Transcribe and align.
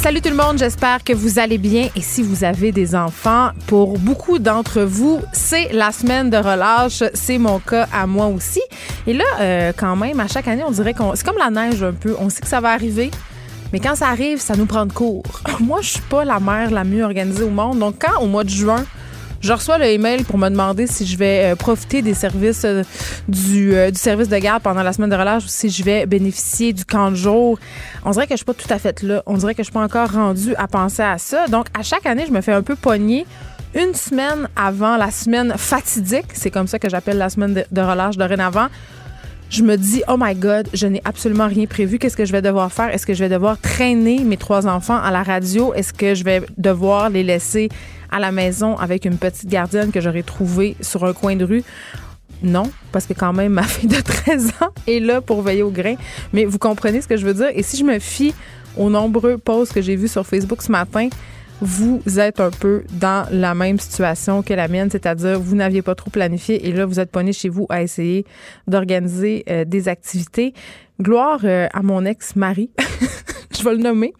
Salut 0.00 0.20
tout 0.20 0.30
le 0.30 0.36
monde, 0.36 0.58
j'espère 0.58 1.02
que 1.02 1.12
vous 1.12 1.40
allez 1.40 1.58
bien 1.58 1.88
et 1.96 2.00
si 2.00 2.22
vous 2.22 2.44
avez 2.44 2.70
des 2.70 2.94
enfants, 2.94 3.50
pour 3.66 3.98
beaucoup 3.98 4.38
d'entre 4.38 4.82
vous, 4.82 5.20
c'est 5.32 5.72
la 5.72 5.90
semaine 5.90 6.30
de 6.30 6.36
relâche, 6.36 7.02
c'est 7.14 7.36
mon 7.36 7.58
cas 7.58 7.88
à 7.92 8.06
moi 8.06 8.28
aussi. 8.28 8.62
Et 9.08 9.12
là, 9.12 9.24
euh, 9.40 9.72
quand 9.76 9.96
même, 9.96 10.20
à 10.20 10.28
chaque 10.28 10.46
année, 10.46 10.62
on 10.64 10.70
dirait 10.70 10.94
qu'on 10.94 11.16
c'est 11.16 11.26
comme 11.26 11.36
la 11.36 11.50
neige 11.50 11.82
un 11.82 11.92
peu, 11.92 12.14
on 12.20 12.30
sait 12.30 12.40
que 12.40 12.46
ça 12.46 12.60
va 12.60 12.70
arriver. 12.70 13.10
Mais 13.72 13.80
quand 13.80 13.96
ça 13.96 14.06
arrive, 14.06 14.38
ça 14.38 14.54
nous 14.54 14.66
prend 14.66 14.86
de 14.86 14.92
court. 14.92 15.24
Moi, 15.60 15.80
je 15.82 15.88
suis 15.88 16.00
pas 16.02 16.24
la 16.24 16.38
mère 16.38 16.70
la 16.70 16.84
mieux 16.84 17.02
organisée 17.02 17.42
au 17.42 17.50
monde. 17.50 17.80
Donc, 17.80 17.96
quand 17.98 18.22
au 18.22 18.26
mois 18.26 18.44
de 18.44 18.50
juin, 18.50 18.84
je 19.40 19.52
reçois 19.52 19.78
le 19.78 19.86
email 19.86 20.24
pour 20.24 20.38
me 20.38 20.48
demander 20.48 20.86
si 20.86 21.06
je 21.06 21.16
vais 21.16 21.52
euh, 21.52 21.56
profiter 21.56 22.02
des 22.02 22.14
services 22.14 22.64
euh, 22.64 22.82
du, 23.28 23.74
euh, 23.74 23.90
du 23.90 23.98
service 23.98 24.28
de 24.28 24.36
garde 24.38 24.62
pendant 24.62 24.82
la 24.82 24.92
semaine 24.92 25.10
de 25.10 25.14
relâche 25.14 25.44
ou 25.44 25.48
si 25.48 25.70
je 25.70 25.84
vais 25.84 26.06
bénéficier 26.06 26.72
du 26.72 26.84
camp 26.84 27.10
de 27.10 27.16
jour. 27.16 27.58
On 28.04 28.10
dirait 28.10 28.26
que 28.26 28.32
je 28.32 28.38
suis 28.38 28.44
pas 28.44 28.54
tout 28.54 28.72
à 28.72 28.78
fait 28.78 29.02
là. 29.02 29.22
On 29.26 29.36
dirait 29.36 29.54
que 29.54 29.62
je 29.62 29.64
suis 29.64 29.72
pas 29.72 29.82
encore 29.82 30.10
rendue 30.10 30.54
à 30.56 30.66
penser 30.66 31.02
à 31.02 31.18
ça. 31.18 31.46
Donc, 31.46 31.66
à 31.78 31.82
chaque 31.82 32.06
année, 32.06 32.24
je 32.26 32.32
me 32.32 32.40
fais 32.40 32.52
un 32.52 32.62
peu 32.62 32.74
pogner 32.74 33.26
une 33.74 33.94
semaine 33.94 34.48
avant 34.56 34.96
la 34.96 35.10
semaine 35.10 35.54
fatidique. 35.56 36.26
C'est 36.32 36.50
comme 36.50 36.66
ça 36.66 36.78
que 36.78 36.88
j'appelle 36.88 37.18
la 37.18 37.30
semaine 37.30 37.54
de, 37.54 37.64
de 37.70 37.80
relâche 37.80 38.16
dorénavant. 38.16 38.66
Je 39.50 39.62
me 39.62 39.76
dis, 39.76 40.02
oh 40.08 40.16
my 40.18 40.34
God, 40.34 40.68
je 40.74 40.86
n'ai 40.86 41.00
absolument 41.04 41.46
rien 41.46 41.66
prévu. 41.66 41.98
Qu'est-ce 41.98 42.16
que 42.16 42.26
je 42.26 42.32
vais 42.32 42.42
devoir 42.42 42.70
faire? 42.70 42.92
Est-ce 42.92 43.06
que 43.06 43.14
je 43.14 43.20
vais 43.20 43.30
devoir 43.30 43.58
traîner 43.58 44.18
mes 44.24 44.36
trois 44.36 44.66
enfants 44.66 44.98
à 45.00 45.10
la 45.10 45.22
radio? 45.22 45.72
Est-ce 45.74 45.94
que 45.94 46.14
je 46.14 46.22
vais 46.22 46.42
devoir 46.58 47.08
les 47.08 47.22
laisser 47.22 47.70
à 48.10 48.18
la 48.18 48.32
maison 48.32 48.76
avec 48.76 49.04
une 49.04 49.16
petite 49.16 49.48
gardienne 49.48 49.90
que 49.92 50.00
j'aurais 50.00 50.22
trouvée 50.22 50.76
sur 50.80 51.04
un 51.04 51.12
coin 51.12 51.36
de 51.36 51.44
rue? 51.44 51.64
Non, 52.42 52.70
parce 52.92 53.06
que 53.06 53.14
quand 53.14 53.32
même, 53.32 53.52
ma 53.54 53.64
fille 53.64 53.88
de 53.88 54.00
13 54.00 54.52
ans 54.60 54.72
est 54.86 55.00
là 55.00 55.20
pour 55.20 55.42
veiller 55.42 55.62
au 55.62 55.70
grain. 55.70 55.94
Mais 56.32 56.44
vous 56.44 56.58
comprenez 56.58 57.00
ce 57.00 57.08
que 57.08 57.16
je 57.16 57.26
veux 57.26 57.34
dire? 57.34 57.48
Et 57.54 57.62
si 57.62 57.76
je 57.76 57.84
me 57.84 57.98
fie 57.98 58.34
aux 58.76 58.90
nombreux 58.90 59.38
posts 59.38 59.72
que 59.72 59.82
j'ai 59.82 59.96
vus 59.96 60.08
sur 60.08 60.26
Facebook 60.26 60.62
ce 60.62 60.70
matin, 60.70 61.08
vous 61.60 62.00
êtes 62.18 62.40
un 62.40 62.50
peu 62.50 62.84
dans 62.92 63.26
la 63.32 63.54
même 63.54 63.78
situation 63.80 64.42
que 64.42 64.54
la 64.54 64.68
mienne, 64.68 64.90
c'est-à-dire 64.90 65.40
vous 65.40 65.56
n'aviez 65.56 65.82
pas 65.82 65.94
trop 65.94 66.10
planifié 66.10 66.68
et 66.68 66.72
là, 66.72 66.86
vous 66.86 67.00
êtes 67.00 67.10
pogné 67.10 67.32
chez 67.32 67.48
vous 67.48 67.66
à 67.68 67.82
essayer 67.82 68.24
d'organiser 68.66 69.44
euh, 69.50 69.64
des 69.64 69.88
activités. 69.88 70.54
Gloire 71.00 71.40
euh, 71.44 71.66
à 71.72 71.82
mon 71.82 72.04
ex-mari, 72.04 72.70
je 73.58 73.64
vais 73.64 73.74
le 73.74 73.82
nommer, 73.82 74.12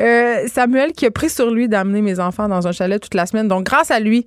euh, 0.00 0.46
Samuel, 0.46 0.92
qui 0.92 1.06
a 1.06 1.10
pris 1.10 1.30
sur 1.30 1.50
lui 1.50 1.68
d'amener 1.68 2.02
mes 2.02 2.18
enfants 2.20 2.48
dans 2.48 2.66
un 2.66 2.72
chalet 2.72 3.00
toute 3.00 3.14
la 3.14 3.26
semaine. 3.26 3.48
Donc, 3.48 3.64
grâce 3.64 3.90
à 3.90 4.00
lui, 4.00 4.26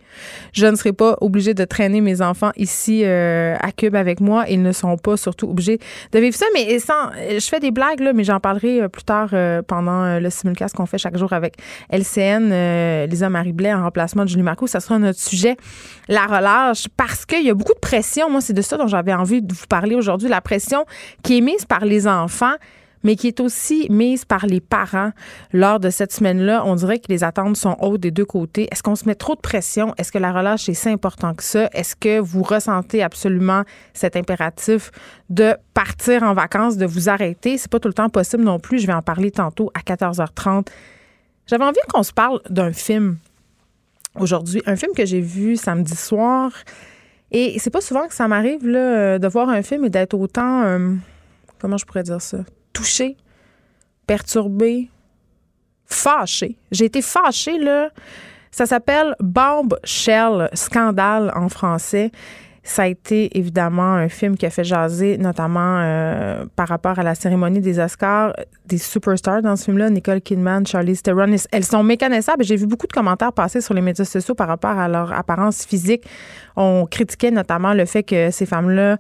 je 0.54 0.66
ne 0.66 0.76
serai 0.76 0.94
pas 0.94 1.18
obligée 1.22 1.54
de 1.54 1.66
traîner 1.66 2.02
mes 2.02 2.22
enfants 2.22 2.52
ici 2.56 3.04
euh, 3.04 3.56
à 3.60 3.72
Cube 3.72 3.96
avec 3.96 4.20
moi. 4.20 4.46
Ils 4.50 4.62
ne 4.62 4.72
sont 4.72 4.98
pas 4.98 5.18
surtout 5.18 5.50
obligés 5.50 5.80
de 6.12 6.20
vivre 6.20 6.36
ça. 6.36 6.46
Mais 6.54 6.80
sans, 6.80 7.12
je 7.32 7.46
fais 7.48 7.60
des 7.60 7.72
blagues, 7.72 8.00
là, 8.00 8.14
mais 8.14 8.24
j'en 8.24 8.40
parlerai 8.40 8.84
euh, 8.84 8.88
plus 8.88 9.04
tard 9.04 9.32
pendant 9.68 10.20
le 10.20 10.30
simulcast 10.30 10.76
qu'on 10.76 10.86
fait 10.86 10.98
chaque 10.98 11.18
jour 11.18 11.34
avec 11.34 11.56
LCN, 11.92 13.06
Lisa 13.06 13.30
Marie 13.30 13.54
Blais 13.54 13.74
en 13.74 13.84
remplacement 13.84 14.24
de 14.24 14.30
Julie 14.30 14.44
Marco. 14.44 14.68
Ça 14.68 14.80
sera 14.80 15.00
notre 15.00 15.20
sujet, 15.20 15.58
la 16.08 16.26
relâche, 16.26 16.88
parce 16.96 17.26
qu'il 17.26 17.44
y 17.44 17.50
a 17.50 17.54
beaucoup 17.54 17.74
de 17.74 17.80
pression. 17.80 18.30
Moi, 18.30 18.42
c'est 18.42 18.54
de 18.54 18.62
ça 18.62 18.78
dont 18.78 18.88
j'avais 18.88 19.14
envie 19.14 19.42
de 19.42 19.54
vous 19.54 19.68
parler 19.68 19.96
aujourd'hui. 19.96 20.30
La 20.30 20.42
pression 20.42 20.86
qui 21.24 21.38
est 21.38 21.42
mise 21.42 21.66
par 21.66 21.86
les 21.86 22.08
enfants 22.08 22.54
mais 23.04 23.16
qui 23.16 23.28
est 23.28 23.40
aussi 23.40 23.88
mise 23.90 24.26
par 24.26 24.46
les 24.46 24.62
parents 24.62 25.12
lors 25.52 25.80
de 25.80 25.90
cette 25.90 26.12
semaine-là. 26.12 26.64
On 26.66 26.76
dirait 26.76 27.00
que 27.00 27.08
les 27.10 27.24
attentes 27.24 27.58
sont 27.58 27.76
hautes 27.80 28.02
des 28.02 28.12
deux 28.12 28.26
côtés. 28.26 28.68
Est-ce 28.72 28.82
qu'on 28.82 28.96
se 28.96 29.06
met 29.06 29.16
trop 29.16 29.36
de 29.36 29.42
pression? 29.42 29.94
Est-ce 29.98 30.12
que 30.12 30.18
la 30.18 30.32
relâche 30.32 30.70
est 30.70 30.74
si 30.74 30.90
important 30.90 31.34
que 31.34 31.44
ça? 31.44 31.70
Est-ce 31.74 31.96
que 31.96 32.20
vous 32.20 32.44
ressentez 32.44 33.04
absolument 33.04 33.64
cet 33.94 34.16
impératif 34.16 34.92
de 35.30 35.56
partir 35.74 36.24
en 36.24 36.34
vacances, 36.34 36.78
de 36.78 36.86
vous 36.86 37.10
arrêter? 37.10 37.58
C'est 37.58 37.72
pas 37.72 37.80
tout 37.80 37.90
le 37.90 37.94
temps 37.94 38.10
possible 38.10 38.44
non 38.44 38.60
plus. 38.60 38.80
Je 38.80 38.88
vais 38.88 38.94
en 38.94 39.02
parler 39.02 39.32
tantôt 39.32 39.72
à 39.74 39.80
14h30. 39.80 40.68
J'avais 41.48 41.66
envie 41.66 41.80
qu'on 41.94 42.04
se 42.04 42.14
parle 42.14 42.42
d'un 42.50 42.72
film 42.72 43.18
aujourd'hui, 44.20 44.62
un 44.66 44.76
film 44.76 44.94
que 44.96 45.06
j'ai 45.06 45.22
vu 45.22 45.58
samedi 45.58 45.96
soir. 45.96 46.52
Et 47.32 47.58
c'est 47.60 47.72
pas 47.72 47.82
souvent 47.82 48.08
que 48.08 48.14
ça 48.14 48.28
m'arrive 48.28 48.66
là, 48.68 49.18
de 49.18 49.28
voir 49.28 49.50
un 49.50 49.64
film 49.64 49.86
et 49.86 49.90
d'être 49.90 50.14
autant, 50.14 50.64
euh, 50.64 50.94
comment 51.60 51.78
je 51.78 51.86
pourrais 51.86 52.04
dire 52.04 52.22
ça, 52.22 52.38
touché, 52.74 53.18
perturbé, 54.08 54.90
fâché. 55.86 56.58
J'ai 56.72 56.86
été 56.86 57.02
fâchée, 57.02 57.58
là. 57.58 57.90
Ça 58.52 58.66
s'appelle 58.66 59.16
Bomb 59.20 59.76
Shell, 59.84 60.50
scandale 60.54 61.32
en 61.36 61.50
français. 61.50 62.12
Ça 62.64 62.84
a 62.84 62.88
été 62.88 63.38
évidemment 63.38 63.94
un 63.94 64.08
film 64.08 64.38
qui 64.38 64.46
a 64.46 64.50
fait 64.50 64.64
jaser, 64.64 65.18
notamment 65.18 65.80
euh, 65.82 66.46
par 66.56 66.70
rapport 66.70 66.98
à 66.98 67.04
la 67.04 67.14
cérémonie 67.14 67.60
des 67.60 67.78
Oscars, 67.78 68.34
des 68.66 68.78
superstars 68.78 69.42
dans 69.42 69.56
ce 69.56 69.66
film-là, 69.66 69.90
Nicole 69.90 70.22
Kidman, 70.22 70.66
Charlize 70.66 71.02
Theron. 71.02 71.36
Elles 71.52 71.66
sont 71.66 71.84
méconnaissables. 71.84 72.44
J'ai 72.44 72.56
vu 72.56 72.66
beaucoup 72.66 72.88
de 72.88 72.94
commentaires 72.94 73.34
passer 73.34 73.60
sur 73.60 73.74
les 73.74 73.82
médias 73.82 74.06
sociaux 74.06 74.34
par 74.34 74.48
rapport 74.48 74.78
à 74.78 74.88
leur 74.88 75.12
apparence 75.12 75.66
physique. 75.66 76.06
On 76.56 76.86
critiquait 76.90 77.32
notamment 77.32 77.74
le 77.74 77.86
fait 77.86 78.04
que 78.04 78.32
ces 78.32 78.46
femmes-là 78.46 78.98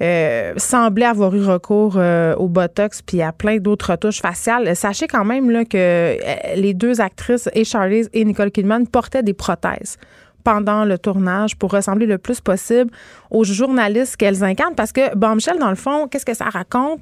euh, 0.00 0.54
semblaient 0.56 1.06
avoir 1.06 1.34
eu 1.34 1.44
recours 1.44 1.94
euh, 1.96 2.34
au 2.36 2.48
Botox 2.48 3.02
puis 3.02 3.22
à 3.22 3.32
plein 3.32 3.58
d'autres 3.58 3.92
retouches 3.92 4.20
faciales. 4.20 4.74
Sachez 4.74 5.06
quand 5.06 5.24
même 5.24 5.50
là, 5.50 5.64
que 5.64 5.76
euh, 5.76 6.16
les 6.56 6.74
deux 6.74 7.00
actrices, 7.00 7.48
et 7.52 7.64
Charlize 7.64 8.08
et 8.12 8.24
Nicole 8.24 8.50
Kidman, 8.50 8.86
portaient 8.86 9.22
des 9.22 9.34
prothèses 9.34 9.98
pendant 10.44 10.84
le 10.84 10.98
tournage 10.98 11.56
pour 11.56 11.72
ressembler 11.72 12.06
le 12.06 12.18
plus 12.18 12.40
possible 12.40 12.90
aux 13.30 13.44
journalistes 13.44 14.16
qu'elles 14.16 14.44
incarnent. 14.44 14.74
Parce 14.74 14.92
que 14.92 15.14
Bombshell, 15.16 15.58
dans 15.58 15.70
le 15.70 15.74
fond, 15.74 16.06
qu'est-ce 16.06 16.26
que 16.26 16.34
ça 16.34 16.44
raconte? 16.44 17.00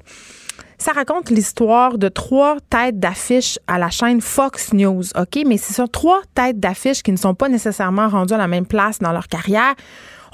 Ça 0.77 0.91
raconte 0.91 1.29
l'histoire 1.29 1.97
de 1.97 2.09
trois 2.09 2.57
têtes 2.69 2.99
d'affiche 2.99 3.59
à 3.67 3.77
la 3.77 3.89
chaîne 3.89 4.21
Fox 4.21 4.73
News, 4.73 5.03
OK? 5.15 5.43
Mais 5.45 5.57
c'est 5.57 5.73
ça, 5.73 5.87
trois 5.87 6.21
têtes 6.33 6.59
d'affiche 6.59 7.03
qui 7.03 7.11
ne 7.11 7.17
sont 7.17 7.35
pas 7.35 7.49
nécessairement 7.49 8.07
rendues 8.07 8.33
à 8.33 8.37
la 8.37 8.47
même 8.47 8.65
place 8.65 8.99
dans 8.99 9.11
leur 9.11 9.27
carrière. 9.27 9.75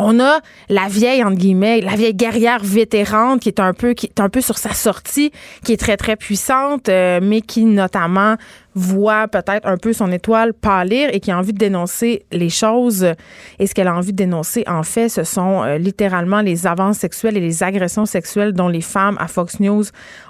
On 0.02 0.22
a 0.22 0.40
la 0.70 0.88
vieille, 0.88 1.26
entre 1.26 1.36
guillemets, 1.36 1.82
la 1.82 1.96
vieille 1.96 2.14
guerrière 2.14 2.64
vétérante 2.64 3.42
qui 3.42 3.50
est 3.50 3.60
un 3.60 3.74
peu, 3.74 3.94
qui 3.94 4.06
est 4.06 4.22
un 4.22 4.30
peu 4.30 4.40
sur 4.40 4.58
sa 4.58 4.74
sortie, 4.74 5.32
qui 5.66 5.74
est 5.74 5.78
très, 5.78 5.98
très 5.98 6.16
puissante, 6.16 6.88
euh, 6.88 7.20
mais 7.22 7.42
qui 7.42 7.66
notamment 7.66 8.36
voit 8.76 9.28
peut-être 9.28 9.68
un 9.68 9.76
peu 9.76 9.92
son 9.92 10.10
étoile 10.14 10.54
pâlir 10.54 11.10
et 11.12 11.20
qui 11.20 11.32
a 11.32 11.38
envie 11.38 11.52
de 11.52 11.58
dénoncer 11.58 12.26
les 12.32 12.50
choses. 12.50 13.14
Et 13.60 13.68
ce 13.68 13.76
qu'elle 13.76 13.90
a 13.90 13.94
envie 13.94 14.14
de 14.14 14.18
dénoncer, 14.18 14.64
en 14.68 14.84
fait, 14.84 15.10
ce 15.10 15.26
sont 15.26 15.64
euh, 15.64 15.78
littéralement 15.78 16.40
les 16.40 16.66
avances 16.66 17.00
sexuelles 17.00 17.36
et 17.36 17.42
les 17.42 17.62
agressions 17.62 18.06
sexuelles 18.06 18.54
dont 18.54 18.70
les 18.70 18.80
femmes 18.82 19.18
à 19.20 19.28
Fox 19.28 19.60
News 19.60 19.84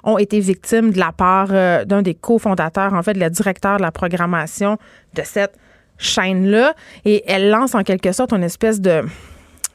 ont 0.04 0.18
été 0.18 0.40
victimes 0.40 0.90
de 0.92 0.98
la 0.98 1.12
part 1.12 1.50
euh, 1.52 1.86
d'un 1.86 2.02
des 2.02 2.16
cofondateurs, 2.16 2.96
en 2.96 3.04
fait, 3.04 3.14
le 3.14 3.30
directeur 3.30 3.78
de 3.78 3.84
la 3.84 3.92
programmation 3.92 4.80
de 5.14 5.22
cette 5.24 5.54
chaîne-là. 6.00 6.74
Et 7.06 7.24
elle 7.28 7.52
lance 7.52 7.76
en 7.76 7.84
quelque 7.84 8.12
sorte 8.14 8.34
une 8.34 8.44
espèce 8.44 8.82
de 8.82 9.04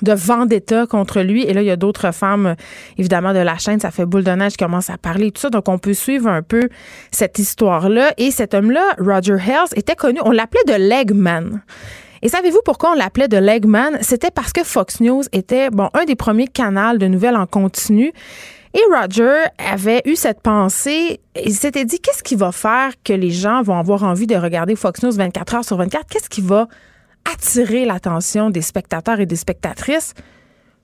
de 0.05 0.12
vendetta 0.12 0.87
contre 0.87 1.21
lui. 1.21 1.45
Et 1.45 1.53
là, 1.53 1.62
il 1.62 1.67
y 1.67 1.71
a 1.71 1.77
d'autres 1.77 2.12
femmes, 2.12 2.55
évidemment, 2.99 3.33
de 3.33 3.39
la 3.39 3.59
chaîne. 3.59 3.81
Ça 3.81 3.91
fait 3.91 4.06
boule 4.06 4.25
de 4.25 4.31
neige 4.31 4.53
qui 4.53 4.65
commence 4.65 4.91
à 4.91 4.99
parler, 4.99 5.33
tout 5.33 5.41
ça. 5.41 5.51
Donc, 5.51 5.69
on 5.69 5.79
peut 5.79 5.95
suivre 5.95 6.29
un 6.29 6.43
peu 6.43 6.69
cette 7.11 7.39
histoire-là. 7.39 8.12
Et 8.19 8.31
cet 8.31 8.55
homme-là, 8.55 8.95
Roger 8.99 9.37
Hells, 9.37 9.77
était 9.77 9.97
connu, 9.97 10.21
on 10.25 10.31
l'appelait 10.31 10.65
de 10.67 10.75
Legman. 10.75 11.61
Et 12.23 12.29
savez-vous 12.29 12.61
pourquoi 12.65 12.93
on 12.93 12.95
l'appelait 12.95 13.29
de 13.29 13.37
Legman? 13.37 13.99
C'était 14.01 14.31
parce 14.31 14.53
que 14.53 14.65
Fox 14.65 15.01
News 15.01 15.25
était, 15.33 15.69
bon, 15.71 15.91
un 15.93 16.05
des 16.05 16.17
premiers 16.17 16.49
canaux 16.49 16.97
de 16.97 17.06
nouvelles 17.06 17.37
en 17.37 17.47
continu. 17.47 18.12
Et 18.73 18.81
Roger 18.91 19.43
avait 19.59 20.03
eu 20.05 20.17
cette 20.17 20.41
pensée, 20.41 21.21
il 21.45 21.55
s'était 21.55 21.85
dit, 21.85 22.01
qu'est-ce 22.01 22.25
qui 22.25 22.35
va 22.35 22.51
faire 22.51 22.91
que 23.05 23.12
les 23.12 23.31
gens 23.31 23.62
vont 23.62 23.79
avoir 23.79 24.03
envie 24.03 24.27
de 24.27 24.35
regarder 24.35 24.75
Fox 24.75 25.03
News 25.03 25.12
24 25.12 25.55
heures 25.55 25.65
sur 25.65 25.77
24? 25.77 26.06
Qu'est-ce 26.06 26.29
qui 26.29 26.41
va 26.41 26.67
attirer 27.32 27.85
l'attention 27.85 28.50
des 28.50 28.62
spectateurs 28.62 29.21
et 29.21 29.26
des 29.26 29.37
spectatrices, 29.37 30.15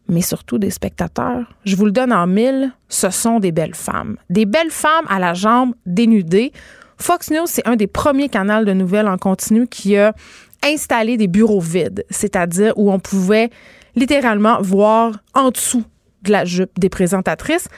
mais 0.09 0.23
surtout 0.23 0.59
des 0.59 0.71
spectateurs. 0.71 1.53
Je 1.65 1.77
vous 1.77 1.85
le 1.85 1.93
donne 1.93 2.13
en 2.13 2.27
mille, 2.27 2.73
ce 2.89 3.11
sont 3.11 3.41
des 3.41 3.53
belles 3.53 3.75
femmes. 3.75 4.17
Des 4.29 4.47
belles 4.47 4.71
femmes 4.71 5.07
à 5.09 5.19
la 5.19 5.35
jambe 5.35 5.75
dénudée. 5.87 6.53
Fox 6.99 7.31
News, 7.31 7.47
c'est 7.47 7.67
un 7.67 7.77
des 7.77 7.87
premiers 7.87 8.29
canaux 8.29 8.65
de 8.65 8.73
nouvelles 8.73 9.09
en 9.09 9.17
continu 9.17 9.67
qui 9.67 9.97
a 9.97 10.15
installé 10.65 11.17
des 11.17 11.29
bureaux 11.29 11.61
vides, 11.61 12.05
c'est-à-dire 12.11 12.75
où 12.77 12.93
on 12.93 12.99
pouvait 12.99 13.51
littéralement 13.97 14.61
voir 14.61 15.21
en 15.35 15.51
dessous 15.51 15.85
de 16.23 16.33
la 16.33 16.45
jupe 16.45 16.79
des 16.79 16.91
présentatrices. 16.91 17.69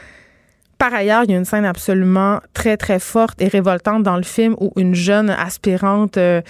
Par 0.83 0.95
ailleurs, 0.95 1.23
il 1.23 1.31
y 1.31 1.35
a 1.35 1.39
une 1.39 1.45
scène 1.45 1.65
absolument 1.65 2.41
très, 2.55 2.77
très 2.77 2.99
forte 2.99 3.41
et 3.41 3.47
révoltante 3.47 4.03
dans 4.03 4.17
le 4.17 4.25
film 4.25 4.57
où 4.59 4.73
une 4.75 4.97
jeune 4.97 5.31
aspirante 5.31 6.17
euh, 6.17 6.43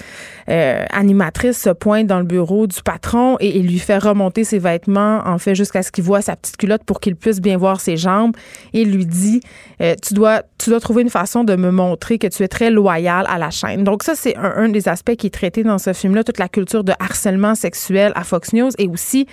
euh, 0.48 0.86
animatrice 0.90 1.60
se 1.60 1.68
pointe 1.68 2.06
dans 2.06 2.18
le 2.18 2.24
bureau 2.24 2.66
du 2.66 2.82
patron 2.82 3.36
et 3.40 3.58
il 3.58 3.66
lui 3.66 3.78
fait 3.78 3.98
remonter 3.98 4.44
ses 4.44 4.58
vêtements, 4.58 5.20
en 5.26 5.36
fait, 5.36 5.54
jusqu'à 5.54 5.82
ce 5.82 5.92
qu'il 5.92 6.04
voit 6.04 6.22
sa 6.22 6.34
petite 6.34 6.56
culotte 6.56 6.82
pour 6.82 6.98
qu'il 6.98 7.14
puisse 7.14 7.42
bien 7.42 7.58
voir 7.58 7.82
ses 7.82 7.98
jambes. 7.98 8.34
Et 8.72 8.80
il 8.80 8.96
lui 8.96 9.04
dit, 9.04 9.42
euh, 9.82 9.94
tu, 10.02 10.14
dois, 10.14 10.44
tu 10.56 10.70
dois 10.70 10.80
trouver 10.80 11.02
une 11.02 11.10
façon 11.10 11.44
de 11.44 11.54
me 11.54 11.70
montrer 11.70 12.16
que 12.16 12.26
tu 12.26 12.42
es 12.42 12.48
très 12.48 12.70
loyal 12.70 13.26
à 13.28 13.36
la 13.36 13.50
chaîne. 13.50 13.84
Donc 13.84 14.02
ça, 14.02 14.14
c'est 14.14 14.34
un, 14.38 14.54
un 14.56 14.70
des 14.70 14.88
aspects 14.88 15.14
qui 15.14 15.26
est 15.26 15.34
traité 15.34 15.62
dans 15.62 15.76
ce 15.76 15.92
film-là, 15.92 16.24
toute 16.24 16.38
la 16.38 16.48
culture 16.48 16.84
de 16.84 16.94
harcèlement 16.98 17.54
sexuel 17.54 18.12
à 18.14 18.24
Fox 18.24 18.54
News 18.54 18.70
et 18.78 18.88
aussi 18.88 19.26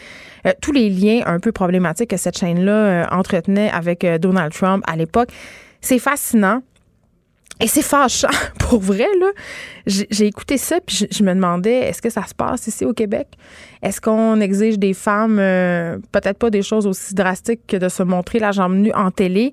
euh, 0.45 0.51
tous 0.61 0.71
les 0.71 0.89
liens 0.89 1.21
un 1.25 1.39
peu 1.39 1.51
problématiques 1.51 2.09
que 2.09 2.17
cette 2.17 2.37
chaîne-là 2.37 2.71
euh, 2.71 3.05
entretenait 3.11 3.69
avec 3.69 4.03
euh, 4.03 4.17
Donald 4.17 4.53
Trump 4.53 4.83
à 4.87 4.95
l'époque. 4.95 5.29
C'est 5.81 5.99
fascinant. 5.99 6.61
Et 7.61 7.67
c'est 7.67 7.81
fâchant, 7.81 8.29
pour 8.59 8.79
vrai, 8.79 9.07
là. 9.19 9.31
J'ai 9.85 10.27
écouté 10.27 10.57
ça, 10.57 10.79
puis 10.79 11.07
je, 11.11 11.23
me 11.23 11.33
demandais, 11.33 11.89
est-ce 11.89 12.01
que 12.01 12.09
ça 12.09 12.25
se 12.25 12.33
passe 12.33 12.67
ici 12.67 12.85
au 12.85 12.93
Québec? 12.93 13.27
Est-ce 13.81 13.99
qu'on 13.99 14.39
exige 14.39 14.79
des 14.79 14.93
femmes, 14.93 15.35
peut-être 16.11 16.37
pas 16.37 16.49
des 16.49 16.61
choses 16.61 16.87
aussi 16.87 17.13
drastiques 17.15 17.67
que 17.67 17.75
de 17.75 17.89
se 17.89 18.01
montrer 18.01 18.39
la 18.39 18.53
jambe 18.53 18.75
nue 18.75 18.93
en 18.93 19.11
télé, 19.11 19.51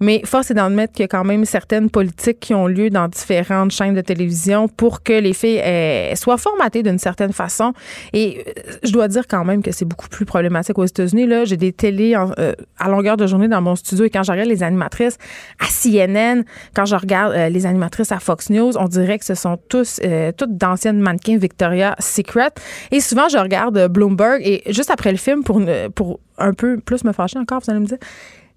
mais 0.00 0.22
force 0.24 0.50
est 0.50 0.54
d'admettre 0.54 0.92
qu'il 0.92 1.02
y 1.02 1.04
a 1.04 1.08
quand 1.08 1.24
même 1.24 1.44
certaines 1.44 1.90
politiques 1.90 2.40
qui 2.40 2.54
ont 2.54 2.66
lieu 2.66 2.90
dans 2.90 3.08
différentes 3.08 3.70
chaînes 3.70 3.94
de 3.94 4.00
télévision 4.00 4.68
pour 4.68 5.02
que 5.02 5.12
les 5.12 5.32
filles 5.32 5.60
eh, 5.64 6.12
soient 6.16 6.36
formatées 6.36 6.82
d'une 6.82 6.98
certaine 6.98 7.32
façon. 7.32 7.72
Et 8.12 8.44
euh, 8.46 8.72
je 8.82 8.92
dois 8.92 9.08
dire 9.08 9.26
quand 9.26 9.44
même 9.44 9.62
que 9.62 9.72
c'est 9.72 9.84
beaucoup 9.84 10.08
plus 10.08 10.24
problématique 10.24 10.78
aux 10.78 10.84
États-Unis. 10.84 11.26
Là, 11.26 11.44
j'ai 11.44 11.56
des 11.56 11.72
télés 11.72 12.14
euh, 12.16 12.52
à 12.78 12.88
longueur 12.88 13.16
de 13.16 13.26
journée 13.26 13.48
dans 13.48 13.60
mon 13.60 13.76
studio 13.76 14.04
et 14.04 14.10
quand 14.10 14.22
je 14.22 14.32
regarde 14.32 14.48
les 14.48 14.62
animatrices 14.62 15.18
à 15.58 15.66
CNN, 15.66 16.44
quand 16.74 16.84
je 16.84 16.96
regarde 16.96 17.32
euh, 17.34 17.48
les 17.48 17.66
animatrices 17.66 18.12
à 18.12 18.18
Fox 18.18 18.50
News, 18.50 18.76
on 18.76 18.86
dirait 18.86 19.18
que 19.18 19.24
ce 19.24 19.34
sont 19.34 19.58
tous 19.68 20.00
toutes 20.36 20.56
d'anciennes 20.56 21.00
mannequins 21.00 21.38
Victoria's 21.38 21.94
Secret. 21.98 22.50
Et 22.90 23.00
souvent, 23.00 23.28
je 23.28 23.38
regarde 23.38 23.88
Bloomberg 23.88 24.42
et 24.44 24.62
juste 24.72 24.90
après 24.90 25.10
le 25.10 25.18
film 25.18 25.42
pour 25.42 25.60
pour 25.94 26.20
un 26.38 26.52
peu 26.52 26.78
plus 26.78 27.04
me 27.04 27.12
fâcher 27.12 27.38
encore, 27.38 27.60
vous 27.64 27.70
allez 27.70 27.80
me 27.80 27.86
dire 27.86 27.98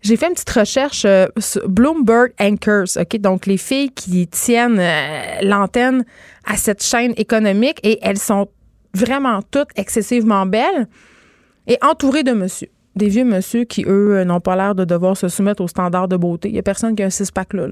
j'ai 0.01 0.17
fait 0.17 0.27
une 0.27 0.33
petite 0.33 0.49
recherche 0.49 1.05
euh, 1.05 1.27
sur 1.37 1.67
Bloomberg 1.69 2.33
Anchors, 2.39 2.97
OK? 2.99 3.17
Donc, 3.19 3.45
les 3.45 3.57
filles 3.57 3.91
qui 3.91 4.27
tiennent 4.27 4.79
euh, 4.79 5.41
l'antenne 5.43 6.05
à 6.45 6.57
cette 6.57 6.83
chaîne 6.83 7.13
économique 7.17 7.79
et 7.83 7.99
elles 8.01 8.17
sont 8.17 8.47
vraiment 8.95 9.41
toutes 9.51 9.69
excessivement 9.75 10.45
belles 10.45 10.87
et 11.67 11.77
entourées 11.83 12.23
de 12.23 12.31
monsieur. 12.31 12.69
Des 12.95 13.09
vieux 13.09 13.23
monsieur 13.23 13.63
qui, 13.63 13.85
eux, 13.87 14.17
euh, 14.17 14.25
n'ont 14.25 14.39
pas 14.39 14.55
l'air 14.55 14.73
de 14.73 14.85
devoir 14.85 15.15
se 15.15 15.27
soumettre 15.27 15.63
aux 15.63 15.67
standards 15.67 16.07
de 16.07 16.17
beauté. 16.17 16.49
Il 16.49 16.53
n'y 16.53 16.59
a 16.59 16.63
personne 16.63 16.95
qui 16.95 17.03
a 17.03 17.05
un 17.05 17.11
six-pack 17.11 17.53
là, 17.53 17.67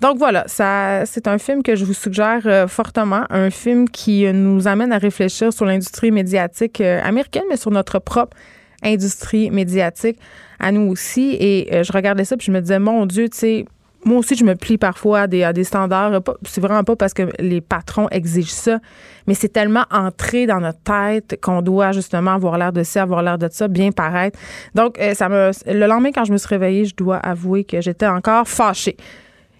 Donc 0.00 0.18
voilà, 0.18 0.44
ça, 0.46 1.06
c'est 1.06 1.26
un 1.26 1.38
film 1.38 1.64
que 1.64 1.74
je 1.74 1.84
vous 1.84 1.92
suggère 1.92 2.66
fortement, 2.70 3.24
un 3.30 3.50
film 3.50 3.88
qui 3.88 4.32
nous 4.32 4.68
amène 4.68 4.92
à 4.92 4.98
réfléchir 4.98 5.52
sur 5.52 5.64
l'industrie 5.64 6.12
médiatique 6.12 6.80
américaine, 6.80 7.44
mais 7.50 7.56
sur 7.56 7.72
notre 7.72 7.98
propre 7.98 8.36
industrie 8.82 9.50
médiatique 9.50 10.18
à 10.60 10.72
nous 10.72 10.90
aussi. 10.90 11.36
Et 11.38 11.68
euh, 11.72 11.82
je 11.82 11.92
regardais 11.92 12.24
ça, 12.24 12.36
puis 12.36 12.46
je 12.46 12.52
me 12.52 12.60
disais, 12.60 12.78
mon 12.78 13.06
Dieu, 13.06 13.28
tu 13.28 13.38
sais, 13.38 13.64
moi 14.06 14.18
aussi, 14.18 14.36
je 14.36 14.44
me 14.44 14.54
plie 14.54 14.78
parfois 14.78 15.22
à 15.22 15.26
des, 15.26 15.42
à 15.42 15.52
des 15.52 15.64
standards. 15.64 16.22
C'est 16.44 16.60
vraiment 16.60 16.84
pas 16.84 16.94
parce 16.94 17.12
que 17.12 17.28
les 17.40 17.60
patrons 17.60 18.08
exigent 18.10 18.52
ça, 18.52 18.78
mais 19.26 19.34
c'est 19.34 19.48
tellement 19.48 19.84
entré 19.90 20.46
dans 20.46 20.60
notre 20.60 20.78
tête 20.80 21.40
qu'on 21.42 21.60
doit 21.60 21.90
justement 21.90 22.32
avoir 22.32 22.56
l'air 22.56 22.72
de 22.72 22.84
ça, 22.84 23.02
avoir 23.02 23.22
l'air 23.22 23.36
de 23.36 23.48
ça, 23.50 23.66
bien 23.66 23.90
paraître. 23.90 24.38
Donc, 24.76 24.98
euh, 25.00 25.14
ça 25.14 25.28
me, 25.28 25.50
le 25.66 25.86
lendemain, 25.86 26.12
quand 26.12 26.24
je 26.24 26.32
me 26.32 26.38
suis 26.38 26.48
réveillée, 26.48 26.84
je 26.84 26.94
dois 26.94 27.16
avouer 27.16 27.64
que 27.64 27.80
j'étais 27.80 28.06
encore 28.06 28.46
fâchée. 28.46 28.96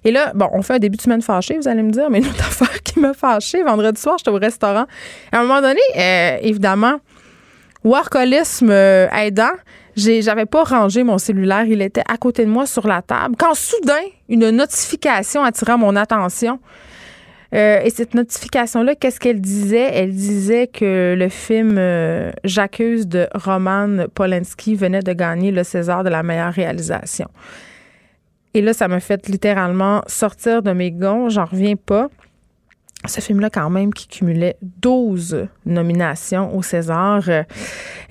Et 0.05 0.13
là, 0.13 0.31
bon, 0.33 0.49
on 0.53 0.63
fait 0.63 0.75
un 0.75 0.79
début 0.79 0.97
de 0.97 1.03
semaine 1.03 1.23
fâchée, 1.23 1.59
vous 1.59 1.67
allez 1.67 1.83
me 1.83 1.91
dire, 1.91 2.09
mais 2.09 2.19
une 2.19 2.29
autre 2.29 2.39
affaire 2.47 2.81
qui 2.85 3.01
m'a 3.01 3.15
fâchée, 3.15 3.65
vendredi 3.65 4.01
soir, 4.01 4.15
j'étais 4.19 4.31
au 4.31 4.39
restaurant. 4.39 4.87
À 5.33 5.41
un 5.41 5.43
moment 5.43 5.61
donné, 5.61 5.81
euh, 5.99 6.39
évidemment, 6.43 7.01
workolisme 7.87 8.71
aidant, 8.71 9.55
j'avais 9.97 10.47
pas 10.47 10.65
rangé 10.65 11.05
mon 11.05 11.19
cellulaire, 11.19 11.65
il 11.65 11.81
était 11.81 12.03
à 12.07 12.17
côté 12.19 12.45
de 12.45 12.51
moi 12.51 12.67
sur 12.67 12.87
la 12.87 13.03
table. 13.03 13.35
Quand 13.39 13.55
soudain, 13.55 14.03
une 14.29 14.51
notification 14.51 15.43
attira 15.43 15.77
mon 15.77 15.97
attention. 15.97 16.59
Euh, 17.55 17.81
et 17.83 17.91
cette 17.91 18.15
notification-là, 18.15 18.97
qu'est-ce 18.97 19.21
qu'elle 19.21 19.41
disait? 19.41 19.91
Elle 19.93 20.13
disait 20.13 20.67
que 20.67 21.15
le 21.17 21.29
film 21.29 21.77
euh, 21.79 22.33
J'accuse 22.45 23.07
de 23.07 23.29
Roman 23.35 24.07
Polanski 24.15 24.75
venait 24.75 25.01
de 25.01 25.13
gagner 25.13 25.53
le 25.53 25.63
César 25.63 26.03
de 26.03 26.11
la 26.11 26.23
meilleure 26.23 26.53
réalisation. 26.53 27.29
Et 28.53 28.63
là, 28.63 28.73
ça 28.73 28.89
m'a 28.89 29.01
fait 29.01 29.29
littéralement 29.29 30.03
sortir 30.07 30.63
de 30.63 30.73
mes 30.73 30.91
gonds. 30.91 31.29
J'en 31.29 31.45
reviens 31.45 31.77
pas 31.77 32.09
ce 33.09 33.21
film-là, 33.21 33.51
quand 33.51 33.71
même, 33.71 33.93
qui 33.93 34.09
cumulait 34.09 34.57
12 34.63 35.49
nominations 35.65 36.57
au 36.57 36.63
César 36.63 37.23
euh, 37.29 37.43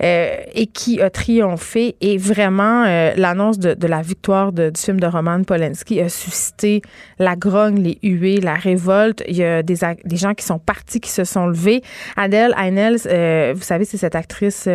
euh, 0.02 0.36
et 0.54 0.66
qui 0.66 1.00
a 1.00 1.10
triomphé. 1.10 1.96
Et 2.00 2.18
vraiment, 2.18 2.84
euh, 2.86 3.12
l'annonce 3.16 3.58
de, 3.58 3.86
la 3.86 4.02
victoire 4.02 4.52
du 4.52 4.70
film 4.76 5.00
de 5.00 5.06
Roman 5.06 5.42
Polanski 5.42 6.00
a 6.00 6.08
suscité 6.08 6.82
la 7.18 7.36
grogne, 7.36 7.80
les 7.80 7.98
huées, 8.02 8.40
la 8.40 8.54
révolte. 8.54 9.22
Il 9.28 9.36
y 9.36 9.44
a 9.44 9.62
des, 9.62 9.76
des 10.04 10.16
gens 10.16 10.34
qui 10.34 10.44
sont 10.44 10.58
partis, 10.58 11.00
qui 11.00 11.10
se 11.10 11.24
sont 11.24 11.46
levés. 11.46 11.82
Adèle 12.16 12.54
Haenels, 12.56 13.54
vous 13.54 13.62
savez, 13.62 13.84
c'est 13.84 13.96
cette 13.96 14.14
actrice 14.14 14.68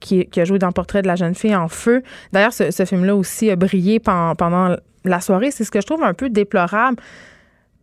qui, 0.00 0.28
a 0.36 0.44
joué 0.44 0.58
dans 0.58 0.72
Portrait 0.72 1.02
de 1.02 1.06
la 1.06 1.16
jeune 1.16 1.34
fille 1.34 1.56
en 1.56 1.68
feu. 1.68 2.02
D'ailleurs, 2.32 2.52
ce, 2.52 2.84
film-là 2.84 3.14
aussi 3.16 3.50
a 3.50 3.56
brillé 3.56 4.00
pendant 4.00 4.76
la 5.04 5.20
soirée. 5.20 5.50
C'est 5.50 5.64
ce 5.64 5.70
que 5.70 5.80
je 5.80 5.86
trouve 5.86 6.02
un 6.02 6.14
peu 6.14 6.30
déplorable 6.30 6.96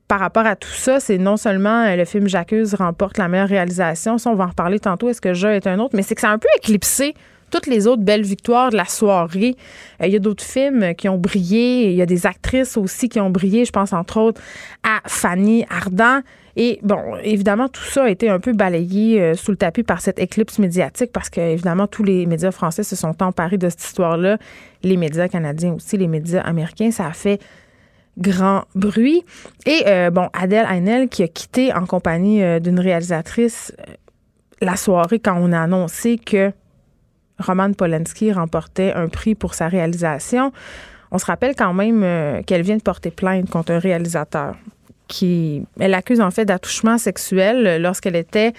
par 0.08 0.20
rapport 0.20 0.46
à 0.46 0.56
tout 0.56 0.70
ça, 0.70 1.00
c'est 1.00 1.18
non 1.18 1.38
seulement 1.38 1.84
euh, 1.84 1.96
le 1.96 2.06
film 2.06 2.28
J'accuse 2.28 2.74
remporte 2.76 3.18
la 3.18 3.28
meilleure 3.28 3.50
réalisation, 3.50 4.18
ça 4.18 4.30
on 4.30 4.36
va 4.36 4.46
en 4.46 4.50
reparler 4.50 4.80
tantôt, 4.80 5.10
est-ce 5.10 5.22
que 5.22 5.34
Je 5.34 5.48
est 5.48 5.68
un 5.68 5.80
autre, 5.80 5.96
mais 5.96 6.04
c'est 6.04 6.16
que 6.16 6.22
ça 6.22 6.30
a 6.30 6.34
un 6.34 6.38
peu 6.38 6.48
éclipsé 6.58 7.16
toutes 7.52 7.68
les 7.68 7.88
autres 7.88 8.02
belles 8.02 8.24
victoires 8.24 8.70
de 8.72 8.76
la 8.76 8.86
soirée. 8.86 9.56
Euh, 10.02 10.08
il 10.08 10.14
y 10.14 10.16
a 10.16 10.20
d'autres 10.20 10.44
films 10.44 10.94
qui 10.96 11.10
ont 11.10 11.18
brillé, 11.18 11.90
il 11.90 11.96
y 11.96 12.02
a 12.02 12.06
des 12.06 12.26
actrices 12.26 12.78
aussi 12.78 13.10
qui 13.10 13.20
ont 13.20 13.30
brillé, 13.30 13.66
je 13.66 13.72
pense 13.72 13.94
entre 13.94 14.18
autres 14.18 14.42
à 14.84 15.02
Fanny 15.08 15.66
Ardant. 15.70 16.22
Et 16.58 16.80
bon, 16.84 17.16
évidemment, 17.24 17.68
tout 17.68 17.84
ça 17.84 18.06
a 18.06 18.10
été 18.10 18.30
un 18.30 18.40
peu 18.40 18.54
balayé 18.54 19.22
euh, 19.22 19.34
sous 19.34 19.52
le 19.52 19.58
tapis 19.58 19.84
par 19.84 20.00
cette 20.02 20.20
éclipse 20.20 20.58
médiatique 20.58 21.12
parce 21.12 21.30
que, 21.30 21.42
évidemment, 21.42 21.86
tous 21.88 22.04
les 22.04 22.26
médias 22.26 22.52
français 22.52 22.84
se 22.84 22.96
sont 22.96 23.22
emparés 23.22 23.58
de 23.58 23.68
cette 23.68 23.84
histoire-là. 23.84 24.38
Les 24.84 24.96
médias 24.96 25.28
canadiens 25.28 25.74
aussi, 25.74 25.98
les 25.98 26.08
médias 26.08 26.42
américains, 26.42 26.92
ça 26.92 27.08
a 27.08 27.12
fait 27.12 27.42
grand 28.18 28.64
bruit. 28.76 29.24
Et 29.66 29.84
euh, 29.88 30.10
bon, 30.10 30.30
Adèle 30.34 30.66
Haenel 30.70 31.10
qui 31.10 31.24
a 31.24 31.28
quitté 31.28 31.74
en 31.74 31.86
compagnie 31.86 32.44
euh, 32.44 32.60
d'une 32.60 32.80
réalisatrice 32.80 33.74
euh, 33.80 33.94
la 34.62 34.76
soirée 34.76 35.20
quand 35.20 35.38
on 35.38 35.52
a 35.52 35.62
annoncé 35.62 36.18
que 36.18 36.52
Roman 37.40 37.74
Polanski 37.74 38.32
remportait 38.32 38.94
un 38.94 39.10
prix 39.10 39.36
pour 39.36 39.54
sa 39.54 39.68
réalisation. 39.68 40.54
On 41.12 41.18
se 41.18 41.26
rappelle 41.26 41.56
quand 41.56 41.74
même 41.74 42.44
qu'elle 42.46 42.62
vient 42.62 42.78
de 42.78 42.82
porter 42.82 43.12
plainte 43.12 43.50
contre 43.50 43.74
un 43.74 43.80
réalisateur 43.80 44.56
qui 45.08 45.64
elle 45.80 45.94
accuse 45.94 46.20
en 46.20 46.32
fait 46.32 46.46
d'attouchement 46.46 46.98
sexuel 46.98 47.80
lorsqu'elle 47.82 48.16
était 48.16 48.54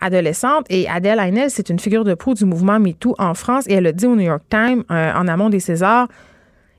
adolescente 0.00 0.66
et 0.68 0.88
Adèle 0.88 1.20
Haenel 1.20 1.50
c'est 1.50 1.68
une 1.68 1.78
figure 1.78 2.02
de 2.02 2.14
proue 2.14 2.34
du 2.34 2.44
mouvement 2.44 2.80
MeToo 2.80 3.14
en 3.18 3.34
France 3.34 3.66
et 3.68 3.74
elle 3.74 3.86
a 3.86 3.92
dit 3.92 4.06
au 4.06 4.16
New 4.16 4.22
York 4.22 4.42
Times 4.50 4.82
en 4.88 5.28
amont 5.28 5.48
des 5.48 5.60
Césars 5.60 6.08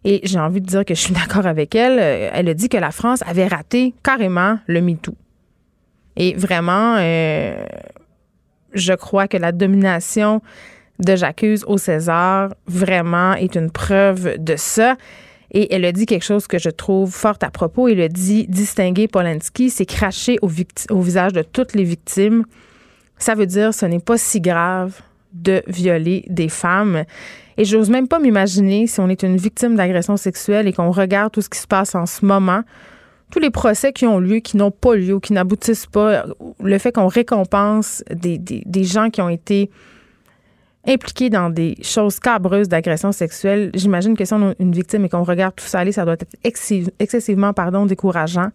et 0.05 0.22
j'ai 0.24 0.39
envie 0.39 0.62
de 0.62 0.65
dire 0.65 0.86
que 0.86 0.95
je 0.95 1.00
suis 1.00 1.13
d'accord 1.13 1.45
avec 1.45 1.75
elle. 1.75 2.00
Euh, 2.00 2.29
elle 2.33 2.50
a 2.50 2.53
dit 2.53 2.69
que 2.69 2.77
la 2.77 2.91
France 2.91 3.22
avait 3.25 3.48
raté 3.48 3.93
carrément 4.03 4.60
le 4.67 4.81
MeToo. 4.81 5.15
Et 6.15 6.33
vraiment, 6.36 6.98
euh, 7.00 7.65
je 8.74 8.93
crois 8.93 9.27
que 9.27 9.38
la 9.38 9.51
domination 9.51 10.41
de 11.00 11.15
J'accuse 11.15 11.63
au 11.65 11.77
César 11.77 12.53
vraiment 12.67 13.33
est 13.33 13.55
une 13.55 13.72
preuve 13.72 14.38
de 14.38 14.55
ça. 14.55 14.95
Et 15.51 15.74
elle 15.74 15.86
a 15.86 15.91
dit 15.91 16.05
quelque 16.05 16.25
chose 16.25 16.48
que 16.48 16.57
je 16.57 16.69
trouve 16.69 17.12
fort 17.12 17.38
à 17.41 17.51
propos. 17.51 17.88
Elle 17.88 18.01
a 18.01 18.10
dit 18.10 18.48
distinguer 18.48 19.07
Polanski, 19.07 19.69
c'est 19.69 19.86
cracher 19.86 20.38
au, 20.41 20.50
au 20.89 21.01
visage 21.01 21.33
de 21.33 21.41
toutes 21.41 21.74
les 21.74 21.83
victimes. 21.83 22.45
Ça 23.17 23.36
veut 23.36 23.45
dire 23.45 23.74
ce 23.74 23.86
n'est 23.86 24.00
pas 24.00 24.17
si 24.17 24.41
grave 24.41 25.00
de 25.33 25.63
violer 25.67 26.25
des 26.27 26.50
femmes. 26.50 27.05
Et 27.57 27.65
j'ose 27.65 27.89
même 27.89 28.07
pas 28.07 28.19
m'imaginer 28.19 28.88
si 28.88 29.00
on 29.00 29.10
est 29.10 29.24
une 29.24 29.38
victime 29.38 29.75
d'agression 29.75 30.17
sexuelle 30.17 30.67
et 30.67 30.74
qu'on 30.74 30.91
regarde 30.91 31.31
tout 31.31 31.41
ce 31.41 31.50
qui 31.50 31.60
se 31.60 31.67
passe 31.67 31.95
en 31.95 32.05
ce 32.05 32.25
moment, 32.25 32.63
tous 33.31 33.39
les 33.39 33.50
procès 33.50 33.93
qui 33.93 34.05
ont 34.05 34.19
lieu, 34.19 34.38
qui 34.38 34.57
n'ont 34.57 34.72
pas 34.72 34.95
lieu, 34.95 35.19
qui 35.19 35.33
n'aboutissent 35.33 35.88
pas, 35.88 36.25
le 36.62 36.77
fait 36.77 36.91
qu'on 36.91 37.07
récompense 37.07 38.03
des, 38.13 38.38
des, 38.38 38.83
gens 38.83 39.10
qui 39.10 39.22
ont 39.22 39.29
été 39.29 39.69
impliqués 40.86 41.29
dans 41.29 41.50
des 41.50 41.75
choses 41.81 42.19
cabreuses 42.19 42.67
d'agression 42.67 43.12
sexuelle, 43.12 43.72
j'imagine 43.74 44.15
que 44.15 44.25
si 44.25 44.33
on 44.33 44.51
a 44.51 44.53
une 44.60 44.72
victime 44.72 45.05
et 45.05 45.10
qu'on 45.10 45.24
regarde 45.24 45.55
tout 45.55 45.65
ça 45.65 45.79
aller, 45.79 45.91
ça 45.91 46.05
doit 46.05 46.13
être 46.13 46.36
excessivement 47.00 47.53
pardon, 47.53 47.86
décourageant. 47.86 48.50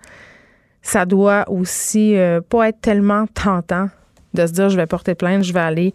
Ça 0.82 1.04
doit 1.04 1.44
aussi 1.50 2.16
euh, 2.16 2.40
pas 2.40 2.68
être 2.68 2.80
tellement 2.80 3.26
tentant 3.26 3.88
de 4.34 4.46
se 4.46 4.52
dire 4.52 4.68
je 4.68 4.76
vais 4.76 4.86
porter 4.86 5.14
plainte, 5.14 5.42
je 5.44 5.52
vais 5.52 5.60
aller 5.60 5.94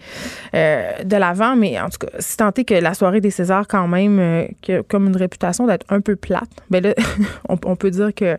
euh, 0.55 1.03
de 1.03 1.17
l'avant. 1.17 1.55
Mais 1.55 1.79
en 1.79 1.89
tout 1.89 1.99
cas, 1.99 2.07
si 2.19 2.37
tant 2.37 2.51
est 2.51 2.63
que 2.63 2.73
la 2.73 2.93
soirée 2.93 3.21
des 3.21 3.31
Césars, 3.31 3.67
quand 3.67 3.87
même, 3.87 4.19
euh, 4.19 4.83
comme 4.87 5.07
une 5.07 5.17
réputation 5.17 5.67
d'être 5.67 5.85
un 5.89 6.01
peu 6.01 6.15
plate, 6.15 6.49
ben 6.69 6.83
là, 6.83 6.93
on, 7.49 7.75
peut 7.75 7.91
dire 7.91 8.13
que 8.13 8.37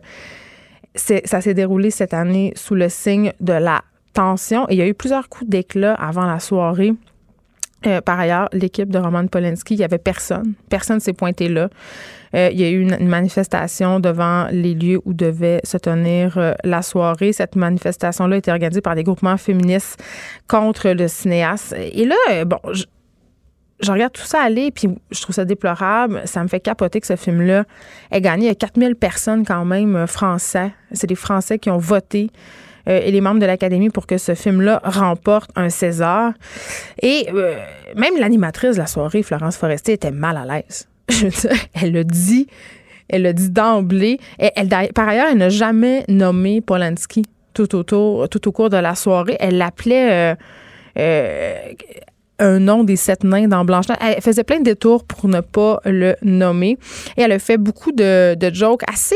ça 0.95 1.41
s'est 1.41 1.53
déroulé 1.53 1.91
cette 1.91 2.13
année 2.13 2.53
sous 2.55 2.75
le 2.75 2.89
signe 2.89 3.33
de 3.39 3.53
la 3.53 3.81
tension. 4.13 4.65
Il 4.69 4.77
y 4.77 4.81
a 4.81 4.87
eu 4.87 4.93
plusieurs 4.93 5.29
coups 5.29 5.49
d'éclat 5.49 5.93
avant 5.93 6.25
la 6.25 6.39
soirée. 6.39 6.93
Euh, 7.87 8.01
par 8.01 8.19
ailleurs, 8.19 8.49
l'équipe 8.51 8.89
de 8.89 8.97
Roman 8.97 9.27
Polanski, 9.27 9.75
il 9.75 9.77
n'y 9.77 9.83
avait 9.83 9.97
personne. 9.97 10.53
Personne 10.69 10.99
s'est 10.99 11.13
pointé 11.13 11.47
là. 11.47 11.69
Euh, 12.35 12.49
il 12.51 12.59
y 12.59 12.63
a 12.63 12.69
eu 12.69 12.81
une, 12.81 13.07
manifestation 13.07 13.99
devant 13.99 14.47
les 14.51 14.73
lieux 14.73 14.99
où 15.05 15.13
devait 15.13 15.61
se 15.63 15.77
tenir 15.77 16.37
euh, 16.37 16.53
la 16.63 16.81
soirée. 16.81 17.31
Cette 17.31 17.55
manifestation-là 17.55 18.37
été 18.37 18.51
organisée 18.51 18.81
par 18.81 18.95
des 18.95 19.03
groupements 19.03 19.37
féministes 19.37 20.01
contre 20.47 20.89
le 20.89 21.07
cinéaste. 21.07 21.75
Et 21.77 22.05
là, 22.05 22.45
bon, 22.45 22.59
je, 22.71 23.91
regarde 23.91 24.13
tout 24.13 24.25
ça 24.25 24.41
aller, 24.41 24.71
puis 24.71 24.89
je 25.11 25.21
trouve 25.21 25.35
ça 25.35 25.45
déplorable. 25.45 26.23
Ça 26.25 26.41
me 26.41 26.47
fait 26.47 26.59
capoter 26.59 26.99
que 26.99 27.07
ce 27.07 27.15
film-là 27.15 27.65
ait 28.11 28.21
gagné. 28.21 28.45
Il 28.45 28.49
y 28.49 28.51
a 28.51 28.55
4000 28.55 28.95
personnes 28.95 29.45
quand 29.45 29.63
même 29.63 30.07
français. 30.07 30.73
C'est 30.91 31.07
des 31.07 31.15
Français 31.15 31.59
qui 31.59 31.69
ont 31.69 31.77
voté 31.77 32.31
euh, 32.87 33.01
et 33.03 33.11
les 33.11 33.21
membres 33.21 33.39
de 33.39 33.45
l'Académie 33.45 33.89
pour 33.89 34.07
que 34.07 34.17
ce 34.17 34.35
film-là 34.35 34.81
remporte 34.83 35.51
un 35.55 35.69
César. 35.69 36.33
Et 37.01 37.27
euh, 37.33 37.55
même 37.95 38.13
l'animatrice 38.19 38.75
de 38.75 38.81
la 38.81 38.87
soirée, 38.87 39.23
Florence 39.23 39.57
Forestier, 39.57 39.95
était 39.95 40.11
mal 40.11 40.37
à 40.37 40.45
l'aise. 40.45 40.87
elle 41.81 41.91
le 41.91 42.03
dit. 42.03 42.47
Elle 43.07 43.23
le 43.23 43.33
dit 43.33 43.49
d'emblée. 43.49 44.19
Elle, 44.39 44.69
par 44.93 45.07
ailleurs, 45.07 45.27
elle 45.31 45.37
n'a 45.37 45.49
jamais 45.49 46.03
nommé 46.07 46.61
Polanski 46.61 47.23
tout 47.53 47.75
autour, 47.75 48.27
tout 48.29 48.47
au 48.47 48.51
cours 48.51 48.69
de 48.69 48.77
la 48.77 48.95
soirée. 48.95 49.37
Elle 49.39 49.57
l'appelait 49.57 50.35
euh, 50.97 51.55
un 52.39 52.59
nom 52.59 52.83
des 52.83 52.95
sept 52.95 53.23
nains 53.23 53.47
dans 53.47 53.63
blanche 53.63 53.85
Elle 54.01 54.21
faisait 54.21 54.43
plein 54.43 54.57
de 54.57 54.63
détours 54.63 55.03
pour 55.03 55.29
ne 55.29 55.41
pas 55.41 55.79
le 55.85 56.15
nommer. 56.23 56.79
Et 57.15 57.21
elle 57.21 57.31
a 57.31 57.39
fait 57.39 57.57
beaucoup 57.57 57.91
de, 57.91 58.33
de 58.33 58.53
jokes 58.53 58.83
assez 58.91 59.15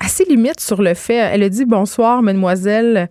assez 0.00 0.24
limite 0.24 0.60
sur 0.60 0.82
le 0.82 0.94
fait. 0.94 1.14
Elle 1.14 1.42
a 1.42 1.48
dit 1.48 1.64
bonsoir, 1.64 2.22
mesdemoiselles, 2.22 3.08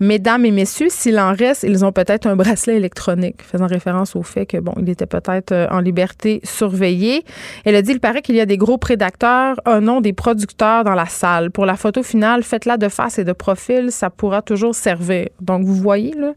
mesdames 0.00 0.44
et 0.44 0.50
messieurs. 0.50 0.88
S'il 0.90 1.18
en 1.18 1.32
reste, 1.32 1.62
ils 1.62 1.84
ont 1.84 1.92
peut-être 1.92 2.26
un 2.26 2.36
bracelet 2.36 2.76
électronique, 2.76 3.42
faisant 3.42 3.66
référence 3.66 4.14
au 4.16 4.22
fait 4.22 4.46
que 4.46 4.58
bon, 4.58 4.74
il 4.78 4.88
était 4.88 5.06
peut-être 5.06 5.52
euh, 5.52 5.66
en 5.70 5.80
liberté 5.80 6.40
surveillé. 6.44 7.24
Elle 7.64 7.76
a 7.76 7.82
dit 7.82 7.92
il 7.92 8.00
paraît 8.00 8.22
qu'il 8.22 8.36
y 8.36 8.40
a 8.40 8.46
des 8.46 8.58
gros 8.58 8.78
prédateurs, 8.78 9.60
un 9.64 9.80
nom 9.80 10.00
des 10.00 10.12
producteurs 10.12 10.84
dans 10.84 10.94
la 10.94 11.06
salle. 11.06 11.50
Pour 11.50 11.66
la 11.66 11.76
photo 11.76 12.02
finale, 12.02 12.42
faites-la 12.42 12.76
de 12.76 12.88
face 12.88 13.18
et 13.18 13.24
de 13.24 13.32
profil, 13.32 13.90
ça 13.90 14.10
pourra 14.10 14.42
toujours 14.42 14.74
servir. 14.74 15.28
Donc 15.40 15.64
vous 15.64 15.74
voyez 15.74 16.14
là. 16.14 16.32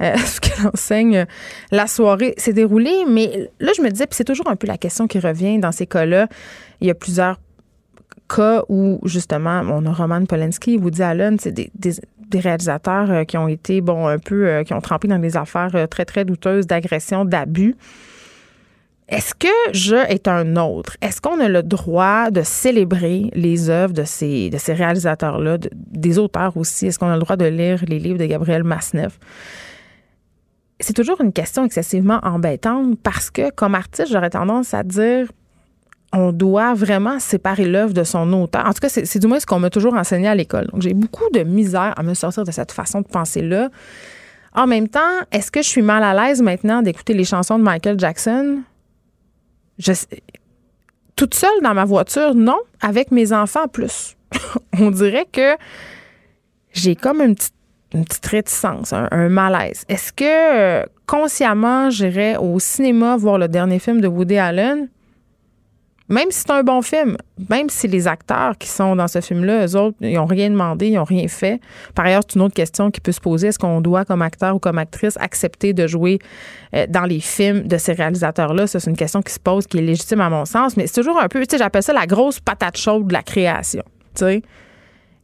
Euh, 0.00 0.16
ce 0.24 0.40
qu'elle 0.40 0.66
enseigne, 0.66 1.26
la 1.70 1.86
soirée 1.86 2.34
s'est 2.36 2.52
déroulée. 2.52 3.04
Mais 3.06 3.50
là, 3.60 3.72
je 3.76 3.82
me 3.82 3.90
disais, 3.90 4.06
puis 4.06 4.16
c'est 4.16 4.24
toujours 4.24 4.48
un 4.48 4.56
peu 4.56 4.66
la 4.66 4.78
question 4.78 5.06
qui 5.06 5.18
revient 5.18 5.58
dans 5.58 5.72
ces 5.72 5.86
cas-là. 5.86 6.26
Il 6.80 6.86
y 6.86 6.90
a 6.90 6.94
plusieurs 6.94 7.38
cas 8.34 8.62
où, 8.68 9.00
justement, 9.04 9.62
on 9.68 9.84
a 9.86 9.92
Roman 9.92 10.24
Polanski, 10.24 10.78
Woody 10.78 11.02
Allen, 11.02 11.38
c'est 11.38 11.52
des, 11.52 11.70
réalisateurs 12.32 13.10
euh, 13.10 13.24
qui 13.24 13.36
ont 13.36 13.48
été, 13.48 13.80
bon, 13.80 14.06
un 14.06 14.18
peu, 14.18 14.46
euh, 14.46 14.62
qui 14.62 14.72
ont 14.72 14.80
trempé 14.80 15.08
dans 15.08 15.18
des 15.18 15.36
affaires 15.36 15.74
euh, 15.74 15.86
très, 15.88 16.04
très 16.04 16.24
douteuses 16.24 16.66
d'agression, 16.66 17.24
d'abus. 17.24 17.74
Est-ce 19.08 19.34
que 19.34 19.48
je 19.72 19.96
est 19.96 20.28
un 20.28 20.54
autre? 20.54 20.96
Est-ce 21.02 21.20
qu'on 21.20 21.40
a 21.40 21.48
le 21.48 21.64
droit 21.64 22.30
de 22.30 22.42
célébrer 22.42 23.30
les 23.34 23.68
œuvres 23.68 23.92
de 23.92 24.04
ces, 24.04 24.50
de 24.50 24.58
ces 24.58 24.72
réalisateurs-là, 24.72 25.58
des 25.74 26.18
auteurs 26.20 26.56
aussi? 26.56 26.86
Est-ce 26.86 27.00
qu'on 27.00 27.08
a 27.08 27.14
le 27.14 27.20
droit 27.20 27.36
de 27.36 27.46
lire 27.46 27.82
les 27.88 27.98
livres 27.98 28.18
de 28.18 28.26
Gabriel 28.26 28.62
Masneff? 28.62 29.18
C'est 30.78 30.94
toujours 30.94 31.20
une 31.20 31.32
question 31.32 31.64
excessivement 31.64 32.20
embêtante 32.22 32.98
parce 33.02 33.30
que, 33.30 33.50
comme 33.50 33.74
artiste, 33.74 34.12
j'aurais 34.12 34.30
tendance 34.30 34.72
à 34.72 34.84
dire 34.84 35.26
on 36.12 36.32
doit 36.32 36.74
vraiment 36.74 37.18
séparer 37.20 37.64
l'œuvre 37.64 37.94
de 37.94 38.02
son 38.02 38.32
auteur. 38.32 38.66
En 38.66 38.72
tout 38.72 38.80
cas, 38.80 38.88
c'est 38.88 39.18
du 39.18 39.26
moins 39.26 39.38
ce 39.38 39.46
qu'on 39.46 39.60
m'a 39.60 39.70
toujours 39.70 39.94
enseigné 39.94 40.28
à 40.28 40.34
l'école. 40.34 40.66
Donc, 40.72 40.82
j'ai 40.82 40.94
beaucoup 40.94 41.28
de 41.32 41.40
misère 41.40 41.94
à 41.96 42.02
me 42.02 42.14
sortir 42.14 42.44
de 42.44 42.50
cette 42.50 42.72
façon 42.72 43.00
de 43.00 43.06
penser-là. 43.06 43.70
En 44.54 44.66
même 44.66 44.88
temps, 44.88 45.00
est-ce 45.30 45.52
que 45.52 45.62
je 45.62 45.68
suis 45.68 45.82
mal 45.82 46.02
à 46.02 46.14
l'aise 46.14 46.42
maintenant 46.42 46.82
d'écouter 46.82 47.14
les 47.14 47.24
chansons 47.24 47.58
de 47.58 47.62
Michael 47.62 47.98
Jackson? 47.98 48.62
Je, 49.78 49.92
toute 51.14 51.34
seule 51.34 51.60
dans 51.62 51.74
ma 51.74 51.84
voiture, 51.84 52.34
non. 52.34 52.58
Avec 52.80 53.12
mes 53.12 53.32
enfants, 53.32 53.68
plus. 53.68 54.16
on 54.80 54.90
dirait 54.90 55.26
que 55.30 55.54
j'ai 56.72 56.96
comme 56.96 57.20
une 57.20 57.36
petite, 57.36 57.54
une 57.94 58.04
petite 58.04 58.26
réticence, 58.26 58.92
un, 58.92 59.28
malaise. 59.28 59.84
Est-ce 59.88 60.12
que 60.12 60.24
euh, 60.24 60.84
consciemment, 61.06 61.90
j'irais 61.90 62.36
au 62.36 62.58
cinéma 62.58 63.16
voir 63.16 63.38
le 63.38 63.48
dernier 63.48 63.78
film 63.78 64.00
de 64.00 64.08
Woody 64.08 64.38
Allen? 64.38 64.88
Même 66.10 66.30
si 66.30 66.40
c'est 66.40 66.50
un 66.50 66.64
bon 66.64 66.82
film, 66.82 67.16
même 67.48 67.70
si 67.70 67.86
les 67.86 68.08
acteurs 68.08 68.58
qui 68.58 68.66
sont 68.66 68.96
dans 68.96 69.06
ce 69.06 69.20
film-là, 69.20 69.64
eux 69.64 69.76
autres, 69.76 69.96
ils 70.00 70.14
n'ont 70.14 70.26
rien 70.26 70.50
demandé, 70.50 70.88
ils 70.88 70.94
n'ont 70.94 71.04
rien 71.04 71.28
fait. 71.28 71.60
Par 71.94 72.04
ailleurs, 72.04 72.22
c'est 72.26 72.34
une 72.34 72.42
autre 72.42 72.54
question 72.54 72.90
qui 72.90 73.00
peut 73.00 73.12
se 73.12 73.20
poser. 73.20 73.48
Est-ce 73.48 73.60
qu'on 73.60 73.80
doit, 73.80 74.04
comme 74.04 74.20
acteur 74.20 74.56
ou 74.56 74.58
comme 74.58 74.78
actrice, 74.78 75.16
accepter 75.20 75.72
de 75.72 75.86
jouer 75.86 76.18
euh, 76.74 76.86
dans 76.88 77.04
les 77.04 77.20
films 77.20 77.62
de 77.68 77.78
ces 77.78 77.92
réalisateurs-là? 77.92 78.66
Ça, 78.66 78.80
c'est 78.80 78.90
une 78.90 78.96
question 78.96 79.22
qui 79.22 79.32
se 79.32 79.38
pose, 79.38 79.68
qui 79.68 79.78
est 79.78 79.82
légitime 79.82 80.20
à 80.20 80.28
mon 80.28 80.44
sens. 80.46 80.76
Mais 80.76 80.88
c'est 80.88 81.00
toujours 81.00 81.20
un 81.20 81.28
peu, 81.28 81.38
tu 81.46 81.52
sais, 81.52 81.58
j'appelle 81.58 81.84
ça 81.84 81.92
la 81.92 82.06
grosse 82.06 82.40
patate 82.40 82.76
chaude 82.76 83.06
de 83.06 83.12
la 83.12 83.22
création. 83.22 83.84
Tu 84.16 84.24
sais? 84.24 84.42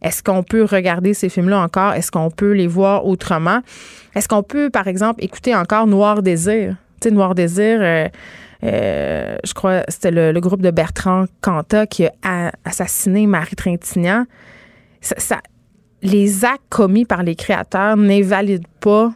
Est-ce 0.02 0.22
qu'on 0.22 0.44
peut 0.44 0.62
regarder 0.62 1.14
ces 1.14 1.28
films-là 1.28 1.58
encore? 1.60 1.94
Est-ce 1.94 2.12
qu'on 2.12 2.30
peut 2.30 2.52
les 2.52 2.68
voir 2.68 3.06
autrement? 3.06 3.60
Est-ce 4.14 4.28
qu'on 4.28 4.44
peut, 4.44 4.70
par 4.70 4.86
exemple, 4.86 5.24
écouter 5.24 5.52
encore 5.54 5.88
Noir 5.88 6.22
Désir? 6.22 6.76
Tu 7.00 7.08
sais, 7.08 7.10
Noir 7.10 7.34
Désir, 7.34 7.78
euh, 7.80 8.06
euh, 8.64 9.36
je 9.44 9.52
crois 9.54 9.82
c'était 9.88 10.10
le, 10.10 10.38
groupe 10.40 10.62
de 10.62 10.70
Bertrand 10.70 11.26
Cantat 11.40 11.86
qui 11.86 12.06
a 12.22 12.52
assassiné 12.64 13.26
Marie 13.26 13.56
Trintignant. 13.56 14.25
Les 16.02 16.44
actes 16.44 16.62
commis 16.68 17.04
par 17.04 17.22
les 17.22 17.34
créateurs 17.34 17.96
n'invalident 17.96 18.66
pas 18.80 19.12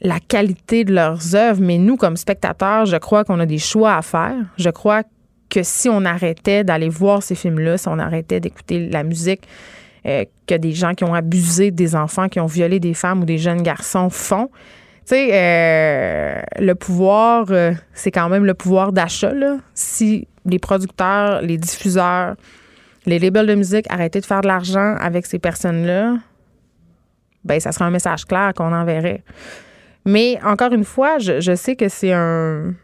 la 0.00 0.20
qualité 0.20 0.84
de 0.84 0.94
leurs 0.94 1.34
œuvres, 1.34 1.60
mais 1.60 1.78
nous, 1.78 1.96
comme 1.96 2.16
spectateurs, 2.16 2.86
je 2.86 2.96
crois 2.96 3.24
qu'on 3.24 3.40
a 3.40 3.46
des 3.46 3.58
choix 3.58 3.96
à 3.96 4.02
faire. 4.02 4.36
Je 4.56 4.70
crois 4.70 5.02
que 5.48 5.62
si 5.62 5.88
on 5.88 6.04
arrêtait 6.04 6.64
d'aller 6.64 6.88
voir 6.88 7.22
ces 7.22 7.34
films-là, 7.34 7.78
si 7.78 7.88
on 7.88 7.98
arrêtait 7.98 8.40
d'écouter 8.40 8.88
la 8.88 9.02
musique 9.02 9.42
euh, 10.06 10.24
que 10.46 10.54
des 10.54 10.72
gens 10.72 10.94
qui 10.94 11.04
ont 11.04 11.14
abusé 11.14 11.70
des 11.70 11.96
enfants, 11.96 12.28
qui 12.28 12.40
ont 12.40 12.46
violé 12.46 12.78
des 12.78 12.94
femmes 12.94 13.22
ou 13.22 13.24
des 13.24 13.38
jeunes 13.38 13.62
garçons 13.62 14.10
font, 14.10 14.50
sais, 15.06 15.30
euh, 15.32 16.42
le 16.58 16.74
pouvoir, 16.74 17.46
euh, 17.50 17.72
c'est 17.92 18.10
quand 18.10 18.28
même 18.28 18.44
le 18.44 18.54
pouvoir 18.54 18.92
d'achat. 18.92 19.32
Si 19.74 20.26
les 20.44 20.58
producteurs, 20.58 21.42
les 21.42 21.58
diffuseurs, 21.58 22.36
les 23.06 23.18
labels 23.18 23.46
de 23.46 23.54
musique 23.54 23.86
arrêtaient 23.88 24.20
de 24.20 24.26
faire 24.26 24.40
de 24.40 24.48
l'argent 24.48 24.96
avec 24.98 25.26
ces 25.26 25.38
personnes-là, 25.38 26.16
ben 27.44 27.60
ça 27.60 27.72
serait 27.72 27.84
un 27.84 27.90
message 27.90 28.24
clair 28.24 28.52
qu'on 28.54 28.72
enverrait. 28.72 29.22
Mais 30.04 30.38
encore 30.44 30.72
une 30.72 30.84
fois, 30.84 31.18
je, 31.18 31.54
sais 31.54 31.76
que 31.76 31.88
c'est 31.88 32.12
un 32.12 32.74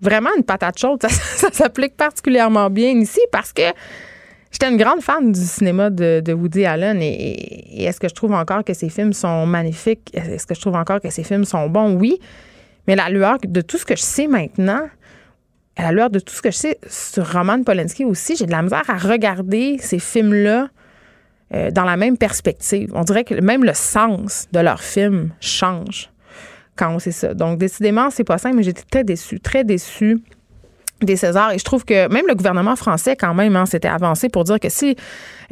vraiment 0.00 0.30
une 0.36 0.44
patate 0.44 0.78
chaude. 0.78 1.02
ça 1.08 1.50
s'applique 1.50 1.96
particulièrement 1.96 2.68
bien 2.70 2.90
ici 2.90 3.20
parce 3.32 3.52
que 3.52 3.62
J'étais 4.54 4.70
une 4.70 4.76
grande 4.76 5.02
fan 5.02 5.32
du 5.32 5.40
cinéma 5.40 5.90
de, 5.90 6.32
Woody 6.32 6.64
Allen 6.64 7.02
et, 7.02 7.86
est-ce 7.86 7.98
que 7.98 8.08
je 8.08 8.14
trouve 8.14 8.32
encore 8.32 8.62
que 8.62 8.72
ses 8.72 8.88
films 8.88 9.12
sont 9.12 9.46
magnifiques? 9.46 10.12
Est-ce 10.14 10.46
que 10.46 10.54
je 10.54 10.60
trouve 10.60 10.76
encore 10.76 11.00
que 11.00 11.10
ses 11.10 11.24
films 11.24 11.44
sont 11.44 11.68
bons? 11.68 11.96
Oui. 11.96 12.20
Mais 12.86 12.94
la 12.94 13.10
lueur 13.10 13.38
de 13.42 13.60
tout 13.62 13.78
ce 13.78 13.84
que 13.84 13.96
je 13.96 14.02
sais 14.02 14.28
maintenant, 14.28 14.86
à 15.74 15.82
la 15.82 15.90
lueur 15.90 16.08
de 16.08 16.20
tout 16.20 16.32
ce 16.32 16.40
que 16.40 16.52
je 16.52 16.56
sais 16.56 16.78
sur 16.88 17.32
Roman 17.32 17.64
Polanski 17.64 18.04
aussi, 18.04 18.36
j'ai 18.36 18.46
de 18.46 18.52
la 18.52 18.62
misère 18.62 18.84
à 18.86 18.96
regarder 18.96 19.78
ces 19.80 19.98
films-là 19.98 20.68
euh, 21.52 21.72
dans 21.72 21.84
la 21.84 21.96
même 21.96 22.16
perspective. 22.16 22.92
On 22.94 23.02
dirait 23.02 23.24
que 23.24 23.34
même 23.34 23.64
le 23.64 23.74
sens 23.74 24.46
de 24.52 24.60
leurs 24.60 24.84
films 24.84 25.30
change 25.40 26.12
quand 26.76 26.94
on 26.94 27.00
sait 27.00 27.10
ça. 27.10 27.34
Donc, 27.34 27.58
décidément, 27.58 28.08
c'est 28.10 28.22
pas 28.22 28.38
simple, 28.38 28.54
mais 28.54 28.62
j'étais 28.62 28.84
très 28.88 29.02
déçue, 29.02 29.40
très 29.40 29.64
déçue 29.64 30.22
des 31.04 31.16
Césars. 31.16 31.52
Et 31.52 31.58
je 31.58 31.64
trouve 31.64 31.84
que 31.84 32.08
même 32.08 32.24
le 32.28 32.34
gouvernement 32.34 32.76
français, 32.76 33.16
quand 33.16 33.34
même, 33.34 33.56
hein, 33.56 33.66
s'était 33.66 33.88
avancé 33.88 34.28
pour 34.28 34.44
dire 34.44 34.60
que 34.60 34.68
si, 34.68 34.96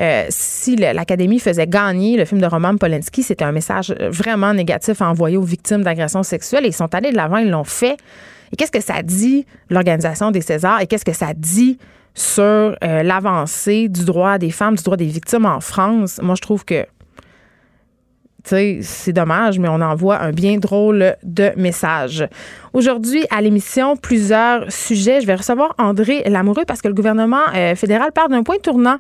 euh, 0.00 0.26
si 0.28 0.76
l'Académie 0.76 1.38
faisait 1.38 1.66
gagner 1.66 2.16
le 2.16 2.24
film 2.24 2.40
de 2.40 2.46
Roman 2.46 2.76
Polanski, 2.76 3.22
c'était 3.22 3.44
un 3.44 3.52
message 3.52 3.94
vraiment 4.00 4.54
négatif 4.54 5.02
à 5.02 5.08
envoyer 5.08 5.36
aux 5.36 5.42
victimes 5.42 5.82
d'agressions 5.82 6.22
sexuelles. 6.22 6.64
Et 6.64 6.68
ils 6.68 6.74
sont 6.74 6.94
allés 6.94 7.10
de 7.10 7.16
l'avant, 7.16 7.38
ils 7.38 7.50
l'ont 7.50 7.64
fait. 7.64 7.96
Et 8.52 8.56
qu'est-ce 8.56 8.72
que 8.72 8.82
ça 8.82 9.02
dit, 9.02 9.46
l'organisation 9.70 10.30
des 10.30 10.42
Césars, 10.42 10.80
et 10.80 10.86
qu'est-ce 10.86 11.04
que 11.04 11.14
ça 11.14 11.32
dit 11.34 11.78
sur 12.14 12.42
euh, 12.44 12.74
l'avancée 13.02 13.88
du 13.88 14.04
droit 14.04 14.36
des 14.36 14.50
femmes, 14.50 14.74
du 14.76 14.82
droit 14.82 14.96
des 14.96 15.06
victimes 15.06 15.46
en 15.46 15.60
France? 15.60 16.20
Moi, 16.22 16.34
je 16.34 16.42
trouve 16.42 16.64
que 16.64 16.84
c'est 18.44 19.12
dommage, 19.12 19.58
mais 19.58 19.68
on 19.68 19.80
envoie 19.80 20.20
un 20.20 20.32
bien 20.32 20.58
drôle 20.58 21.16
de 21.22 21.52
message. 21.56 22.26
Aujourd'hui, 22.72 23.24
à 23.30 23.40
l'émission, 23.40 23.96
plusieurs 23.96 24.70
sujets. 24.70 25.20
Je 25.20 25.26
vais 25.26 25.34
recevoir 25.34 25.74
André 25.78 26.22
Lamoureux 26.26 26.64
parce 26.66 26.82
que 26.82 26.88
le 26.88 26.94
gouvernement 26.94 27.42
euh, 27.54 27.74
fédéral 27.74 28.12
part 28.12 28.28
d'un 28.28 28.42
point 28.42 28.58
tournant 28.58 28.98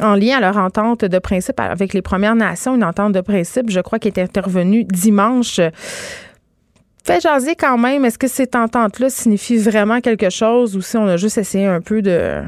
en 0.00 0.14
lien 0.14 0.38
à 0.38 0.40
leur 0.40 0.56
entente 0.56 1.04
de 1.04 1.18
principe 1.18 1.60
avec 1.60 1.92
les 1.92 2.02
Premières 2.02 2.34
Nations, 2.34 2.74
une 2.74 2.84
entente 2.84 3.12
de 3.12 3.20
principe, 3.20 3.70
je 3.70 3.80
crois, 3.80 3.98
qui 3.98 4.08
est 4.08 4.18
intervenue 4.18 4.84
dimanche. 4.84 5.60
Fait 7.04 7.20
jaser 7.20 7.54
quand 7.54 7.76
même, 7.76 8.04
est-ce 8.04 8.18
que 8.18 8.28
cette 8.28 8.56
entente-là 8.56 9.10
signifie 9.10 9.58
vraiment 9.58 10.00
quelque 10.00 10.30
chose 10.30 10.74
ou 10.76 10.80
si 10.80 10.96
on 10.96 11.06
a 11.06 11.16
juste 11.16 11.38
essayé 11.38 11.66
un 11.66 11.82
peu 11.82 12.00
de, 12.00 12.42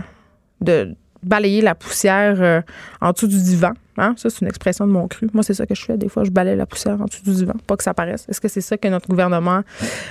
de 0.63 0.97
balayer 1.27 1.61
la 1.61 1.75
poussière 1.75 2.37
euh, 2.41 2.61
en 3.01 3.13
dessous 3.13 3.27
du 3.27 3.41
divan? 3.41 3.73
Hein? 3.99 4.15
Ça, 4.17 4.31
c'est 4.31 4.43
une 4.43 4.49
expression 4.49 4.87
de 4.87 4.93
mon 4.93 5.09
cru. 5.09 5.29
Moi, 5.33 5.43
c'est 5.43 5.55
ça 5.55 5.67
que 5.67 5.75
je 5.75 5.83
fais. 5.85 5.97
Des 5.97 6.09
fois, 6.09 6.25
je 6.25 6.31
balaye 6.31 6.57
la 6.57 6.67
poussière 6.67 7.01
en 7.01 7.05
dessous 7.07 7.23
du 7.25 7.33
divan, 7.33 7.55
pas 7.67 7.77
que 7.77 7.83
ça 7.83 7.95
paraisse. 7.95 8.27
Est-ce 8.29 8.41
que 8.41 8.49
c'est 8.49 8.61
ça 8.61 8.77
que 8.77 8.89
notre 8.89 9.09
gouvernement 9.09 9.63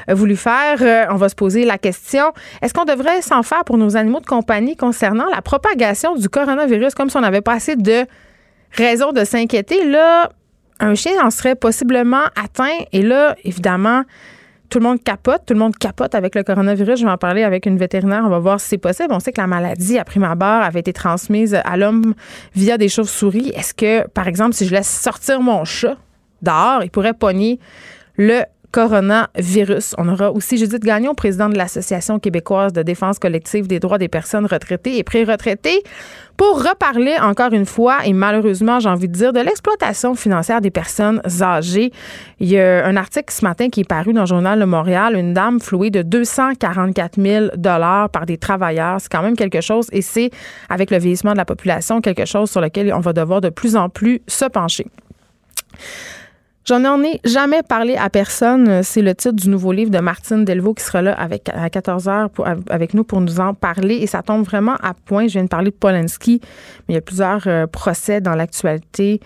a 0.07 0.13
voulu 0.13 0.36
faire? 0.36 0.77
Euh, 0.81 1.05
on 1.12 1.15
va 1.15 1.29
se 1.29 1.36
poser 1.36 1.65
la 1.65 1.77
question. 1.77 2.34
Est-ce 2.62 2.74
qu'on 2.74 2.86
devrait 2.86 3.22
s'en 3.22 3.43
faire 3.43 3.63
pour 3.63 3.77
nos 3.77 3.95
animaux 3.95 4.19
de 4.19 4.25
compagnie 4.25 4.75
concernant 4.75 5.25
la 5.34 5.41
propagation 5.41 6.15
du 6.15 6.29
coronavirus, 6.29 6.95
comme 6.95 7.10
si 7.10 7.17
on 7.17 7.22
n'avait 7.22 7.41
pas 7.41 7.53
assez 7.53 7.75
de 7.75 8.05
raisons 8.72 9.12
de 9.12 9.24
s'inquiéter? 9.24 9.86
Là, 9.86 10.29
un 10.79 10.95
chien 10.95 11.13
en 11.24 11.29
serait 11.29 11.55
possiblement 11.55 12.24
atteint. 12.36 12.77
Et 12.91 13.01
là, 13.01 13.36
évidemment, 13.43 14.03
tout 14.69 14.79
le 14.79 14.86
monde 14.86 15.03
capote, 15.03 15.43
tout 15.45 15.53
le 15.53 15.60
monde 15.60 15.75
capote 15.77 16.15
avec 16.15 16.36
le 16.36 16.43
coronavirus. 16.43 17.00
Je 17.00 17.05
vais 17.05 17.12
en 17.12 17.17
parler 17.17 17.43
avec 17.43 17.65
une 17.65 17.77
vétérinaire, 17.77 18.24
on 18.25 18.29
va 18.29 18.39
voir 18.39 18.60
si 18.60 18.69
c'est 18.69 18.77
possible. 18.77 19.10
On 19.12 19.19
sait 19.19 19.31
que 19.31 19.41
la 19.41 19.48
maladie, 19.48 19.98
à 19.98 20.03
prime 20.03 20.24
abord, 20.24 20.62
avait 20.62 20.79
été 20.79 20.93
transmise 20.93 21.55
à 21.63 21.77
l'homme 21.77 22.13
via 22.55 22.77
des 22.77 22.89
chauves-souris. 22.89 23.51
Est-ce 23.55 23.74
que, 23.74 24.07
par 24.10 24.27
exemple, 24.27 24.53
si 24.53 24.65
je 24.65 24.74
laisse 24.74 24.89
sortir 24.89 25.41
mon 25.41 25.65
chat 25.65 25.98
dehors, 26.41 26.84
il 26.84 26.89
pourrait 26.89 27.13
pogner 27.13 27.60
le 28.17 28.43
coronavirus. 28.75 29.96
On 29.98 30.10
aura 30.10 30.32
aussi 30.34 30.58
Judith 30.58 30.84
Gagnon, 30.84 31.15
présidente 31.15 31.53
de 31.53 31.58
l'Association 31.58 32.20
québécoise 32.20 32.74
de 32.74 32.84
défense 32.84 33.20
collective 33.20 33.67
des 33.67 33.79
droits 33.79 33.98
des 33.98 34.10
personnes 34.10 34.46
retraitées 34.46 34.98
et 34.98 35.03
pré-retraitées, 35.03 35.82
pour 36.36 36.62
reparler 36.62 37.15
encore 37.22 37.53
une 37.53 37.65
fois, 37.65 38.05
et 38.05 38.12
malheureusement, 38.12 38.82
j'ai 38.82 38.89
envie 38.89 39.08
de 39.08 39.13
dire, 39.13 39.32
de 39.32 39.39
l'exploitation 39.39 40.13
financière 40.13 40.60
des 40.60 40.72
personnes 40.72 41.22
âgées. 41.41 41.94
Il 42.41 42.50
y 42.50 42.60
a 42.60 42.86
un 42.86 42.98
article 42.98 43.34
ce 43.34 43.46
matin 43.46 43.70
qui 43.70 43.79
est 43.79 43.88
paru 43.88 44.12
dans 44.12 44.24
le 44.24 44.27
Journal 44.27 44.60
de 44.60 44.65
Montréal, 44.65 45.15
une 45.15 45.34
dame 45.34 45.62
flouée 45.62 45.89
de 45.89 46.01
244 46.01 47.22
000 47.22 47.48
par 48.12 48.25
des 48.25 48.38
travailleurs. 48.38 49.00
C'est 49.00 49.10
quand 49.10 49.22
même 49.22 49.38
quelque 49.38 49.62
chose 49.62 49.88
et 49.94 50.01
c'est, 50.01 50.32
avec 50.67 50.91
le 50.91 50.98
vieillissement 50.98 51.32
de 51.32 51.38
la 51.38 51.46
population, 51.46 52.01
quelque 52.01 52.25
chose 52.25 52.51
sur 52.51 52.60
lequel 52.60 52.94
on 52.94 53.00
va 53.00 53.13
devoir 53.13 53.39
de 53.39 53.50
plus 53.50 53.77
en 53.77 53.88
plus 53.88 54.22
se 54.27 54.44
pencher. 54.44 54.88
J'en 56.67 57.03
ai 57.03 57.22
jamais 57.24 57.62
parlé 57.62 57.95
à 57.95 58.10
personne. 58.10 58.81
C'est 58.81 59.03
le 59.03 59.13
titre 59.13 59.36
du 59.36 59.50
nouveau 59.50 59.72
livre 59.72 59.91
de 59.91 60.00
Martine 60.00 60.43
Delvaux 60.45 60.74
qui 60.74 60.84
sera 60.84 61.03
là 61.03 61.13
avec, 61.13 61.48
à 61.53 61.69
14 61.69 62.07
heures 62.07 62.29
avec 62.72 62.95
nous 62.95 63.03
pour 63.03 63.22
nous 63.22 63.39
en 63.39 63.53
parler. 63.53 63.98
Et 63.98 64.07
ça 64.07 64.24
tombe 64.24 64.43
vraiment 64.43 64.75
à 64.81 64.95
point. 64.95 65.27
Je 65.27 65.34
viens 65.34 65.43
de 65.43 65.48
parler 65.48 65.69
de 65.69 65.75
Polanski, 65.75 66.41
mais 66.88 66.93
il 66.93 66.95
y 66.95 66.98
a 66.98 67.01
plusieurs 67.01 67.43
euh, 67.45 67.67
procès 67.67 68.19
dans 68.19 68.34
l'actualité. 68.34 69.19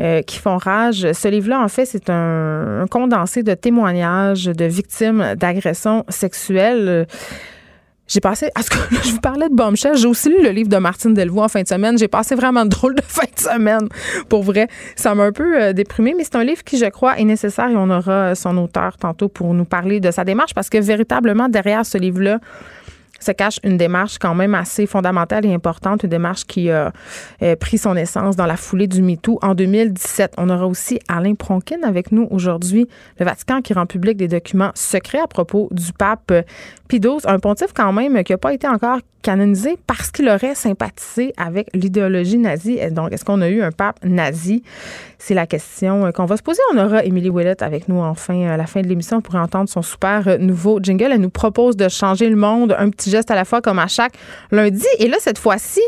Euh, 0.00 0.22
qui 0.22 0.38
font 0.38 0.56
rage. 0.56 1.12
Ce 1.12 1.28
livre-là, 1.28 1.60
en 1.60 1.68
fait, 1.68 1.84
c'est 1.84 2.08
un, 2.08 2.86
condensé 2.90 3.42
de 3.42 3.52
témoignages 3.52 4.46
de 4.46 4.64
victimes 4.64 5.34
d'agressions 5.36 6.04
sexuelles. 6.08 7.06
J'ai 8.12 8.20
passé, 8.20 8.50
à 8.54 8.62
ce 8.62 8.68
que 8.68 8.76
je 9.04 9.10
vous 9.10 9.20
parlais 9.20 9.48
de 9.48 9.54
Bombshell, 9.54 9.96
j'ai 9.96 10.06
aussi 10.06 10.28
lu 10.28 10.42
le 10.42 10.50
livre 10.50 10.68
de 10.68 10.76
Martine 10.76 11.14
Delvaux 11.14 11.40
en 11.40 11.48
fin 11.48 11.62
de 11.62 11.66
semaine. 11.66 11.96
J'ai 11.96 12.08
passé 12.08 12.34
vraiment 12.34 12.66
drôle 12.66 12.94
de 12.94 13.00
fin 13.06 13.24
de 13.24 13.40
semaine. 13.40 13.88
Pour 14.28 14.42
vrai, 14.42 14.68
ça 14.96 15.14
m'a 15.14 15.22
un 15.22 15.32
peu 15.32 15.58
euh, 15.58 15.72
déprimé, 15.72 16.12
mais 16.14 16.24
c'est 16.24 16.36
un 16.36 16.44
livre 16.44 16.62
qui, 16.62 16.76
je 16.76 16.84
crois, 16.84 17.18
est 17.18 17.24
nécessaire 17.24 17.70
et 17.70 17.76
on 17.76 17.88
aura 17.88 18.34
son 18.34 18.58
auteur 18.58 18.98
tantôt 18.98 19.30
pour 19.30 19.54
nous 19.54 19.64
parler 19.64 19.98
de 19.98 20.10
sa 20.10 20.24
démarche 20.24 20.52
parce 20.52 20.68
que 20.68 20.76
véritablement, 20.76 21.48
derrière 21.48 21.86
ce 21.86 21.96
livre-là, 21.96 22.38
se 23.22 23.32
cache 23.32 23.58
une 23.64 23.76
démarche 23.76 24.18
quand 24.18 24.34
même 24.34 24.54
assez 24.54 24.86
fondamentale 24.86 25.46
et 25.46 25.54
importante, 25.54 26.02
une 26.02 26.10
démarche 26.10 26.44
qui 26.44 26.70
a 26.70 26.92
euh, 27.42 27.56
pris 27.56 27.78
son 27.78 27.96
essence 27.96 28.36
dans 28.36 28.46
la 28.46 28.56
foulée 28.56 28.86
du 28.86 29.02
MeToo 29.02 29.38
en 29.42 29.54
2017. 29.54 30.34
On 30.38 30.50
aura 30.50 30.66
aussi 30.66 30.98
Alain 31.08 31.34
Pronkin 31.34 31.82
avec 31.84 32.12
nous 32.12 32.26
aujourd'hui, 32.30 32.88
le 33.18 33.24
Vatican 33.24 33.62
qui 33.62 33.72
rend 33.74 33.86
public 33.86 34.16
des 34.16 34.28
documents 34.28 34.72
secrets 34.74 35.20
à 35.20 35.26
propos 35.26 35.68
du 35.70 35.92
pape 35.92 36.32
Pie 36.88 37.00
un 37.24 37.38
pontife 37.38 37.72
quand 37.74 37.90
même 37.92 38.22
qui 38.22 38.32
n'a 38.32 38.38
pas 38.38 38.52
été 38.52 38.68
encore 38.68 38.98
canonisé 39.22 39.78
parce 39.86 40.10
qu'il 40.10 40.28
aurait 40.28 40.54
sympathisé 40.54 41.32
avec 41.38 41.70
l'idéologie 41.72 42.36
nazie. 42.36 42.78
Donc, 42.90 43.12
est-ce 43.12 43.24
qu'on 43.24 43.40
a 43.40 43.48
eu 43.48 43.62
un 43.62 43.70
pape 43.70 44.04
nazi? 44.04 44.62
C'est 45.24 45.34
la 45.34 45.46
question 45.46 46.06
euh, 46.06 46.10
qu'on 46.10 46.24
va 46.24 46.36
se 46.36 46.42
poser. 46.42 46.60
On 46.74 46.78
aura 46.84 47.04
Émilie 47.04 47.30
Ouellet 47.30 47.62
avec 47.62 47.88
nous 47.88 48.00
enfin 48.00 48.48
à 48.48 48.56
la 48.56 48.66
fin 48.66 48.80
de 48.82 48.88
l'émission 48.88 49.20
pour 49.20 49.36
entendre 49.36 49.68
son 49.68 49.80
super 49.80 50.26
euh, 50.26 50.36
nouveau 50.36 50.80
jingle. 50.82 51.12
Elle 51.12 51.20
nous 51.20 51.30
propose 51.30 51.76
de 51.76 51.88
changer 51.88 52.28
le 52.28 52.34
monde, 52.34 52.74
un 52.76 52.90
petit 52.90 53.08
geste 53.08 53.30
à 53.30 53.36
la 53.36 53.44
fois 53.44 53.60
comme 53.60 53.78
à 53.78 53.86
chaque 53.86 54.14
lundi. 54.50 54.84
Et 54.98 55.06
là, 55.06 55.18
cette 55.20 55.38
fois-ci, 55.38 55.80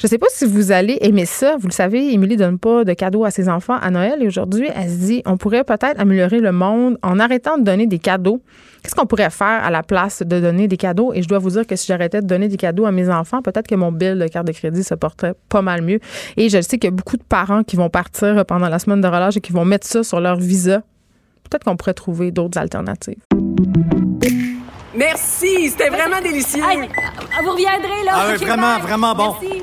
je 0.00 0.06
ne 0.06 0.08
sais 0.08 0.18
pas 0.18 0.28
si 0.30 0.46
vous 0.46 0.72
allez 0.72 0.96
aimer 1.02 1.26
ça. 1.26 1.56
Vous 1.58 1.68
le 1.68 1.74
savez, 1.74 2.14
Émilie 2.14 2.38
donne 2.38 2.58
pas 2.58 2.84
de 2.84 2.94
cadeaux 2.94 3.26
à 3.26 3.30
ses 3.30 3.50
enfants 3.50 3.76
à 3.76 3.90
Noël 3.90 4.22
et 4.22 4.26
aujourd'hui, 4.26 4.66
elle 4.74 4.88
se 4.88 4.96
dit 4.96 5.22
on 5.26 5.36
pourrait 5.36 5.62
peut-être 5.62 6.00
améliorer 6.00 6.40
le 6.40 6.52
monde 6.52 6.96
en 7.02 7.18
arrêtant 7.18 7.58
de 7.58 7.64
donner 7.64 7.86
des 7.86 7.98
cadeaux 7.98 8.40
Qu'est-ce 8.82 8.94
qu'on 8.94 9.04
pourrait 9.04 9.28
faire 9.28 9.62
à 9.62 9.70
la 9.70 9.82
place 9.82 10.22
de 10.22 10.40
donner 10.40 10.66
des 10.66 10.78
cadeaux? 10.78 11.12
Et 11.12 11.22
je 11.22 11.28
dois 11.28 11.38
vous 11.38 11.50
dire 11.50 11.66
que 11.66 11.76
si 11.76 11.86
j'arrêtais 11.86 12.22
de 12.22 12.26
donner 12.26 12.48
des 12.48 12.56
cadeaux 12.56 12.86
à 12.86 12.92
mes 12.92 13.10
enfants, 13.10 13.42
peut-être 13.42 13.66
que 13.66 13.74
mon 13.74 13.92
bill 13.92 14.18
de 14.18 14.26
carte 14.26 14.46
de 14.46 14.52
crédit 14.52 14.82
se 14.82 14.94
porterait 14.94 15.34
pas 15.50 15.60
mal 15.60 15.82
mieux. 15.82 16.00
Et 16.38 16.48
je 16.48 16.62
sais 16.62 16.78
qu'il 16.78 16.88
y 16.88 16.92
a 16.92 16.96
beaucoup 16.96 17.18
de 17.18 17.22
parents 17.22 17.62
qui 17.62 17.76
vont 17.76 17.90
partir 17.90 18.42
pendant 18.46 18.70
la 18.70 18.78
semaine 18.78 19.02
de 19.02 19.06
relâche 19.06 19.36
et 19.36 19.42
qui 19.42 19.52
vont 19.52 19.66
mettre 19.66 19.86
ça 19.86 20.02
sur 20.02 20.18
leur 20.18 20.36
visa. 20.36 20.82
Peut-être 21.44 21.64
qu'on 21.64 21.76
pourrait 21.76 21.92
trouver 21.92 22.30
d'autres 22.30 22.56
alternatives. 22.56 23.20
Merci, 24.96 25.68
c'était 25.68 25.90
vraiment 25.90 26.22
délicieux. 26.22 26.62
vous 26.62 27.50
reviendrez, 27.50 28.04
là. 28.06 28.12
Ah 28.14 28.26
oui, 28.30 28.44
vraiment, 28.44 28.78
vraiment 28.78 29.14
bon. 29.14 29.34
Merci. 29.42 29.62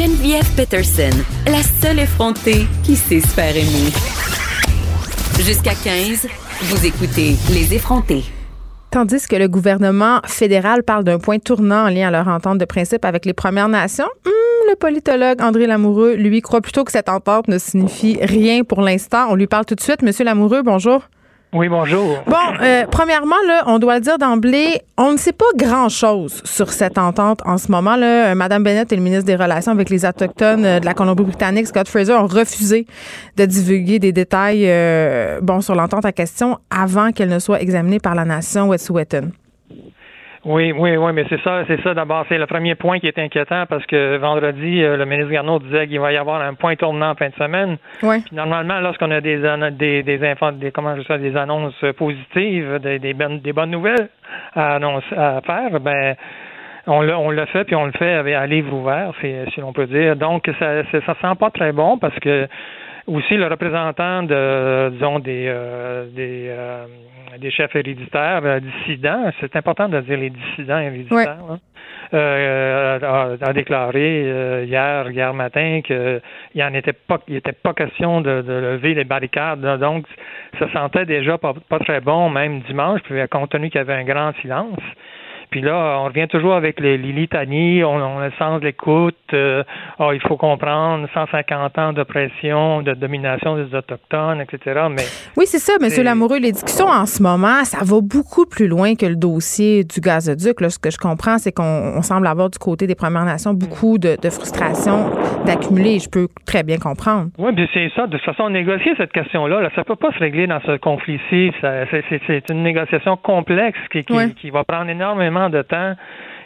Geneviève 0.00 0.48
Peterson, 0.56 1.10
la 1.44 1.62
seule 1.62 1.98
effrontée 1.98 2.64
qui 2.82 2.96
sait 2.96 3.20
se. 3.20 3.36
Jusqu'à 5.42 5.74
15, 5.74 6.26
vous 6.62 6.86
écoutez 6.86 7.34
Les 7.52 7.74
effrontés. 7.74 8.24
Tandis 8.90 9.26
que 9.28 9.36
le 9.36 9.46
gouvernement 9.46 10.22
fédéral 10.24 10.84
parle 10.84 11.04
d'un 11.04 11.18
point 11.18 11.38
tournant 11.38 11.84
en 11.84 11.90
lien 11.90 12.08
à 12.08 12.10
leur 12.10 12.28
entente 12.28 12.56
de 12.56 12.64
principe 12.64 13.04
avec 13.04 13.26
les 13.26 13.34
Premières 13.34 13.68
Nations, 13.68 14.08
hmm, 14.24 14.70
le 14.70 14.76
politologue 14.76 15.42
André 15.42 15.66
Lamoureux, 15.66 16.14
lui, 16.14 16.40
croit 16.40 16.62
plutôt 16.62 16.84
que 16.84 16.92
cette 16.92 17.10
entente 17.10 17.48
ne 17.48 17.58
signifie 17.58 18.16
rien 18.22 18.64
pour 18.64 18.80
l'instant. 18.80 19.26
On 19.28 19.34
lui 19.34 19.48
parle 19.48 19.66
tout 19.66 19.74
de 19.74 19.82
suite. 19.82 20.00
Monsieur 20.00 20.24
Lamoureux, 20.24 20.62
bonjour. 20.62 21.02
Oui, 21.52 21.68
bonjour. 21.68 22.22
Bon, 22.28 22.36
euh, 22.62 22.84
premièrement, 22.88 23.34
là, 23.48 23.64
on 23.66 23.80
doit 23.80 23.96
le 23.96 24.00
dire 24.00 24.18
d'emblée, 24.18 24.82
on 24.96 25.12
ne 25.12 25.16
sait 25.16 25.32
pas 25.32 25.46
grand-chose 25.56 26.42
sur 26.44 26.70
cette 26.70 26.96
entente 26.96 27.40
en 27.44 27.58
ce 27.58 27.72
moment. 27.72 27.96
Là. 27.96 28.30
Euh, 28.30 28.34
Madame 28.36 28.62
Bennett 28.62 28.92
et 28.92 28.96
le 28.96 29.02
ministre 29.02 29.24
des 29.24 29.34
Relations 29.34 29.72
avec 29.72 29.90
les 29.90 30.04
Autochtones 30.04 30.64
euh, 30.64 30.78
de 30.78 30.84
la 30.84 30.94
Colombie-Britannique, 30.94 31.66
Scott 31.66 31.88
Fraser, 31.88 32.12
ont 32.12 32.28
refusé 32.28 32.86
de 33.36 33.46
divulguer 33.46 33.98
des 33.98 34.12
détails 34.12 34.70
bon, 35.42 35.60
sur 35.60 35.74
l'entente 35.74 36.04
à 36.04 36.12
question 36.12 36.58
avant 36.70 37.10
qu'elle 37.10 37.28
ne 37.28 37.40
soit 37.40 37.60
examinée 37.60 37.98
par 37.98 38.14
la 38.14 38.24
nation 38.24 38.68
Wet'suwet'en. 38.68 39.30
Oui, 40.44 40.72
oui, 40.72 40.96
oui, 40.96 41.12
mais 41.12 41.26
c'est 41.28 41.40
ça, 41.42 41.64
c'est 41.66 41.82
ça 41.82 41.92
d'abord, 41.92 42.24
c'est 42.28 42.38
le 42.38 42.46
premier 42.46 42.74
point 42.74 42.98
qui 42.98 43.06
est 43.06 43.18
inquiétant 43.18 43.66
parce 43.68 43.84
que 43.84 44.16
vendredi, 44.16 44.82
euh, 44.82 44.96
le 44.96 45.04
ministre 45.04 45.30
Garneau 45.30 45.58
disait 45.58 45.86
qu'il 45.86 46.00
va 46.00 46.12
y 46.12 46.16
avoir 46.16 46.40
un 46.40 46.54
point 46.54 46.76
tournant 46.76 47.10
en 47.10 47.14
fin 47.14 47.28
de 47.28 47.34
semaine. 47.34 47.76
Oui. 48.02 48.22
Puis 48.22 48.34
normalement, 48.34 48.80
lorsqu'on 48.80 49.10
a 49.10 49.20
des 49.20 49.36
des 49.38 50.02
des, 50.02 50.18
des 50.18 50.70
comment 50.72 50.96
je 50.96 51.02
sais, 51.02 51.18
des 51.18 51.36
annonces 51.36 51.84
positives, 51.98 52.78
des, 52.82 52.98
des, 52.98 53.12
bonnes, 53.12 53.40
des 53.40 53.52
bonnes 53.52 53.70
nouvelles 53.70 54.08
à, 54.54 54.76
annoncer, 54.76 55.14
à 55.14 55.42
faire, 55.42 55.78
ben 55.78 56.16
on 56.86 57.02
le, 57.02 57.14
on 57.14 57.30
le 57.30 57.44
fait, 57.46 57.64
puis 57.64 57.76
on 57.76 57.84
le 57.84 57.92
fait 57.92 58.14
avec 58.14 58.34
un 58.34 58.46
livre 58.46 58.72
ouvert, 58.74 59.12
si 59.20 59.62
on 59.62 59.74
peut 59.74 59.86
dire. 59.86 60.16
Donc, 60.16 60.50
ça, 60.58 60.82
ça 60.90 61.14
sent 61.20 61.36
pas 61.38 61.50
très 61.50 61.72
bon 61.72 61.98
parce 61.98 62.18
que 62.20 62.48
aussi 63.06 63.36
le 63.36 63.46
représentant 63.46 64.22
de, 64.22 64.90
disons, 64.90 65.18
des, 65.18 65.46
euh, 65.48 66.06
des, 66.14 66.46
euh, 66.48 66.86
des 67.38 67.50
chefs 67.50 67.74
héréditaires 67.74 68.42
euh, 68.44 68.60
dissidents, 68.60 69.30
c'est 69.40 69.54
important 69.56 69.88
de 69.88 70.00
dire 70.00 70.18
les 70.18 70.30
dissidents 70.30 70.78
héréditaires, 70.78 71.58
euh, 72.12 72.98
a, 73.00 73.48
a, 73.48 73.52
déclaré 73.52 74.24
euh, 74.24 74.64
hier, 74.66 75.10
hier 75.10 75.32
matin 75.32 75.80
qu'il 75.84 76.62
en 76.62 76.74
était 76.74 76.92
pas, 76.92 77.18
il 77.28 77.36
était 77.36 77.52
pas 77.52 77.72
question 77.72 78.20
de, 78.20 78.42
de, 78.42 78.52
lever 78.52 78.94
les 78.94 79.04
barricades. 79.04 79.60
Donc, 79.78 80.06
ça 80.58 80.70
sentait 80.72 81.06
déjà 81.06 81.38
pas, 81.38 81.54
pas 81.68 81.78
très 81.78 82.00
bon, 82.00 82.28
même 82.30 82.60
dimanche, 82.62 83.00
puis 83.04 83.16
compte 83.30 83.50
tenu 83.50 83.70
qu'il 83.70 83.78
y 83.78 83.82
avait 83.82 83.94
un 83.94 84.04
grand 84.04 84.32
silence. 84.40 84.80
Puis 85.50 85.60
là, 85.60 85.98
on 86.00 86.04
revient 86.04 86.28
toujours 86.28 86.54
avec 86.54 86.78
les, 86.80 86.96
les 86.96 87.12
litanies, 87.12 87.82
on, 87.84 87.96
on 87.96 88.18
a 88.20 88.26
le 88.26 88.32
sens 88.38 88.60
de 88.60 88.66
l'écoute, 88.66 89.16
euh, 89.32 89.62
oh, 89.98 90.12
il 90.12 90.20
faut 90.20 90.36
comprendre 90.36 91.08
150 91.12 91.78
ans 91.78 91.92
d'oppression, 91.92 92.82
de 92.82 92.94
domination 92.94 93.56
des 93.56 93.74
Autochtones, 93.74 94.40
etc. 94.40 94.82
Mais 94.90 95.02
Oui, 95.36 95.46
c'est 95.46 95.58
ça, 95.58 95.74
M. 95.80 96.04
Lamoureux. 96.04 96.38
Les 96.38 96.52
discussions 96.52 96.86
en 96.86 97.06
ce 97.06 97.22
moment, 97.22 97.64
ça 97.64 97.78
va 97.82 98.00
beaucoup 98.00 98.46
plus 98.46 98.68
loin 98.68 98.94
que 98.94 99.06
le 99.06 99.16
dossier 99.16 99.84
du 99.84 100.00
gazoduc. 100.00 100.60
Là, 100.60 100.70
ce 100.70 100.78
que 100.78 100.90
je 100.90 100.98
comprends, 100.98 101.38
c'est 101.38 101.52
qu'on 101.52 101.94
on 101.96 102.02
semble 102.02 102.26
avoir 102.26 102.50
du 102.50 102.58
côté 102.58 102.86
des 102.86 102.94
Premières 102.94 103.24
Nations 103.24 103.52
beaucoup 103.54 103.98
de, 103.98 104.16
de 104.20 104.30
frustration 104.30 105.10
d'accumuler. 105.46 105.98
Je 105.98 106.08
peux 106.08 106.28
très 106.46 106.62
bien 106.62 106.78
comprendre. 106.78 107.30
Oui, 107.38 107.52
puis 107.54 107.68
c'est 107.74 107.90
ça. 107.96 108.06
De 108.06 108.16
toute 108.16 108.24
façon, 108.24 108.50
négocier 108.50 108.92
cette 108.96 109.12
question-là, 109.12 109.60
là, 109.60 109.70
ça 109.74 109.84
peut 109.84 109.96
pas 109.96 110.12
se 110.12 110.18
régler 110.18 110.46
dans 110.46 110.60
ce 110.60 110.76
conflit-ci. 110.76 111.52
C'est 112.26 112.50
une 112.50 112.62
négociation 112.62 113.16
complexe 113.16 113.78
qui, 113.90 114.04
qui 114.04 114.50
va 114.50 114.64
prendre 114.64 114.90
énormément 114.90 115.39
de 115.48 115.62
temps. 115.62 115.94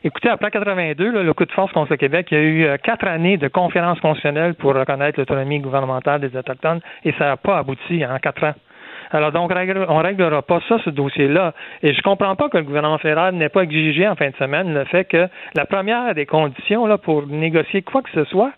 Écoutez, 0.05 0.29
après 0.29 0.51
82, 0.51 1.11
là, 1.11 1.23
le 1.23 1.33
coup 1.33 1.47
de 1.47 1.53
force 1.53 1.73
contre 1.73 1.93
le 1.93 1.97
Québec, 1.97 2.29
il 2.31 2.35
y 2.35 2.41
a 2.41 2.45
eu 2.45 2.65
euh, 2.67 2.77
quatre 2.77 3.07
années 3.09 3.39
de 3.39 3.49
conférences 3.49 3.99
constitutionnelles 4.01 4.55
pour 4.55 4.75
reconnaître 4.75 5.19
l'autonomie 5.19 5.61
gouvernementale 5.61 6.21
des 6.21 6.37
Autochtones 6.37 6.81
et 7.05 7.13
ça 7.19 7.25
n'a 7.25 7.37
pas 7.39 7.57
abouti 7.57 8.05
en 8.05 8.19
quatre 8.19 8.45
ans. 8.45 8.55
Alors 9.11 9.33
donc, 9.33 9.51
on 9.53 9.99
réglera 9.99 10.43
pas 10.43 10.61
ça, 10.69 10.79
ce 10.85 10.91
dossier-là. 10.91 11.55
Et 11.83 11.95
je 11.95 12.03
comprends 12.03 12.37
pas 12.37 12.49
que 12.49 12.59
le 12.59 12.65
gouvernement 12.65 12.99
fédéral 12.99 13.35
n'ait 13.35 13.49
pas 13.49 13.63
exigé 13.63 14.07
en 14.09 14.15
fin 14.17 14.31
de 14.31 14.37
semaine 14.37 14.75
le 14.75 14.85
fait 14.85 15.05
que 15.05 15.29
la 15.55 15.65
première 15.67 16.15
des 16.15 16.27
conditions 16.27 16.87
là, 16.87 16.99
pour 16.99 17.27
négocier 17.27 17.83
quoi 17.83 18.03
que 18.03 18.11
ce 18.11 18.25
soit, 18.25 18.53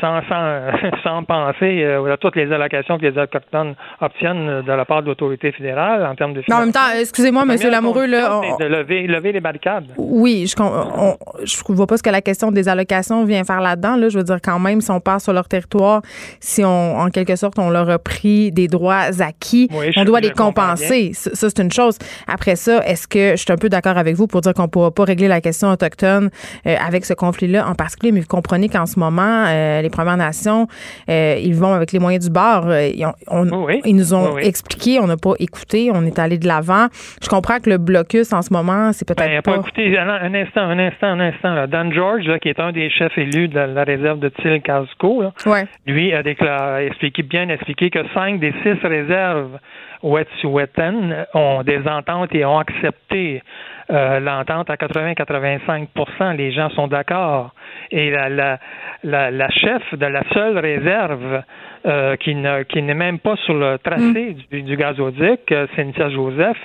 sans, 0.00 0.20
sans, 0.28 0.60
sans 1.04 1.24
penser 1.24 1.82
euh, 1.84 2.12
à 2.12 2.16
toutes 2.16 2.36
les 2.36 2.50
allocations 2.52 2.98
que 2.98 3.06
les 3.06 3.18
Autochtones 3.18 3.74
obtiennent 4.00 4.48
euh, 4.48 4.62
de 4.62 4.72
la 4.72 4.84
part 4.84 5.02
de 5.02 5.08
l'autorité 5.08 5.52
fédérale 5.52 6.04
en 6.06 6.14
termes 6.14 6.34
de 6.34 6.42
Non, 6.48 6.56
en 6.56 6.60
même 6.60 6.72
temps, 6.72 6.80
financement. 6.80 7.00
excusez-moi, 7.00 7.42
M. 7.48 7.70
Lamoureux, 7.70 8.06
là, 8.06 8.40
on- 8.40 8.56
de 8.58 8.64
lever, 8.64 9.06
lever 9.06 9.32
les 9.32 9.40
barricades. 9.40 9.86
Oui, 9.96 10.46
je 10.46 10.62
ne 10.62 11.44
je 11.44 11.62
vois 11.72 11.86
pas 11.86 11.96
ce 11.96 12.02
que 12.02 12.10
la 12.10 12.20
question 12.22 12.50
des 12.52 12.68
allocations 12.68 13.24
vient 13.24 13.44
faire 13.44 13.60
là-dedans. 13.60 13.96
Là. 13.96 14.08
Je 14.08 14.18
veux 14.18 14.24
dire, 14.24 14.38
quand 14.42 14.58
même, 14.58 14.80
si 14.80 14.90
on 14.90 15.00
part 15.00 15.20
sur 15.20 15.32
leur 15.32 15.48
territoire, 15.48 16.02
si 16.40 16.64
on, 16.64 16.98
en 16.98 17.08
quelque 17.10 17.36
sorte, 17.36 17.58
on 17.58 17.70
leur 17.70 17.88
a 17.90 17.98
pris 17.98 18.52
des 18.52 18.68
droits 18.68 19.08
acquis, 19.20 19.68
Oui, 19.72 19.90
on 19.96 20.04
doit 20.04 20.20
les 20.20 20.30
compenser. 20.30 21.12
Ça, 21.14 21.30
ça, 21.34 21.48
c'est 21.48 21.62
une 21.62 21.72
chose. 21.72 21.98
Après 22.26 22.56
ça, 22.56 22.84
est-ce 22.86 23.06
que 23.08 23.30
je 23.32 23.36
suis 23.36 23.52
un 23.52 23.56
peu 23.56 23.68
d'accord 23.68 23.96
avec 23.96 24.14
vous 24.16 24.26
pour 24.26 24.40
dire 24.40 24.54
qu'on 24.54 24.62
ne 24.62 24.66
pourra 24.68 24.90
pas 24.90 25.04
régler 25.04 25.28
la 25.28 25.40
question 25.40 25.70
autochtone 25.70 26.30
euh, 26.66 26.76
avec 26.86 27.04
ce 27.04 27.14
conflit-là 27.14 27.66
en 27.68 27.74
particulier, 27.74 28.12
mais 28.12 28.20
vous 28.20 28.26
comprenez 28.26 28.68
qu'en 28.68 28.86
ce 28.86 28.98
moment, 28.98 29.44
euh, 29.48 29.71
les 29.80 29.90
Premières 29.90 30.16
Nations, 30.16 30.66
euh, 31.08 31.36
ils 31.40 31.54
vont 31.54 31.72
avec 31.72 31.92
les 31.92 31.98
moyens 31.98 32.24
du 32.26 32.30
bord. 32.32 32.66
Euh, 32.68 32.88
ils, 32.94 33.06
ont- 33.06 33.14
on- 33.28 33.48
Oui, 33.64 33.74
oui. 33.74 33.80
ils 33.86 33.96
nous 33.96 34.12
ont 34.12 34.34
oui. 34.34 34.42
expliqué, 34.44 34.98
on 35.00 35.06
n'a 35.06 35.16
pas 35.16 35.32
écouté, 35.38 35.90
on 35.94 36.04
est 36.04 36.18
allé 36.18 36.36
de 36.38 36.46
l'avant. 36.46 36.88
Je 37.22 37.28
comprends 37.28 37.58
que 37.60 37.70
le 37.70 37.78
blocus 37.78 38.32
en 38.32 38.42
ce 38.42 38.52
moment, 38.52 38.92
c'est 38.92 39.06
peut-être 39.06 39.26
Ben, 39.28 39.40
pas... 39.42 39.52
pas 39.54 39.60
écoutez, 39.60 39.96
un, 39.98 40.34
instant, 40.34 40.62
un 40.62 40.78
instant, 40.78 41.06
un 41.06 41.20
instant. 41.20 41.54
Là. 41.54 41.66
Dan 41.66 41.92
George, 41.92 42.24
là, 42.26 42.38
qui 42.38 42.48
est 42.48 42.60
un 42.60 42.72
des 42.72 42.90
chefs 42.90 43.16
élus 43.16 43.48
de 43.48 43.54
la, 43.54 43.66
la 43.68 43.84
réserve 43.84 44.18
de 44.18 44.28
Til-Casco, 44.28 45.22
là, 45.22 45.32
Ouais. 45.46 45.64
lui 45.86 46.12
a 46.12 46.22
déclaré, 46.22 46.86
expliqué, 46.86 47.22
bien 47.22 47.48
expliqué 47.48 47.90
que 47.90 48.00
cinq 48.14 48.40
des 48.40 48.52
six 48.62 48.78
réserves 48.82 49.58
Wet'suwet'en 50.02 51.26
ont 51.34 51.62
des 51.62 51.86
ententes 51.88 52.34
et 52.34 52.44
ont 52.44 52.58
accepté 52.58 53.42
euh, 53.90 54.20
l'entente 54.20 54.70
à 54.70 54.76
80-85% 54.76 56.36
Les 56.36 56.52
gens 56.52 56.70
sont 56.70 56.86
d'accord. 56.88 57.50
Et 57.90 58.10
la, 58.10 58.28
la, 58.28 58.58
la, 59.04 59.30
la 59.30 59.50
chef 59.50 59.82
de 59.94 60.06
la 60.06 60.22
seule 60.32 60.58
réserve 60.58 61.42
euh, 61.86 62.16
qui 62.16 62.34
ne 62.34 62.62
qui 62.62 62.80
n'est 62.82 62.94
même 62.94 63.18
pas 63.18 63.36
sur 63.44 63.54
le 63.54 63.78
tracé 63.78 64.36
du, 64.50 64.62
du 64.62 64.76
gazoduc, 64.76 65.50
euh, 65.50 65.66
Cynthia 65.76 66.08
Joseph, 66.10 66.56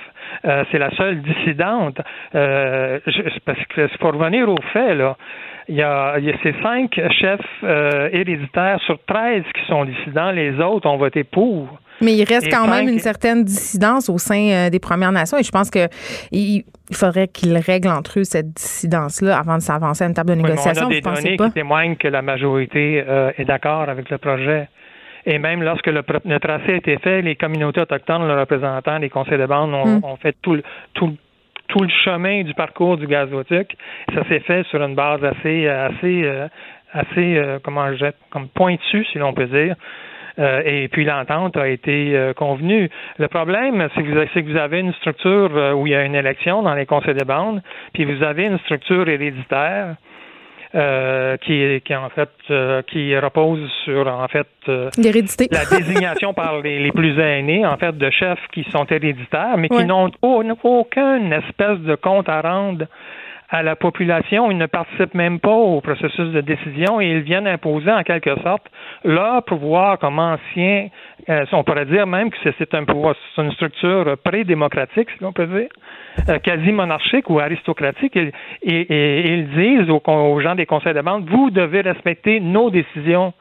euh, 0.44 0.64
c'est 0.70 0.78
la 0.78 0.90
seule 0.92 1.20
dissidente. 1.22 2.00
Euh, 2.34 3.00
je- 3.06 3.38
parce 3.44 3.58
que 3.66 3.88
c'est 3.88 3.98
pour 3.98 4.12
revenir 4.12 4.48
aux 4.48 4.62
faits, 4.72 4.96
là. 4.96 5.16
Il 5.70 5.74
y, 5.74 5.82
a, 5.82 6.14
il 6.18 6.24
y 6.24 6.30
a 6.30 6.36
ces 6.42 6.54
cinq 6.62 6.98
chefs 7.20 7.40
euh, 7.62 8.08
héréditaires 8.12 8.80
sur 8.86 8.98
13 9.04 9.42
qui 9.54 9.64
sont 9.66 9.84
dissidents. 9.84 10.30
Les 10.30 10.58
autres 10.60 10.88
ont 10.88 10.96
voté 10.96 11.24
pour. 11.24 11.68
Mais 12.00 12.14
il 12.14 12.24
reste 12.24 12.46
Et 12.46 12.50
quand 12.50 12.66
même 12.68 12.88
une 12.88 12.98
certaine 13.00 13.44
dissidence 13.44 14.08
au 14.08 14.18
sein 14.18 14.50
euh, 14.50 14.70
des 14.70 14.78
Premières 14.78 15.12
Nations 15.12 15.36
et 15.38 15.42
je 15.42 15.50
pense 15.50 15.70
que 15.70 15.88
il, 16.30 16.64
il 16.90 16.96
faudrait 16.96 17.28
qu'ils 17.28 17.56
règlent 17.58 17.88
entre 17.90 18.20
eux 18.20 18.24
cette 18.24 18.52
dissidence-là 18.54 19.36
avant 19.38 19.56
de 19.56 19.62
s'avancer 19.62 20.04
à 20.04 20.06
une 20.06 20.14
table 20.14 20.30
de 20.30 20.36
Oui, 20.36 20.42
négociation. 20.44 20.84
on 20.84 20.90
a 20.90 20.90
des 20.90 21.00
données 21.00 21.36
pas? 21.36 21.46
qui 21.48 21.54
témoignent 21.54 21.96
que 21.96 22.08
la 22.08 22.22
majorité 22.22 23.04
euh, 23.06 23.30
est 23.36 23.44
d'accord 23.44 23.88
avec 23.88 24.08
le 24.10 24.18
projet. 24.18 24.68
Et 25.26 25.38
même 25.38 25.62
lorsque 25.62 25.88
le, 25.88 26.02
tracé 26.38 26.72
a 26.72 26.76
été 26.76 26.96
fait, 26.98 27.20
les 27.20 27.36
communautés 27.36 27.80
autochtones, 27.80 28.26
les 28.26 28.34
représentants, 28.34 28.98
les 28.98 29.10
conseils 29.10 29.36
de 29.38 29.46
bande 29.46 29.74
ont, 29.74 29.86
Mm. 29.86 30.04
ont 30.04 30.16
fait 30.16 30.34
tout 30.40 30.54
le, 30.54 30.62
tout, 30.94 31.08
le- 31.08 31.16
tout 31.68 31.80
le 31.82 31.88
chemin 32.04 32.44
du 32.44 32.54
parcours 32.54 32.96
du 32.96 33.06
gazoduc. 33.06 33.76
Ça 34.14 34.26
s'est 34.28 34.40
fait 34.40 34.62
sur 34.70 34.82
une 34.82 34.94
base 34.94 35.22
assez, 35.22 35.66
assez, 35.68 36.22
euh, 36.24 36.48
assez, 36.94 37.36
euh, 37.36 37.58
comment 37.62 37.90
je 37.92 37.96
dirais, 37.98 38.14
comme 38.30 38.48
pointue, 38.48 39.04
si 39.12 39.18
l'on 39.18 39.34
peut 39.34 39.46
dire. 39.46 39.74
Euh, 40.38 40.62
et 40.64 40.86
puis 40.88 41.04
l'entente 41.04 41.56
a 41.56 41.66
été 41.68 42.14
euh, 42.16 42.32
convenue. 42.32 42.88
Le 43.18 43.28
problème, 43.28 43.88
c'est 43.94 44.02
que, 44.02 44.08
vous 44.08 44.16
avez- 44.16 44.30
c'est 44.32 44.42
que 44.44 44.50
vous 44.50 44.56
avez 44.56 44.78
une 44.80 44.92
structure 44.94 45.50
euh, 45.56 45.72
où 45.72 45.86
il 45.86 45.92
y 45.92 45.96
a 45.96 46.04
une 46.04 46.14
élection 46.14 46.62
dans 46.62 46.74
les 46.74 46.86
conseils 46.86 47.14
de 47.14 47.24
bande, 47.24 47.60
puis 47.92 48.04
vous 48.04 48.22
avez 48.22 48.44
une 48.46 48.58
structure 48.60 49.08
héréditaire 49.08 49.96
euh, 50.74 51.36
qui, 51.38 51.80
qui 51.84 51.96
en 51.96 52.10
fait 52.10 52.28
euh, 52.50 52.82
qui 52.82 53.16
repose 53.18 53.68
sur 53.84 54.06
en 54.06 54.28
fait 54.28 54.46
euh, 54.68 54.90
la 55.50 55.64
désignation 55.78 56.34
par 56.34 56.60
les, 56.60 56.78
les 56.78 56.92
plus 56.92 57.18
aînés, 57.18 57.64
en 57.66 57.76
fait, 57.78 57.96
de 57.96 58.10
chefs 58.10 58.46
qui 58.52 58.64
sont 58.70 58.84
héréditaires, 58.84 59.56
mais 59.56 59.68
qui 59.70 59.84
n'ont 59.86 60.10
au- 60.20 60.42
aucune 60.62 61.32
espèce 61.32 61.78
de 61.78 61.94
compte 61.94 62.28
à 62.28 62.42
rendre 62.42 62.84
à 63.50 63.62
la 63.62 63.76
population. 63.76 64.50
Ils 64.50 64.58
ne 64.58 64.66
participent 64.66 65.14
même 65.14 65.40
pas 65.40 65.50
au 65.52 65.80
processus 65.80 66.30
de 66.32 66.40
décision 66.40 67.00
et 67.00 67.06
ils 67.08 67.20
viennent 67.20 67.46
imposer 67.46 67.90
en 67.90 68.02
quelque 68.02 68.34
sorte 68.42 68.66
leur 69.04 69.42
pouvoir 69.44 69.98
comme 69.98 70.18
anciens. 70.18 70.88
euh, 71.28 71.44
on 71.52 71.64
pourrait 71.64 71.84
dire 71.86 72.06
même 72.06 72.30
que 72.30 72.36
c'est- 72.42 72.74
un 72.74 72.84
pouvoir, 72.84 73.14
c'est 73.34 73.42
une 73.42 73.52
structure 73.52 74.16
pré-démocratique, 74.24 75.08
si 75.10 75.22
l'on 75.22 75.32
peut 75.32 75.46
dire, 75.46 75.68
euh, 76.28 76.38
quasi 76.38 76.72
monarchique 76.72 77.28
ou 77.30 77.38
aristocratique. 77.40 78.16
Et, 78.16 78.32
et- 78.62 78.80
et 78.92 79.34
ils 79.34 79.48
disent 79.50 79.90
aux, 79.90 80.02
aux 80.10 80.40
gens 80.40 80.54
des 80.54 80.66
conseils 80.66 80.94
de 80.94 81.00
bande, 81.00 81.28
vous 81.28 81.50
devez 81.50 81.80
respecter 81.82 82.40
nos 82.40 82.70
décisions. 82.70 83.32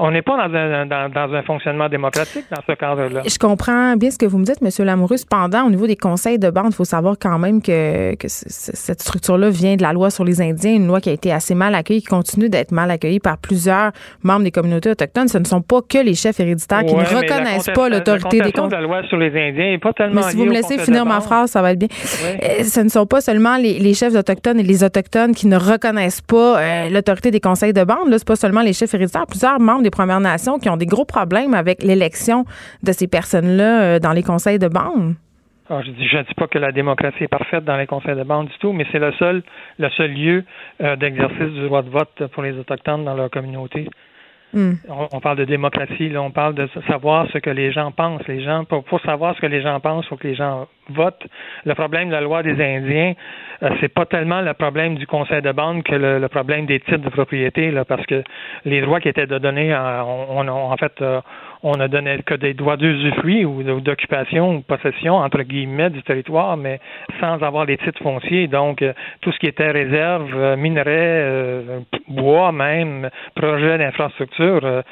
On 0.00 0.12
n'est 0.12 0.22
pas 0.22 0.36
dans 0.36 0.54
un, 0.54 0.86
dans, 0.86 1.10
dans 1.12 1.34
un 1.34 1.42
fonctionnement 1.42 1.88
démocratique 1.88 2.44
dans 2.50 2.62
ce 2.64 2.72
cadre-là. 2.72 3.22
Je 3.26 3.36
comprends 3.36 3.96
bien 3.96 4.12
ce 4.12 4.18
que 4.18 4.26
vous 4.26 4.38
me 4.38 4.44
dites, 4.44 4.58
M. 4.62 4.86
Lamoureux. 4.86 5.16
Cependant, 5.16 5.66
au 5.66 5.70
niveau 5.70 5.88
des 5.88 5.96
conseils 5.96 6.38
de 6.38 6.50
bande, 6.50 6.68
il 6.68 6.74
faut 6.74 6.84
savoir 6.84 7.16
quand 7.20 7.36
même 7.40 7.60
que, 7.60 8.14
que 8.14 8.28
cette 8.28 9.02
structure-là 9.02 9.50
vient 9.50 9.74
de 9.74 9.82
la 9.82 9.92
loi 9.92 10.10
sur 10.10 10.24
les 10.24 10.40
Indiens, 10.40 10.72
une 10.72 10.86
loi 10.86 11.00
qui 11.00 11.10
a 11.10 11.12
été 11.12 11.32
assez 11.32 11.56
mal 11.56 11.74
accueillie, 11.74 12.00
qui 12.00 12.06
continue 12.06 12.48
d'être 12.48 12.70
mal 12.70 12.92
accueillie 12.92 13.18
par 13.18 13.38
plusieurs 13.38 13.90
membres 14.22 14.44
des 14.44 14.52
communautés 14.52 14.90
autochtones. 14.90 15.26
Ce 15.26 15.38
ne 15.38 15.44
sont 15.44 15.62
pas 15.62 15.80
que 15.82 15.98
les 15.98 16.14
chefs 16.14 16.38
héréditaires 16.38 16.84
qui 16.84 16.94
ne 16.94 17.00
reconnaissent 17.00 17.70
pas 17.74 17.88
l'autorité 17.88 18.38
la 18.38 18.44
des 18.44 18.52
comptes. 18.52 18.70
de 18.70 18.76
la 18.76 18.82
loi 18.82 19.02
sur 19.08 19.16
les 19.16 19.30
Indiens 19.30 19.72
n'est 19.72 19.78
pas 19.78 19.92
tellement 19.92 20.22
Mais 20.22 20.30
si 20.30 20.36
vous 20.36 20.44
me 20.44 20.52
laissez 20.52 20.78
finir 20.78 21.06
ma 21.06 21.20
phrase, 21.20 21.50
ça 21.50 21.60
va 21.60 21.72
être 21.72 21.78
bien. 21.80 21.88
Euh, 21.90 22.62
ce 22.62 22.80
ne 22.80 22.88
sont 22.88 23.06
pas 23.06 23.20
seulement 23.20 23.56
les, 23.56 23.80
les 23.80 23.94
chefs 23.94 24.14
autochtones 24.14 24.60
et 24.60 24.62
les 24.62 24.84
autochtones 24.84 25.34
qui 25.34 25.48
ne 25.48 25.56
reconnaissent 25.56 26.20
pas 26.20 26.60
euh, 26.60 26.88
l'autorité 26.88 27.32
des 27.32 27.40
conseils 27.40 27.72
de 27.72 27.82
bande. 27.82 28.08
Là, 28.08 28.18
c'est 28.18 28.28
pas 28.28 28.36
seulement 28.36 28.62
les 28.62 28.72
chefs 28.72 28.94
héréditaires. 28.94 29.26
Plusieurs 29.26 29.58
membres 29.58 29.82
des 29.82 29.87
Premières 29.90 30.20
Nations 30.20 30.58
qui 30.58 30.68
ont 30.68 30.76
des 30.76 30.86
gros 30.86 31.04
problèmes 31.04 31.54
avec 31.54 31.82
l'élection 31.82 32.44
de 32.82 32.92
ces 32.92 33.08
personnes-là 33.08 33.82
euh, 33.82 33.98
dans 33.98 34.12
les 34.12 34.22
conseils 34.22 34.58
de 34.58 34.68
bande? 34.68 35.14
Je 35.70 35.74
je 35.74 36.18
dis 36.22 36.34
pas 36.34 36.46
que 36.46 36.58
la 36.58 36.72
démocratie 36.72 37.24
est 37.24 37.28
parfaite 37.28 37.64
dans 37.64 37.76
les 37.76 37.86
conseils 37.86 38.16
de 38.16 38.22
bande 38.22 38.46
du 38.46 38.58
tout, 38.58 38.72
mais 38.72 38.86
c'est 38.90 38.98
le 38.98 39.12
seul, 39.12 39.42
le 39.78 39.90
seul 39.90 40.12
lieu 40.12 40.44
euh, 40.80 40.96
d'exercice 40.96 41.52
du 41.52 41.64
droit 41.66 41.82
de 41.82 41.90
vote 41.90 42.26
pour 42.32 42.42
les 42.42 42.52
autochtones 42.58 43.04
dans 43.04 43.14
leur 43.14 43.28
communauté. 43.30 43.86
Hmm. 44.54 44.74
On, 44.88 45.20
parle 45.20 45.36
de 45.36 45.44
démocratie, 45.44 46.08
là, 46.08 46.22
on 46.22 46.30
parle 46.30 46.54
de 46.54 46.68
savoir 46.86 47.26
ce 47.32 47.38
que 47.38 47.50
les 47.50 47.70
gens 47.70 47.92
pensent. 47.92 48.26
Les 48.28 48.40
gens, 48.42 48.64
pour, 48.64 49.00
savoir 49.02 49.36
ce 49.36 49.42
que 49.42 49.46
les 49.46 49.60
gens 49.60 49.78
pensent, 49.80 50.06
il 50.06 50.08
faut 50.08 50.16
que 50.16 50.26
les 50.26 50.34
gens 50.34 50.66
votent. 50.88 51.26
Le 51.66 51.74
problème 51.74 52.08
de 52.08 52.14
la 52.14 52.22
loi 52.22 52.42
des 52.42 52.52
Indiens, 52.52 53.12
euh, 53.62 53.70
c'est 53.80 53.92
pas 53.92 54.06
tellement 54.06 54.40
le 54.40 54.54
problème 54.54 54.94
du 54.94 55.06
conseil 55.06 55.42
de 55.42 55.52
bande 55.52 55.82
que 55.82 55.94
le, 55.94 56.26
problème 56.28 56.64
des 56.64 56.80
titres 56.80 56.96
de 57.04 57.10
propriété, 57.10 57.70
là, 57.70 57.84
parce 57.84 58.06
que 58.06 58.24
les 58.64 58.80
droits 58.80 59.00
qui 59.00 59.10
étaient 59.10 59.26
de 59.26 59.38
donner, 59.38 59.74
euh, 59.74 60.02
on, 60.02 60.48
en 60.48 60.76
fait, 60.78 60.94
euh, 61.02 61.20
on 61.62 61.74
a 61.80 61.88
donné 61.88 62.18
que 62.24 62.34
des 62.34 62.54
droits 62.54 62.76
d'usufruit 62.76 63.44
ou 63.44 63.62
d'occupation 63.80 64.56
ou 64.56 64.60
possession 64.60 65.16
entre 65.16 65.42
guillemets 65.42 65.90
du 65.90 66.02
territoire, 66.02 66.56
mais 66.56 66.80
sans 67.20 67.42
avoir 67.42 67.64
les 67.64 67.76
titres 67.78 68.02
fonciers. 68.02 68.46
Donc, 68.46 68.82
euh, 68.82 68.92
tout 69.20 69.32
ce 69.32 69.38
qui 69.38 69.46
était 69.46 69.70
réserve, 69.70 70.30
euh, 70.34 70.56
minerais, 70.56 70.86
euh, 70.88 71.80
bois 72.08 72.52
même, 72.52 73.10
projet 73.34 73.78
d'infrastructure. 73.78 74.82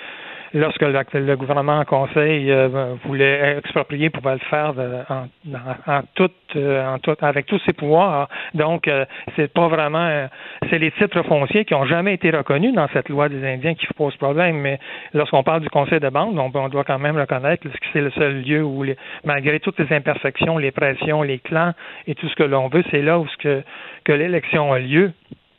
Euh, 0.57 0.61
lorsque 0.61 0.83
le, 1.14 1.37
gouvernement 1.37 1.79
en 1.79 1.85
conseil 1.85 2.51
euh, 2.51 2.95
voulait 3.05 3.59
exproprier, 3.59 4.11
pouvait 4.11 4.35
le 4.35 4.38
faire 4.51 4.75
de, 4.75 5.03
en, 5.09 5.27
en, 5.55 5.92
en, 5.92 6.03
tout, 6.14 6.31
euh, 6.57 6.87
en 6.87 6.99
tout, 6.99 7.14
avec 7.21 7.47
tous 7.47 7.61
ses 7.66 7.73
pouvoirs. 7.73 8.29
Donc, 8.55 8.88
euh, 8.88 9.05
c'est 9.37 9.53
pas 9.53 9.69
vraiment, 9.69 10.07
euh, 10.07 10.27
c'est 10.71 10.79
les 10.79 10.90
titres 10.92 11.23
fonciers 11.23 11.64
qui 11.64 11.75
ont 11.75 11.87
jamais 11.87 12.14
été 12.14 12.31
reconnus 12.31 12.75
dans 12.75 12.88
cette 12.92 13.09
loi 13.09 13.29
des 13.29 13.45
Indiens 13.45 13.75
qui 13.75 13.87
posent 13.97 14.16
problème. 14.16 14.57
Mais 14.57 14.79
lorsqu'on 15.14 15.42
parle 15.42 15.61
du 15.61 15.71
conseil 15.71 16.01
de 16.01 16.09
banque, 16.09 16.37
on, 16.37 16.51
on 16.59 16.69
doit 16.69 16.85
quand 16.85 16.99
même 16.99 17.19
reconnaître 17.19 17.62
que 17.62 17.69
c'est 17.92 18.01
le 18.01 18.11
seul 18.11 18.42
lieu 18.42 18.62
où, 18.62 18.83
les, 18.83 18.97
malgré 19.25 19.61
toutes 19.61 19.79
les 19.79 19.95
imperfections, 19.95 20.59
les 20.59 20.71
pressions, 20.71 21.23
les 21.23 21.38
clans 21.38 21.73
et 22.07 22.14
tout 22.14 22.29
ce 22.29 22.35
que 22.35 22.45
l'on 22.45 22.69
veut, 22.69 22.85
c'est 22.90 23.03
là 23.03 23.19
où 23.19 23.27
ce 23.29 23.37
que, 23.37 23.62
que 24.05 24.12
l'élection 24.12 24.73
a 24.73 24.79
lieu. 24.79 25.12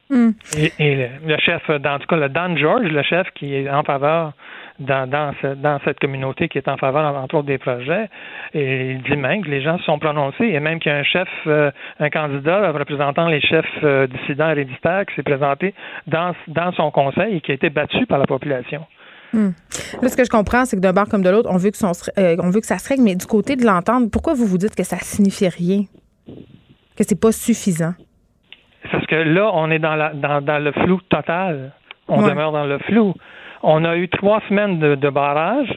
Mm. 0.09 0.29
Et, 0.57 0.71
et 0.79 0.95
le, 0.95 1.07
le, 1.27 1.37
chef, 1.37 1.69
dans 1.69 1.99
tout 1.99 2.07
cas, 2.07 2.15
le 2.15 2.29
Dan 2.29 2.57
George, 2.57 2.87
le 2.87 3.03
chef 3.03 3.27
qui 3.31 3.55
est 3.55 3.69
en 3.69 3.83
faveur 3.83 4.31
dans, 4.79 5.09
dans, 5.09 5.33
ce, 5.41 5.55
dans 5.55 5.79
cette 5.83 5.99
communauté 5.99 6.47
qui 6.49 6.57
est 6.57 6.67
en 6.67 6.77
faveur, 6.77 7.15
entre 7.15 7.35
autres, 7.35 7.47
des 7.47 7.57
projets, 7.57 8.09
et 8.53 8.91
il 8.91 9.01
dit 9.03 9.15
même 9.15 9.43
que 9.43 9.49
les 9.49 9.61
gens 9.61 9.77
se 9.77 9.83
sont 9.83 9.99
prononcés, 9.99 10.45
et 10.45 10.59
même 10.59 10.79
qu'il 10.79 10.91
y 10.91 10.95
a 10.95 10.97
un 10.97 11.03
chef, 11.03 11.27
euh, 11.47 11.71
un 11.99 12.09
candidat 12.09 12.71
représentant 12.71 13.27
les 13.27 13.41
chefs 13.41 13.65
euh, 13.83 14.07
dissidents 14.07 14.49
héréditaires 14.49 15.05
qui 15.05 15.15
s'est 15.15 15.23
présenté 15.23 15.73
dans, 16.05 16.33
dans 16.47 16.71
son 16.73 16.91
conseil 16.91 17.37
et 17.37 17.41
qui 17.41 17.51
a 17.51 17.55
été 17.55 17.69
battu 17.69 18.05
par 18.05 18.19
la 18.19 18.25
population. 18.25 18.85
Hum. 19.33 19.53
Là, 20.01 20.07
ce 20.07 20.15
que 20.15 20.23
je 20.23 20.29
comprends, 20.29 20.65
c'est 20.65 20.77
que 20.77 20.81
d'un 20.81 20.93
bord 20.93 21.09
comme 21.09 21.23
de 21.23 21.29
l'autre, 21.29 21.49
on 21.51 21.57
veut 21.57 21.71
que 21.71 21.77
son, 21.77 21.91
euh, 22.17 22.37
on 22.39 22.49
veut 22.49 22.61
que 22.61 22.67
ça 22.67 22.77
se 22.77 22.87
règle, 22.87 23.03
mais 23.03 23.15
du 23.15 23.25
côté 23.25 23.55
de 23.55 23.65
l'entendre, 23.65 24.07
pourquoi 24.11 24.33
vous 24.33 24.45
vous 24.45 24.57
dites 24.57 24.75
que 24.75 24.83
ça 24.83 24.97
signifie 24.97 25.49
rien, 25.49 25.81
que 26.95 27.03
c'est 27.03 27.19
pas 27.19 27.31
suffisant? 27.31 27.93
Parce 28.91 29.05
que 29.05 29.15
là, 29.15 29.51
on 29.53 29.69
est 29.69 29.79
dans, 29.79 29.95
la, 29.95 30.13
dans, 30.13 30.41
dans 30.41 30.63
le 30.63 30.71
flou 30.71 31.01
total. 31.09 31.73
On 32.07 32.23
ouais. 32.23 32.29
demeure 32.29 32.53
dans 32.53 32.65
le 32.65 32.77
flou. 32.79 33.13
On 33.63 33.83
a 33.85 33.95
eu 33.95 34.07
trois 34.09 34.41
semaines 34.47 34.79
de, 34.79 34.95
de 34.95 35.09
barrage. 35.09 35.73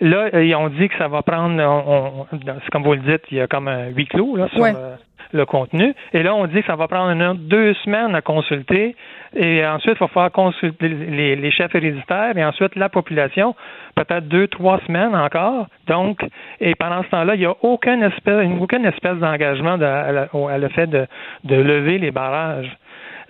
Là, 0.00 0.42
ils 0.42 0.54
ont 0.54 0.68
dit 0.68 0.88
que 0.88 0.98
ça 0.98 1.08
va 1.08 1.22
prendre, 1.22 1.62
on, 1.62 2.26
on, 2.30 2.54
comme 2.70 2.82
vous 2.82 2.92
le 2.92 3.00
dites, 3.00 3.22
il 3.30 3.38
y 3.38 3.40
a 3.40 3.46
comme 3.46 3.66
un 3.68 3.86
huis 3.86 4.06
clos 4.06 4.36
là, 4.36 4.48
sur 4.48 4.60
ouais. 4.60 4.72
le, 4.72 5.38
le, 5.38 5.46
contenu. 5.46 5.94
Et 6.12 6.22
là, 6.22 6.34
on 6.34 6.46
dit 6.46 6.60
que 6.60 6.66
ça 6.66 6.76
va 6.76 6.86
prendre 6.86 7.10
une, 7.12 7.48
deux 7.48 7.72
semaines 7.84 8.14
à 8.14 8.20
consulter. 8.20 8.94
Et 9.34 9.66
ensuite, 9.66 9.96
il 9.96 10.00
va 10.00 10.08
falloir 10.08 10.32
consulter 10.32 10.88
les, 10.88 11.34
les, 11.36 11.50
chefs 11.50 11.74
héréditaires 11.74 12.36
et 12.36 12.44
ensuite 12.44 12.76
la 12.76 12.90
population, 12.90 13.54
peut-être 13.94 14.28
deux, 14.28 14.48
trois 14.48 14.80
semaines 14.86 15.16
encore. 15.16 15.66
Donc, 15.86 16.22
et 16.60 16.74
pendant 16.74 17.02
ce 17.02 17.08
temps-là, 17.08 17.34
il 17.34 17.40
n'y 17.40 17.46
a 17.46 17.54
aucune 17.62 18.02
espèce, 18.02 18.48
aucune 18.60 18.84
espèce 18.84 19.16
d'engagement 19.16 19.78
à, 19.80 20.26
à, 20.30 20.58
le 20.58 20.68
fait 20.68 20.88
de, 20.88 21.06
de 21.44 21.56
lever 21.56 21.96
les 21.96 22.10
barrages. 22.10 22.76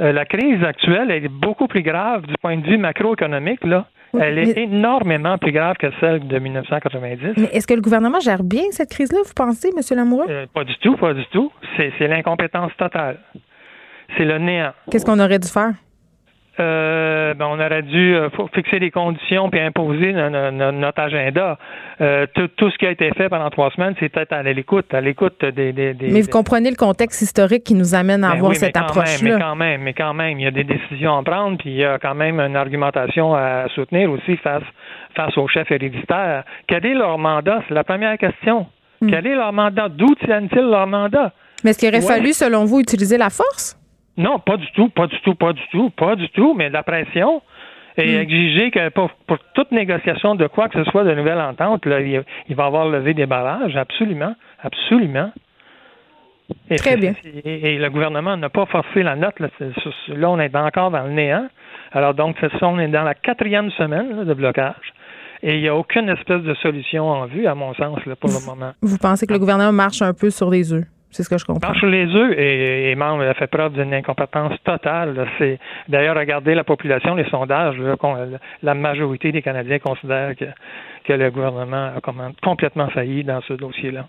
Euh, 0.00 0.12
la 0.12 0.24
crise 0.24 0.62
actuelle 0.62 1.10
est 1.10 1.28
beaucoup 1.28 1.68
plus 1.68 1.82
grave 1.82 2.26
du 2.26 2.34
point 2.40 2.56
de 2.56 2.66
vue 2.66 2.78
macroéconomique, 2.78 3.64
là. 3.64 3.86
Elle 4.18 4.38
est 4.38 4.56
mais, 4.56 4.62
énormément 4.62 5.36
plus 5.36 5.52
grave 5.52 5.76
que 5.78 5.88
celle 6.00 6.26
de 6.26 6.38
1990. 6.38 7.34
Mais 7.36 7.48
est-ce 7.52 7.66
que 7.66 7.74
le 7.74 7.80
gouvernement 7.80 8.20
gère 8.20 8.42
bien 8.42 8.64
cette 8.70 8.90
crise-là, 8.90 9.18
vous 9.24 9.34
pensez, 9.34 9.70
M. 9.76 9.96
Lamoureux? 9.96 10.26
Euh, 10.28 10.46
pas 10.52 10.64
du 10.64 10.74
tout, 10.78 10.96
pas 10.96 11.12
du 11.12 11.24
tout. 11.26 11.52
C'est 11.76 12.08
l'incompétence 12.08 12.72
totale. 12.78 13.18
C'est 14.16 14.24
le 14.24 14.38
néant. 14.38 14.72
Qu'est-ce 14.90 15.04
qu'on 15.04 15.18
aurait 15.18 15.38
dû 15.38 15.48
faire? 15.48 15.72
Euh, 16.58 17.34
ben, 17.34 17.46
on 17.46 17.60
aurait 17.60 17.82
dû 17.82 18.14
euh, 18.14 18.30
fixer 18.54 18.80
des 18.80 18.90
conditions 18.90 19.50
puis 19.50 19.60
imposer 19.60 20.12
notre 20.12 21.00
agenda. 21.00 21.58
Euh, 22.00 22.26
tout, 22.34 22.48
tout, 22.56 22.70
ce 22.70 22.78
qui 22.78 22.86
a 22.86 22.90
été 22.90 23.10
fait 23.10 23.28
pendant 23.28 23.50
trois 23.50 23.70
semaines, 23.70 23.94
c'est 24.00 24.08
peut-être 24.08 24.32
à 24.32 24.42
l'écoute, 24.42 24.92
à 24.94 25.00
l'écoute 25.00 25.44
des, 25.44 25.72
des, 25.72 25.92
des, 25.92 26.08
Mais 26.08 26.22
vous 26.22 26.30
comprenez 26.30 26.70
le 26.70 26.76
contexte 26.76 27.20
historique 27.20 27.64
qui 27.64 27.74
nous 27.74 27.94
amène 27.94 28.24
à 28.24 28.30
ben 28.30 28.36
avoir 28.36 28.50
oui, 28.50 28.56
cette 28.56 28.76
approche-là. 28.76 29.36
Mais 29.36 29.40
quand 29.42 29.56
même, 29.56 29.82
mais 29.82 29.92
quand 29.92 30.14
même, 30.14 30.40
il 30.40 30.44
y 30.44 30.46
a 30.46 30.50
des 30.50 30.64
décisions 30.64 31.18
à 31.18 31.22
prendre, 31.22 31.58
puis 31.58 31.70
il 31.70 31.76
y 31.76 31.84
a 31.84 31.98
quand 31.98 32.14
même 32.14 32.40
une 32.40 32.56
argumentation 32.56 33.34
à 33.34 33.66
soutenir 33.74 34.10
aussi 34.10 34.36
face 34.38 34.62
face 35.14 35.36
aux 35.38 35.48
chefs 35.48 35.70
héréditaires. 35.70 36.44
Quel 36.68 36.84
est 36.86 36.94
leur 36.94 37.18
mandat? 37.18 37.62
C'est 37.68 37.74
la 37.74 37.84
première 37.84 38.16
question. 38.18 38.66
Hmm. 39.00 39.10
Quel 39.10 39.26
est 39.26 39.34
leur 39.34 39.52
mandat? 39.52 39.88
D'où 39.88 40.14
tiennent-ils 40.24 40.58
leur 40.58 40.86
mandat? 40.86 41.32
Mais 41.64 41.70
est-ce 41.70 41.78
qu'il 41.78 41.88
aurait 41.88 42.04
ouais. 42.04 42.14
fallu, 42.14 42.32
selon 42.32 42.64
vous, 42.64 42.80
utiliser 42.80 43.18
la 43.18 43.30
force? 43.30 43.78
Non, 44.16 44.38
pas 44.38 44.56
du 44.56 44.70
tout, 44.72 44.88
pas 44.88 45.06
du 45.06 45.20
tout, 45.20 45.34
pas 45.34 45.52
du 45.52 45.62
tout, 45.70 45.90
pas 45.90 46.16
du 46.16 46.28
tout, 46.30 46.54
mais 46.54 46.68
de 46.68 46.72
la 46.74 46.82
pression 46.82 47.42
et 47.96 48.16
mm. 48.16 48.20
exiger 48.20 48.70
que 48.70 48.88
pour, 48.90 49.10
pour, 49.26 49.38
toute 49.54 49.72
négociation 49.72 50.34
de 50.34 50.46
quoi 50.46 50.68
que 50.68 50.82
ce 50.82 50.90
soit 50.90 51.04
de 51.04 51.14
nouvelle 51.14 51.40
entente, 51.40 51.86
là, 51.86 52.00
il, 52.00 52.22
il 52.48 52.56
va 52.56 52.66
avoir 52.66 52.86
levé 52.88 53.14
des 53.14 53.26
barrages, 53.26 53.76
absolument, 53.76 54.34
absolument. 54.62 55.32
Et 56.70 56.76
Très 56.76 56.96
bien. 56.96 57.14
Et, 57.44 57.74
et, 57.74 57.78
le 57.78 57.90
gouvernement 57.90 58.36
n'a 58.36 58.48
pas 58.48 58.66
forcé 58.66 59.02
la 59.02 59.16
note. 59.16 59.40
Là, 59.40 59.48
là, 60.08 60.30
on 60.30 60.38
est 60.38 60.54
encore 60.54 60.90
dans 60.90 61.02
le 61.02 61.10
néant. 61.10 61.48
Alors 61.92 62.14
donc, 62.14 62.36
on 62.62 62.78
est 62.78 62.88
dans 62.88 63.02
la 63.02 63.14
quatrième 63.14 63.70
semaine 63.72 64.16
là, 64.16 64.24
de 64.24 64.34
blocage. 64.34 64.92
Et 65.42 65.56
il 65.56 65.62
n'y 65.62 65.68
a 65.68 65.74
aucune 65.74 66.08
espèce 66.08 66.42
de 66.42 66.54
solution 66.54 67.08
en 67.08 67.26
vue, 67.26 67.46
à 67.46 67.54
mon 67.54 67.74
sens, 67.74 67.98
là, 68.06 68.16
pour 68.16 68.30
le 68.30 68.46
moment. 68.46 68.72
Vous 68.80 68.98
pensez 68.98 69.26
que 69.26 69.32
le 69.32 69.38
gouvernement 69.38 69.72
marche 69.72 70.02
un 70.02 70.14
peu 70.14 70.30
sur 70.30 70.50
des 70.50 70.72
œufs? 70.72 70.86
C'est 71.16 71.22
ce 71.22 71.30
que 71.30 71.38
je 71.38 71.46
comprends. 71.46 71.68
Marche 71.68 71.78
sur 71.78 71.88
les 71.88 72.04
œufs 72.14 72.34
et, 72.36 72.90
et 72.90 72.94
membre 72.94 73.22
a 73.22 73.32
fait 73.32 73.46
preuve 73.46 73.72
d'une 73.72 73.94
incompétence 73.94 74.52
totale. 74.64 75.26
C'est 75.38 75.58
d'ailleurs 75.88 76.14
regardez 76.14 76.54
la 76.54 76.62
population, 76.62 77.14
les 77.14 77.26
sondages, 77.30 77.74
là, 77.78 77.96
la 78.62 78.74
majorité 78.74 79.32
des 79.32 79.40
Canadiens 79.40 79.78
considèrent 79.78 80.36
que, 80.36 80.44
que 81.06 81.14
le 81.14 81.30
gouvernement 81.30 81.92
a 81.96 82.00
complètement 82.42 82.90
failli 82.90 83.24
dans 83.24 83.40
ce 83.48 83.54
dossier-là. 83.54 84.08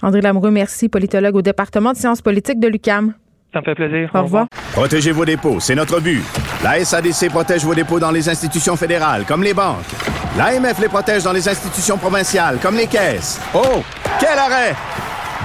André 0.00 0.22
Lamoureux, 0.22 0.50
merci, 0.50 0.88
politologue 0.88 1.36
au 1.36 1.42
département 1.42 1.92
de 1.92 1.98
sciences 1.98 2.22
politiques 2.22 2.58
de 2.58 2.68
l'UCAM. 2.68 3.12
Ça 3.52 3.60
me 3.60 3.64
fait 3.66 3.74
plaisir. 3.74 4.10
Au 4.14 4.22
revoir. 4.22 4.46
Protégez 4.72 5.12
vos 5.12 5.26
dépôts, 5.26 5.60
c'est 5.60 5.74
notre 5.74 6.00
but. 6.00 6.22
La 6.64 6.82
SADC 6.82 7.28
protège 7.28 7.66
vos 7.66 7.74
dépôts 7.74 8.00
dans 8.00 8.12
les 8.12 8.30
institutions 8.30 8.76
fédérales, 8.76 9.24
comme 9.28 9.42
les 9.42 9.52
banques. 9.52 9.92
L'AMF 10.38 10.80
les 10.80 10.88
protège 10.88 11.22
dans 11.24 11.32
les 11.34 11.46
institutions 11.46 11.98
provinciales, 11.98 12.56
comme 12.62 12.76
les 12.76 12.86
caisses. 12.86 13.42
Oh, 13.54 13.82
quel 14.18 14.38
arrêt! 14.38 14.74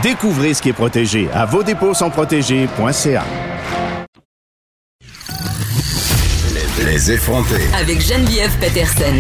Découvrez 0.02 0.56
ce 0.56 0.64
qui 0.64 0.70
est 0.70 0.74
protégé 0.74 1.30
à 1.32 1.46
vos 1.46 1.62
dépôts 1.62 1.94
sont 1.94 2.10
protégés.ca. 2.10 3.24
Les 6.84 7.12
effrontés. 7.12 7.68
Avec 7.80 8.02
Geneviève 8.02 8.58
Peterson. 8.60 9.14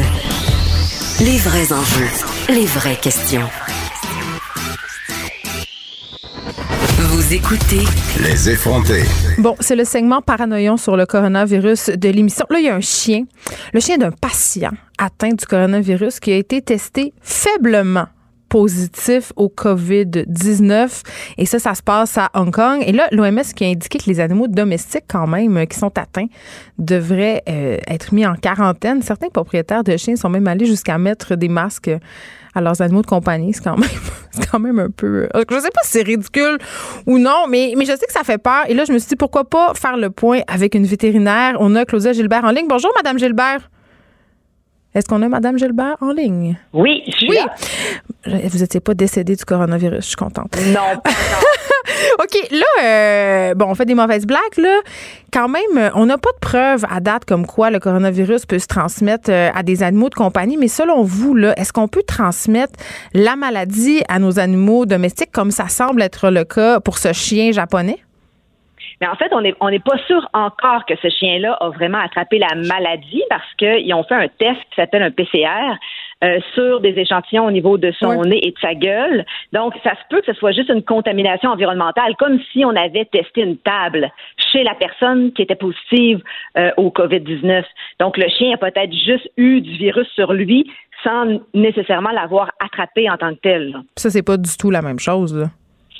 Les 1.24 1.38
vrais 1.38 1.72
enjeux, 1.72 2.10
les 2.50 2.66
vraies 2.66 2.96
questions. 2.96 3.48
Vous 6.98 7.32
écoutez 7.32 7.84
Les 8.20 8.50
effrontés. 8.50 9.04
Bon, 9.38 9.56
c'est 9.60 9.76
le 9.76 9.86
segment 9.86 10.24
paranoïon 10.24 10.78
sur 10.78 10.98
le 10.98 11.06
coronavirus 11.06 11.90
de 11.90 12.10
l'émission. 12.10 12.48
Là, 12.50 12.58
il 12.58 12.66
y 12.66 12.70
a 12.70 12.76
un 12.76 12.82
chien, 12.82 13.26
le 13.74 13.80
chien 13.80 14.00
d'un 14.00 14.12
patient 14.12 14.72
atteint 14.98 15.34
du 15.34 15.46
coronavirus 15.46 16.20
qui 16.20 16.32
a 16.32 16.38
été 16.38 16.64
testé 16.64 17.14
faiblement 17.22 18.08
positif 18.52 19.32
au 19.38 19.48
COVID-19. 19.48 21.04
Et 21.38 21.46
ça, 21.46 21.58
ça 21.58 21.74
se 21.74 21.82
passe 21.82 22.18
à 22.18 22.30
Hong 22.36 22.52
Kong. 22.54 22.84
Et 22.86 22.92
là, 22.92 23.08
l'OMS 23.12 23.42
qui 23.56 23.64
a 23.64 23.68
indiqué 23.68 23.98
que 23.98 24.08
les 24.08 24.20
animaux 24.20 24.48
domestiques, 24.48 25.06
quand 25.08 25.26
même, 25.26 25.66
qui 25.68 25.80
sont 25.80 25.98
atteints, 25.98 26.28
devraient 26.78 27.42
euh, 27.48 27.78
être 27.88 28.14
mis 28.14 28.26
en 28.26 28.36
quarantaine. 28.36 29.02
Certains 29.02 29.30
propriétaires 29.30 29.86
de 29.86 29.96
chiens 29.96 30.18
sont 30.18 30.30
même 30.30 30.48
allés 30.48 30.66
jusqu'à 30.66 30.98
mettre 30.98 31.36
des 31.36 31.48
masques 31.48 31.92
à 32.54 32.60
leurs 32.60 32.82
animaux 32.82 33.02
de 33.02 33.08
compagnie. 33.08 33.54
C'est 33.54 33.64
quand 33.64 33.78
même, 33.78 33.90
c'est 34.32 34.46
quand 34.52 34.60
même 34.60 34.80
un 34.80 34.90
peu. 34.90 35.30
Euh, 35.34 35.44
Je 35.50 35.56
sais 35.60 35.70
pas 35.70 35.82
si 35.84 35.92
c'est 35.92 36.04
ridicule 36.04 36.58
ou 37.08 37.18
non, 37.20 37.46
mais, 37.50 37.74
mais 37.78 37.86
je 37.86 37.92
sais 37.92 38.06
que 38.06 38.12
ça 38.14 38.26
fait 38.26 38.38
peur. 38.38 38.66
Et 38.68 38.74
là, 38.74 38.84
je 38.86 38.92
me 38.92 39.00
suis 39.00 39.08
dit, 39.08 39.16
pourquoi 39.16 39.46
pas 39.46 39.74
faire 39.76 39.96
le 39.96 40.10
point 40.10 40.42
avec 40.48 40.76
une 40.76 40.86
vétérinaire? 40.86 41.56
On 41.62 41.74
a 41.78 41.86
Claudia 41.86 42.12
Gilbert 42.12 42.44
en 42.44 42.52
ligne. 42.52 42.68
Bonjour, 42.68 42.92
Madame 42.98 43.18
Gilbert. 43.18 43.70
Est-ce 44.94 45.08
qu'on 45.08 45.22
a 45.22 45.30
Mme 45.30 45.58
Gilbert 45.58 45.96
en 46.02 46.12
ligne? 46.12 46.58
Oui, 46.74 47.02
je 47.08 47.12
suis 47.14 47.30
oui. 47.30 47.38
là. 47.38 47.56
Vous 48.26 48.60
n'étiez 48.60 48.80
pas 48.80 48.94
décédée 48.94 49.36
du 49.36 49.46
coronavirus, 49.46 50.04
je 50.04 50.08
suis 50.08 50.16
contente. 50.16 50.56
Non, 50.68 51.00
pas 51.04 51.10
OK, 52.20 52.50
là, 52.52 52.84
euh, 52.84 53.54
bon, 53.56 53.66
on 53.70 53.76
fait 53.76 53.86
des 53.86 53.96
mauvaises 53.96 54.28
blagues, 54.28 54.58
là. 54.58 54.80
Quand 55.34 55.48
même, 55.48 55.92
on 55.96 56.06
n'a 56.06 56.18
pas 56.18 56.32
de 56.32 56.40
preuves 56.40 56.86
à 56.90 57.00
date 57.00 57.26
comme 57.26 57.48
quoi 57.48 57.72
le 57.72 57.80
coronavirus 57.80 58.46
peut 58.46 58.60
se 58.60 58.68
transmettre 58.68 59.32
euh, 59.32 59.50
à 59.56 59.64
des 59.64 59.82
animaux 59.82 60.10
de 60.10 60.16
compagnie, 60.16 60.58
mais 60.58 60.68
selon 60.68 61.04
vous, 61.04 61.34
là, 61.36 61.54
est-ce 61.58 61.74
qu'on 61.74 61.88
peut 61.88 62.04
transmettre 62.08 62.74
la 63.14 63.36
maladie 63.36 64.04
à 64.08 64.20
nos 64.20 64.40
animaux 64.40 64.86
domestiques 64.86 65.32
comme 65.32 65.52
ça 65.52 65.68
semble 65.68 66.02
être 66.02 66.30
le 66.30 66.44
cas 66.44 66.80
pour 66.80 66.98
ce 66.98 67.14
chien 67.14 67.52
japonais? 67.52 67.98
Mais 69.00 69.08
en 69.08 69.16
fait, 69.16 69.34
on 69.34 69.42
n'est 69.42 69.56
on 69.60 69.70
est 69.70 69.84
pas 69.84 69.98
sûr 70.06 70.30
encore 70.34 70.86
que 70.86 70.94
ce 71.02 71.10
chien-là 71.10 71.58
a 71.60 71.70
vraiment 71.70 71.98
attrapé 71.98 72.38
la 72.38 72.54
maladie 72.54 73.24
parce 73.30 73.52
qu'ils 73.58 73.92
ont 73.96 74.04
fait 74.04 74.16
un 74.16 74.28
test 74.28 74.60
qui 74.70 74.76
s'appelle 74.76 75.02
un 75.02 75.10
PCR 75.10 75.76
euh, 76.24 76.40
sur 76.54 76.80
des 76.82 76.98
échantillons 77.00 77.46
au 77.46 77.52
niveau 77.52 77.78
de 77.78 77.92
son 78.00 78.20
Oui. 78.20 78.30
nez 78.30 78.48
et 78.48 78.52
de 78.52 78.60
sa 78.60 78.74
gueule. 78.76 79.26
Donc, 79.54 79.74
ça 79.84 79.92
se 79.92 80.02
peut 80.10 80.22
que 80.22 80.32
ce 80.32 80.38
soit 80.40 80.52
juste 80.52 80.70
une 80.70 80.84
contamination 80.84 81.50
environnementale, 81.50 82.16
comme 82.18 82.40
si 82.52 82.64
on 82.66 82.76
avait 82.76 83.06
testé 83.06 83.42
une 83.42 83.58
table 83.58 84.12
chez 84.52 84.64
la 84.64 84.76
personne 84.76 85.32
qui 85.34 85.42
était 85.42 85.56
positive 85.56 86.22
euh, 86.58 86.72
au 86.78 86.90
COVID-19. 86.90 87.64
Donc, 88.00 88.18
le 88.18 88.28
chien 88.30 88.54
a 88.54 88.58
peut-être 88.58 88.94
juste 88.94 89.30
eu 89.38 89.62
du 89.62 89.78
virus 89.78 90.08
sur 90.16 90.34
lui 90.34 90.70
sans 91.04 91.40
nécessairement 91.54 92.12
l'avoir 92.12 92.52
attrapé 92.64 93.10
en 93.10 93.18
tant 93.18 93.34
que 93.34 93.40
tel. 93.42 93.76
Ça, 93.98 94.10
c'est 94.10 94.22
pas 94.22 94.38
du 94.38 94.56
tout 94.58 94.70
la 94.70 94.82
même 94.84 95.00
chose, 95.00 95.36
là. 95.36 95.48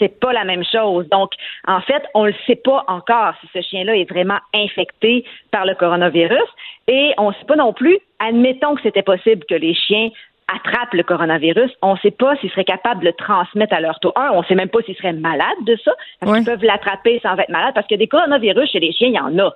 C'est 0.02 0.20
pas 0.20 0.34
la 0.34 0.44
même 0.44 0.64
chose. 0.64 1.08
Donc, 1.10 1.32
en 1.68 1.80
fait, 1.82 2.04
on 2.16 2.26
ne 2.26 2.32
sait 2.48 2.56
pas 2.56 2.84
encore 2.88 3.34
si 3.40 3.48
ce 3.54 3.62
chien-là 3.62 3.96
est 3.96 4.10
vraiment 4.10 4.40
infecté 4.54 5.24
par 5.52 5.66
le 5.66 5.76
coronavirus 5.76 6.50
et 6.88 7.14
on 7.18 7.30
ne 7.30 7.34
sait 7.36 7.46
pas 7.48 7.56
non 7.56 7.72
plus, 7.72 8.00
admettons 8.20 8.76
que 8.76 8.82
c'était 8.82 9.04
possible 9.04 9.46
que 9.48 9.56
les 9.56 9.76
chiens 9.76 10.10
attrapent 10.54 10.94
le 10.94 11.04
coronavirus, 11.04 11.72
on 11.82 11.94
ne 11.94 12.00
sait 12.00 12.12
pas 12.12 12.36
s'ils 12.38 12.50
seraient 12.50 12.66
capables 12.66 13.02
de 13.02 13.06
le 13.06 13.14
transmettre 13.14 13.74
à 13.74 13.80
leur 13.80 14.00
tour. 14.00 14.12
Un, 14.16 14.32
on 14.32 14.42
ne 14.42 14.46
sait 14.46 14.56
même 14.56 14.70
pas 14.70 14.82
s'ils 14.82 14.96
seraient 14.96 15.14
malades 15.14 15.64
de 15.66 15.78
ça, 15.84 15.92
parce 16.20 16.38
qu'ils 16.38 16.46
peuvent 16.46 16.64
l'attraper 16.64 17.20
sans 17.24 17.38
être 17.38 17.50
malades, 17.50 17.74
parce 17.74 17.88
que 17.88 17.96
des 17.96 18.08
coronavirus 18.08 18.72
chez 18.72 18.80
les 18.80 18.92
chiens, 18.92 19.10
il 19.10 19.16
y 19.16 19.20
en 19.20 19.38
a. 19.40 19.54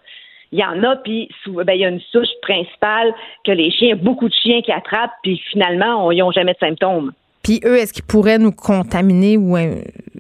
Il 0.52 0.60
y 0.60 0.64
en 0.64 0.84
a, 0.84 0.96
puis 0.98 1.28
ben, 1.48 1.74
il 1.74 1.82
y 1.82 1.86
a 1.86 1.90
une 1.90 2.00
souche 2.12 2.30
principale 2.42 3.14
que 3.44 3.52
les 3.52 3.72
chiens, 3.72 3.96
beaucoup 3.96 4.30
de 4.30 4.34
chiens 4.34 4.62
qui 4.62 4.72
attrapent, 4.72 5.12
puis 5.24 5.42
finalement, 5.52 6.12
ils 6.12 6.20
n'ont 6.20 6.32
jamais 6.32 6.54
de 6.54 6.60
symptômes. 6.60 7.12
Puis 7.44 7.60
eux, 7.66 7.78
est-ce 7.78 7.94
qu'ils 7.94 8.06
pourraient 8.06 8.40
nous 8.40 8.52
contaminer 8.52 9.38
ou, 9.38 9.58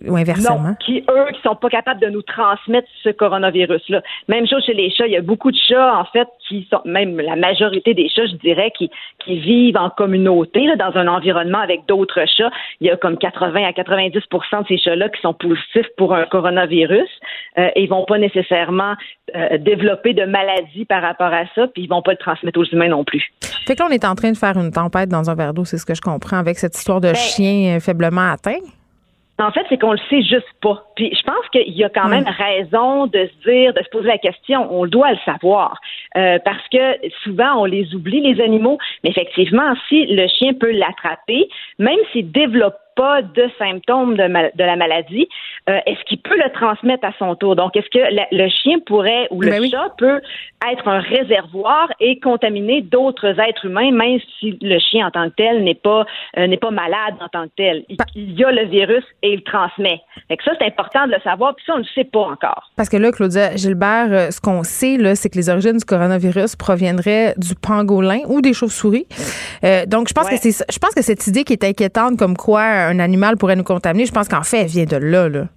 ou 0.07 0.15
inversement? 0.15 0.69
Non, 0.69 0.75
qui 0.79 1.03
eux, 1.09 1.31
qui 1.33 1.41
sont 1.41 1.55
pas 1.55 1.69
capables 1.69 2.01
de 2.01 2.07
nous 2.07 2.21
transmettre 2.21 2.87
ce 3.03 3.09
coronavirus-là. 3.09 4.01
Même 4.27 4.47
chose 4.47 4.63
chez 4.65 4.73
les 4.73 4.89
chats. 4.91 5.07
Il 5.07 5.13
y 5.13 5.17
a 5.17 5.21
beaucoup 5.21 5.51
de 5.51 5.57
chats, 5.57 5.97
en 5.97 6.05
fait, 6.05 6.27
qui 6.47 6.67
sont, 6.71 6.81
même 6.85 7.19
la 7.19 7.35
majorité 7.35 7.93
des 7.93 8.09
chats, 8.09 8.27
je 8.27 8.35
dirais, 8.35 8.71
qui, 8.77 8.89
qui 9.19 9.39
vivent 9.39 9.77
en 9.77 9.89
communauté, 9.89 10.65
là, 10.65 10.75
dans 10.75 10.97
un 10.97 11.07
environnement 11.07 11.59
avec 11.59 11.85
d'autres 11.87 12.25
chats. 12.25 12.51
Il 12.81 12.87
y 12.87 12.89
a 12.89 12.97
comme 12.97 13.17
80 13.17 13.63
à 13.65 13.73
90 13.73 14.13
de 14.15 14.65
ces 14.67 14.77
chats-là 14.77 15.09
qui 15.09 15.21
sont 15.21 15.33
positifs 15.33 15.87
pour 15.97 16.13
un 16.13 16.25
coronavirus 16.25 17.09
euh, 17.57 17.69
et 17.75 17.83
ils 17.83 17.89
vont 17.89 18.05
pas 18.05 18.17
nécessairement 18.17 18.93
euh, 19.35 19.57
développer 19.57 20.13
de 20.13 20.25
maladies 20.25 20.85
par 20.85 21.01
rapport 21.01 21.33
à 21.33 21.45
ça, 21.55 21.67
puis 21.67 21.83
ils 21.83 21.89
vont 21.89 22.01
pas 22.01 22.11
le 22.11 22.17
transmettre 22.17 22.59
aux 22.59 22.65
humains 22.65 22.89
non 22.89 23.03
plus. 23.03 23.23
Fait 23.65 23.75
que 23.75 23.79
là, 23.81 23.87
on 23.89 23.93
est 23.93 24.05
en 24.05 24.15
train 24.15 24.31
de 24.31 24.37
faire 24.37 24.57
une 24.57 24.71
tempête 24.71 25.09
dans 25.09 25.29
un 25.29 25.35
verre 25.35 25.53
d'eau, 25.53 25.65
c'est 25.65 25.77
ce 25.77 25.85
que 25.85 25.95
je 25.95 26.01
comprends, 26.01 26.37
avec 26.37 26.57
cette 26.57 26.75
histoire 26.75 27.01
de 27.01 27.07
ben, 27.07 27.15
chien 27.15 27.79
faiblement 27.79 28.31
atteint. 28.31 28.59
En 29.37 29.51
fait, 29.51 29.65
c'est 29.67 29.77
qu'on 29.77 29.91
le 29.91 29.99
sait 30.09 30.21
juste 30.21 30.47
pas. 30.61 30.85
Puis 30.95 31.13
je 31.13 31.23
pense 31.23 31.47
qu'il 31.51 31.73
y 31.73 31.83
a 31.83 31.89
quand 31.89 32.07
même 32.07 32.25
raison 32.25 33.07
de 33.07 33.27
se 33.27 33.49
dire, 33.49 33.73
de 33.73 33.83
se 33.83 33.89
poser 33.89 34.07
la 34.07 34.17
question. 34.17 34.71
On 34.71 34.85
doit 34.85 35.11
le 35.11 35.17
savoir. 35.25 35.79
Euh, 36.15 36.39
parce 36.45 36.65
que 36.69 37.09
souvent, 37.23 37.61
on 37.61 37.65
les 37.65 37.93
oublie, 37.93 38.21
les 38.21 38.41
animaux. 38.41 38.77
Mais 39.03 39.09
effectivement, 39.09 39.73
si 39.89 40.05
le 40.05 40.27
chien 40.27 40.53
peut 40.53 40.71
l'attraper, 40.71 41.49
même 41.79 41.99
s'il 42.11 42.31
développe 42.31 42.77
pas 42.95 43.21
de 43.21 43.49
symptômes 43.59 44.15
de, 44.15 44.23
de 44.23 44.63
la 44.63 44.75
maladie, 44.77 45.27
euh, 45.67 45.79
est-ce 45.87 46.03
qu'il 46.05 46.19
peut 46.19 46.37
le 46.37 46.51
transmettre 46.53 47.05
à 47.07 47.11
son 47.17 47.35
tour? 47.35 47.55
Donc, 47.55 47.75
est-ce 47.75 47.89
que 47.89 47.97
le 48.31 48.49
chien 48.49 48.77
pourrait 48.85 49.27
ou 49.31 49.41
le 49.41 49.49
ben 49.49 49.67
chat 49.67 49.89
peut 49.97 50.21
être 50.71 50.87
un 50.87 50.99
réservoir 50.99 51.87
et 51.99 52.19
contaminer 52.19 52.81
d'autres 52.81 53.39
êtres 53.39 53.65
humains, 53.65 53.91
même 53.91 54.19
si 54.39 54.59
le 54.61 54.77
chien 54.77 55.07
en 55.07 55.11
tant 55.11 55.27
que 55.29 55.35
tel 55.35 55.63
n'est 55.63 55.73
pas 55.73 56.05
euh, 56.37 56.45
n'est 56.45 56.57
pas 56.57 56.69
malade 56.69 57.15
en 57.19 57.29
tant 57.29 57.45
que 57.45 57.53
tel? 57.57 57.83
Il, 58.13 58.39
y 58.39 58.43
a 58.43 58.51
le 58.51 58.65
virus 58.65 59.03
et 59.23 59.33
il 59.33 59.41
transmet. 59.41 60.01
Fait 60.27 60.37
que 60.37 60.43
ça, 60.43 60.51
c'est 60.59 60.67
important 60.67 61.07
de 61.07 61.13
le 61.13 61.19
savoir, 61.23 61.55
puis 61.55 61.65
ça, 61.65 61.73
on 61.73 61.77
ne 61.77 61.83
le 61.83 61.89
sait 61.95 62.03
pas 62.03 62.19
encore. 62.19 62.69
Parce 62.75 62.89
que 62.89 62.97
là, 62.97 63.11
Claudia 63.11 63.55
Gilbert, 63.55 64.09
euh, 64.11 64.29
ce 64.29 64.39
qu'on 64.39 64.61
sait, 64.61 64.97
là, 64.97 65.15
c'est 65.15 65.29
que 65.29 65.37
les 65.37 65.49
origines 65.49 65.77
du 65.77 65.85
coronavirus 65.85 66.55
proviendraient 66.57 67.33
du 67.37 67.55
pangolin 67.55 68.19
ou 68.27 68.41
des 68.41 68.53
chauves-souris. 68.53 69.07
donc, 69.87 70.09
je 70.09 70.13
pense 70.13 70.29
que 70.29 70.37
c'est 70.37 70.51
je 70.71 70.79
pense 70.79 70.93
que 70.93 71.01
cette 71.01 71.25
idée 71.25 71.43
qui 71.43 71.53
est 71.53 71.63
inquiétante, 71.63 72.17
comme 72.19 72.37
quoi 72.37 72.61
un 72.61 72.99
animal 72.99 73.37
pourrait 73.37 73.55
nous 73.55 73.63
contaminer, 73.63 74.05
je 74.05 74.11
pense 74.11 74.27
qu'en 74.27 74.43
fait, 74.43 74.61
elle 74.61 74.67
vient 74.67 74.85
de 74.85 74.97
là. 74.97 75.27
là. 75.27 75.47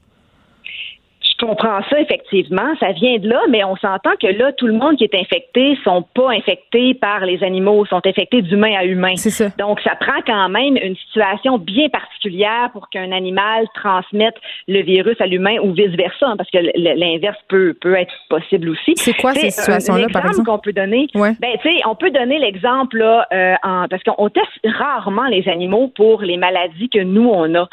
Je 1.41 1.47
comprends 1.47 1.81
ça, 1.89 2.01
effectivement. 2.01 2.75
Ça 2.81 2.93
vient 2.93 3.19
de 3.19 3.29
là, 3.29 3.41
mais 3.49 3.63
on 3.65 3.77
s'entend 3.77 4.11
que 4.21 4.27
là, 4.27 4.53
tout 4.53 4.67
le 4.67 4.73
monde 4.73 4.97
qui 4.97 5.05
est 5.05 5.15
infecté 5.15 5.79
sont 5.85 6.03
pas 6.15 6.31
infectés 6.31 6.95
par 6.95 7.25
les 7.25 7.43
animaux, 7.45 7.85
sont 7.87 8.05
infectés 8.05 8.43
d'humain 8.43 8.75
à 8.77 8.85
humain. 8.85 9.15
C'est 9.17 9.31
ça. 9.31 9.49
Donc, 9.59 9.81
ça 9.81 9.95
prend 9.95 10.21
quand 10.27 10.49
même 10.49 10.77
une 10.77 10.97
situation 10.97 11.59
bien 11.59 11.89
particulière 11.89 12.71
pour 12.73 12.89
qu'un 12.89 13.13
animal 13.13 13.67
transmette 13.75 14.35
le 14.67 14.83
virus 14.83 15.17
à 15.21 15.27
l'humain 15.27 15.57
ou 15.63 15.73
vice-versa, 15.73 16.27
hein, 16.27 16.37
parce 16.37 16.51
que 16.51 16.59
l'inverse 16.75 17.39
peut, 17.49 17.75
peut 17.81 17.95
être 17.95 18.15
possible 18.29 18.71
aussi. 18.71 18.95
C'est 18.97 19.15
quoi 19.15 19.33
ces 19.35 19.51
situations-là, 19.51 20.07
par 20.13 20.27
exemple? 20.27 20.49
qu'on 20.49 20.59
peut 20.59 20.73
donner, 20.73 21.09
ben, 21.15 21.35
tu 21.63 21.69
sais, 21.69 21.81
on 21.87 21.95
peut 21.95 22.11
donner 22.11 22.39
l'exemple, 22.39 22.99
là, 22.99 23.27
euh, 23.33 23.55
en, 23.63 23.87
parce 23.89 24.03
qu'on 24.03 24.29
teste 24.29 24.49
rarement 24.65 25.27
les 25.27 25.49
animaux 25.49 25.89
pour 25.89 26.23
les 26.23 26.37
maladies 26.37 26.89
que 26.89 27.03
nous, 27.03 27.29
on 27.29 27.55
a. 27.55 27.69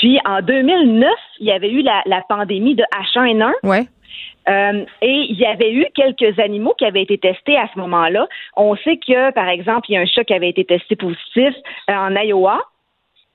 Puis, 0.00 0.18
en 0.24 0.40
2009, 0.40 1.10
il 1.40 1.46
y 1.46 1.52
avait 1.52 1.70
eu 1.70 1.82
la, 1.82 2.02
la 2.06 2.22
pandémie 2.26 2.74
de 2.74 2.82
H 2.84 3.12
H1N1. 3.14 3.52
Ouais. 3.64 3.86
Euh, 4.48 4.84
et 5.02 5.26
il 5.28 5.38
y 5.38 5.44
avait 5.44 5.72
eu 5.74 5.84
quelques 5.94 6.38
animaux 6.38 6.72
qui 6.78 6.86
avaient 6.86 7.02
été 7.02 7.18
testés 7.18 7.58
à 7.58 7.68
ce 7.74 7.78
moment-là. 7.78 8.26
On 8.56 8.74
sait 8.76 8.96
que, 8.96 9.30
par 9.32 9.48
exemple, 9.48 9.90
il 9.90 9.94
y 9.94 9.96
a 9.98 10.00
un 10.00 10.06
chat 10.06 10.24
qui 10.24 10.32
avait 10.32 10.48
été 10.48 10.64
testé 10.64 10.96
positif 10.96 11.54
euh, 11.90 11.94
en 11.94 12.16
Iowa. 12.16 12.62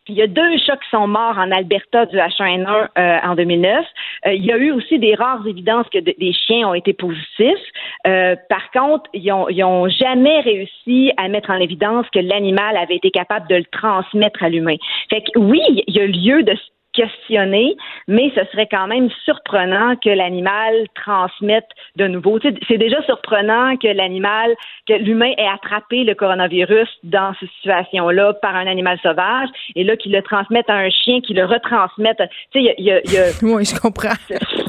Il 0.07 0.15
y 0.15 0.21
a 0.21 0.27
deux 0.27 0.57
chats 0.57 0.77
qui 0.77 0.89
sont 0.89 1.07
morts 1.07 1.37
en 1.37 1.51
Alberta 1.51 2.05
du 2.05 2.17
H1N1 2.17 2.89
euh, 2.97 3.17
en 3.23 3.35
2009. 3.35 3.85
il 4.27 4.45
y 4.45 4.51
a 4.51 4.57
eu 4.57 4.71
aussi 4.71 4.99
des 4.99 5.15
rares 5.15 5.45
évidences 5.47 5.87
que 5.89 5.99
des 5.99 6.33
chiens 6.33 6.69
ont 6.69 6.73
été 6.73 6.93
positifs. 6.93 7.65
par 8.03 8.71
contre, 8.71 9.09
ils 9.13 9.27
n'ont 9.27 9.47
ont 9.47 9.89
jamais 9.89 10.41
réussi 10.41 11.11
à 11.17 11.27
mettre 11.27 11.49
en 11.49 11.57
évidence 11.57 12.05
que 12.11 12.19
l'animal 12.19 12.77
avait 12.77 12.95
été 12.95 13.11
capable 13.11 13.47
de 13.47 13.55
le 13.55 13.65
transmettre 13.65 14.43
à 14.43 14.49
l'humain. 14.49 14.75
Fait 15.09 15.21
que 15.21 15.39
oui, 15.39 15.61
il 15.87 15.95
y 15.95 15.99
a 15.99 16.05
lieu 16.05 16.43
de 16.43 16.55
questionner, 16.95 17.75
mais 18.07 18.31
ce 18.35 18.41
serait 18.51 18.67
quand 18.69 18.87
même 18.87 19.09
surprenant 19.23 19.95
que 19.97 20.09
l'animal 20.09 20.73
transmette 20.95 21.67
de 21.95 22.07
nouveau. 22.07 22.39
c'est 22.41 22.77
déjà 22.77 23.01
surprenant 23.03 23.77
que 23.77 23.87
l'animal, 23.87 24.55
que 24.87 24.93
l'humain 24.93 25.31
ait 25.37 25.47
attrapé 25.47 26.03
le 26.03 26.15
coronavirus 26.15 26.89
dans 27.03 27.33
cette 27.39 27.49
situation-là 27.61 28.33
par 28.41 28.55
un 28.55 28.67
animal 28.67 28.97
sauvage, 29.01 29.49
et 29.75 29.83
là 29.83 29.95
qu'il 29.95 30.11
le 30.11 30.21
transmette 30.21 30.69
à 30.69 30.75
un 30.75 30.89
chien, 30.89 31.21
qu'il 31.21 31.35
le 31.35 31.45
retransmette. 31.45 32.21
Tu 32.51 32.63
sais, 32.63 32.75
il 32.77 32.85
y 32.85 32.91
a, 32.91 32.99
Oui, 33.41 33.65
je 33.65 33.79
comprends. 33.79 34.09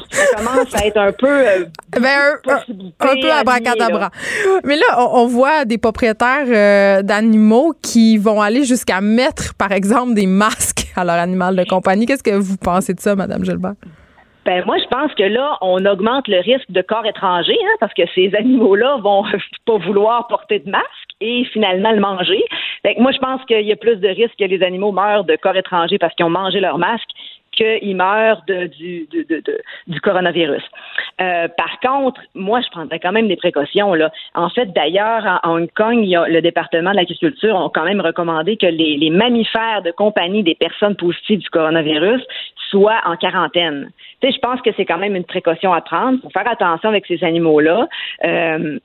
Ça 0.09 0.37
commence 0.37 0.75
à 0.75 0.85
être 0.85 0.97
un 0.97 1.11
peu. 1.11 1.27
Euh, 1.27 1.65
ben, 1.99 2.37
un, 2.99 3.15
peu 3.21 3.31
abracadabra. 3.31 4.09
Mais 4.63 4.75
là, 4.75 5.07
on, 5.13 5.27
voit 5.27 5.65
des 5.65 5.77
propriétaires 5.77 6.47
euh, 6.47 7.01
d'animaux 7.01 7.73
qui 7.81 8.17
vont 8.17 8.41
aller 8.41 8.63
jusqu'à 8.63 9.01
mettre, 9.01 9.53
par 9.55 9.71
exemple, 9.71 10.13
des 10.13 10.27
masques 10.27 10.86
à 10.97 11.05
leur 11.05 11.15
animal 11.15 11.55
de 11.55 11.63
compagnie. 11.63 12.05
Qu'est-ce 12.05 12.23
que 12.23 12.35
vous 12.35 12.57
pensez 12.57 12.93
de 12.93 12.99
ça, 12.99 13.15
Madame 13.15 13.45
Gilbert? 13.45 13.75
Ben 14.45 14.63
moi, 14.65 14.77
je 14.77 14.87
pense 14.87 15.13
que 15.13 15.23
là, 15.23 15.57
on 15.59 15.85
augmente 15.85 16.29
le 16.29 16.39
risque 16.39 16.71
de 16.71 16.81
corps 16.81 17.05
étrangers, 17.05 17.59
hein, 17.61 17.75
parce 17.81 17.93
que 17.93 18.03
ces 18.15 18.33
animaux-là 18.33 18.97
vont 19.03 19.23
pas 19.65 19.77
vouloir 19.77 20.27
porter 20.27 20.59
de 20.59 20.69
masque 20.69 20.87
et 21.19 21.43
finalement 21.51 21.91
le 21.91 21.99
manger. 21.99 22.41
Fait 22.81 22.95
moi, 22.97 23.11
je 23.11 23.17
pense 23.17 23.43
qu'il 23.45 23.65
y 23.65 23.73
a 23.73 23.75
plus 23.75 23.97
de 23.97 24.07
risques 24.07 24.37
que 24.39 24.45
les 24.45 24.63
animaux 24.63 24.93
meurent 24.93 25.25
de 25.25 25.35
corps 25.35 25.57
étrangers 25.57 25.97
parce 25.97 26.15
qu'ils 26.15 26.25
ont 26.25 26.29
mangé 26.29 26.61
leur 26.61 26.77
masque 26.77 27.09
qu'ils 27.57 27.95
meurent 27.95 28.43
du, 28.47 29.07
du 29.87 30.01
coronavirus. 30.01 30.63
Euh, 31.19 31.47
par 31.57 31.79
contre, 31.79 32.21
moi, 32.35 32.61
je 32.61 32.69
prendrais 32.69 32.99
quand 32.99 33.11
même 33.11 33.27
des 33.27 33.35
précautions. 33.35 33.93
En 34.35 34.49
fait, 34.49 34.71
d'ailleurs, 34.73 35.39
en 35.43 35.57
Hong 35.57 35.69
Kong, 35.73 36.15
a, 36.15 36.27
le 36.27 36.41
département 36.41 36.91
de 36.91 36.95
l'agriculture 36.95 37.55
ont 37.55 37.69
quand 37.69 37.85
même 37.85 38.01
recommandé 38.01 38.57
que 38.57 38.67
les, 38.67 38.97
les 38.97 39.09
mammifères 39.09 39.81
de 39.83 39.91
compagnie 39.91 40.43
des 40.43 40.55
personnes 40.55 40.95
positives 40.95 41.39
du 41.39 41.49
coronavirus 41.49 42.21
soient 42.69 43.01
en 43.05 43.15
quarantaine. 43.15 43.89
Tu 44.21 44.27
sais, 44.27 44.33
je 44.33 44.39
pense 44.39 44.61
que 44.61 44.69
c'est 44.75 44.85
quand 44.85 44.97
même 44.97 45.15
une 45.15 45.23
précaution 45.23 45.73
à 45.73 45.81
prendre. 45.81 46.17
Il 46.17 46.21
faut 46.21 46.29
faire 46.29 46.49
attention 46.49 46.89
avec 46.89 47.05
ces 47.05 47.23
animaux-là. 47.23 47.87
Euh, 48.25 48.79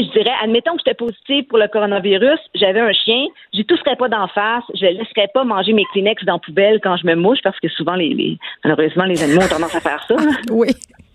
je 0.00 0.10
dirais, 0.10 0.32
admettons 0.42 0.72
que 0.72 0.78
j'étais 0.78 0.94
positive 0.94 1.44
pour 1.44 1.58
le 1.58 1.68
coronavirus, 1.68 2.38
j'avais 2.54 2.80
un 2.80 2.92
chien, 2.92 3.26
je 3.52 3.58
ne 3.58 3.64
tousserais 3.64 3.96
pas 3.96 4.08
d'en 4.08 4.26
face, 4.28 4.64
je 4.74 4.86
laisserais 4.86 5.28
pas 5.34 5.44
manger 5.44 5.72
mes 5.72 5.84
Kleenex 5.92 6.24
dans 6.24 6.34
la 6.34 6.38
poubelle 6.38 6.80
quand 6.82 6.96
je 6.96 7.06
me 7.06 7.14
mouche, 7.14 7.38
parce 7.42 7.58
que 7.60 7.68
souvent, 7.68 7.94
les, 7.94 8.38
malheureusement, 8.64 9.04
les 9.04 9.22
animaux 9.22 9.42
ont 9.42 9.48
tendance 9.48 9.74
à 9.74 9.80
faire 9.80 10.02
ça. 10.08 10.16
oui. 10.50 10.68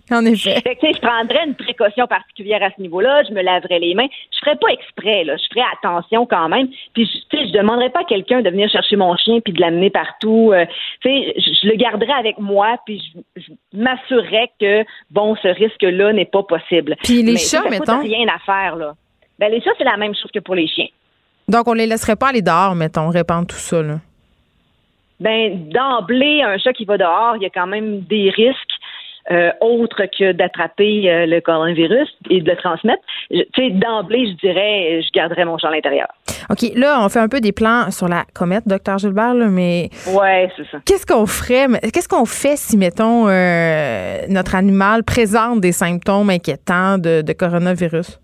En 0.18 0.24
effet. 0.24 0.62
je 0.64 1.00
prendrais 1.00 1.44
une 1.46 1.54
précaution 1.54 2.06
particulière 2.06 2.62
à 2.62 2.70
ce 2.74 2.80
niveau-là. 2.80 3.22
Je 3.28 3.34
me 3.34 3.42
laverais 3.42 3.78
les 3.78 3.94
mains. 3.94 4.06
Je 4.32 4.38
ferais 4.38 4.56
pas 4.56 4.68
exprès, 4.68 5.24
là. 5.24 5.36
Je 5.36 5.46
ferais 5.52 5.66
attention 5.76 6.24
quand 6.24 6.48
même. 6.48 6.68
Puis, 6.94 7.06
tu 7.30 7.36
sais, 7.36 7.48
je 7.48 7.52
demanderais 7.52 7.90
pas 7.90 8.00
à 8.00 8.04
quelqu'un 8.04 8.40
de 8.40 8.48
venir 8.48 8.70
chercher 8.70 8.96
mon 8.96 9.14
chien 9.16 9.40
puis 9.40 9.52
de 9.52 9.60
l'amener 9.60 9.90
partout. 9.90 10.50
Euh, 10.52 10.64
tu 11.02 11.10
sais, 11.10 11.34
je, 11.36 11.68
le 11.68 11.76
garderais 11.76 12.18
avec 12.18 12.38
moi 12.38 12.76
puis 12.86 13.02
je, 13.36 13.52
m'assurerais 13.74 14.50
que, 14.58 14.84
bon, 15.10 15.36
ce 15.36 15.48
risque-là 15.48 16.12
n'est 16.12 16.24
pas 16.24 16.42
possible. 16.42 16.96
Puis 17.04 17.22
les 17.22 17.36
chats, 17.36 17.62
ça 17.62 17.68
mettons. 17.70 18.00
rien 18.00 18.26
à 18.28 18.38
faire, 18.38 18.76
là. 18.76 18.94
Ben, 19.38 19.52
les 19.52 19.60
chats, 19.60 19.72
c'est 19.76 19.84
la 19.84 19.96
même 19.96 20.14
chose 20.14 20.30
que 20.32 20.40
pour 20.40 20.54
les 20.54 20.66
chiens. 20.66 20.88
Donc, 21.48 21.68
on 21.68 21.74
les 21.74 21.86
laisserait 21.86 22.16
pas 22.16 22.28
aller 22.28 22.42
dehors, 22.42 22.74
mettons, 22.74 23.08
répandre 23.10 23.46
tout 23.46 23.56
ça, 23.56 23.82
là. 23.82 24.00
Ben, 25.20 25.68
d'emblée, 25.68 26.42
un 26.42 26.58
chat 26.58 26.72
qui 26.72 26.84
va 26.84 26.96
dehors, 26.96 27.36
il 27.36 27.42
y 27.42 27.46
a 27.46 27.50
quand 27.50 27.66
même 27.66 28.00
des 28.02 28.30
risques 28.30 28.67
euh, 29.30 29.50
autre 29.60 30.02
que 30.18 30.32
d'attraper 30.32 31.10
euh, 31.10 31.26
le 31.26 31.40
coronavirus 31.40 32.08
et 32.30 32.40
de 32.40 32.50
le 32.50 32.56
transmettre. 32.56 33.02
Tu 33.30 33.44
sais, 33.54 33.70
d'emblée, 33.70 34.26
je 34.26 34.46
dirais, 34.46 35.02
je 35.02 35.10
garderais 35.12 35.44
mon 35.44 35.58
champ 35.58 35.68
à 35.68 35.72
l'intérieur. 35.72 36.08
OK, 36.50 36.62
là, 36.74 37.00
on 37.02 37.08
fait 37.08 37.18
un 37.18 37.28
peu 37.28 37.40
des 37.40 37.52
plans 37.52 37.90
sur 37.90 38.08
la 38.08 38.24
comète, 38.34 38.66
docteur 38.66 38.98
Gilbert, 38.98 39.34
mais. 39.34 39.90
Ouais, 40.06 40.50
c'est 40.56 40.66
ça. 40.70 40.78
Qu'est-ce 40.86 41.04
qu'on 41.04 41.26
ferait, 41.26 41.66
qu'est-ce 41.92 42.08
qu'on 42.08 42.24
fait 42.24 42.56
si, 42.56 42.78
mettons, 42.78 43.28
euh, 43.28 44.22
notre 44.28 44.54
animal 44.54 45.04
présente 45.04 45.60
des 45.60 45.72
symptômes 45.72 46.30
inquiétants 46.30 46.96
de, 46.96 47.22
de 47.22 47.32
coronavirus? 47.32 48.18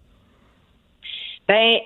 Ben, 1.47 1.77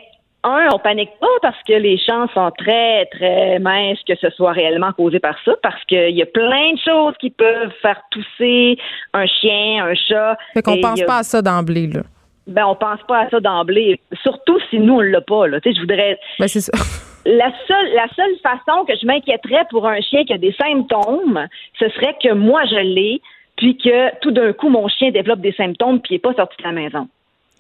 un, 0.45 0.69
on 0.73 0.79
panique 0.79 1.11
pas 1.21 1.27
parce 1.43 1.61
que 1.67 1.73
les 1.73 1.99
chances 1.99 2.31
sont 2.33 2.51
très, 2.57 3.07
très 3.07 3.59
minces 3.59 3.99
que 4.07 4.15
ce 4.17 4.31
soit 4.31 4.53
réellement 4.53 4.93
causé 4.93 5.19
par 5.19 5.37
ça, 5.45 5.53
parce 5.63 5.83
qu'il 5.85 6.17
y 6.17 6.23
a 6.23 6.27
plein 6.27 6.73
de 6.75 6.79
choses 6.79 7.15
qui 7.21 7.31
peuvent 7.31 7.73
faire 7.83 8.01
tousser 8.11 8.79
un 9.15 9.27
chien, 9.27 9.85
un 9.85 9.95
chat. 9.95 10.37
Fait 10.55 10.63
qu'on 10.63 10.81
pense 10.81 11.03
a- 11.03 11.07
pas 11.07 11.19
à 11.19 11.23
ça 11.23 11.43
d'emblée, 11.43 11.89
là. 11.89 12.03
Ben, 12.47 12.65
on 12.67 12.75
pense 12.77 13.01
pas 13.07 13.25
à 13.25 13.29
ça 13.29 13.41
d'emblée. 13.41 14.01
Surtout 14.23 14.59
si 14.71 14.79
nous, 14.79 14.95
on 14.95 15.01
l'a 15.01 15.21
pas, 15.21 15.47
là. 15.49 15.61
Tu 15.61 15.69
sais, 15.69 15.75
je 15.77 15.81
voudrais. 15.81 16.19
Ben, 16.39 16.49
c'est 16.49 16.61
ça. 16.61 16.73
La 17.27 17.53
seule, 17.67 17.93
la 17.95 18.07
seule 18.17 18.37
façon 18.43 18.87
que 18.87 18.95
je 18.99 19.05
m'inquiéterais 19.05 19.67
pour 19.69 19.87
un 19.87 20.01
chien 20.01 20.25
qui 20.25 20.33
a 20.33 20.39
des 20.39 20.53
symptômes, 20.53 21.47
ce 21.79 21.87
serait 21.91 22.17
que 22.23 22.33
moi, 22.33 22.63
je 22.65 22.77
l'ai, 22.77 23.21
puis 23.57 23.77
que 23.77 24.17
tout 24.21 24.31
d'un 24.31 24.55
coup, 24.55 24.71
mon 24.71 24.89
chien 24.89 25.11
développe 25.11 25.41
des 25.41 25.53
symptômes, 25.53 26.01
puis 26.01 26.15
il 26.15 26.15
n'est 26.15 26.21
pas 26.21 26.33
sorti 26.33 26.57
de 26.57 26.63
la 26.63 26.73
maison. 26.73 27.07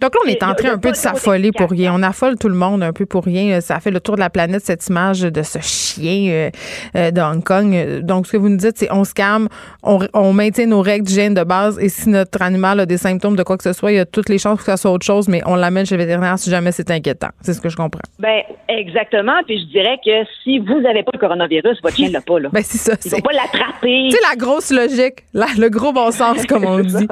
Donc 0.00 0.14
là, 0.14 0.20
on 0.24 0.28
est 0.28 0.42
en 0.42 0.54
train 0.54 0.72
un 0.74 0.78
peu 0.78 0.90
de 0.90 0.96
s'affoler 0.96 1.50
pour 1.52 1.70
rien. 1.70 1.92
On 1.94 2.02
affole 2.02 2.36
tout 2.38 2.48
le 2.48 2.54
monde 2.54 2.82
un 2.82 2.92
peu 2.92 3.04
pour 3.06 3.24
rien. 3.24 3.60
Ça 3.60 3.80
fait 3.80 3.90
le 3.90 4.00
tour 4.00 4.14
de 4.14 4.20
la 4.20 4.30
planète, 4.30 4.64
cette 4.64 4.86
image 4.88 5.20
de 5.22 5.42
ce 5.42 5.58
chien 5.60 6.28
euh, 6.30 6.50
euh, 6.96 7.10
de 7.10 7.20
Hong 7.20 7.42
Kong. 7.42 8.00
Donc, 8.02 8.26
ce 8.26 8.32
que 8.32 8.36
vous 8.36 8.48
nous 8.48 8.56
dites, 8.56 8.78
c'est 8.78 8.92
on 8.92 9.04
se 9.04 9.12
calme, 9.14 9.48
on, 9.82 9.98
on 10.14 10.32
maintient 10.32 10.66
nos 10.66 10.82
règles 10.82 11.04
d'hygiène 11.06 11.34
de 11.34 11.42
base 11.42 11.78
et 11.80 11.88
si 11.88 12.08
notre 12.08 12.40
animal 12.42 12.80
a 12.80 12.86
des 12.86 12.96
symptômes 12.96 13.34
de 13.36 13.42
quoi 13.42 13.56
que 13.56 13.64
ce 13.64 13.72
soit, 13.72 13.90
il 13.92 13.96
y 13.96 13.98
a 13.98 14.06
toutes 14.06 14.28
les 14.28 14.38
chances 14.38 14.58
que 14.60 14.64
ça 14.66 14.76
soit 14.76 14.90
autre 14.92 15.04
chose, 15.06 15.26
mais 15.28 15.40
on 15.46 15.56
l'amène 15.56 15.84
chez 15.84 15.96
le 15.96 16.04
vétérinaire 16.04 16.38
si 16.38 16.48
jamais 16.50 16.70
c'est 16.72 16.90
inquiétant. 16.90 17.28
C'est 17.40 17.54
ce 17.54 17.60
que 17.60 17.68
je 17.68 17.76
comprends. 17.76 18.00
Ben, 18.20 18.42
exactement. 18.68 19.40
Puis 19.46 19.60
je 19.60 19.66
dirais 19.66 19.96
que 20.04 20.10
si 20.44 20.58
vous 20.60 20.80
n'avez 20.80 21.02
pas 21.02 21.10
le 21.14 21.18
coronavirus, 21.18 21.78
votre 21.82 21.96
chien 21.96 22.08
ne 22.08 22.12
l'a 22.14 22.20
pas, 22.20 22.38
là. 22.38 22.48
Ben, 22.52 22.62
c'est 22.64 22.78
ça. 22.78 22.92
Il 23.04 23.10
c'est- 23.10 23.22
pas 23.22 23.32
l'attraper. 23.32 24.10
Sais, 24.10 24.18
la 24.30 24.36
grosse 24.36 24.70
logique, 24.70 25.24
la- 25.34 25.46
le 25.58 25.68
gros 25.70 25.92
bon 25.92 26.10
sens, 26.12 26.46
comme 26.46 26.64
on 26.64 26.78
dit. 26.84 27.08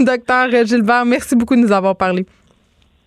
Docteur 0.00 0.48
Gilbert, 0.64 1.04
merci 1.04 1.34
beaucoup 1.34 1.56
de 1.56 1.60
nous 1.62 1.72
avoir 1.72 1.96
parlé. 1.96 2.26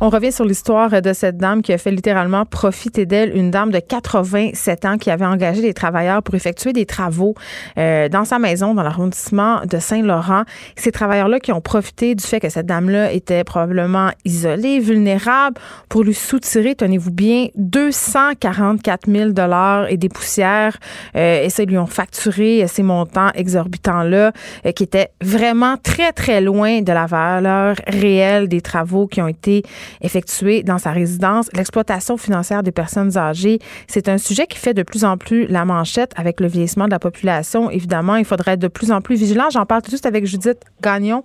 On 0.00 0.10
revient 0.10 0.30
sur 0.30 0.44
l'histoire 0.44 1.02
de 1.02 1.12
cette 1.12 1.38
dame 1.38 1.60
qui 1.60 1.72
a 1.72 1.78
fait 1.78 1.90
littéralement 1.90 2.44
profiter 2.44 3.04
d'elle, 3.04 3.36
une 3.36 3.50
dame 3.50 3.72
de 3.72 3.80
87 3.80 4.84
ans 4.84 4.96
qui 4.96 5.10
avait 5.10 5.26
engagé 5.26 5.60
des 5.60 5.74
travailleurs 5.74 6.22
pour 6.22 6.36
effectuer 6.36 6.72
des 6.72 6.86
travaux 6.86 7.34
euh, 7.78 8.08
dans 8.08 8.24
sa 8.24 8.38
maison 8.38 8.74
dans 8.74 8.84
l'arrondissement 8.84 9.62
de 9.68 9.80
Saint-Laurent. 9.80 10.44
Ces 10.76 10.92
travailleurs-là 10.92 11.40
qui 11.40 11.50
ont 11.50 11.60
profité 11.60 12.14
du 12.14 12.24
fait 12.24 12.38
que 12.38 12.48
cette 12.48 12.66
dame-là 12.66 13.10
était 13.10 13.42
probablement 13.42 14.10
isolée, 14.24 14.78
vulnérable, 14.78 15.56
pour 15.88 16.04
lui 16.04 16.14
soutirer, 16.14 16.76
tenez-vous 16.76 17.10
bien, 17.10 17.48
244 17.56 19.10
000 19.10 19.30
dollars 19.30 19.90
et 19.90 19.96
des 19.96 20.08
poussières. 20.08 20.78
Euh, 21.16 21.42
et 21.42 21.50
ça, 21.50 21.64
ils 21.64 21.70
lui 21.70 21.78
ont 21.78 21.86
facturé 21.86 22.64
ces 22.68 22.84
montants 22.84 23.30
exorbitants-là 23.34 24.30
euh, 24.64 24.70
qui 24.70 24.84
étaient 24.84 25.10
vraiment 25.20 25.76
très, 25.76 26.12
très 26.12 26.40
loin 26.40 26.82
de 26.82 26.92
la 26.92 27.06
valeur 27.06 27.74
réelle 27.88 28.46
des 28.46 28.60
travaux 28.60 29.08
qui 29.08 29.20
ont 29.20 29.26
été 29.26 29.64
effectués 30.00 30.62
dans 30.62 30.78
sa 30.78 30.92
résidence. 30.92 31.48
L'exploitation 31.54 32.16
financière 32.16 32.62
des 32.62 32.72
personnes 32.72 33.16
âgées, 33.16 33.58
c'est 33.86 34.08
un 34.08 34.18
sujet 34.18 34.46
qui 34.46 34.58
fait 34.58 34.74
de 34.74 34.82
plus 34.82 35.04
en 35.04 35.16
plus 35.16 35.46
la 35.46 35.64
manchette 35.64 36.12
avec 36.16 36.40
le 36.40 36.46
vieillissement 36.46 36.86
de 36.86 36.90
la 36.90 36.98
population. 36.98 37.70
Évidemment, 37.70 38.16
il 38.16 38.24
faudrait 38.24 38.52
être 38.52 38.60
de 38.60 38.68
plus 38.68 38.92
en 38.92 39.00
plus 39.00 39.16
vigilant. 39.16 39.50
J'en 39.50 39.66
parle 39.66 39.82
tout 39.82 39.90
juste 39.90 40.06
avec 40.06 40.26
Judith 40.26 40.58
Gagnon 40.82 41.24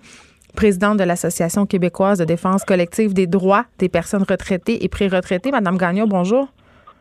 présidente 0.55 0.97
de 0.97 1.03
l'Association 1.03 1.65
québécoise 1.65 2.19
de 2.19 2.25
défense 2.25 2.63
collective 2.63 3.13
des 3.13 3.27
droits 3.27 3.65
des 3.79 3.89
personnes 3.89 4.23
retraitées 4.23 4.83
et 4.83 4.87
pré-retraitées. 4.87 5.51
Madame 5.51 5.77
Gagnon, 5.77 6.07
bonjour. 6.07 6.47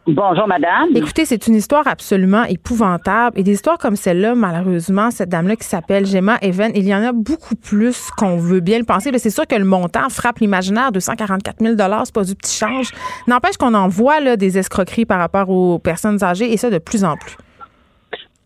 Bonjour, 0.07 0.49
madame. 0.49 0.89
Écoutez, 0.97 1.25
c'est 1.25 1.47
une 1.47 1.55
histoire 1.55 1.87
absolument 1.87 2.43
épouvantable. 2.43 3.39
Et 3.39 3.45
des 3.45 3.53
histoires 3.53 3.79
comme 3.79 3.95
celle-là, 3.95 4.35
malheureusement, 4.35 5.13
cette 5.13 5.29
dame-là 5.29 5.55
qui 5.55 5.65
s'appelle 5.65 6.07
Gemma 6.07 6.39
Even, 6.43 6.73
il 6.75 6.89
y 6.89 6.95
en 6.95 7.05
a 7.05 7.13
beaucoup 7.13 7.55
plus 7.55 8.11
qu'on 8.11 8.37
veut 8.37 8.59
bien 8.59 8.81
le 8.81 8.85
penser. 8.85 9.17
C'est 9.19 9.31
sûr 9.31 9.47
que 9.47 9.55
le 9.55 9.65
montant 9.65 10.09
frappe 10.09 10.39
l'imaginaire. 10.41 10.91
244 10.91 11.61
000 11.61 11.75
c'est 11.79 12.15
pas 12.15 12.25
du 12.25 12.35
petit 12.35 12.59
change. 12.59 12.91
N'empêche 13.29 13.57
qu'on 13.57 13.75
en 13.75 13.87
voit 13.87 14.19
là, 14.19 14.37
des 14.37 14.59
escroqueries 14.59 15.07
par 15.07 15.21
rapport 15.21 15.49
aux 15.51 15.79
personnes 15.79 16.23
âgées 16.25 16.53
et 16.53 16.57
ça 16.57 16.69
de 16.69 16.79
plus 16.79 17.05
en 17.05 17.17
plus. 17.17 17.37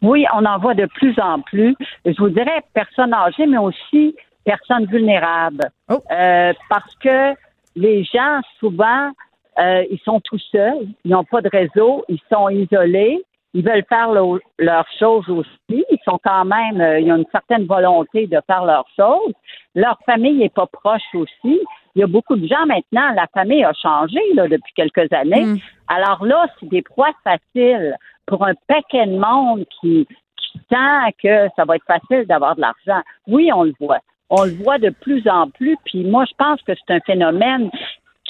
Oui, 0.03 0.27
on 0.35 0.45
en 0.45 0.59
voit 0.59 0.75
de 0.75 0.87
plus 0.95 1.19
en 1.19 1.41
plus. 1.41 1.75
Je 2.05 2.15
vous 2.19 2.29
dirais 2.29 2.63
personnes 2.75 3.15
âgées, 3.15 3.47
mais 3.47 3.59
aussi 3.59 4.15
personnes 4.45 4.85
vulnérables. 4.85 5.71
Oh. 5.89 6.03
Euh, 6.11 6.53
parce 6.69 6.95
que 7.03 7.35
les 7.77 8.05
gens, 8.05 8.41
souvent, 8.61 9.11
euh, 9.59 9.85
ils 9.91 10.01
sont 10.05 10.21
tout 10.21 10.39
seuls, 10.53 10.87
ils 11.05 11.11
n'ont 11.11 11.25
pas 11.25 11.41
de 11.41 11.49
réseau, 11.49 12.05
ils 12.09 12.21
sont 12.33 12.49
isolés, 12.49 13.23
ils 13.55 13.65
veulent 13.65 13.85
faire 13.89 14.13
le- 14.13 14.41
leurs 14.59 14.87
choses 14.99 15.29
aussi, 15.31 15.49
ils 15.91 15.99
sont 16.05 16.19
quand 16.23 16.45
même, 16.45 16.81
euh, 16.81 17.01
ils 17.01 17.11
ont 17.11 17.17
une 17.17 17.31
certaine 17.33 17.65
volonté 17.65 18.27
de 18.27 18.39
faire 18.47 18.65
leurs 18.65 18.87
choses. 18.95 19.33
Leur 19.75 19.99
famille 20.05 20.35
n'est 20.35 20.51
pas 20.51 20.67
proche 20.67 21.15
aussi. 21.15 21.61
Il 21.95 22.01
y 22.01 22.03
a 22.03 22.07
beaucoup 22.07 22.37
de 22.37 22.47
gens 22.47 22.67
maintenant, 22.67 23.11
la 23.15 23.27
famille 23.33 23.65
a 23.65 23.73
changé 23.73 24.21
là, 24.35 24.47
depuis 24.49 24.73
quelques 24.75 25.11
années. 25.13 25.45
Mm. 25.45 25.59
Alors 25.89 26.25
là, 26.27 26.47
c'est 26.61 26.69
des 26.69 26.83
proies 26.83 27.13
faciles 27.25 27.97
pour 28.27 28.45
un 28.47 28.53
paquet 28.69 29.07
de 29.07 29.17
monde 29.17 29.65
qui, 29.81 30.07
qui 30.37 30.61
sent 30.69 31.13
que 31.23 31.49
ça 31.57 31.65
va 31.65 31.77
être 31.77 31.87
facile 31.87 32.27
d'avoir 32.27 32.57
de 32.57 32.61
l'argent. 32.61 33.03
Oui, 33.27 33.51
on 33.55 33.63
le 33.63 33.73
voit. 33.81 34.01
On 34.29 34.45
le 34.45 34.51
voit 34.51 34.79
de 34.79 34.91
plus 34.91 35.27
en 35.29 35.49
plus. 35.49 35.77
Puis 35.87 36.05
moi, 36.05 36.25
je 36.29 36.35
pense 36.37 36.61
que 36.63 36.73
c'est 36.75 36.95
un 36.95 37.01
phénomène 37.01 37.71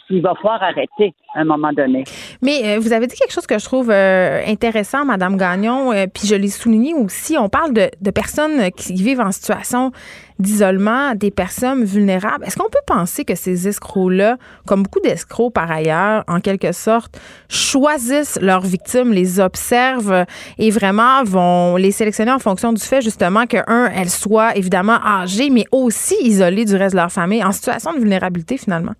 qu'il 0.07 0.23
va 0.23 0.35
falloir 0.35 0.63
arrêter 0.63 1.15
à 1.35 1.41
un 1.41 1.45
moment 1.45 1.73
donné. 1.73 2.05
Mais 2.43 2.63
euh, 2.65 2.79
vous 2.79 2.93
avez 2.93 3.07
dit 3.07 3.17
quelque 3.17 3.33
chose 3.33 3.47
que 3.47 3.59
je 3.59 3.65
trouve 3.65 3.91
euh, 3.91 4.41
intéressant, 4.47 5.05
Madame 5.05 5.37
Gagnon, 5.37 5.93
euh, 5.93 6.07
puis 6.13 6.27
je 6.27 6.35
l'ai 6.35 6.49
souligné 6.49 6.95
aussi. 6.95 7.37
On 7.37 7.49
parle 7.49 7.73
de, 7.73 7.91
de 8.01 8.11
personnes 8.11 8.71
qui 8.71 8.95
vivent 8.95 9.21
en 9.21 9.33
situation 9.33 9.93
d'isolement, 10.39 11.15
des 11.15 11.31
personnes 11.31 11.85
vulnérables. 11.85 12.45
Est-ce 12.45 12.57
qu'on 12.57 12.69
peut 12.69 12.79
penser 12.87 13.25
que 13.25 13.35
ces 13.35 13.69
escrocs-là, 13.69 14.37
comme 14.67 14.83
beaucoup 14.83 15.01
d'escrocs 15.01 15.53
par 15.53 15.71
ailleurs, 15.71 16.25
en 16.29 16.41
quelque 16.41 16.73
sorte, 16.73 17.19
choisissent 17.49 18.39
leurs 18.41 18.61
victimes, 18.61 19.13
les 19.13 19.41
observent 19.41 20.27
et 20.59 20.71
vraiment 20.71 21.25
vont 21.25 21.77
les 21.77 21.91
sélectionner 21.91 22.33
en 22.33 22.39
fonction 22.39 22.73
du 22.73 22.83
fait 22.83 23.01
justement 23.01 23.47
que, 23.47 23.57
un, 23.67 23.91
elles 23.95 24.11
soient 24.11 24.57
évidemment 24.57 24.99
âgées, 25.05 25.49
mais 25.51 25.65
aussi 25.73 26.17
isolées 26.21 26.67
du 26.67 26.77
reste 26.77 26.95
de 26.95 27.01
leur 27.01 27.11
famille, 27.11 27.43
en 27.43 27.53
situation 27.53 27.95
de 27.95 27.99
vulnérabilité 27.99 28.59
finalement? 28.59 28.93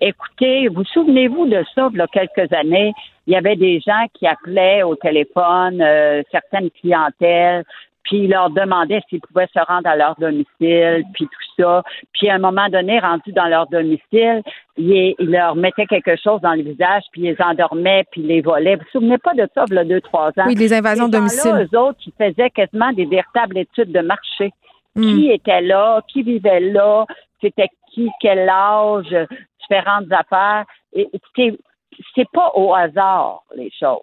Écoutez, 0.00 0.68
vous 0.68 0.84
souvenez-vous 0.84 1.46
de 1.46 1.64
ça, 1.74 1.88
il 1.92 1.98
y 1.98 2.00
a 2.00 2.06
quelques 2.08 2.52
années, 2.52 2.92
il 3.26 3.32
y 3.32 3.36
avait 3.36 3.56
des 3.56 3.80
gens 3.80 4.06
qui 4.14 4.26
appelaient 4.26 4.82
au 4.82 4.96
téléphone, 4.96 5.80
euh, 5.80 6.22
certaines 6.30 6.70
clientèles, 6.70 7.64
puis 8.02 8.24
ils 8.24 8.30
leur 8.30 8.50
demandaient 8.50 9.00
s'ils 9.08 9.20
pouvaient 9.20 9.48
se 9.54 9.60
rendre 9.66 9.88
à 9.88 9.96
leur 9.96 10.14
domicile, 10.16 11.04
puis 11.14 11.24
tout 11.24 11.62
ça. 11.62 11.82
Puis 12.12 12.28
à 12.28 12.34
un 12.34 12.38
moment 12.38 12.68
donné, 12.68 12.98
rendus 12.98 13.32
dans 13.32 13.46
leur 13.46 13.66
domicile, 13.68 14.42
ils, 14.76 15.14
ils 15.18 15.30
leur 15.30 15.56
mettaient 15.56 15.86
quelque 15.86 16.16
chose 16.16 16.40
dans 16.42 16.52
le 16.52 16.62
visage, 16.62 17.02
puis 17.12 17.22
ils 17.22 17.30
les 17.30 17.36
endormaient, 17.40 18.04
puis 18.10 18.20
ils 18.20 18.26
les 18.26 18.40
volaient. 18.42 18.76
Vous 18.76 18.82
vous 18.82 18.98
souvenez 18.98 19.18
pas 19.18 19.32
de 19.32 19.48
ça, 19.54 19.64
il 19.68 19.74
y 19.74 19.78
a 19.78 19.84
deux, 19.84 20.00
trois 20.02 20.28
ans? 20.28 20.44
Oui, 20.46 20.54
les 20.54 20.72
invasions 20.72 21.06
de 21.06 21.12
domicile. 21.12 21.68
Eux 21.72 21.78
autres, 21.78 21.98
ils 22.06 22.12
faisaient 22.18 22.50
quasiment 22.50 22.92
des 22.92 23.06
véritables 23.06 23.56
études 23.56 23.92
de 23.92 24.00
marché. 24.00 24.52
Hmm. 24.96 25.02
Qui 25.02 25.30
était 25.30 25.60
là, 25.60 26.02
qui 26.06 26.22
vivait 26.22 26.60
là, 26.60 27.04
c'était 27.40 27.68
qui, 27.90 28.08
quel 28.20 28.48
âge, 28.48 29.12
différentes 29.68 30.12
affaires. 30.12 30.64
Et 30.92 31.08
c'est, 31.36 32.30
pas 32.32 32.52
au 32.54 32.74
hasard, 32.74 33.42
les 33.54 33.70
choses. 33.70 34.02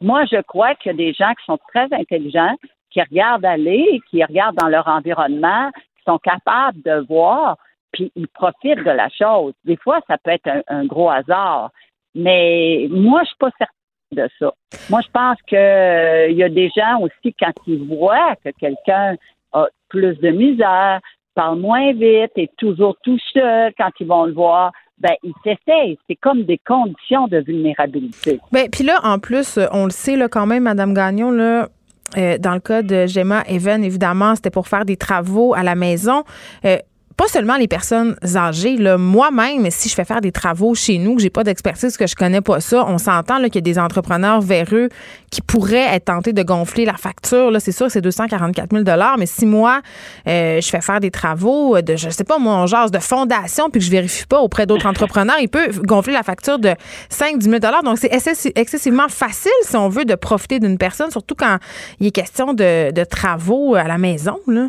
Moi, 0.00 0.24
je 0.26 0.40
crois 0.42 0.74
qu'il 0.74 0.92
y 0.92 0.94
a 0.94 0.96
des 0.96 1.12
gens 1.12 1.32
qui 1.34 1.44
sont 1.44 1.58
très 1.68 1.88
intelligents, 1.92 2.54
qui 2.90 3.00
regardent 3.00 3.44
aller, 3.44 4.00
qui 4.10 4.22
regardent 4.22 4.56
dans 4.56 4.68
leur 4.68 4.86
environnement, 4.88 5.70
qui 5.72 6.04
sont 6.06 6.18
capables 6.18 6.82
de 6.82 7.06
voir, 7.08 7.56
puis 7.92 8.12
ils 8.14 8.28
profitent 8.28 8.84
de 8.84 8.90
la 8.90 9.08
chose. 9.08 9.54
Des 9.64 9.76
fois, 9.76 10.00
ça 10.06 10.18
peut 10.18 10.30
être 10.30 10.48
un, 10.48 10.62
un 10.68 10.84
gros 10.84 11.10
hasard. 11.10 11.70
Mais 12.14 12.86
moi, 12.90 13.22
je 13.22 13.28
suis 13.28 13.36
pas 13.38 13.50
certaine 13.58 13.76
de 14.12 14.28
ça. 14.38 14.52
Moi, 14.90 15.00
je 15.02 15.10
pense 15.10 15.38
que 15.46 15.56
euh, 15.56 16.28
il 16.30 16.36
y 16.36 16.42
a 16.42 16.48
des 16.48 16.70
gens 16.74 17.00
aussi, 17.00 17.34
quand 17.38 17.52
ils 17.66 17.86
voient 17.86 18.36
que 18.44 18.50
quelqu'un 18.58 19.16
a 19.52 19.66
plus 19.88 20.18
de 20.18 20.30
misère, 20.30 21.00
parle 21.36 21.60
moins 21.60 21.92
vite, 21.92 22.32
est 22.36 22.50
toujours 22.56 22.96
tout 23.04 23.18
seul 23.32 23.72
quand 23.78 23.90
ils 24.00 24.06
vont 24.06 24.24
le 24.24 24.32
voir, 24.32 24.72
ben 24.98 25.12
ils 25.22 25.34
s'essayent. 25.44 25.98
C'est 26.08 26.16
comme 26.16 26.42
des 26.44 26.58
conditions 26.66 27.28
de 27.28 27.38
vulnérabilité. 27.38 28.40
Ben, 28.50 28.68
puis 28.70 28.82
là, 28.82 28.98
en 29.04 29.18
plus, 29.18 29.58
on 29.72 29.84
le 29.84 29.90
sait 29.90 30.16
là, 30.16 30.28
quand 30.28 30.46
même, 30.46 30.64
Madame 30.64 30.94
Gagnon, 30.94 31.30
là, 31.30 31.68
euh, 32.16 32.38
dans 32.38 32.54
le 32.54 32.60
cas 32.60 32.82
de 32.82 33.06
Gemma 33.06 33.42
Even, 33.48 33.84
évidemment, 33.84 34.34
c'était 34.34 34.50
pour 34.50 34.68
faire 34.68 34.84
des 34.84 34.96
travaux 34.96 35.54
à 35.54 35.62
la 35.62 35.74
maison. 35.74 36.24
Euh, 36.64 36.78
pas 37.16 37.28
seulement 37.28 37.56
les 37.56 37.68
personnes 37.68 38.16
âgées, 38.34 38.76
moi-même, 38.98 39.70
si 39.70 39.88
je 39.88 39.94
fais 39.94 40.04
faire 40.04 40.20
des 40.20 40.32
travaux 40.32 40.74
chez 40.74 40.98
nous, 40.98 41.16
que 41.16 41.22
j'ai 41.22 41.30
pas 41.30 41.44
d'expertise, 41.44 41.96
que 41.96 42.06
je 42.06 42.14
connais 42.14 42.42
pas 42.42 42.60
ça, 42.60 42.84
on 42.86 42.98
s'entend 42.98 43.42
qu'il 43.44 43.54
y 43.54 43.58
a 43.58 43.60
des 43.62 43.78
entrepreneurs 43.78 44.42
véreux 44.42 44.90
qui 45.30 45.40
pourraient 45.40 45.94
être 45.94 46.06
tentés 46.06 46.34
de 46.34 46.42
gonfler 46.42 46.84
la 46.84 46.94
facture. 46.94 47.50
C'est 47.58 47.72
sûr 47.72 47.86
que 47.86 47.92
c'est 47.92 48.02
244 48.02 48.70
000 48.70 48.84
mais 49.18 49.26
si 49.26 49.46
moi, 49.46 49.80
euh, 50.28 50.60
je 50.60 50.68
fais 50.68 50.82
faire 50.82 51.00
des 51.00 51.10
travaux 51.10 51.80
de, 51.80 51.96
je 51.96 52.10
sais 52.10 52.24
pas, 52.24 52.38
moi, 52.38 52.54
on 52.56 52.66
jase 52.66 52.90
de 52.90 52.98
fondation 52.98 53.70
puis 53.70 53.80
que 53.80 53.86
je 53.86 53.90
vérifie 53.90 54.26
pas 54.26 54.40
auprès 54.40 54.66
d'autres 54.66 54.86
entrepreneurs, 54.86 55.36
il 55.40 55.48
peut 55.48 55.68
gonfler 55.84 56.12
la 56.12 56.22
facture 56.22 56.58
de 56.58 56.74
5 57.08 57.38
10 57.38 57.48
000 57.48 57.60
Donc, 57.82 57.98
c'est 57.98 58.12
excessivement 58.56 59.08
facile, 59.08 59.50
si 59.62 59.76
on 59.76 59.88
veut, 59.88 60.04
de 60.04 60.14
profiter 60.14 60.60
d'une 60.60 60.76
personne, 60.76 61.10
surtout 61.10 61.34
quand 61.34 61.56
il 61.98 62.08
est 62.08 62.10
question 62.10 62.52
de, 62.52 62.92
de 62.92 63.04
travaux 63.04 63.74
à 63.74 63.84
la 63.84 63.96
maison, 63.96 64.38
là. 64.46 64.68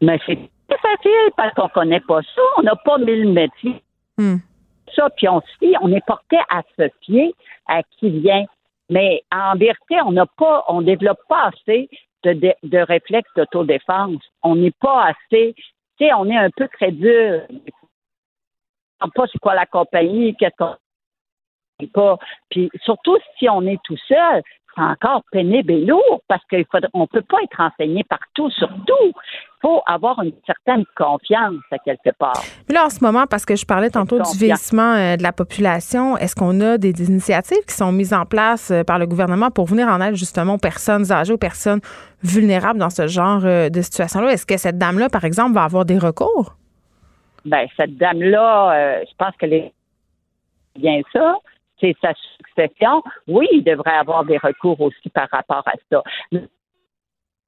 Mais 0.00 0.18
c'est 0.26 0.38
c'est 0.68 0.80
facile 0.80 1.30
parce 1.36 1.54
qu'on 1.54 1.68
connaît 1.68 2.00
pas 2.00 2.22
ça. 2.22 2.42
On 2.58 2.62
n'a 2.62 2.76
pas 2.76 2.98
mille 2.98 3.32
métiers. 3.32 3.82
Hmm. 4.16 4.36
Ça, 4.94 5.08
puis 5.10 5.28
on 5.28 5.40
se 5.40 5.78
on 5.80 5.92
est 5.92 6.04
porté 6.06 6.36
à 6.50 6.62
se 6.76 6.88
fier 7.02 7.32
à 7.66 7.82
qui 7.82 8.10
vient. 8.10 8.44
Mais 8.90 9.22
en 9.32 9.54
vérité, 9.54 10.00
on 10.04 10.12
n'a 10.12 10.26
pas, 10.26 10.64
on 10.68 10.82
développe 10.82 11.20
pas 11.28 11.48
assez 11.48 11.88
de, 12.24 12.32
de, 12.32 12.54
de 12.62 12.78
réflexes 12.78 13.30
d'autodéfense. 13.36 14.22
On 14.42 14.56
n'est 14.56 14.72
pas 14.80 15.04
assez, 15.04 15.54
tu 15.56 15.64
sais, 15.98 16.12
on 16.14 16.26
est 16.26 16.36
un 16.36 16.50
peu 16.50 16.68
crédule. 16.68 17.46
On 19.00 19.06
ne 19.06 19.10
sait 19.10 19.14
pas 19.14 19.26
c'est 19.30 19.38
quoi 19.38 19.54
la 19.54 19.66
compagnie, 19.66 20.34
qu'est-ce 20.36 20.56
qu'on 20.56 20.74
pas. 21.86 22.18
Puis 22.50 22.70
surtout 22.82 23.16
si 23.38 23.48
on 23.48 23.62
est 23.62 23.80
tout 23.84 23.96
seul, 24.08 24.42
encore 24.78 25.22
pénible 25.30 25.72
et 25.72 25.84
lourd 25.84 26.22
parce 26.28 26.42
qu'on 26.50 26.58
ne 26.58 27.06
peut 27.06 27.22
pas 27.22 27.38
être 27.42 27.60
enseigné 27.60 28.04
partout, 28.04 28.50
surtout. 28.50 28.94
Il 29.02 29.60
faut 29.62 29.82
avoir 29.86 30.22
une 30.22 30.32
certaine 30.46 30.84
confiance 30.96 31.56
à 31.72 31.78
quelque 31.78 32.10
part. 32.18 32.40
Mais 32.68 32.74
là, 32.74 32.86
en 32.86 32.90
ce 32.90 33.02
moment, 33.02 33.26
parce 33.26 33.44
que 33.44 33.56
je 33.56 33.66
parlais 33.66 33.90
tantôt 33.90 34.18
du 34.20 34.38
vieillissement 34.38 34.94
euh, 34.94 35.16
de 35.16 35.22
la 35.22 35.32
population, 35.32 36.16
est-ce 36.16 36.36
qu'on 36.36 36.60
a 36.60 36.78
des, 36.78 36.90
initiatives 37.08 37.64
qui 37.66 37.74
sont 37.74 37.90
mises 37.90 38.14
en 38.14 38.24
place 38.24 38.70
euh, 38.70 38.84
par 38.84 38.98
le 38.98 39.06
gouvernement 39.06 39.50
pour 39.50 39.66
venir 39.66 39.88
en 39.88 40.00
aide 40.00 40.14
justement 40.14 40.54
aux 40.54 40.58
personnes 40.58 41.10
âgées, 41.10 41.32
aux 41.32 41.38
personnes 41.38 41.80
vulnérables 42.22 42.78
dans 42.78 42.90
ce 42.90 43.08
genre 43.08 43.40
euh, 43.44 43.68
de 43.68 43.82
situation-là? 43.82 44.32
Est-ce 44.32 44.46
que 44.46 44.56
cette 44.56 44.78
dame-là, 44.78 45.08
par 45.08 45.24
exemple, 45.24 45.54
va 45.54 45.64
avoir 45.64 45.84
des 45.84 45.98
recours? 45.98 46.54
Ben, 47.44 47.66
cette 47.76 47.96
dame-là, 47.96 49.00
je 49.04 49.14
pense 49.16 49.34
qu'elle 49.36 49.54
est 49.54 49.72
bien 50.76 51.00
ça 51.12 51.36
c'est 51.80 51.96
sa 52.00 52.12
succession, 52.36 53.02
oui, 53.26 53.46
il 53.52 53.64
devrait 53.64 53.96
avoir 53.96 54.24
des 54.24 54.38
recours 54.38 54.80
aussi 54.80 55.08
par 55.10 55.28
rapport 55.30 55.62
à 55.66 55.74
ça. 55.90 56.02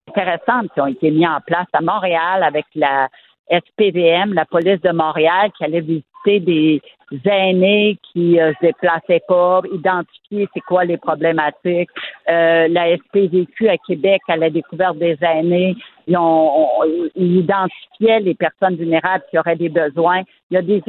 Intéressantes 0.08 0.72
qui 0.74 0.80
ont 0.80 0.86
été 0.86 1.10
mis 1.10 1.26
en 1.26 1.40
place 1.46 1.68
à 1.72 1.80
Montréal 1.80 2.42
avec 2.42 2.66
la 2.74 3.08
SPVM, 3.50 4.34
la 4.34 4.44
police 4.44 4.80
de 4.80 4.92
Montréal, 4.92 5.50
qui 5.56 5.64
allait 5.64 5.80
visiter 5.80 6.40
des 6.40 6.80
aînés 7.24 7.98
qui 8.12 8.40
euh, 8.40 8.52
se 8.54 8.66
déplaçaient 8.66 9.22
pas, 9.26 9.62
identifier 9.72 10.48
c'est 10.54 10.60
quoi 10.60 10.84
les 10.84 10.96
problématiques. 10.96 11.90
Euh, 12.28 12.68
la 12.68 12.96
SPVQ 12.96 13.68
à 13.68 13.76
Québec, 13.78 14.22
à 14.28 14.36
la 14.36 14.50
découverte 14.50 14.98
des 14.98 15.18
aînés, 15.22 15.76
ils, 16.06 16.16
ont, 16.16 16.68
ils 17.16 17.38
identifiaient 17.38 18.20
les 18.20 18.34
personnes 18.34 18.76
vulnérables 18.76 19.24
qui 19.30 19.38
auraient 19.38 19.56
des 19.56 19.68
besoins. 19.68 20.22
Il 20.50 20.54
y 20.54 20.56
a 20.56 20.62
des 20.62 20.82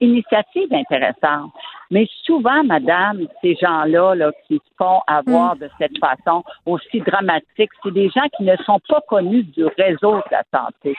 initiatives 0.00 0.72
intéressantes. 0.72 1.52
Mais 1.90 2.06
souvent, 2.24 2.62
madame, 2.64 3.26
ces 3.42 3.56
gens-là 3.56 4.14
là, 4.14 4.30
qui 4.46 4.56
se 4.56 4.74
font 4.76 5.00
avoir 5.06 5.56
mm. 5.56 5.58
de 5.60 5.70
cette 5.78 5.98
façon 5.98 6.44
aussi 6.66 7.00
dramatique, 7.00 7.70
c'est 7.82 7.92
des 7.92 8.08
gens 8.10 8.28
qui 8.36 8.44
ne 8.44 8.56
sont 8.64 8.80
pas 8.88 9.00
connus 9.08 9.44
du 9.44 9.64
réseau 9.64 10.16
de 10.16 10.30
la 10.30 10.42
santé. 10.54 10.96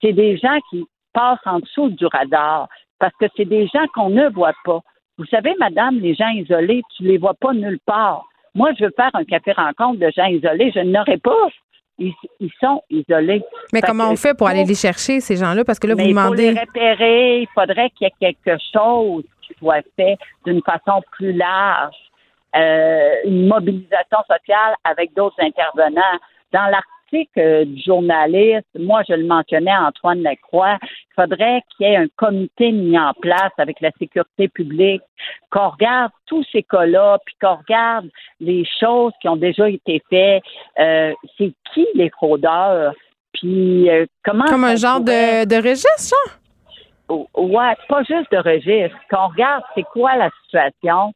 C'est 0.00 0.12
des 0.12 0.36
gens 0.36 0.58
qui 0.70 0.86
passent 1.12 1.38
en 1.46 1.58
dessous 1.58 1.90
du 1.90 2.06
radar 2.06 2.68
parce 2.98 3.14
que 3.20 3.26
c'est 3.36 3.44
des 3.44 3.66
gens 3.68 3.86
qu'on 3.94 4.10
ne 4.10 4.28
voit 4.28 4.54
pas. 4.64 4.80
Vous 5.18 5.26
savez, 5.26 5.54
madame, 5.58 5.98
les 5.98 6.14
gens 6.14 6.28
isolés, 6.28 6.82
tu 6.96 7.02
les 7.02 7.18
vois 7.18 7.34
pas 7.34 7.52
nulle 7.52 7.80
part. 7.84 8.24
Moi, 8.54 8.72
je 8.78 8.84
veux 8.84 8.92
faire 8.96 9.10
un 9.14 9.24
café 9.24 9.52
rencontre 9.52 9.98
de 9.98 10.10
gens 10.16 10.26
isolés, 10.26 10.72
je 10.74 10.80
n'aurais 10.80 11.18
pas 11.18 11.48
ils, 11.98 12.50
sont 12.60 12.82
isolés. 12.90 13.42
Mais 13.72 13.80
comment 13.80 14.10
on 14.10 14.16
fait 14.16 14.34
pour 14.36 14.46
aller 14.48 14.64
les 14.64 14.74
chercher, 14.74 15.20
ces 15.20 15.36
gens-là? 15.36 15.64
Parce 15.64 15.78
que 15.78 15.86
là, 15.86 15.94
vous 15.94 16.06
demandez. 16.06 16.44
Il 16.44 16.48
faut 16.48 16.54
les 16.54 16.60
repérer. 16.60 17.40
Il 17.40 17.48
faudrait 17.54 17.90
qu'il 17.90 18.06
y 18.06 18.10
ait 18.10 18.32
quelque 18.32 18.60
chose 18.72 19.24
qui 19.42 19.54
soit 19.58 19.82
fait 19.96 20.16
d'une 20.46 20.62
façon 20.62 21.02
plus 21.12 21.32
large. 21.32 21.96
Euh, 22.56 23.14
une 23.24 23.46
mobilisation 23.46 24.18
sociale 24.28 24.74
avec 24.84 25.14
d'autres 25.14 25.40
intervenants. 25.40 26.18
Dans 26.52 26.64
l'article 26.64 26.97
du 27.12 27.82
journaliste, 27.82 28.66
moi 28.78 29.02
je 29.08 29.14
le 29.14 29.26
mentionnais, 29.26 29.76
Antoine 29.76 30.22
Lacroix, 30.22 30.78
il 30.82 31.14
faudrait 31.22 31.62
qu'il 31.70 31.86
y 31.86 31.90
ait 31.90 31.96
un 31.96 32.06
comité 32.16 32.72
mis 32.72 32.98
en 32.98 33.12
place 33.14 33.52
avec 33.58 33.80
la 33.80 33.90
sécurité 33.98 34.48
publique, 34.48 35.02
qu'on 35.50 35.70
regarde 35.70 36.12
tous 36.26 36.44
ces 36.52 36.62
cas-là, 36.62 37.18
puis 37.24 37.34
qu'on 37.40 37.56
regarde 37.56 38.08
les 38.40 38.64
choses 38.80 39.12
qui 39.20 39.28
ont 39.28 39.36
déjà 39.36 39.68
été 39.68 40.02
faites. 40.10 40.42
Euh, 40.78 41.12
c'est 41.36 41.52
qui 41.72 41.86
les 41.94 42.10
fraudeurs? 42.10 42.92
Puis 43.32 43.88
euh, 43.90 44.06
comment. 44.24 44.44
Comme 44.44 44.64
un 44.64 44.76
genre 44.76 45.00
de, 45.00 45.44
de 45.44 45.56
registre, 45.56 45.88
ça? 45.98 46.16
Ouais, 47.08 47.74
pas 47.88 48.02
juste 48.02 48.30
de 48.30 48.38
registre. 48.38 48.96
Qu'on 49.10 49.28
regarde 49.28 49.62
c'est 49.74 49.84
quoi 49.84 50.16
la 50.16 50.30
situation, 50.44 51.12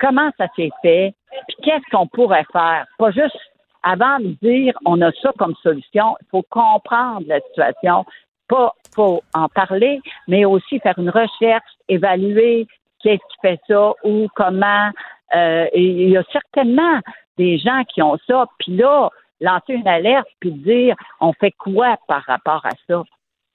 comment 0.00 0.30
ça 0.38 0.46
s'est 0.54 0.70
fait, 0.82 1.14
puis 1.48 1.56
qu'est-ce 1.64 1.90
qu'on 1.90 2.06
pourrait 2.06 2.46
faire? 2.52 2.86
Pas 2.98 3.10
juste 3.10 3.36
avant 3.84 4.18
de 4.18 4.36
dire 4.42 4.74
on 4.84 5.00
a 5.02 5.12
ça 5.12 5.32
comme 5.38 5.54
solution, 5.62 6.16
il 6.22 6.26
faut 6.30 6.44
comprendre 6.50 7.22
la 7.26 7.40
situation. 7.40 8.04
Pas 8.48 8.72
faut 8.94 9.22
en 9.34 9.48
parler, 9.48 10.00
mais 10.28 10.44
aussi 10.44 10.78
faire 10.80 10.98
une 10.98 11.10
recherche, 11.10 11.70
évaluer 11.88 12.66
qu'est-ce 13.00 13.18
qui 13.18 13.40
fait 13.42 13.60
ça 13.68 13.92
ou 14.02 14.28
comment. 14.34 14.90
Euh, 15.34 15.66
il 15.74 16.10
y 16.10 16.16
a 16.16 16.22
certainement 16.32 17.00
des 17.36 17.58
gens 17.58 17.82
qui 17.92 18.02
ont 18.02 18.16
ça, 18.28 18.46
puis 18.58 18.76
là, 18.76 19.10
lancer 19.40 19.72
une 19.74 19.88
alerte 19.88 20.28
puis 20.38 20.52
dire 20.52 20.94
on 21.20 21.32
fait 21.32 21.52
quoi 21.52 21.96
par 22.06 22.22
rapport 22.22 22.64
à 22.64 22.70
ça? 22.88 23.02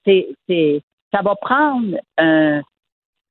C'est, 0.04 0.28
c'est, 0.48 0.82
ça 1.12 1.22
va 1.22 1.34
prendre 1.36 1.96
un, 2.18 2.60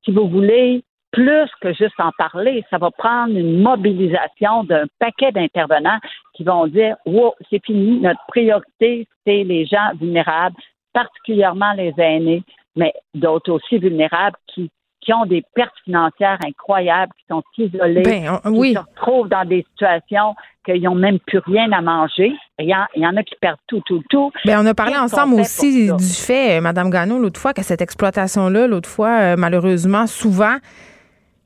si 0.03 0.11
vous 0.11 0.27
voulez, 0.27 0.83
plus 1.11 1.49
que 1.61 1.73
juste 1.73 1.99
en 1.99 2.11
parler. 2.17 2.63
Ça 2.69 2.77
va 2.77 2.91
prendre 2.91 3.35
une 3.35 3.61
mobilisation 3.61 4.63
d'un 4.63 4.85
paquet 4.99 5.31
d'intervenants 5.31 5.99
qui 6.33 6.43
vont 6.43 6.67
dire 6.67 6.95
Wow, 7.05 7.35
c'est 7.49 7.63
fini, 7.65 7.99
notre 7.99 8.21
priorité, 8.27 9.07
c'est 9.25 9.43
les 9.43 9.65
gens 9.65 9.91
vulnérables, 9.99 10.55
particulièrement 10.93 11.73
les 11.73 11.93
aînés, 11.97 12.43
mais 12.75 12.93
d'autres 13.13 13.51
aussi 13.51 13.77
vulnérables 13.77 14.37
qui 14.47 14.69
qui 15.01 15.13
ont 15.13 15.25
des 15.25 15.43
pertes 15.55 15.73
financières 15.85 16.37
incroyables, 16.45 17.11
qui 17.17 17.25
sont 17.29 17.43
isolés, 17.57 18.03
ben, 18.03 18.39
qui 18.43 18.73
se 18.73 18.79
retrouvent 18.79 19.29
dans 19.29 19.45
des 19.45 19.65
situations 19.71 20.35
qu'ils 20.65 20.83
n'ont 20.83 20.95
même 20.95 21.19
plus 21.19 21.39
rien 21.39 21.71
à 21.71 21.81
manger. 21.81 22.33
Il 22.59 22.67
y, 22.67 23.05
en, 23.05 23.17
a 23.17 23.23
qui 23.23 23.35
perdent 23.39 23.57
tout, 23.67 23.81
tout, 23.85 24.03
tout. 24.09 24.31
Bien, 24.45 24.61
on 24.61 24.65
a 24.65 24.73
parlé 24.73 24.97
ensemble 24.97 25.39
aussi 25.39 25.91
du 25.91 26.03
fait, 26.03 26.57
euh, 26.57 26.61
Mme 26.61 26.89
Gano, 26.89 27.17
l'autre 27.17 27.39
fois, 27.39 27.53
que 27.53 27.63
cette 27.63 27.81
exploitation-là, 27.81 28.67
l'autre 28.67 28.89
fois, 28.89 29.19
euh, 29.19 29.35
malheureusement, 29.37 30.05
souvent, 30.05 30.57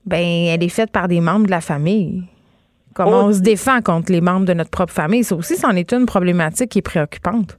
ben 0.05 0.19
elle 0.21 0.63
est 0.63 0.69
faite 0.69 0.91
par 0.91 1.07
des 1.07 1.21
membres 1.21 1.45
de 1.45 1.51
la 1.51 1.61
famille. 1.61 2.23
Comment 2.93 3.23
oh. 3.23 3.27
on 3.27 3.33
se 3.33 3.41
défend 3.41 3.81
contre 3.81 4.11
les 4.11 4.21
membres 4.21 4.45
de 4.45 4.53
notre 4.53 4.69
propre 4.69 4.93
famille? 4.93 5.23
Ça 5.23 5.35
aussi, 5.35 5.55
c'en 5.55 5.71
est 5.71 5.91
une 5.93 6.05
problématique 6.05 6.71
qui 6.71 6.79
est 6.79 6.83
préoccupante. 6.83 7.57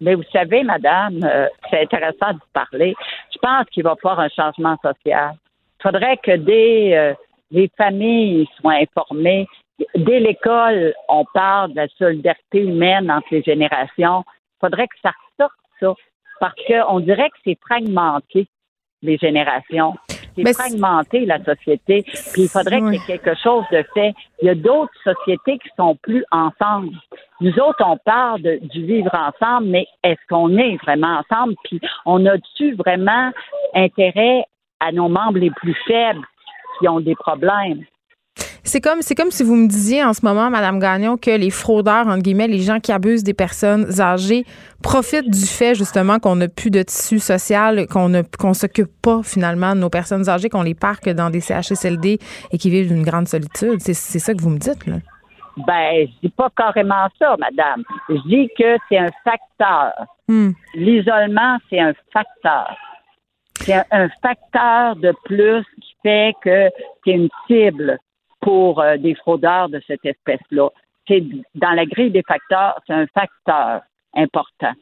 Mais 0.00 0.14
vous 0.14 0.24
savez, 0.32 0.62
madame, 0.62 1.22
euh, 1.22 1.46
c'est 1.70 1.82
intéressant 1.82 2.32
de 2.32 2.40
parler. 2.52 2.94
Je 3.32 3.38
pense 3.38 3.64
qu'il 3.70 3.82
va 3.82 3.90
y 3.90 3.92
avoir 3.92 4.20
un 4.20 4.28
changement 4.28 4.76
social. 4.82 5.34
Il 5.78 5.82
faudrait 5.82 6.18
que 6.18 6.32
euh, 6.32 7.14
les 7.50 7.70
familles 7.76 8.46
soient 8.60 8.74
informées. 8.74 9.46
Dès 9.94 10.20
l'école, 10.20 10.94
on 11.08 11.24
parle 11.32 11.70
de 11.72 11.76
la 11.76 11.88
solidarité 11.96 12.60
humaine 12.60 13.10
entre 13.10 13.28
les 13.30 13.42
générations. 13.42 14.24
Il 14.26 14.60
faudrait 14.60 14.88
que 14.88 14.96
ça 15.02 15.12
ressorte, 15.30 15.54
ça, 15.80 15.94
parce 16.40 16.54
qu'on 16.66 17.00
dirait 17.00 17.30
que 17.30 17.36
c'est 17.44 17.58
fragmenté, 17.60 18.48
les 19.02 19.16
générations 19.18 19.94
c'est 20.36 20.52
fragmenté, 20.52 21.26
la 21.26 21.42
société. 21.44 22.04
Puis 22.32 22.42
il 22.42 22.48
faudrait 22.48 22.80
qu'il 22.80 22.92
y 22.92 22.96
ait 22.96 23.18
quelque 23.18 23.34
chose 23.42 23.64
de 23.72 23.84
fait. 23.94 24.14
Il 24.42 24.46
y 24.46 24.50
a 24.50 24.54
d'autres 24.54 24.92
sociétés 25.02 25.58
qui 25.58 25.68
sont 25.76 25.96
plus 25.96 26.24
ensemble. 26.30 26.90
Nous 27.40 27.58
autres, 27.58 27.84
on 27.86 27.96
parle 27.98 28.42
du 28.42 28.84
vivre 28.84 29.14
ensemble, 29.14 29.68
mais 29.68 29.86
est-ce 30.02 30.20
qu'on 30.28 30.56
est 30.56 30.76
vraiment 30.82 31.20
ensemble? 31.20 31.54
Puis 31.64 31.80
on 32.04 32.24
a-tu 32.26 32.74
vraiment 32.74 33.30
intérêt 33.74 34.44
à 34.80 34.92
nos 34.92 35.08
membres 35.08 35.38
les 35.38 35.50
plus 35.50 35.76
faibles 35.86 36.24
qui 36.78 36.88
ont 36.88 37.00
des 37.00 37.14
problèmes? 37.14 37.84
C'est 38.66 38.80
comme, 38.80 39.00
c'est 39.00 39.14
comme 39.14 39.30
si 39.30 39.44
vous 39.44 39.54
me 39.54 39.68
disiez 39.68 40.02
en 40.02 40.12
ce 40.12 40.26
moment, 40.26 40.50
Madame 40.50 40.80
Gagnon, 40.80 41.16
que 41.16 41.30
les 41.30 41.50
fraudeurs, 41.50 42.08
entre 42.08 42.22
guillemets, 42.22 42.48
les 42.48 42.58
gens 42.58 42.80
qui 42.80 42.90
abusent 42.90 43.22
des 43.22 43.32
personnes 43.32 44.00
âgées, 44.00 44.44
profitent 44.82 45.30
du 45.30 45.46
fait, 45.46 45.76
justement, 45.76 46.18
qu'on 46.18 46.34
n'a 46.34 46.48
plus 46.48 46.70
de 46.70 46.82
tissu 46.82 47.20
social, 47.20 47.86
qu'on 47.86 48.08
ne, 48.08 48.22
qu'on 48.22 48.54
s'occupe 48.54 48.90
pas, 49.00 49.20
finalement, 49.22 49.76
de 49.76 49.80
nos 49.80 49.88
personnes 49.88 50.28
âgées, 50.28 50.48
qu'on 50.48 50.62
les 50.62 50.74
parque 50.74 51.08
dans 51.08 51.30
des 51.30 51.40
CHSLD 51.40 52.18
et 52.50 52.58
qui 52.58 52.68
vivent 52.70 52.88
d'une 52.88 53.04
grande 53.04 53.28
solitude. 53.28 53.76
C'est, 53.78 53.94
c'est 53.94 54.18
ça 54.18 54.34
que 54.34 54.42
vous 54.42 54.50
me 54.50 54.58
dites, 54.58 54.84
là? 54.86 54.96
Ben, 55.64 56.06
je 56.06 56.26
dis 56.28 56.34
pas 56.36 56.50
carrément 56.56 57.06
ça, 57.20 57.36
madame. 57.38 57.84
Je 58.08 58.28
dis 58.28 58.48
que 58.58 58.76
c'est 58.88 58.98
un 58.98 59.10
facteur. 59.22 59.92
Hmm. 60.26 60.50
L'isolement, 60.74 61.56
c'est 61.70 61.78
un 61.78 61.94
facteur. 62.12 62.76
C'est 63.60 63.74
un, 63.74 63.84
un 63.92 64.08
facteur 64.20 64.96
de 64.96 65.14
plus 65.24 65.64
qui 65.80 65.94
fait 66.02 66.34
que 66.42 66.68
c'est 67.04 67.12
une 67.12 67.28
cible 67.46 67.98
pour 68.46 68.80
euh, 68.80 68.96
des 68.96 69.16
fraudeurs 69.16 69.68
de 69.68 69.82
cette 69.88 70.04
espèce-là. 70.04 70.68
C'est 71.08 71.24
dans 71.56 71.72
la 71.72 71.84
grille 71.84 72.12
des 72.12 72.22
facteurs, 72.22 72.80
c'est 72.86 72.92
un 72.92 73.06
facteur 73.08 73.80
important. 74.14 74.72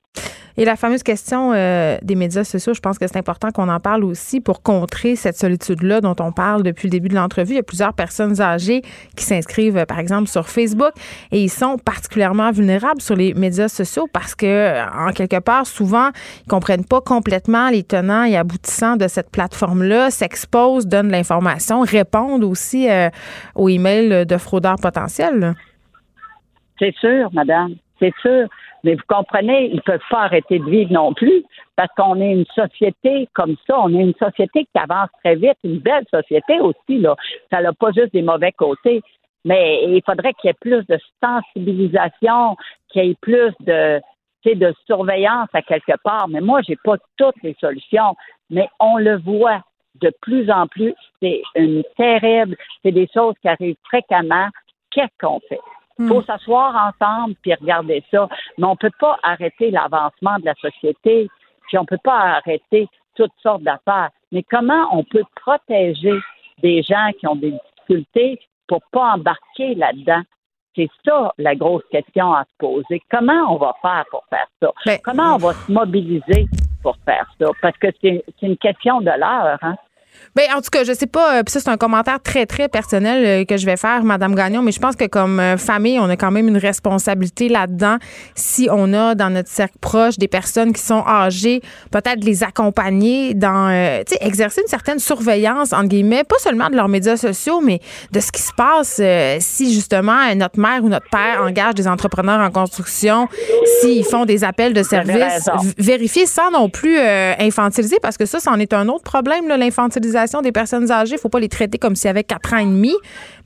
Et 0.57 0.65
la 0.65 0.77
fameuse 0.77 1.03
question 1.03 1.53
euh, 1.53 1.97
des 2.03 2.15
médias 2.15 2.45
sociaux, 2.45 2.75
je 2.75 2.81
pense 2.81 2.99
que 2.99 3.07
c'est 3.09 3.17
important 3.17 3.51
qu'on 3.51 3.69
en 3.69 3.81
parle 3.81 4.05
aussi 4.05 4.41
pour 4.41 4.63
contrer 4.63 5.17
cette 5.17 5.37
solitude-là 5.37 6.01
dont 6.01 6.15
on 6.21 6.31
parle 6.31 6.63
depuis 6.63 6.87
le 6.87 6.91
début 6.91 7.09
de 7.09 7.17
l'entrevue. 7.17 7.55
Il 7.55 7.57
y 7.57 7.61
a 7.61 7.65
plusieurs 7.65 7.93
personnes 7.93 8.41
âgées 8.41 8.83
qui 9.17 9.25
s'inscrivent, 9.25 9.79
euh, 9.79 9.85
par 9.85 9.99
exemple, 9.99 10.29
sur 10.29 10.49
Facebook 10.49 10.93
et 11.33 11.43
ils 11.43 11.51
sont 11.51 11.77
particulièrement 11.79 12.53
vulnérables 12.53 13.01
sur 13.01 13.17
les 13.17 13.35
médias 13.35 13.67
sociaux 13.67 14.09
parce 14.13 14.37
que, 14.37 15.09
en 15.09 15.11
quelque 15.11 15.41
part, 15.41 15.67
souvent, 15.67 16.11
ils 16.47 16.49
comprennent 16.49 16.85
pas 16.85 17.01
complètement 17.01 17.69
les 17.69 17.83
tenants 17.83 18.25
et 18.25 18.37
aboutissants 18.37 18.97
de 18.97 19.09
cette 19.09 19.31
plateforme-là, 19.33 20.11
s'exposent, 20.11 20.87
donnent 20.87 21.11
l'information, 21.11 21.81
répondent 21.81 22.45
aussi 22.45 22.89
euh, 22.89 23.09
aux 23.57 23.69
emails 23.69 24.25
de 24.25 24.37
fraudeurs 24.37 24.77
potentiels. 24.81 25.55
C'est 26.79 26.95
sûr, 27.01 27.31
madame, 27.33 27.75
c'est 27.99 28.13
sûr. 28.21 28.49
Mais 28.85 28.95
vous 28.95 29.03
comprenez, 29.09 29.71
ils 29.71 29.77
ne 29.77 29.81
peuvent 29.81 30.01
pas 30.11 30.25
arrêter 30.25 30.59
de 30.59 30.71
vivre 30.71 30.93
non 30.93 31.15
plus 31.15 31.43
parce 31.75 31.93
qu'on 31.97 32.21
est 32.21 32.33
une 32.33 32.45
société 32.55 33.29
comme 33.35 33.57
ça. 33.67 33.81
On 33.81 33.93
est 33.95 34.03
une 34.03 34.15
société 34.15 34.65
qui 34.65 34.79
avance 34.79 35.09
très 35.25 35.35
vite, 35.35 35.57
une 35.65 35.79
belle 35.79 36.05
société 36.11 36.61
aussi. 36.61 36.99
Là. 36.99 37.17
Ça 37.51 37.63
n'a 37.63 37.73
pas 37.73 37.91
juste 37.93 38.13
des 38.13 38.23
mauvais 38.23 38.53
côtés. 38.53 39.03
Mais 39.47 39.85
il 39.85 40.03
faudrait 40.05 40.35
qu'il 40.35 40.49
y 40.49 40.51
ait 40.51 40.57
plus 40.61 40.87
de 40.87 40.99
sensibilisation, 41.23 42.57
qu'il 42.89 43.05
y 43.05 43.11
ait 43.11 43.17
plus 43.21 43.53
de, 43.61 44.01
de 44.45 44.75
surveillance 44.87 45.49
à 45.55 45.63
quelque 45.63 45.95
part. 46.03 46.29
Mais 46.29 46.41
moi, 46.41 46.61
j'ai 46.63 46.77
pas 46.85 46.97
toutes 47.17 47.43
les 47.43 47.57
solutions. 47.61 48.15
Mais 48.51 48.69
on 48.81 48.99
le 48.99 49.19
voit 49.19 49.63
de 50.01 50.13
plus 50.21 50.51
en 50.51 50.67
plus. 50.67 50.95
C'est 51.23 51.43
une 51.57 51.83
terrible, 51.97 52.57
c'est 52.83 52.93
des 52.93 53.09
choses 53.13 53.35
qui 53.41 53.49
arrivent 53.49 53.77
fréquemment. 53.85 54.49
Qu'est-ce 54.91 55.27
qu'on 55.27 55.41
fait? 55.49 55.61
Il 55.99 56.09
faut 56.09 56.23
s'asseoir 56.23 56.93
ensemble 56.93 57.35
puis 57.43 57.55
regarder 57.55 58.03
ça. 58.11 58.29
Mais 58.59 58.67
on 58.67 58.77
peut 58.77 58.93
pas 58.99 59.19
arrêter 59.23 59.71
l'avancement 59.71 60.39
de 60.39 60.47
la 60.47 60.55
société, 60.55 61.29
puis 61.69 61.79
on 61.79 61.85
peut 61.85 61.99
pas 62.03 62.39
arrêter 62.39 62.89
toutes 63.15 63.33
sortes 63.43 63.63
d'affaires. 63.63 64.11
Mais 64.33 64.43
comment 64.43 64.89
on 64.93 65.05
peut 65.05 65.25
protéger 65.37 66.19
des 66.63 66.83
gens 66.83 67.11
qui 67.19 67.27
ont 67.27 67.37
des 67.37 67.53
difficultés 67.53 68.41
pour 68.67 68.83
pas 68.91 69.15
embarquer 69.15 69.75
là-dedans? 69.75 70.23
C'est 70.77 70.91
ça 71.05 71.33
la 71.39 71.55
grosse 71.55 71.85
question 71.93 72.35
à 72.35 72.43
se 72.43 72.57
poser. 72.59 73.01
Comment 73.09 73.55
on 73.55 73.57
va 73.59 73.75
faire 73.81 74.05
pour 74.11 74.25
faire 74.29 74.47
ça? 74.61 74.99
Comment 75.05 75.37
on 75.37 75.39
va 75.39 75.53
se 75.53 75.71
mobiliser 75.71 76.47
pour 76.83 76.97
faire 77.05 77.31
ça? 77.39 77.47
Parce 77.63 77.77
que 77.79 77.87
c'est 78.03 78.25
une 78.43 78.57
question 78.57 79.01
de 79.01 79.07
l'heure. 79.07 79.59
Hein? 79.63 79.77
Ben, 80.37 80.45
en 80.57 80.61
tout 80.61 80.71
cas, 80.71 80.83
je 80.85 80.93
sais 80.93 81.07
pas. 81.07 81.37
euh, 81.39 81.43
Puis 81.45 81.53
ça, 81.53 81.61
c'est 81.61 81.69
un 81.71 81.77
commentaire 81.77 82.21
très, 82.21 82.45
très 82.47 82.69
personnel 82.69 83.25
euh, 83.25 83.45
que 83.45 83.57
je 83.57 83.67
vais 83.67 83.77
faire, 83.77 84.03
Madame 84.03 84.35
Gagnon, 84.35 84.63
mais 84.63 84.73
je 84.73 84.81
pense 84.81 84.97
que 84.97 85.05
comme 85.07 85.39
euh, 85.39 85.57
famille, 85.57 85.99
on 86.01 86.09
a 86.11 86.17
quand 86.17 86.31
même 86.31 86.49
une 86.49 86.57
responsabilité 86.59 87.49
là-dedans. 87.49 87.99
Si 88.35 88.69
on 88.71 88.93
a 88.95 89.15
dans 89.15 89.31
notre 89.31 89.49
cercle 89.49 89.77
proche 89.81 90.19
des 90.19 90.27
personnes 90.29 90.73
qui 90.73 90.83
sont 90.83 91.05
âgées, 91.07 91.61
peut-être 91.93 92.25
les 92.25 92.43
accompagner 92.43 93.35
dans, 93.35 93.69
euh, 93.71 94.03
tu 94.07 94.17
sais, 94.17 94.27
exercer 94.27 94.61
une 94.63 94.69
certaine 94.69 94.99
surveillance, 94.99 95.73
entre 95.73 95.89
guillemets, 95.89 96.25
pas 96.25 96.39
seulement 96.39 96.69
de 96.69 96.75
leurs 96.77 96.89
médias 96.89 97.17
sociaux, 97.17 97.61
mais 97.61 97.81
de 98.11 98.21
ce 98.21 98.33
qui 98.33 98.43
se 98.43 98.53
passe 98.57 99.01
si 99.41 99.73
justement 99.73 100.35
notre 100.35 100.59
mère 100.59 100.83
ou 100.83 100.89
notre 100.89 101.09
père 101.11 101.43
engage 101.43 101.75
des 101.75 101.87
entrepreneurs 101.87 102.41
en 102.41 102.51
construction, 102.51 103.29
s'ils 103.81 104.05
font 104.05 104.25
des 104.25 104.45
appels 104.45 104.73
de 104.73 104.83
service, 104.83 105.49
vérifier 105.79 106.27
sans 106.27 106.51
non 106.51 106.69
plus 106.69 106.99
infantiliser, 106.99 107.99
parce 108.03 108.17
que 108.17 108.27
ça, 108.27 108.41
c'en 108.41 108.59
est 108.59 108.73
un 108.73 108.89
autre 108.89 109.05
problème, 109.05 109.49
là, 109.49 109.57
des 110.43 110.53
personnes 110.53 110.91
âgées. 110.91 111.15
Il 111.17 111.19
faut 111.21 111.29
pas 111.29 111.41
les 111.41 111.49
traiter 111.49 111.79
comme 111.79 111.95
s'ils 111.95 112.11
avaient 112.11 112.25
4 112.25 112.55
ans 112.55 112.59
et 112.59 112.65
demi, 112.65 112.95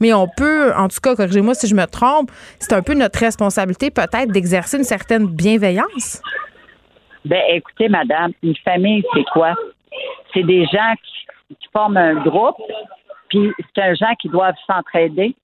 mais 0.00 0.12
on 0.12 0.28
peut, 0.36 0.72
en 0.76 0.88
tout 0.88 0.98
cas, 1.02 1.14
corrigez-moi 1.14 1.54
si 1.54 1.66
je 1.66 1.74
me 1.74 1.84
trompe, 1.86 2.30
c'est 2.58 2.72
un 2.72 2.82
peu 2.82 2.94
notre 2.94 3.18
responsabilité 3.18 3.90
peut-être 3.90 4.28
d'exercer 4.30 4.76
une 4.78 4.84
certaine 4.84 5.26
bienveillance. 5.26 6.20
Ben, 7.24 7.42
écoutez, 7.50 7.88
madame, 7.88 8.32
une 8.42 8.56
famille, 8.64 9.02
c'est 9.14 9.24
quoi? 9.32 9.54
C'est 10.32 10.44
des 10.44 10.64
gens 10.66 10.94
qui, 11.02 11.54
qui 11.56 11.68
forment 11.72 11.96
un 11.96 12.14
groupe, 12.22 12.56
puis 13.28 13.52
c'est 13.74 13.82
un 13.82 13.94
gens 13.94 14.14
qui 14.20 14.28
doivent 14.28 14.54
s'entraider, 14.66 15.34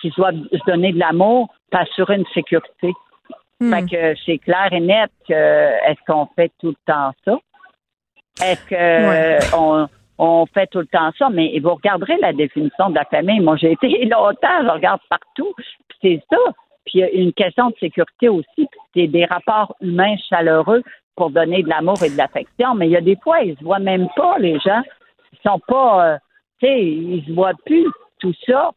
qui 0.00 0.10
doivent 0.16 0.34
se 0.52 0.58
donner 0.70 0.92
de 0.92 0.98
l'amour, 0.98 1.48
puis 1.70 1.80
assurer 1.80 2.16
une 2.16 2.24
sécurité. 2.34 2.92
Fait 3.58 3.86
que 3.90 4.14
c'est 4.26 4.36
clair 4.38 4.68
et 4.70 4.80
net 4.80 5.10
que 5.26 5.32
est-ce 5.32 5.98
qu'on 6.06 6.28
fait 6.36 6.52
tout 6.60 6.68
le 6.68 6.76
temps 6.86 7.12
ça? 7.24 7.38
Est-ce 8.44 8.66
que 8.66 8.74
Ouais. 8.74 9.38
euh, 9.42 9.56
on, 9.56 9.88
on 10.18 10.46
fait 10.46 10.66
tout 10.68 10.80
le 10.80 10.86
temps 10.86 11.10
ça? 11.18 11.28
Mais 11.30 11.58
vous 11.60 11.74
regarderez 11.74 12.16
la 12.20 12.32
définition 12.32 12.90
de 12.90 12.94
la 12.94 13.04
famille. 13.04 13.40
Moi, 13.40 13.56
j'ai 13.56 13.72
été 13.72 13.88
longtemps, 14.06 14.62
je 14.62 14.70
regarde 14.70 15.00
partout, 15.08 15.52
puis 15.56 15.98
c'est 16.02 16.22
ça. 16.30 16.38
Puis 16.84 16.98
il 16.98 17.00
y 17.00 17.04
a 17.04 17.10
une 17.10 17.32
question 17.32 17.70
de 17.70 17.76
sécurité 17.80 18.28
aussi, 18.28 18.46
puis 18.56 18.80
c'est 18.94 19.06
des 19.08 19.24
rapports 19.24 19.74
humains 19.80 20.16
chaleureux 20.28 20.82
pour 21.16 21.30
donner 21.30 21.62
de 21.62 21.68
l'amour 21.68 22.02
et 22.02 22.10
de 22.10 22.16
l'affection. 22.16 22.74
Mais 22.74 22.86
il 22.86 22.92
y 22.92 22.96
a 22.96 23.00
des 23.00 23.16
fois, 23.16 23.40
ils 23.40 23.56
se 23.56 23.64
voient 23.64 23.78
même 23.78 24.08
pas, 24.16 24.38
les 24.38 24.58
gens. 24.60 24.82
Ils 25.32 25.38
sont 25.50 25.60
pas, 25.66 26.06
euh, 26.06 26.18
tu 26.60 26.66
sais, 26.66 26.82
ils 26.84 27.24
se 27.26 27.32
voient 27.32 27.54
plus. 27.64 27.86
Tout 28.20 28.34
ça, 28.46 28.70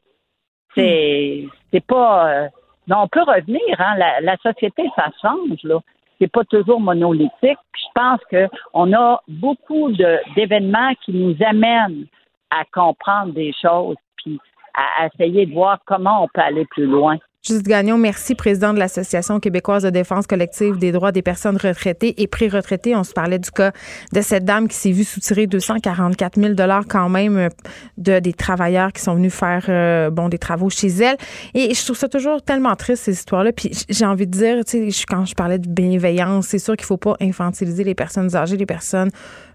c'est, 0.76 1.46
c'est 1.72 1.86
pas. 1.86 2.30
euh, 2.30 2.50
on 2.92 3.08
peut 3.08 3.22
revenir, 3.22 3.62
hein. 3.80 3.96
La, 3.98 4.22
la 4.22 4.38
société, 4.38 4.84
ça 4.96 5.10
change, 5.22 5.62
là. 5.64 5.80
C'est 6.20 6.32
pas 6.32 6.44
toujours 6.46 6.80
monolithique. 6.80 7.32
Puis 7.72 7.84
je 7.88 7.92
pense 7.96 8.20
que 8.32 8.48
on 8.74 8.94
a 8.94 9.22
beaucoup 9.28 9.92
d'événements 10.36 10.94
qui 11.06 11.14
nous 11.14 11.36
amènent 11.46 12.06
à 12.50 12.66
comprendre 12.74 13.34
des 13.34 13.54
choses, 13.62 13.96
puis 14.18 14.40
à 14.74 15.08
essayer 15.08 15.46
de 15.46 15.54
voir 15.54 15.80
comment 15.86 16.24
on 16.24 16.28
peut 16.28 16.42
aller 16.42 16.66
plus 16.66 16.86
loin. 16.86 17.18
Judith 17.42 17.68
Gagnon, 17.68 17.98
merci, 17.98 18.36
président 18.36 18.74
de 18.74 18.80
l'Association 18.80 19.40
québécoise 19.40 19.84
de 19.84 19.90
défense 19.90 20.28
collective 20.28 20.78
des 20.78 20.92
droits 20.92 21.14
des 21.14 21.22
personnes 21.22 21.56
retraitées 21.56 22.22
et 22.22 22.28
pré-retraitées. 22.28 22.98
On 22.98 23.06
se 23.06 23.14
parlait 23.14 23.40
du 23.40 23.50
cas 23.50 23.72
de 24.12 24.20
cette 24.20 24.44
dame 24.44 24.68
qui 24.68 24.76
s'est 24.76 24.92
vue 24.92 25.06
soutirer 25.06 25.48
244 25.48 26.38
000 26.38 26.54
quand 26.90 27.08
même 27.08 27.38
euh, 27.38 27.50
de 27.98 28.20
des 28.20 28.34
travailleurs 28.34 28.92
qui 28.92 29.02
sont 29.02 29.16
venus 29.16 29.34
faire 29.34 29.64
euh, 29.70 30.10
bon 30.10 30.28
des 30.28 30.38
travaux 30.38 30.70
chez 30.70 30.90
elle. 30.90 31.16
Et 31.54 31.74
je 31.74 31.82
trouve 31.86 31.98
ça 31.98 32.10
toujours 32.10 32.42
tellement 32.42 32.76
triste 32.76 33.04
ces 33.04 33.14
histoires-là. 33.14 33.54
Puis 33.54 33.72
j'ai 33.88 34.06
envie 34.06 34.28
de 34.28 34.32
dire, 34.32 34.66
tu 34.66 34.92
sais, 34.92 35.06
quand 35.08 35.24
je 35.24 35.34
parlais 35.34 35.60
de 35.60 35.70
bienveillance, 35.70 36.48
c'est 36.48 36.60
sûr 36.60 36.76
qu'il 36.76 36.86
faut 36.86 36.98
pas 36.98 37.16
infantiliser 37.22 37.86
les 37.86 37.96
personnes 37.96 38.36
âgées, 38.36 38.58
les 38.58 38.66
personnes 38.66 39.12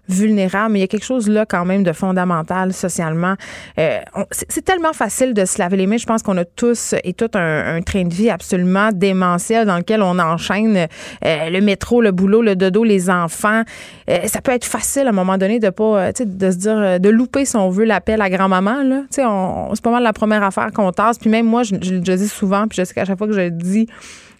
vulnérables, 0.09 0.73
mais 0.73 0.79
il 0.79 0.81
y 0.81 0.85
a 0.85 0.87
quelque 0.87 1.05
chose 1.05 1.29
là 1.29 1.45
quand 1.45 1.65
même 1.65 1.83
de 1.83 1.91
fondamental 1.91 2.73
socialement. 2.73 3.35
Euh, 3.79 3.99
c'est 4.31 4.63
tellement 4.63 4.93
facile 4.93 5.33
de 5.33 5.45
se 5.45 5.59
laver 5.59 5.77
les 5.77 5.87
mains. 5.87 5.97
Je 5.97 6.05
pense 6.05 6.21
qu'on 6.21 6.37
a 6.37 6.45
tous 6.45 6.95
et 7.03 7.13
tout 7.13 7.31
un, 7.33 7.81
train 7.81 8.03
de 8.03 8.13
vie 8.13 8.29
absolument 8.29 8.89
démentiel 8.91 9.65
dans 9.65 9.77
lequel 9.77 10.01
on 10.01 10.17
enchaîne 10.19 10.87
euh, 11.25 11.49
le 11.49 11.61
métro, 11.61 12.01
le 12.01 12.11
boulot, 12.11 12.41
le 12.41 12.55
dodo, 12.55 12.83
les 12.83 13.09
enfants. 13.09 13.63
Euh, 14.09 14.27
ça 14.27 14.41
peut 14.41 14.51
être 14.51 14.65
facile 14.65 15.07
à 15.07 15.09
un 15.09 15.13
moment 15.13 15.37
donné 15.37 15.59
de 15.59 15.69
pas, 15.69 16.07
euh, 16.07 16.11
de 16.19 16.51
se 16.51 16.57
dire, 16.57 16.77
euh, 16.77 16.99
de 16.99 17.09
louper 17.09 17.45
si 17.45 17.55
on 17.55 17.69
veut 17.69 17.85
l'appel 17.85 18.21
à 18.21 18.29
grand-maman. 18.29 18.83
Là, 18.83 19.03
c'est 19.09 19.23
pas 19.23 19.91
mal 19.91 20.03
la 20.03 20.13
première 20.13 20.43
affaire 20.43 20.71
qu'on 20.71 20.91
tasse. 20.91 21.17
Puis 21.17 21.29
même 21.29 21.45
moi, 21.45 21.63
je, 21.63 21.75
je 21.81 21.93
le 21.93 21.99
dis 21.99 22.27
souvent, 22.27 22.67
puis 22.67 22.77
je 22.77 22.83
sais 22.83 22.93
qu'à 22.93 23.05
chaque 23.05 23.17
fois 23.17 23.27
que 23.27 23.33
je 23.33 23.41
le 23.41 23.51
dis. 23.51 23.87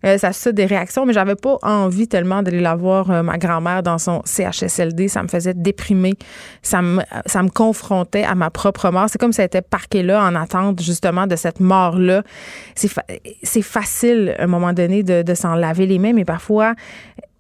Euh, 0.06 0.18
ça 0.18 0.32
suscite 0.34 0.54
des 0.54 0.66
réactions, 0.66 1.06
mais 1.06 1.14
j'avais 1.14 1.36
pas 1.36 1.58
envie 1.64 2.08
tellement 2.08 2.44
d'aller 2.44 2.62
la 2.62 2.76
voir, 2.76 3.10
euh, 3.10 3.24
ma 3.24 3.38
grand-mère, 3.38 3.82
dans 3.84 3.98
son 3.98 4.22
CHSLD. 4.26 5.08
Ça 5.08 5.24
me 5.24 5.28
faisait 5.28 5.54
déprimer. 5.54 6.14
Ça 6.62 6.82
me, 6.82 7.02
ça 7.26 7.42
me 7.44 7.50
confrontait 7.50 8.24
à 8.24 8.36
ma 8.36 8.50
propre 8.50 8.90
mort. 8.92 9.08
C'est 9.10 9.18
comme 9.20 9.34
si 9.34 9.42
elle 9.42 9.48
était 9.48 9.62
parquée 9.62 10.04
là 10.04 10.24
en 10.24 10.36
attente, 10.36 10.82
justement, 10.82 11.28
de 11.28 11.36
cette 11.36 11.60
mort-là. 11.60 12.24
C'est, 12.76 12.88
fa- 12.88 13.06
facile, 13.64 14.36
à 14.38 14.44
un 14.44 14.48
moment 14.48 14.74
donné, 14.74 15.04
de, 15.04 15.22
de 15.22 15.34
s'en 15.34 15.56
laver 15.56 15.86
les 15.88 16.00
mains, 16.00 16.14
mais 16.14 16.26
parfois, 16.26 16.74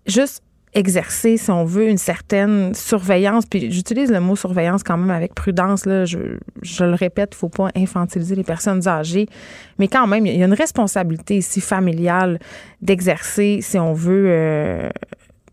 juste 0.08 0.42
exercer, 0.76 1.38
si 1.38 1.50
on 1.50 1.64
veut, 1.64 1.88
une 1.88 1.98
certaine 1.98 2.74
surveillance. 2.76 3.46
Puis 3.46 3.72
j'utilise 3.72 4.12
le 4.12 4.20
mot 4.20 4.36
surveillance 4.36 4.84
quand 4.84 4.98
même 4.98 5.10
avec 5.10 5.34
prudence. 5.34 5.86
Là. 5.86 6.06
Je, 6.06 6.18
je 6.62 6.84
le 6.84 6.94
répète, 6.94 7.30
il 7.32 7.36
ne 7.36 7.40
faut 7.40 7.50
pas 7.50 7.70
infantiliser 7.76 8.36
les 8.36 8.44
personnes 8.44 8.88
âgées. 8.88 9.28
Mais 9.80 9.88
quand 9.88 10.06
même, 10.06 10.26
il 10.26 10.38
y 10.38 10.44
a 10.44 10.46
une 10.46 10.54
responsabilité 10.54 11.38
ici 11.38 11.62
familiale 11.62 12.40
d'exercer, 12.82 13.60
si 13.62 13.80
on 13.80 13.94
veut, 13.94 14.26
euh, 14.28 14.90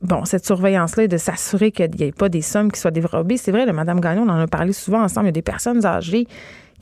bon, 0.02 0.24
cette 0.24 0.44
surveillance-là 0.44 1.06
de 1.06 1.16
s'assurer 1.16 1.70
qu'il 1.70 1.90
n'y 1.92 2.02
ait 2.02 2.12
pas 2.12 2.28
des 2.28 2.42
sommes 2.42 2.72
qui 2.72 2.80
soient 2.80 2.90
dérobées. 2.90 3.36
C'est 3.36 3.52
vrai, 3.52 3.64
là, 3.64 3.72
Mme 3.72 4.00
Gagnon, 4.00 4.24
on 4.26 4.28
en 4.28 4.40
a 4.40 4.48
parlé 4.48 4.72
souvent 4.72 5.02
ensemble. 5.02 5.26
Il 5.26 5.28
y 5.28 5.30
a 5.30 5.32
des 5.32 5.42
personnes 5.42 5.86
âgées 5.86 6.26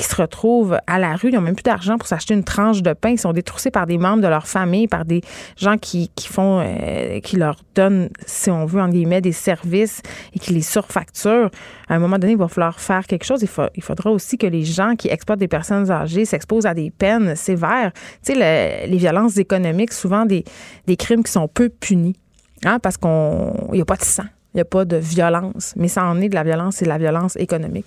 qui 0.00 0.06
se 0.06 0.16
retrouvent 0.16 0.78
à 0.86 0.98
la 0.98 1.14
rue, 1.14 1.28
ils 1.28 1.34
n'ont 1.34 1.42
même 1.42 1.54
plus 1.54 1.62
d'argent 1.62 1.98
pour 1.98 2.06
s'acheter 2.08 2.32
une 2.32 2.42
tranche 2.42 2.82
de 2.82 2.94
pain, 2.94 3.10
ils 3.10 3.18
sont 3.18 3.34
détroussés 3.34 3.70
par 3.70 3.86
des 3.86 3.98
membres 3.98 4.22
de 4.22 4.28
leur 4.28 4.46
famille, 4.46 4.88
par 4.88 5.04
des 5.04 5.20
gens 5.58 5.76
qui, 5.76 6.10
qui 6.14 6.26
font, 6.26 6.62
euh, 6.64 7.20
qui 7.20 7.36
leur 7.36 7.56
donnent, 7.74 8.08
si 8.24 8.50
on 8.50 8.64
veut, 8.64 8.80
en 8.80 8.88
guillemets, 8.88 9.20
des 9.20 9.32
services 9.32 10.00
et 10.34 10.38
qui 10.38 10.54
les 10.54 10.62
surfacturent. 10.62 11.50
À 11.88 11.96
un 11.96 11.98
moment 11.98 12.18
donné, 12.18 12.32
il 12.32 12.38
va 12.38 12.48
falloir 12.48 12.80
faire 12.80 13.06
quelque 13.06 13.24
chose. 13.24 13.42
Il, 13.42 13.48
fa- 13.48 13.68
il 13.74 13.82
faudra 13.82 14.10
aussi 14.10 14.38
que 14.38 14.46
les 14.46 14.64
gens 14.64 14.96
qui 14.96 15.08
exploitent 15.08 15.38
des 15.38 15.48
personnes 15.48 15.90
âgées 15.90 16.24
s'exposent 16.24 16.64
à 16.66 16.72
des 16.72 16.90
peines 16.90 17.36
sévères. 17.36 17.92
Tu 18.24 18.32
sais, 18.32 18.34
le- 18.34 18.90
les 18.90 18.96
violences 18.96 19.36
économiques, 19.36 19.92
souvent 19.92 20.24
des, 20.24 20.44
des 20.86 20.96
crimes 20.96 21.22
qui 21.22 21.32
sont 21.32 21.46
peu 21.46 21.68
punis, 21.68 22.16
hein, 22.64 22.78
parce 22.78 22.96
qu'on 22.96 23.68
n'y 23.72 23.82
a 23.82 23.84
pas 23.84 23.96
de 23.96 24.04
sang 24.04 24.24
il 24.52 24.56
n'y 24.56 24.62
a 24.62 24.64
pas 24.64 24.84
de 24.84 24.96
violence. 24.96 25.74
Mais 25.76 25.86
ça 25.86 26.04
en 26.04 26.20
est 26.20 26.28
de 26.28 26.34
la 26.34 26.42
violence, 26.42 26.76
c'est 26.76 26.84
de 26.84 26.90
la 26.90 26.98
violence 26.98 27.36
économique. 27.36 27.86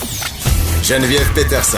Geneviève 0.83 1.31
Peterson. 1.33 1.77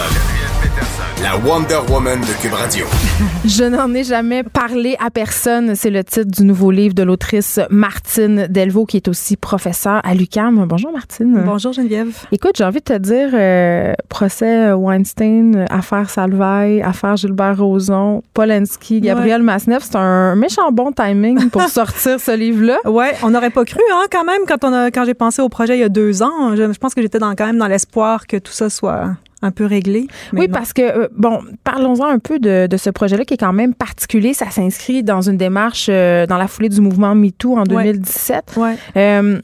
La 1.22 1.38
Wonder 1.38 1.80
Woman 1.90 2.20
de 2.20 2.42
Cube 2.42 2.54
Radio. 2.54 2.86
Je 3.46 3.64
n'en 3.64 3.94
ai 3.94 4.04
jamais 4.04 4.44
parlé 4.44 4.96
à 5.00 5.10
personne. 5.10 5.76
C'est 5.76 5.90
le 5.90 6.04
titre 6.04 6.30
du 6.30 6.44
nouveau 6.44 6.72
livre 6.72 6.94
de 6.94 7.04
l'autrice 7.04 7.60
Martine 7.70 8.48
Delvaux, 8.50 8.86
qui 8.86 8.98
est 8.98 9.08
aussi 9.08 9.38
professeure 9.38 10.02
à 10.04 10.14
l'UQAM. 10.16 10.66
Bonjour, 10.68 10.92
Martine. 10.92 11.42
Bonjour, 11.46 11.74
Geneviève. 11.74 12.16
Écoute, 12.32 12.54
j'ai 12.58 12.64
envie 12.64 12.80
de 12.80 12.84
te 12.84 12.98
dire, 12.98 13.30
euh, 13.34 13.94
procès 14.10 14.74
Weinstein, 14.74 15.66
affaire 15.70 16.10
Salvaille, 16.10 16.82
affaire 16.82 17.16
Gilbert 17.16 17.58
Rozon, 17.58 18.24
Polanski, 18.34 19.02
Gabriel 19.02 19.44
Masneff, 19.44 19.84
c'est 19.84 19.98
un 19.98 20.36
méchant 20.36 20.72
bon 20.72 20.92
timing 20.92 21.50
pour 21.50 21.64
sortir 21.70 22.20
ce 22.20 22.36
livre-là. 22.36 22.78
Ouais, 22.86 23.14
on 23.24 23.30
n'aurait 23.30 23.52
pas 23.52 23.64
cru, 23.66 23.82
hein, 23.94 24.06
quand 24.12 24.26
même, 24.26 24.42
quand, 24.48 24.64
on 24.64 24.74
a, 24.74 24.92
quand 24.92 25.06
j'ai 25.06 25.14
pensé 25.14 25.42
au 25.42 25.50
projet 25.50 25.78
il 25.78 25.82
y 25.82 25.84
a 25.84 25.90
deux 25.90 26.24
ans. 26.24 26.56
Je, 26.56 26.74
je 26.74 26.80
pense 26.80 26.94
que 26.94 27.02
j'étais 27.02 27.20
dans, 27.20 27.36
quand 27.36 27.46
même 27.46 27.60
dans 27.60 27.68
l'espoir 27.68 28.28
que 28.28 28.38
tout 28.38 28.52
ça 28.52 28.70
soit 28.70 29.12
un 29.44 29.52
peu 29.52 29.66
réglé. 29.66 30.08
Oui, 30.32 30.48
parce 30.48 30.74
que, 30.74 30.82
euh, 30.82 31.08
bon, 31.16 31.42
parlons-en 31.64 32.08
un 32.08 32.20
peu 32.20 32.40
de, 32.40 32.68
de 32.68 32.78
ce 32.78 32.90
projet-là 32.90 33.26
qui 33.26 33.36
est 33.36 33.38
quand 33.38 33.54
même 33.54 33.74
particulier. 33.74 34.34
Ça 34.34 34.50
s'inscrit 34.50 35.04
dans 35.04 35.22
une 35.22 35.38
démarche 35.38 35.88
euh, 35.90 36.26
dans 36.26 36.38
la 36.38 36.48
foulée 36.48 36.70
du 36.70 36.82
mouvement 36.82 37.14
MeToo 37.14 37.58
en 37.58 37.64
2017. 37.64 38.56
Ouais. 38.58 38.76
Euh, 38.98 39.40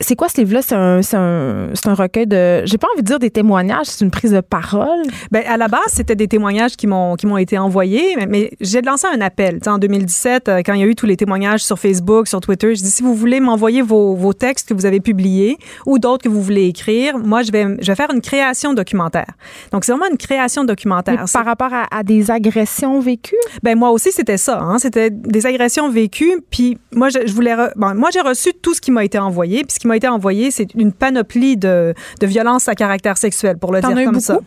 c'est 0.00 0.16
quoi 0.16 0.28
ce 0.28 0.38
livre-là? 0.40 0.60
C'est 0.62 0.74
un, 0.74 1.00
un, 1.12 1.72
un 1.86 1.94
recueil 1.94 2.26
de. 2.26 2.64
J'ai 2.66 2.78
pas 2.78 2.88
envie 2.92 3.02
de 3.02 3.06
dire 3.06 3.18
des 3.18 3.30
témoignages, 3.30 3.86
c'est 3.86 4.04
une 4.04 4.10
prise 4.10 4.32
de 4.32 4.40
parole. 4.40 5.02
Ben, 5.30 5.44
à 5.46 5.56
la 5.56 5.68
base, 5.68 5.80
c'était 5.88 6.16
des 6.16 6.26
témoignages 6.28 6.76
qui 6.76 6.86
m'ont 6.86 7.16
été 7.38 7.58
envoyés, 7.58 8.14
mais, 8.16 8.26
mais 8.26 8.50
j'ai 8.60 8.82
lancé 8.82 9.06
un 9.06 9.20
appel. 9.20 9.54
Tu 9.60 9.64
sais, 9.64 9.70
en 9.70 9.78
2017, 9.78 10.48
euh, 10.48 10.62
quand 10.64 10.74
il 10.74 10.80
y 10.80 10.82
a 10.82 10.86
eu 10.86 10.94
tous 10.96 11.06
les 11.06 11.16
témoignages 11.16 11.60
sur 11.64 11.78
Facebook, 11.78 12.26
sur 12.28 12.40
Twitter, 12.40 12.74
je 12.74 12.82
dis 12.82 12.90
si 12.90 13.02
vous 13.02 13.14
voulez 13.14 13.40
m'envoyer 13.40 13.82
vos, 13.82 14.14
vos 14.14 14.32
textes 14.32 14.68
que 14.68 14.74
vous 14.74 14.84
avez 14.86 15.00
publiés 15.00 15.58
ou 15.86 15.98
d'autres 15.98 16.24
que 16.24 16.28
vous 16.28 16.42
voulez 16.42 16.66
écrire, 16.66 17.16
moi 17.18 17.42
je 17.42 17.52
vais 17.52 17.64
je 17.80 17.86
vais 17.86 17.94
faire 17.96 18.10
une 18.12 18.20
création 18.20 18.74
documentaire. 18.74 19.26
Donc 19.70 19.84
c'est 19.84 19.92
vraiment 19.92 20.10
une 20.10 20.18
création 20.18 20.64
documentaire. 20.64 21.24
Par 21.32 21.44
rapport 21.44 21.72
à, 21.72 21.86
à 21.96 22.02
des 22.02 22.30
agressions 22.30 23.00
vécues? 23.00 23.36
Ben 23.62 23.78
moi 23.78 23.90
aussi 23.90 24.10
c'était 24.12 24.38
ça. 24.38 24.60
Hein? 24.60 24.78
C'était 24.78 25.10
des 25.10 25.46
agressions 25.46 25.88
vécues. 25.88 26.40
Puis 26.50 26.78
moi 26.92 27.08
je, 27.10 27.20
je 27.26 27.32
voulais. 27.32 27.54
re- 27.54 27.72
bon, 27.76 27.94
moi 27.94 28.10
j'ai 28.12 28.20
reçu 28.20 28.52
tout 28.60 28.74
ce 28.74 28.80
qui 28.80 28.90
m'a 28.90 29.04
été 29.04 29.18
envoyé. 29.18 29.62
Puis 29.64 29.74
ce 29.74 29.83
qui 29.84 29.88
m'a 29.88 29.96
été 29.96 30.08
envoyé, 30.08 30.50
c'est 30.50 30.72
une 30.74 30.92
panoplie 30.92 31.58
de, 31.58 31.92
de 32.18 32.26
violences 32.26 32.68
à 32.68 32.74
caractère 32.74 33.18
sexuel, 33.18 33.58
pour 33.58 33.70
le 33.70 33.82
dire 33.82 33.90
comme 33.90 34.04
beaucoup? 34.06 34.18
ça. 34.20 34.38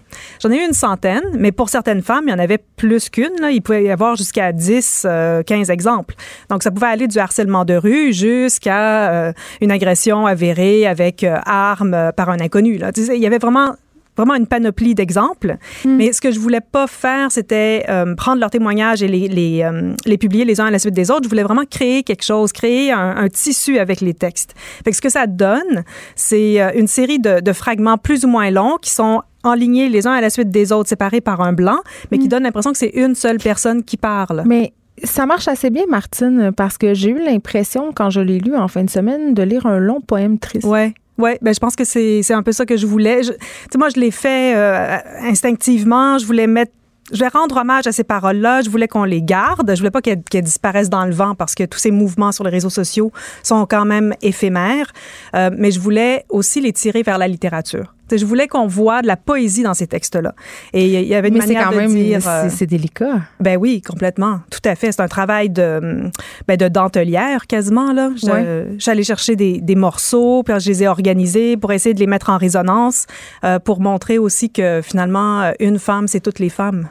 J'en 0.41 0.49
ai 0.49 0.57
eu 0.57 0.65
une 0.65 0.73
centaine, 0.73 1.21
mais 1.38 1.51
pour 1.51 1.69
certaines 1.69 2.01
femmes, 2.01 2.23
il 2.25 2.31
y 2.31 2.33
en 2.33 2.39
avait 2.39 2.57
plus 2.57 3.09
qu'une. 3.09 3.39
là. 3.39 3.51
Il 3.51 3.61
pouvait 3.61 3.83
y 3.83 3.91
avoir 3.91 4.15
jusqu'à 4.15 4.51
10, 4.51 5.03
euh, 5.05 5.43
15 5.43 5.69
exemples. 5.69 6.15
Donc, 6.49 6.63
ça 6.63 6.71
pouvait 6.71 6.88
aller 6.88 7.07
du 7.07 7.19
harcèlement 7.19 7.65
de 7.65 7.75
rue 7.75 8.13
jusqu'à 8.13 9.11
euh, 9.11 9.33
une 9.61 9.69
agression 9.69 10.25
avérée 10.25 10.88
avec 10.88 11.23
euh, 11.23 11.38
arme 11.45 11.93
euh, 11.93 12.11
par 12.11 12.29
un 12.29 12.39
inconnu. 12.39 12.77
Là. 12.77 12.89
Il 12.97 13.21
y 13.21 13.27
avait 13.27 13.38
vraiment 13.38 13.75
vraiment 14.18 14.36
une 14.36 14.47
panoplie 14.47 14.95
d'exemples. 14.95 15.57
Mais 15.86 16.11
ce 16.11 16.20
que 16.20 16.32
je 16.32 16.39
voulais 16.39 16.61
pas 16.61 16.88
faire, 16.88 17.32
c'était 17.32 17.86
euh, 17.88 18.15
prendre 18.15 18.39
leurs 18.39 18.49
témoignages 18.49 19.03
et 19.03 19.07
les, 19.07 19.28
les, 19.28 19.63
euh, 19.63 19.93
les 20.05 20.18
publier 20.18 20.43
les 20.43 20.59
uns 20.59 20.65
à 20.65 20.72
la 20.72 20.80
suite 20.80 20.93
des 20.93 21.11
autres. 21.11 21.24
Je 21.24 21.30
voulais 21.30 21.43
vraiment 21.43 21.65
créer 21.70 22.03
quelque 22.03 22.24
chose, 22.24 22.51
créer 22.51 22.91
un, 22.91 23.15
un 23.18 23.30
tissu 23.30 23.78
avec 23.80 24.01
les 24.01 24.13
textes. 24.13 24.55
Fait 24.84 24.91
que 24.91 24.97
ce 24.97 25.01
que 25.01 25.09
ça 25.09 25.28
donne, 25.28 25.84
c'est 26.15 26.61
euh, 26.61 26.72
une 26.76 26.88
série 26.88 27.20
de, 27.20 27.39
de 27.39 27.53
fragments 27.53 27.97
plus 27.97 28.26
ou 28.26 28.28
moins 28.28 28.49
longs 28.51 28.78
qui 28.82 28.89
sont 28.89 29.22
enlignés 29.43 29.88
les 29.88 30.07
uns 30.07 30.13
à 30.13 30.22
la 30.22 30.30
suite 30.30 30.49
des 30.49 30.72
autres, 30.72 30.89
séparés 30.89 31.22
par 31.22 31.41
un 31.41 31.53
blanc, 31.53 31.78
mais 32.11 32.18
qui 32.18 32.28
donnent 32.28 32.43
l'impression 32.43 32.72
que 32.72 32.78
c'est 32.78 32.91
une 32.95 33.15
seule 33.15 33.38
personne 33.38 33.84
qui 33.84 33.95
parle. 33.95 34.43
Mais 34.45 34.74
ça 35.03 35.26
marche 35.26 35.47
assez 35.47 35.70
bien, 35.70 35.84
Martine, 35.88 36.51
parce 36.55 36.78
que 36.78 36.93
j'ai 36.93 37.11
eu 37.11 37.24
l'impression, 37.24 37.91
quand 37.95 38.09
je 38.09 38.20
l'ai 38.20 38.39
lu 38.39 38.55
en 38.55 38.68
fin 38.68 38.84
de 38.84 38.89
semaine, 38.89 39.34
de 39.34 39.43
lire 39.43 39.65
un 39.65 39.78
long 39.78 40.01
poème 40.01 40.39
triste. 40.39 40.65
Ouais. 40.65 40.93
Oui, 41.18 41.32
ben 41.41 41.53
je 41.53 41.59
pense 41.59 41.76
que 41.76 41.84
c'est 41.84 42.22
c'est 42.22 42.34
un 42.34 42.43
peu 42.43 42.51
ça 42.51 42.65
que 42.65 42.78
je 42.78 42.86
voulais. 42.86 43.22
Tu 43.22 43.32
sais, 43.72 43.78
moi, 43.78 43.89
je 43.89 43.99
l'ai 43.99 44.11
fait 44.11 44.55
euh, 44.55 44.97
instinctivement. 45.24 46.18
Je 46.18 46.26
voulais 46.26 46.47
mettre 46.47 46.72
je 47.11 47.20
vais 47.20 47.30
rendre 47.30 47.55
hommage 47.57 47.88
à 47.88 47.91
ces 47.91 48.03
paroles-là. 48.03 48.61
Je 48.61 48.70
voulais 48.70 48.88
qu'on 48.88 49.05
les 49.05 49.22
garde. 49.22 49.72
Je 49.74 49.78
voulais 49.80 49.91
pas 49.91 50.01
qu'elles 50.01 50.24
qu'elles 50.24 50.43
disparaissent 50.43 50.89
dans 50.89 51.05
le 51.05 51.13
vent 51.13 51.36
parce 51.36 51.55
que 51.55 51.63
tous 51.63 51.80
ces 51.80 51.91
mouvements 51.91 52.32
sur 52.32 52.43
les 52.43 52.49
réseaux 52.49 52.70
sociaux 52.70 53.11
sont 53.43 53.65
quand 53.65 53.86
même 53.86 54.13
éphémères. 54.22 54.91
Euh, 55.36 55.49
mais 55.57 55.72
je 55.72 55.80
voulais 55.80 56.26
aussi 56.30 56.61
les 56.61 56.74
tirer 56.74 57.03
vers 57.03 57.18
la 57.18 57.28
littérature. 57.28 57.97
Je 58.16 58.26
voulais 58.26 58.47
qu'on 58.47 58.68
voit 58.68 59.01
de 59.01 59.08
la 59.08 59.18
poésie 59.18 59.64
dans 59.64 59.74
ces 59.74 59.88
textes-là. 59.88 60.34
Et 60.74 60.86
il 61.01 61.08
y 61.08 61.16
avait 61.16 61.28
une 61.30 61.34
Mais 61.36 61.41
c'est 61.41 61.47
manière 61.47 61.66
quand 61.66 61.72
de 61.72 61.78
même 61.78 61.93
dire. 61.93 62.22
c'est- 62.22 62.30
euh, 62.30 62.49
c'est 62.49 62.66
délicat. 62.66 63.22
ben 63.39 63.58
oui, 63.58 63.82
complètement. 63.82 64.39
Tout 64.49 64.60
à 64.66 64.76
fait. 64.76 64.91
C'est 64.91 65.01
un 65.01 65.08
travail 65.08 65.49
de, 65.49 66.10
ben 66.47 66.58
de 66.58 66.68
dentelière 66.68 67.47
quasiment. 67.47 67.91
Là. 67.93 68.12
Ouais. 68.24 68.68
J'allais 68.78 69.03
chercher 69.03 69.36
des, 69.36 69.60
des 69.60 69.76
morceaux, 69.76 70.43
puis 70.43 70.53
je 70.60 70.70
les 70.70 70.84
ai 70.84 70.88
organisés 70.88 71.58
pour 71.58 71.72
essayer 71.74 71.93
de 71.93 71.99
les 71.99 72.08
mettre 72.08 72.30
en 72.30 72.38
résonance, 72.38 73.05
euh, 73.43 73.60
pour 73.60 73.82
montrer 73.82 74.18
aussi 74.18 74.49
que 74.49 74.82
finalement, 74.84 75.41
euh, 75.41 75.51
une 75.60 75.80
femme, 75.80 76.08
c'est 76.08 76.20
toutes 76.22 76.39
les 76.39 76.49
femmes. 76.49 76.88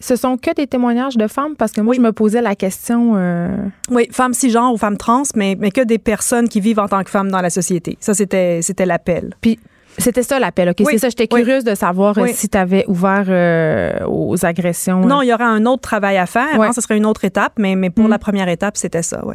Ce 0.00 0.14
sont 0.14 0.36
que 0.36 0.54
des 0.54 0.68
témoignages 0.68 1.16
de 1.16 1.26
femmes? 1.26 1.56
Parce 1.56 1.72
que 1.72 1.80
moi, 1.80 1.92
je 1.92 2.00
me 2.00 2.12
posais 2.12 2.40
la 2.40 2.54
question. 2.54 3.14
euh, 3.16 3.48
Oui, 3.90 4.06
femmes 4.12 4.32
cisgenres 4.32 4.72
ou 4.72 4.76
femmes 4.76 4.96
trans, 4.96 5.24
mais, 5.34 5.56
mais 5.58 5.72
que 5.72 5.80
des 5.80 5.98
personnes 5.98 6.48
qui 6.48 6.60
vivent 6.60 6.78
en 6.78 6.86
tant 6.86 7.02
que 7.02 7.10
femmes 7.10 7.30
dans 7.32 7.40
la 7.40 7.50
société. 7.50 7.96
Ça, 7.98 8.14
c'était 8.14 8.60
c'était 8.62 8.86
l'appel. 8.86 9.34
Puis 9.40 9.58
c'était 9.98 10.22
ça 10.22 10.38
l'appel, 10.38 10.68
OK? 10.70 10.76
Oui, 10.80 10.86
C'est 10.92 10.98
ça, 10.98 11.08
j'étais 11.08 11.28
oui. 11.32 11.40
curieuse 11.42 11.64
de 11.64 11.74
savoir 11.74 12.16
euh, 12.18 12.22
Oui. 12.22 12.32
si 12.32 12.48
tu 12.48 12.56
avais 12.56 12.84
ouvert 12.88 13.24
euh, 13.28 13.92
aux 14.06 14.44
agressions. 14.46 15.00
Non, 15.00 15.18
euh. 15.20 15.24
il 15.24 15.28
y 15.28 15.34
aura 15.34 15.46
un 15.46 15.66
autre 15.66 15.82
travail 15.82 16.16
à 16.16 16.26
faire. 16.26 16.60
Hein, 16.60 16.72
ce 16.72 16.80
serait 16.80 16.96
une 16.96 17.06
autre 17.06 17.24
étape, 17.24 17.52
mais, 17.58 17.74
mais 17.76 17.90
pour 17.90 18.04
Mm. 18.06 18.10
la 18.10 18.18
première 18.18 18.48
étape, 18.48 18.76
c'était 18.76 19.02
ça, 19.02 19.22
oui. 19.26 19.34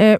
Euh, 0.00 0.16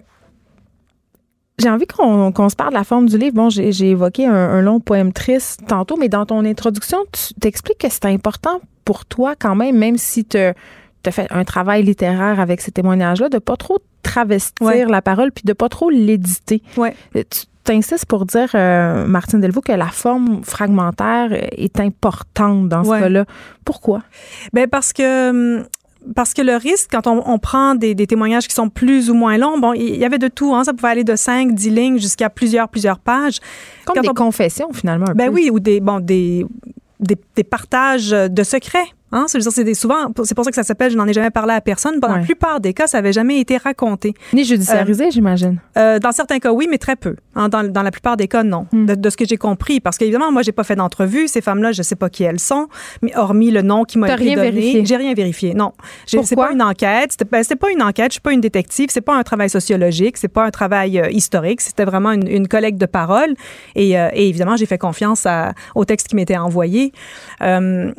j'ai 1.59 1.69
envie 1.69 1.85
qu'on 1.85 2.31
qu'on 2.31 2.49
se 2.49 2.55
parle 2.55 2.71
de 2.71 2.77
la 2.77 2.83
forme 2.83 3.07
du 3.07 3.17
livre. 3.17 3.35
Bon, 3.35 3.49
j'ai 3.49 3.89
évoqué 3.89 4.25
un, 4.25 4.33
un 4.33 4.61
long 4.61 4.79
poème 4.79 5.13
triste 5.13 5.61
tantôt, 5.67 5.97
mais 5.97 6.09
dans 6.09 6.25
ton 6.25 6.43
introduction, 6.45 6.97
tu 7.11 7.33
t'expliques 7.35 7.77
que 7.77 7.89
c'est 7.89 8.05
important 8.05 8.59
pour 8.85 9.05
toi 9.05 9.35
quand 9.39 9.55
même, 9.55 9.77
même 9.77 9.97
si 9.97 10.25
tu 10.25 10.37
as 10.37 10.53
fait 11.11 11.27
un 11.31 11.43
travail 11.43 11.83
littéraire 11.83 12.39
avec 12.39 12.59
ces 12.59 12.71
témoignages-là, 12.71 13.29
de 13.29 13.37
pas 13.37 13.55
trop 13.55 13.77
travestir 14.01 14.65
Ouais. 14.67 14.85
la 14.85 15.01
parole 15.01 15.31
puis 15.31 15.43
de 15.45 15.53
pas 15.53 15.69
trop 15.69 15.89
l'éditer. 15.89 16.61
Ouais. 16.75 16.95
Tu 17.13 17.45
t'insistes 17.63 18.05
pour 18.05 18.25
dire, 18.25 18.49
euh, 18.55 19.05
Martine 19.05 19.39
Delvaux, 19.39 19.61
que 19.61 19.71
la 19.71 19.87
forme 19.87 20.43
fragmentaire 20.43 21.29
est 21.57 21.79
importante 21.79 22.69
dans 22.69 22.83
ce 22.83 22.89
cas-là. 22.89 23.25
Pourquoi? 23.65 24.01
Ben 24.53 24.67
parce 24.69 24.93
que 24.93 25.29
hum, 25.29 25.65
parce 26.15 26.33
que 26.33 26.41
le 26.41 26.57
risque, 26.57 26.89
quand 26.91 27.07
on, 27.07 27.23
on 27.25 27.39
prend 27.39 27.75
des, 27.75 27.95
des 27.95 28.07
témoignages 28.07 28.47
qui 28.49 28.53
sont 28.53 28.67
plus 28.67 29.09
ou 29.09 29.13
moins 29.13 29.37
longs, 29.37 29.57
bon, 29.57 29.71
il 29.71 29.95
y 29.95 30.03
avait 30.03 30.17
de 30.17 30.27
tout, 30.27 30.53
hein, 30.53 30.65
ça 30.65 30.73
pouvait 30.73 30.89
aller 30.89 31.05
de 31.05 31.15
5, 31.15 31.53
10 31.53 31.69
lignes 31.69 31.97
jusqu'à 31.97 32.29
plusieurs, 32.29 32.67
plusieurs 32.67 32.99
pages. 32.99 33.39
Comme 33.85 33.95
Quand 33.95 34.01
des 34.01 34.09
on- 34.09 34.13
confessions, 34.13 34.73
finalement. 34.73 35.05
un 35.11 35.13
Ben 35.15 35.29
peu. 35.29 35.35
oui, 35.35 35.49
ou 35.49 35.61
des, 35.61 35.79
bon, 35.79 36.01
des, 36.01 36.45
des, 36.99 37.15
des 37.37 37.43
partages 37.45 38.09
de 38.09 38.43
secrets. 38.43 38.87
Hein? 39.13 39.25
C'est- 39.27 39.73
souvent, 39.75 40.11
c'est 40.25 40.35
pour 40.35 40.43
ça 40.43 40.49
que 40.51 40.55
ça 40.55 40.63
s'appelle 40.63 40.91
Je 40.91 40.97
n'en 40.97 41.07
ai 41.07 41.13
jamais 41.13 41.29
parlé 41.29 41.53
à 41.53 41.61
personne. 41.61 41.99
Dans 41.99 42.09
Ouais. 42.11 42.17
la 42.19 42.23
plupart 42.25 42.59
des 42.59 42.73
cas, 42.73 42.87
ça 42.87 42.97
n'avait 42.97 43.13
jamais 43.13 43.39
été 43.39 43.55
raconté. 43.57 44.13
Ni 44.33 44.43
judiciarisé, 44.43 45.11
j'imagine. 45.11 45.59
Euh, 45.77 45.99
dans 45.99 46.11
certains 46.11 46.39
cas, 46.39 46.51
oui, 46.51 46.67
mais 46.69 46.77
très 46.79 46.95
peu. 46.95 47.15
Hein, 47.35 47.47
dans, 47.47 47.63
dans 47.63 47.83
la 47.83 47.91
plupart 47.91 48.17
des 48.17 48.27
cas, 48.27 48.43
non. 48.43 48.65
Hmm. 48.71 48.85
De, 48.87 48.95
de 48.95 49.09
ce 49.09 49.15
que 49.15 49.25
j'ai 49.25 49.37
compris. 49.37 49.79
Parce 49.79 49.97
qu'évidemment, 49.97 50.31
moi, 50.31 50.41
j'ai 50.41 50.51
pas 50.51 50.63
fait 50.63 50.75
d'entrevue. 50.75 51.27
Ces 51.27 51.41
femmes-là, 51.41 51.71
je 51.71 51.83
sais 51.83 51.95
pas 51.95 52.09
qui 52.09 52.23
elles 52.23 52.39
sont. 52.39 52.67
Mais 53.01 53.15
hormis 53.15 53.51
le 53.51 53.61
nom 53.61 53.83
qui 53.85 53.97
m'a 53.99 54.07
été 54.07 54.15
rien 54.23 54.35
donné. 54.35 54.51
vérifié? 54.51 54.85
J'ai 54.85 54.97
rien 54.97 55.13
vérifié, 55.13 55.53
non. 55.53 55.71
C'est 56.07 56.35
pas 56.35 56.51
une 56.51 56.61
enquête. 56.61 57.11
C'était 57.11 57.25
ben, 57.25 57.43
pas 57.59 57.71
une 57.71 57.81
enquête. 57.83 58.07
Je 58.07 58.13
suis 58.13 58.21
pas 58.21 58.33
une 58.33 58.41
détective. 58.41 58.89
C'est 58.91 59.01
pas 59.01 59.15
un 59.15 59.23
travail 59.23 59.49
sociologique. 59.49 60.17
C'est 60.17 60.27
pas 60.27 60.43
un 60.45 60.51
travail 60.51 60.99
euh, 60.99 61.09
historique. 61.11 61.61
C'était 61.61 61.85
vraiment 61.85 62.11
une, 62.11 62.27
une 62.27 62.47
collecte 62.47 62.79
de 62.79 62.85
paroles. 62.87 63.35
Et, 63.75 63.99
euh, 63.99 64.09
et 64.13 64.27
évidemment, 64.29 64.55
j'ai 64.55 64.65
fait 64.65 64.77
confiance 64.79 65.25
à, 65.25 65.53
au 65.75 65.85
texte 65.85 66.07
qui 66.07 66.15
m'était 66.15 66.37
envoyé. 66.37 66.91
Euh, 67.41 67.91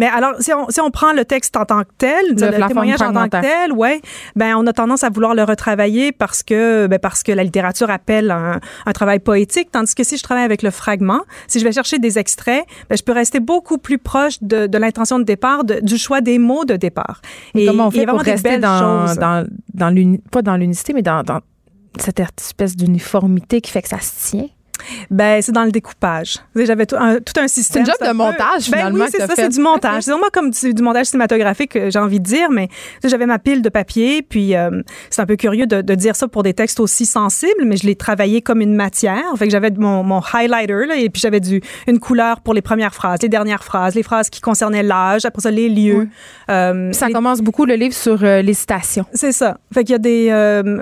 Mais 0.00 0.06
alors, 0.08 0.32
si 0.40 0.52
on, 0.52 0.68
si 0.70 0.80
on 0.80 0.90
prend 0.90 1.12
le 1.12 1.24
texte 1.24 1.56
en 1.56 1.64
tant 1.64 1.82
que 1.82 1.90
tel, 1.98 2.24
Le- 2.30 2.34
témoignage 2.68 2.98
en 3.02 3.12
tant 3.12 3.24
que 3.26 3.28
tel, 3.42 3.72
ouais, 3.72 4.00
ben 4.34 4.56
on 4.56 4.66
a 4.66 4.72
tendance 4.72 5.04
à 5.04 5.10
vouloir 5.10 5.34
le 5.34 5.44
retravailler 5.44 6.10
parce 6.10 6.42
que 6.42 6.86
ben 6.88 6.98
parce 6.98 7.22
que 7.22 7.30
la 7.32 7.44
littérature 7.44 7.90
appelle 7.90 8.30
un, 8.32 8.58
un 8.86 8.92
travail 8.92 9.20
poétique, 9.20 9.70
tandis 9.70 9.94
que 9.94 10.02
si 10.02 10.16
je 10.16 10.22
travaille 10.22 10.44
avec 10.44 10.62
le 10.62 10.70
fragment, 10.72 11.20
si 11.46 11.60
je 11.60 11.64
vais 11.64 11.72
chercher 11.72 11.98
des 11.98 12.18
extraits, 12.18 12.64
ben 12.88 12.96
je 12.96 13.02
peux 13.02 13.12
rester 13.12 13.38
beaucoup 13.40 13.78
plus 13.78 13.98
proche 13.98 14.38
de, 14.42 14.66
de 14.66 14.78
l'intention 14.78 15.18
de 15.18 15.24
départ, 15.24 15.64
de- 15.64 15.80
du 15.82 15.98
choix 15.98 16.20
des 16.22 16.38
mots 16.38 16.64
de 16.64 16.76
départ. 16.76 17.20
Et 17.54 17.66
comment 17.66 17.88
on 17.88 17.90
fait 17.90 18.06
pour 18.06 18.20
rester 18.32 18.56
dans, 18.58 19.06
choses. 19.06 19.18
dans, 19.18 19.46
dans 19.74 19.90
l'uni- 19.90 20.22
pas 20.32 20.40
dans 20.42 20.56
l'unicité, 20.56 20.94
mais 20.94 21.02
dans, 21.02 21.22
dans 21.22 21.40
cette 21.98 22.20
espèce 22.20 22.74
d'uniformité 22.74 23.60
qui 23.60 23.70
fait 23.70 23.82
que 23.82 23.88
ça 23.88 24.00
se 24.00 24.30
tient? 24.30 24.48
Ben, 25.10 25.42
c'est 25.42 25.52
dans 25.52 25.64
le 25.64 25.70
découpage. 25.72 26.38
J'avais 26.56 26.86
tout 26.86 26.96
un, 26.98 27.16
tout 27.18 27.32
un 27.38 27.48
système. 27.48 27.84
job 27.86 27.94
C'est 27.98 28.06
un 28.06 28.12
de 28.12 28.18
peu- 28.18 28.24
montage, 28.24 28.70
Ben 28.70 28.78
finalement, 28.78 29.04
oui, 29.04 29.10
c'est 29.10 29.18
ça, 29.26 29.32
c'est 29.34 29.48
du 29.48 29.60
montage. 29.60 30.02
C'est 30.04 30.10
vraiment 30.10 30.26
comme 30.32 30.50
du, 30.50 30.74
du 30.74 30.82
montage 30.82 31.06
cinématographique, 31.06 31.76
euh, 31.76 31.90
j'ai 31.90 31.98
envie 31.98 32.20
de 32.20 32.24
dire, 32.24 32.50
mais 32.50 32.68
j'avais 33.04 33.26
ma 33.26 33.38
pile 33.38 33.62
de 33.62 33.68
papier, 33.68 34.22
puis 34.22 34.54
euh, 34.56 34.82
c'est 35.10 35.22
un 35.22 35.26
peu 35.26 35.36
curieux 35.36 35.66
de, 35.66 35.80
de 35.82 35.94
dire 35.94 36.16
ça 36.16 36.28
pour 36.28 36.42
des 36.42 36.54
textes 36.54 36.80
aussi 36.80 37.06
sensibles, 37.06 37.64
mais 37.64 37.76
je 37.76 37.86
l'ai 37.86 37.96
travaillé 37.96 38.40
comme 38.42 38.60
une 38.60 38.74
matière. 38.74 39.22
Fait 39.36 39.46
que 39.46 39.50
j'avais 39.52 39.70
mon, 39.70 40.02
mon 40.02 40.20
highlighter, 40.32 40.86
là, 40.86 40.96
et 40.96 41.08
puis 41.10 41.20
j'avais 41.20 41.40
du, 41.40 41.60
une 41.86 41.98
couleur 41.98 42.40
pour 42.40 42.54
les 42.54 42.62
premières 42.62 42.94
phrases, 42.94 43.20
les 43.22 43.28
dernières 43.28 43.64
phrases, 43.64 43.94
les 43.94 44.02
phrases 44.02 44.30
qui 44.30 44.40
concernaient 44.40 44.82
l'âge, 44.82 45.24
après 45.24 45.42
ça, 45.42 45.50
les 45.50 45.68
lieux. 45.68 46.08
Euh, 46.50 46.92
Ça 46.92 47.06
les- 47.06 47.12
commence 47.12 47.40
beaucoup 47.40 47.64
le 47.64 47.74
livre 47.74 47.94
sur 47.94 48.22
euh, 48.24 48.42
les 48.42 48.54
citations. 48.54 49.04
c'est 49.12 49.32
ça. 49.32 49.58
Fait 49.72 49.84
qu'il 49.84 49.92
y 49.92 49.96
a 49.96 49.98
des. 49.98 50.26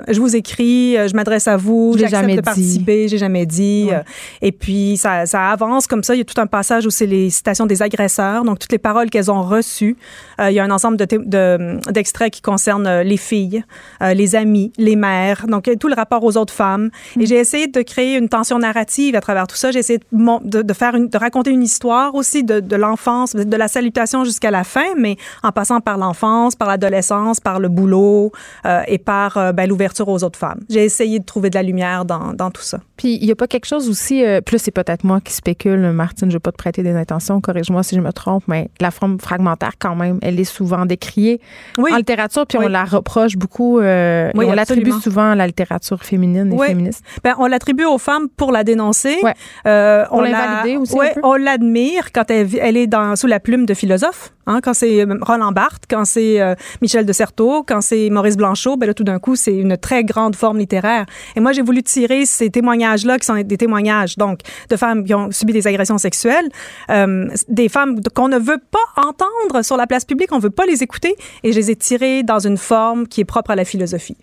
je 0.07 0.19
vous 0.19 0.35
écris, 0.35 0.95
je 0.95 1.15
m'adresse 1.15 1.47
à 1.47 1.57
vous, 1.57 1.93
j'accepte 1.97 2.21
jamais 2.21 2.35
de 2.35 2.41
participer, 2.41 3.07
j'ai 3.07 3.17
jamais 3.17 3.45
dit. 3.45 3.88
Ouais. 3.89 3.95
euh, 3.95 4.01
et 4.41 4.51
puis 4.51 4.97
ça, 4.97 5.25
ça 5.25 5.49
avance 5.49 5.87
comme 5.87 6.03
ça. 6.03 6.15
Il 6.15 6.19
y 6.19 6.21
a 6.21 6.25
tout 6.25 6.39
un 6.39 6.47
passage 6.47 6.85
où 6.85 6.89
c'est 6.89 7.05
les 7.05 7.29
citations 7.29 7.65
des 7.65 7.81
agresseurs, 7.81 8.43
donc 8.43 8.59
toutes 8.59 8.71
les 8.71 8.77
paroles 8.77 9.09
qu'elles 9.09 9.31
ont 9.31 9.43
reçues. 9.43 9.97
Euh, 10.39 10.49
il 10.51 10.55
y 10.55 10.59
a 10.59 10.63
un 10.63 10.71
ensemble 10.71 10.97
de 10.97 11.05
de- 11.09 11.79
d'extraits 11.91 12.31
qui 12.31 12.41
concernent 12.41 12.87
euh, 12.87 13.03
les 13.03 13.17
filles, 13.17 13.63
euh, 14.01 14.13
les 14.13 14.35
amis, 14.35 14.71
les 14.77 14.95
mères, 14.95 15.45
donc 15.47 15.67
euh, 15.67 15.75
tout 15.75 15.87
le 15.87 15.95
rapport 15.95 16.23
aux 16.23 16.37
autres 16.37 16.53
femmes. 16.53 16.89
Mm. 17.15 17.21
Et 17.21 17.25
j'ai 17.25 17.35
essayé 17.35 17.67
de 17.67 17.81
créer 17.81 18.15
une 18.17 18.29
tension 18.29 18.59
narrative 18.59 19.15
à 19.15 19.21
travers 19.21 19.47
tout 19.47 19.55
ça. 19.55 19.71
J'ai 19.71 19.79
essayé 19.79 19.99
de, 20.11 20.73
faire 20.73 20.95
une, 20.95 21.07
de 21.07 21.17
raconter 21.17 21.51
une 21.51 21.63
histoire 21.63 22.15
aussi 22.15 22.43
de, 22.43 22.59
de 22.59 22.75
l'enfance, 22.75 23.35
de 23.35 23.57
la 23.57 23.67
salutation 23.67 24.23
jusqu'à 24.23 24.51
la 24.51 24.63
fin, 24.63 24.93
mais 24.97 25.17
en 25.43 25.51
passant 25.51 25.79
par 25.81 25.97
l'enfance, 25.97 26.55
par 26.55 26.67
l'adolescence, 26.67 27.39
par 27.39 27.59
le 27.59 27.69
boulot 27.69 28.31
euh, 28.65 28.81
et 28.87 28.97
par 28.97 29.37
euh, 29.37 29.51
ben, 29.51 29.67
l'ouverture 29.69 30.07
aux 30.09 30.23
autres 30.23 30.39
femmes. 30.39 30.59
J'ai 30.69 30.83
essayé 30.83 31.19
de 31.19 31.25
trouver 31.25 31.49
de 31.49 31.55
la 31.55 31.63
lumière 31.63 32.05
dans, 32.05 32.33
dans 32.33 32.51
tout 32.51 32.61
ça. 32.61 32.79
Puis 32.97 33.17
il 33.21 33.25
y 33.25 33.31
a 33.31 33.35
pas 33.35 33.47
quelque 33.47 33.65
chose 33.65 33.78
aussi, 33.87 34.25
euh, 34.25 34.41
là 34.51 34.57
c'est 34.57 34.71
peut-être 34.71 35.03
moi 35.03 35.21
qui 35.21 35.31
spécule, 35.33 35.91
Martine, 35.91 36.29
je 36.29 36.35
vais 36.35 36.39
pas 36.39 36.51
te 36.51 36.57
prêter 36.57 36.83
des 36.83 36.93
intentions, 36.93 37.39
corrige-moi 37.39 37.83
si 37.83 37.95
je 37.95 38.01
me 38.01 38.11
trompe, 38.11 38.43
mais 38.47 38.69
la 38.81 38.91
forme 38.91 39.19
fragmentaire 39.19 39.73
quand 39.79 39.95
même, 39.95 40.19
elle 40.21 40.39
est 40.39 40.43
souvent 40.43 40.85
décriée 40.85 41.39
Oui. 41.77 41.91
en 41.93 41.97
littérature, 41.97 42.45
puis 42.47 42.57
Oui. 42.57 42.65
on 42.65 42.69
la 42.69 42.83
reproche 42.83 43.35
beaucoup, 43.37 43.79
euh, 43.79 44.31
Oui, 44.35 44.45
et 44.45 44.49
on 44.49 44.53
l'attribue 44.53 44.91
souvent 45.01 45.31
à 45.31 45.35
la 45.35 45.47
littérature 45.47 46.03
féminine 46.03 46.51
et 46.51 46.55
Oui. 46.55 46.67
féministe. 46.67 47.03
Ben, 47.23 47.35
on 47.37 47.45
l'attribue 47.45 47.85
aux 47.85 47.97
femmes 47.97 48.27
pour 48.35 48.51
la 48.51 48.63
dénoncer. 48.63 49.17
Ouais. 49.23 49.33
Euh, 49.67 50.05
on 50.11 50.21
la- 50.21 50.29
l'invalider 50.31 50.77
aussi 50.77 50.95
un 50.95 50.99
ouais, 50.99 51.13
peu. 51.13 51.21
on 51.23 51.35
l'admire 51.35 52.11
quand 52.11 52.29
elle, 52.31 52.47
elle 52.59 52.77
est 52.77 52.87
dans, 52.87 53.15
sous 53.15 53.27
la 53.27 53.39
plume 53.39 53.65
de 53.65 53.73
philosophe. 53.73 54.33
Hein, 54.49 54.61
quand 54.63 54.73
c'est 54.73 55.01
euh, 55.01 55.15
Roland 55.21 55.51
Barthes, 55.51 55.83
quand 55.87 56.05
c'est 56.05 56.41
euh, 56.41 56.55
Michel 56.81 57.05
de 57.05 57.13
Certeau, 57.13 57.63
quand 57.63 57.81
c'est 57.81 58.09
Maurice 58.09 58.35
Blanchot, 58.35 58.77
ben 58.77 58.87
là, 58.87 58.95
tout 58.95 59.03
d'un 59.03 59.19
coup, 59.19 59.35
c'est 59.35 59.55
une 59.55 59.77
très 59.77 60.03
grande 60.03 60.35
forme 60.35 60.57
littéraire. 60.57 61.05
Et 61.35 61.39
moi, 61.39 61.51
j'ai 61.51 61.61
voulu 61.61 61.83
tirer 61.83 62.25
ces 62.25 62.49
témoignages-là, 62.49 63.19
qui 63.19 63.27
sont 63.27 63.39
des 63.39 63.57
témoignages, 63.57 64.17
donc, 64.17 64.39
de 64.67 64.75
femmes 64.75 65.03
qui 65.03 65.13
ont 65.13 65.29
subi 65.29 65.53
des 65.53 65.67
agressions 65.67 65.99
sexuelles, 65.99 66.49
euh, 66.89 67.27
des 67.47 67.69
femmes 67.69 68.01
qu'on 68.15 68.27
ne 68.27 68.39
veut 68.39 68.57
pas 68.71 69.03
entendre 69.03 69.63
sur 69.63 69.77
la 69.77 69.85
place 69.85 70.03
publique, 70.03 70.31
on 70.31 70.39
veut 70.39 70.49
pas 70.49 70.65
les 70.65 70.81
écouter, 70.81 71.15
et 71.43 71.51
je 71.51 71.59
les 71.59 71.69
ai 71.69 71.75
tirées 71.75 72.23
dans 72.23 72.39
une 72.39 72.57
forme 72.57 73.07
qui 73.07 73.21
est 73.21 73.25
propre 73.25 73.51
à 73.51 73.55
la 73.55 73.65
philosophie. 73.65 74.17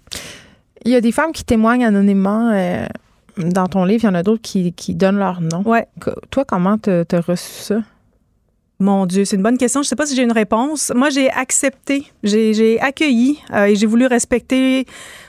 Il 0.84 0.90
y 0.90 0.96
a 0.96 1.00
des 1.00 1.12
femmes 1.12 1.30
qui 1.30 1.44
témoignent 1.44 1.86
anonymement 1.86 2.50
euh, 2.52 2.84
dans 3.36 3.66
ton 3.68 3.84
livre, 3.84 4.02
il 4.02 4.06
y 4.06 4.10
en 4.10 4.14
a 4.14 4.24
d'autres 4.24 4.42
qui, 4.42 4.72
qui 4.72 4.96
donnent 4.96 5.18
leur 5.18 5.40
nom. 5.40 5.62
Ouais. 5.64 5.86
Toi, 6.30 6.44
comment 6.44 6.78
t'as 6.78 7.20
reçu 7.20 7.62
ça? 7.62 7.76
Mon 8.78 9.06
Dieu, 9.06 9.24
c'est 9.24 9.36
une 9.36 9.42
bonne 9.42 9.56
question. 9.56 9.82
Je 9.82 9.88
sais 9.88 9.96
pas 9.96 10.04
si 10.04 10.14
j'ai 10.14 10.22
une 10.22 10.32
réponse. 10.32 10.92
Moi, 10.94 11.08
j'ai 11.08 11.30
accepté, 11.30 12.12
j'ai 12.22 12.52
j'ai 12.52 12.78
accueilli 12.80 13.38
euh, 13.52 13.64
et 13.64 13.76
j'ai 13.76 13.86
voulu 13.86 14.06
respecter. 14.06 14.86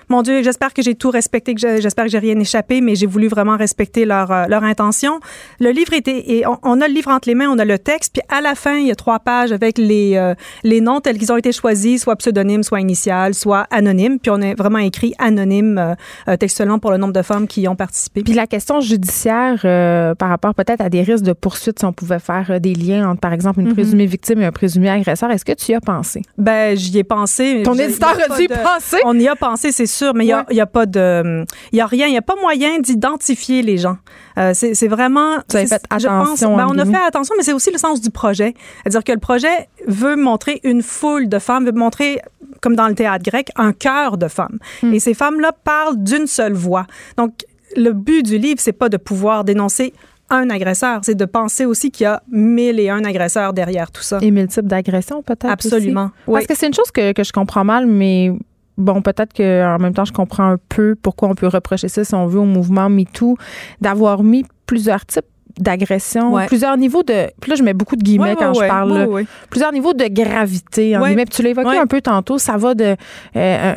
Mon 0.10 0.22
Dieu, 0.22 0.42
j'espère 0.44 0.74
que 0.74 0.82
j'ai 0.82 0.96
tout 0.96 1.10
respecté, 1.10 1.54
que 1.54 1.60
j'espère 1.82 2.06
que 2.06 2.12
j'ai 2.12 2.20
rien 2.20 2.40
échappé, 2.40 2.80
mais 2.82 2.96
j'ai 2.96 3.06
voulu 3.08 3.28
vraiment 3.28 3.58
respecter 3.58 4.06
leur 4.06 4.32
euh, 4.32 4.46
leur 4.48 4.64
intention. 4.64 5.20
Le 5.60 5.72
livre 5.72 5.94
était, 5.94 6.24
et 6.32 6.48
on, 6.48 6.58
on 6.64 6.80
a 6.82 6.88
le 6.88 6.94
livre 6.94 7.10
entre 7.12 7.28
les 7.28 7.36
mains, 7.36 7.50
on 7.50 7.60
a 7.60 7.66
le 7.66 7.78
texte, 7.78 8.14
puis 8.14 8.22
à 8.30 8.42
la 8.42 8.56
fin, 8.56 8.76
il 8.78 8.88
y 8.88 8.92
a 8.92 8.96
trois 8.96 9.20
pages 9.20 9.52
avec 9.52 9.78
les 9.78 10.16
euh, 10.16 10.34
les 10.64 10.82
noms 10.82 11.02
tels 11.02 11.18
qu'ils 11.18 11.32
ont 11.32 11.38
été 11.38 11.52
choisis, 11.52 12.02
soit 12.04 12.16
pseudonyme, 12.16 12.64
soit 12.64 12.80
initial, 12.80 13.34
soit 13.34 13.68
anonyme. 13.72 14.20
Puis 14.20 14.32
on 14.32 14.42
a 14.42 14.54
vraiment 14.54 14.80
écrit 14.80 15.14
anonyme 15.20 15.96
euh, 16.28 16.38
textuellement 16.38 16.80
pour 16.80 16.92
le 16.92 16.98
nombre 16.98 17.14
de 17.14 17.22
femmes 17.22 17.48
qui 17.48 17.62
y 17.62 17.68
ont 17.68 17.76
participé. 17.76 18.24
Puis 18.24 18.34
la 18.34 18.48
question 18.48 18.80
judiciaire 18.80 19.62
euh, 19.66 20.16
par 20.16 20.30
rapport 20.30 20.54
peut-être 20.56 20.82
à 20.82 20.90
des 20.90 21.02
risques 21.02 21.24
de 21.26 21.34
poursuite, 21.34 21.80
si 21.80 21.86
on 21.86 21.94
pouvait 21.94 22.20
faire 22.20 22.60
des 22.62 22.74
liens 22.76 23.10
entre, 23.10 23.20
par 23.22 23.34
exemple, 23.34 23.60
une 23.60 23.68
Mhm. 23.68 23.74
présumée 23.74 24.06
victime 24.06 24.42
et 24.42 24.46
un 24.46 24.52
présumé 24.52 24.90
agresseur, 24.90 25.30
est-ce 25.32 25.44
que 25.44 25.52
tu 25.54 25.72
y 25.72 25.76
as 25.76 25.82
pensé? 25.82 26.22
Ben, 26.38 26.78
j'y 26.78 26.98
ai 27.00 27.04
pensé. 27.04 27.62
Ton 27.66 27.74
éditeur 27.74 28.16
a 28.30 28.36
dû 28.38 28.44
y 28.44 28.48
penser? 28.48 28.98
On 29.04 29.18
y 29.20 29.28
a 29.28 29.36
pensé, 29.36 29.72
c'est 29.74 29.86
sûr, 29.98 30.14
mais 30.14 30.26
il 30.26 30.34
Ouais. 30.34 30.42
il 30.52 30.56
y 30.58 30.62
a, 30.62 30.66
pas 30.66 30.86
de, 30.86 31.44
il 31.72 31.78
y 31.78 31.82
a 31.82 31.86
rien, 31.86 32.08
il 32.08 32.14
y 32.14 32.18
a 32.18 32.22
pas 32.22 32.36
moyen 32.40 32.80
d'identifier 32.80 33.62
les 33.62 33.78
gens. 33.78 33.98
Euh, 34.38 34.52
c'est 34.54 34.88
vraiment. 34.88 35.38
Vous 35.50 35.56
avez 35.58 35.68
fait 35.68 35.82
pense- 35.90 36.06
attention, 36.06 36.56
ben, 36.56 36.68
on 36.70 36.78
a 36.78 36.86
fait 36.86 36.96
attention, 37.06 37.34
mais 37.38 37.44
c'est 37.44 37.54
aussi 37.54 37.72
le 37.72 37.78
sens 37.78 38.00
du 38.02 38.10
projet. 38.12 38.54
C'est-à-dire 38.84 39.04
que 39.04 39.12
le 39.12 39.20
projet 39.20 39.68
veut 39.88 40.16
montrer 40.16 40.60
une 40.64 40.82
foule 40.82 41.28
de 41.28 41.40
femmes, 41.40 41.66
veut 41.66 41.72
montrer, 41.72 42.22
comme 42.62 42.76
dans 42.76 42.88
le 42.88 42.96
théâtre 42.96 43.24
grec, 43.24 43.50
un 43.56 43.74
cœur 43.74 44.18
de 44.18 44.28
femmes. 44.28 44.60
Hmm. 44.84 44.94
Et 44.94 45.00
ces 45.00 45.14
femmes-là 45.14 45.52
parlent 45.64 45.98
d'une 46.04 46.28
seule 46.28 46.54
voix. 46.54 46.86
Donc, 47.18 47.32
le 47.76 47.92
but 47.92 48.24
du 48.24 48.38
livre, 48.38 48.60
c'est 48.60 48.72
pas 48.74 48.90
de 48.90 48.98
pouvoir 48.98 49.44
dénoncer 49.44 49.94
un 50.30 50.50
agresseur, 50.50 51.00
c'est 51.04 51.16
de 51.16 51.24
penser 51.24 51.66
aussi 51.66 51.90
qu'il 51.90 52.04
y 52.04 52.08
a 52.08 52.22
mille 52.30 52.82
et 52.82 52.90
un 52.90 53.06
agresseurs 53.06 53.54
derrière 53.54 53.90
tout 53.92 54.02
ça. 54.04 54.18
Et 54.22 54.30
mille 54.30 54.48
types 54.48 54.68
d'agressions, 54.68 55.22
peut-être? 55.24 55.50
Absolument. 55.50 56.12
Oui. 56.28 56.34
Parce 56.34 56.48
que 56.48 56.54
c'est 56.56 56.68
une 56.68 56.74
chose 56.74 56.92
que, 56.92 57.14
que 57.14 57.24
je 57.24 57.32
comprends 57.32 57.64
mal, 57.64 57.86
mais 57.88 58.34
bon, 58.78 59.02
peut-être 59.02 59.34
qu'en 59.34 59.78
même 59.80 59.94
temps, 59.94 60.06
je 60.06 60.14
comprends 60.14 60.52
un 60.52 60.58
peu 60.70 60.96
pourquoi 61.02 61.30
on 61.30 61.36
peut 61.36 61.48
reprocher 61.48 61.88
ça, 61.88 62.04
si 62.04 62.14
on 62.16 62.28
veut, 62.28 62.40
au 62.40 62.46
mouvement 62.46 62.90
MeToo, 62.90 63.36
d'avoir 63.82 64.24
mis 64.24 64.46
plusieurs 64.66 65.06
types 65.06 65.26
d'agressions, 65.60 66.34
Ouais. 66.34 66.46
plusieurs 66.46 66.78
niveaux 66.78 67.02
de. 67.02 67.32
Puis 67.42 67.50
là, 67.50 67.56
je 67.56 67.64
mets 67.64 67.74
beaucoup 67.74 67.96
de 67.96 68.04
guillemets 68.04 68.32
Ouais, 68.32 68.36
quand 68.38 68.56
ouais, 68.56 68.66
je 68.66 68.70
parle. 68.70 68.94
Là. 68.94 69.08
Plusieurs 69.50 69.72
niveaux 69.72 69.94
de 69.94 70.06
gravité, 70.08 70.96
en 70.96 71.04
guillemets. 71.04 71.26
Puis 71.26 71.36
tu 71.38 71.42
l'as 71.42 71.50
évoqué 71.50 71.78
un 71.80 71.88
peu 71.88 72.00
tantôt, 72.00 72.38
ça 72.38 72.58
va 72.58 72.76
de. 72.76 72.96
euh, 73.36 73.74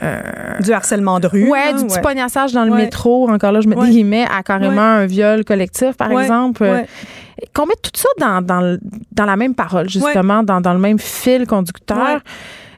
un- 0.58 0.60
Du 0.60 0.72
harcèlement 0.72 1.20
de 1.20 1.26
rue. 1.26 1.48
Ouais, 1.50 1.72
du 1.72 1.86
petit 1.86 2.00
pognassage 2.00 2.52
dans 2.52 2.64
le 2.64 2.74
métro, 2.74 3.30
encore 3.30 3.52
là, 3.52 3.62
je 3.62 3.68
mets 3.68 3.76
des 3.76 3.88
guillemets, 3.88 4.26
à 4.30 4.42
carrément 4.42 4.80
un 4.82 5.06
viol 5.06 5.42
collectif, 5.44 5.96
par 5.96 6.12
exemple. 6.12 6.62
Ouais. 6.64 6.86
Qu'on 7.54 7.64
mette 7.64 7.80
tout 7.80 7.90
ça 7.94 8.08
dans, 8.18 8.42
dans 9.12 9.24
la 9.24 9.36
même 9.36 9.54
parole, 9.54 9.88
justement, 9.88 10.42
dans, 10.42 10.60
dans 10.60 10.74
le 10.74 10.78
même 10.78 10.98
fil 10.98 11.46
conducteur. 11.46 12.20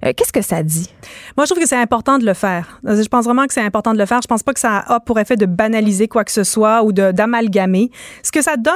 Euh, 0.05 0.13
Qu'est-ce 0.17 0.33
que 0.33 0.43
ça 0.43 0.63
dit? 0.63 0.89
Moi, 1.37 1.45
je 1.47 1.51
trouve 1.51 1.63
que 1.63 1.69
c'est 1.69 1.77
important 1.81 2.19
de 2.19 2.25
le 2.27 2.35
faire. 2.35 2.81
Je 2.85 3.07
pense 3.09 3.25
vraiment 3.25 3.47
que 3.47 3.55
c'est 3.55 3.61
important 3.63 3.93
de 3.93 3.99
le 3.99 4.07
faire. 4.07 4.21
Je 4.23 4.29
pense 4.29 4.43
pas 4.43 4.53
que 4.53 4.61
ça 4.61 4.79
a 4.79 5.01
pour 5.01 5.19
effet 5.19 5.37
de 5.37 5.47
banaliser 5.47 6.09
quoi 6.09 6.25
que 6.25 6.33
ce 6.33 6.45
soit 6.45 6.83
ou 6.83 6.93
d'amalgamer. 6.93 7.91
Ce 8.23 8.33
que 8.33 8.43
ça 8.43 8.57
donne, 8.57 8.75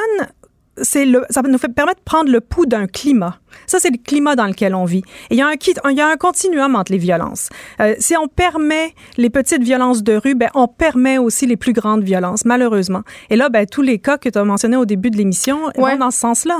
c'est 0.83 1.07
le, 1.07 1.24
ça 1.31 1.41
nous 1.43 1.59
fait 1.59 1.72
permettre 1.72 2.01
de 2.01 2.05
prendre 2.05 2.31
le 2.31 2.41
pouls 2.41 2.66
d'un 2.66 2.87
climat. 2.87 3.39
Ça, 3.66 3.79
c'est 3.81 3.91
le 3.91 3.97
climat 3.97 4.37
dans 4.37 4.47
lequel 4.47 4.74
on 4.74 4.85
vit. 4.85 5.03
Et 5.31 5.35
il 5.35 5.39
y 5.39 5.43
a 5.43 5.49
un, 5.49 5.55
il 5.91 5.97
y 5.97 6.01
a 6.03 6.07
un 6.07 6.16
continuum 6.16 6.77
entre 6.77 6.93
les 6.93 6.99
violences. 6.99 7.49
Euh, 7.81 7.95
si 7.99 8.14
on 8.16 8.29
permet 8.29 8.95
les 9.16 9.31
petites 9.31 9.62
violences 9.62 10.03
de 10.03 10.16
rue, 10.16 10.35
ben, 10.35 10.51
on 10.55 10.68
permet 10.68 11.16
aussi 11.18 11.47
les 11.47 11.57
plus 11.57 11.72
grandes 11.72 12.05
violences, 12.05 12.45
malheureusement. 12.45 13.03
Et 13.31 13.37
là, 13.37 13.49
ben, 13.49 13.64
tous 13.66 13.83
les 13.83 13.99
cas 13.99 14.18
que 14.18 14.29
tu 14.29 14.39
as 14.39 14.45
mentionnés 14.45 14.77
au 14.77 14.85
début 14.85 15.11
de 15.11 15.16
l'émission 15.16 15.64
Ouais. 15.77 15.93
vont 15.93 15.97
dans 15.99 16.11
ce 16.11 16.18
sens-là. 16.20 16.59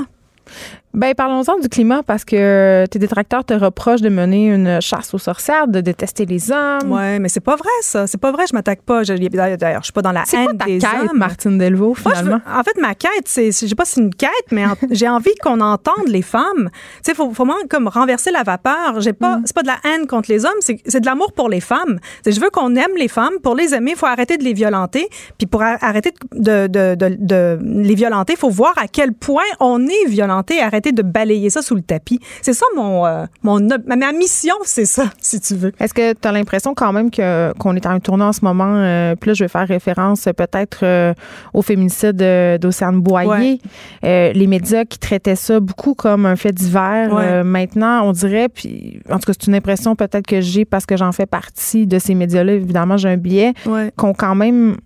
Ben, 0.93 1.13
parlons-en 1.13 1.59
du 1.59 1.69
climat 1.69 2.01
parce 2.01 2.25
que 2.25 2.85
tes 2.89 2.97
détracteurs 2.97 3.45
te 3.45 3.53
reprochent 3.53 4.01
de 4.01 4.09
mener 4.09 4.47
une 4.47 4.81
chasse 4.81 5.13
aux 5.13 5.19
sorcières, 5.19 5.67
de 5.67 5.79
détester 5.79 6.25
les 6.25 6.51
hommes. 6.51 6.91
Ouais, 6.91 7.19
mais 7.19 7.29
c'est 7.29 7.39
pas 7.41 7.55
vrai, 7.55 7.69
ça. 7.81 8.07
C'est 8.07 8.17
pas 8.19 8.31
vrai, 8.31 8.45
je 8.49 8.55
m'attaque 8.55 8.81
pas. 8.81 9.03
D'ailleurs, 9.03 9.81
je 9.81 9.83
suis 9.85 9.93
pas 9.93 10.01
dans 10.01 10.11
la 10.11 10.23
haine 10.33 10.57
ta 10.57 10.65
des 10.65 10.79
quête, 10.79 10.89
hommes. 11.11 11.17
Martine 11.17 11.57
Delvaux, 11.59 11.95
Moi, 12.03 12.13
je 12.15 12.21
veux- 12.21 12.25
finalement? 12.25 12.41
en 12.51 12.63
fait, 12.63 12.81
ma 12.81 12.95
quête, 12.95 13.25
c'est, 13.25 13.47
je 13.51 13.67
sais 13.67 13.75
pas 13.75 13.85
si 13.85 13.95
c'est 13.95 14.01
une 14.01 14.15
quête, 14.15 14.29
mais 14.51 14.65
en- 14.65 14.73
j'ai 14.91 15.07
envie 15.07 15.35
qu'on 15.43 15.61
entende 15.61 16.07
les 16.07 16.23
femmes. 16.23 16.69
Tu 16.71 16.79
sais, 17.03 17.13
faut, 17.13 17.31
faut 17.31 17.45
vraiment 17.45 17.59
comme 17.69 17.87
renverser 17.89 18.31
la 18.31 18.41
vapeur. 18.41 18.99
J'ai 18.99 19.11
Mm. 19.11 19.15
pas, 19.15 19.39
c'est 19.45 19.55
pas 19.55 19.61
de 19.63 19.67
la 19.67 19.77
haine 19.83 20.07
contre 20.07 20.31
les 20.31 20.45
hommes, 20.45 20.51
c'est, 20.61 20.79
c'est 20.87 21.01
de 21.01 21.05
l'amour 21.05 21.31
pour 21.33 21.47
les 21.49 21.61
femmes. 21.61 21.99
Tu 22.23 22.31
sais, 22.31 22.31
je 22.31 22.41
veux 22.41 22.49
qu'on 22.49 22.75
aime 22.75 22.95
les 22.97 23.07
femmes. 23.09 23.33
Pour 23.43 23.53
les 23.55 23.75
aimer, 23.75 23.91
il 23.91 23.97
faut 23.97 24.07
arrêter 24.07 24.37
de 24.37 24.43
les 24.43 24.53
violenter. 24.53 25.07
Puis 25.37 25.45
pour 25.45 25.61
arrêter 25.61 26.11
de, 26.33 26.65
de, 26.65 26.95
de, 26.95 27.09
de- 27.09 27.17
de 27.19 27.59
les 27.61 27.93
violenter, 27.95 28.33
il 28.33 28.39
faut 28.39 28.49
voir 28.49 28.73
à 28.77 28.87
quel 28.87 29.13
point 29.13 29.43
on 29.59 29.85
est 29.85 30.07
violenté. 30.07 30.36
Santé, 30.37 30.61
arrêter 30.61 30.91
de 30.91 31.01
balayer 31.01 31.49
ça 31.49 31.61
sous 31.61 31.75
le 31.75 31.81
tapis. 31.81 32.19
C'est 32.41 32.53
ça 32.53 32.65
mon, 32.75 33.05
euh, 33.05 33.25
mon 33.43 33.59
ma, 33.87 34.11
mission, 34.11 34.55
c'est 34.63 34.85
ça, 34.85 35.05
si 35.21 35.39
tu 35.39 35.55
veux. 35.55 35.71
Est-ce 35.79 35.93
que 35.93 36.13
tu 36.13 36.27
as 36.27 36.31
l'impression 36.31 36.73
quand 36.73 36.93
même 36.93 37.09
que 37.11 37.53
qu'on 37.59 37.75
est 37.75 37.85
à 37.85 37.91
un 37.91 37.99
tournant 37.99 38.27
en 38.29 38.33
ce 38.33 38.43
moment? 38.43 38.75
euh, 38.77 39.15
puis 39.15 39.29
là, 39.29 39.33
je 39.33 39.43
vais 39.43 39.47
faire 39.47 39.67
référence 39.67 40.27
euh, 40.27 40.33
peut-être 40.33 40.79
euh, 40.83 41.13
au 41.53 41.61
féminicide 41.61 42.17
d'Océane 42.61 42.99
Boyer. 43.01 43.59
Les 44.03 44.47
médias 44.47 44.85
qui 44.85 44.99
traitaient 44.99 45.35
ça 45.35 45.59
beaucoup 45.59 45.93
comme 45.93 46.25
un 46.25 46.35
fait 46.35 46.51
divers. 46.51 47.13
Ouais. 47.13 47.43
maintenant, 47.43 48.03
on 48.07 48.11
dirait, 48.11 48.49
puis 48.49 48.99
en 49.09 49.19
tout 49.19 49.31
cas, 49.31 49.33
c'est 49.39 49.47
une 49.47 49.55
impression 49.55 49.95
peut-être 49.95 50.25
que 50.27 50.41
j'ai 50.41 50.65
parce 50.65 50.85
que 50.85 50.95
j'en 50.97 51.11
fais 51.11 51.25
partie 51.25 51.87
de 51.87 51.99
ces 51.99 52.15
médias-là. 52.15 52.53
Évidemment, 52.53 52.97
j'ai 52.97 53.09
un 53.09 53.17
biais 53.17 53.53
Ouais. 53.65 53.91
qu'on 53.95 54.13
quand 54.13 54.35
même 54.35 54.77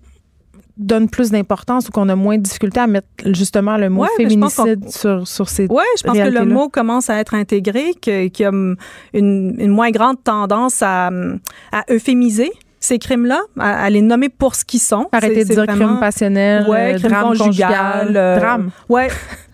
donne 0.85 1.09
plus 1.09 1.31
d'importance 1.31 1.87
ou 1.87 1.91
qu'on 1.91 2.09
a 2.09 2.15
moins 2.15 2.37
de 2.37 2.43
difficulté 2.43 2.79
à 2.79 2.87
mettre 2.87 3.07
justement 3.27 3.77
le 3.77 3.89
mot 3.89 4.01
Ouais, 4.03 4.09
féminicide 4.17 4.89
sur, 4.89 5.27
sur 5.27 5.47
ces 5.49 5.67
Oui, 5.69 5.83
je 5.97 6.03
pense 6.03 6.17
que 6.17 6.23
le 6.29 6.45
mot 6.45 6.69
commence 6.69 7.09
à 7.09 7.15
être 7.17 7.33
intégré, 7.33 7.93
qu'il 8.01 8.31
y 8.39 8.43
a 8.43 8.49
hum, 8.49 8.75
une, 9.13 9.55
une 9.59 9.71
moins 9.71 9.91
grande 9.91 10.23
tendance 10.23 10.81
à, 10.81 11.07
hum, 11.09 11.39
à 11.71 11.83
euphémiser 11.91 12.51
ces 12.79 12.97
crimes-là, 12.97 13.41
à, 13.59 13.83
à 13.83 13.89
les 13.91 14.01
nommer 14.01 14.29
pour 14.29 14.55
ce 14.55 14.65
qu'ils 14.65 14.79
sont. 14.79 15.07
Arrêter 15.11 15.43
de 15.45 15.53
dire 15.53 15.63
vraiment- 15.65 15.85
crime 15.87 15.99
passionnel, 15.99 16.67
ouais, 16.67 16.95
euh, 16.95 16.97
crime 16.97 17.11
drame 17.11 17.23
conjugal, 17.37 17.47
conjugal, 18.01 18.17
euh, 18.17 18.39
drame. 18.39 18.71
Ouais, 18.89 19.07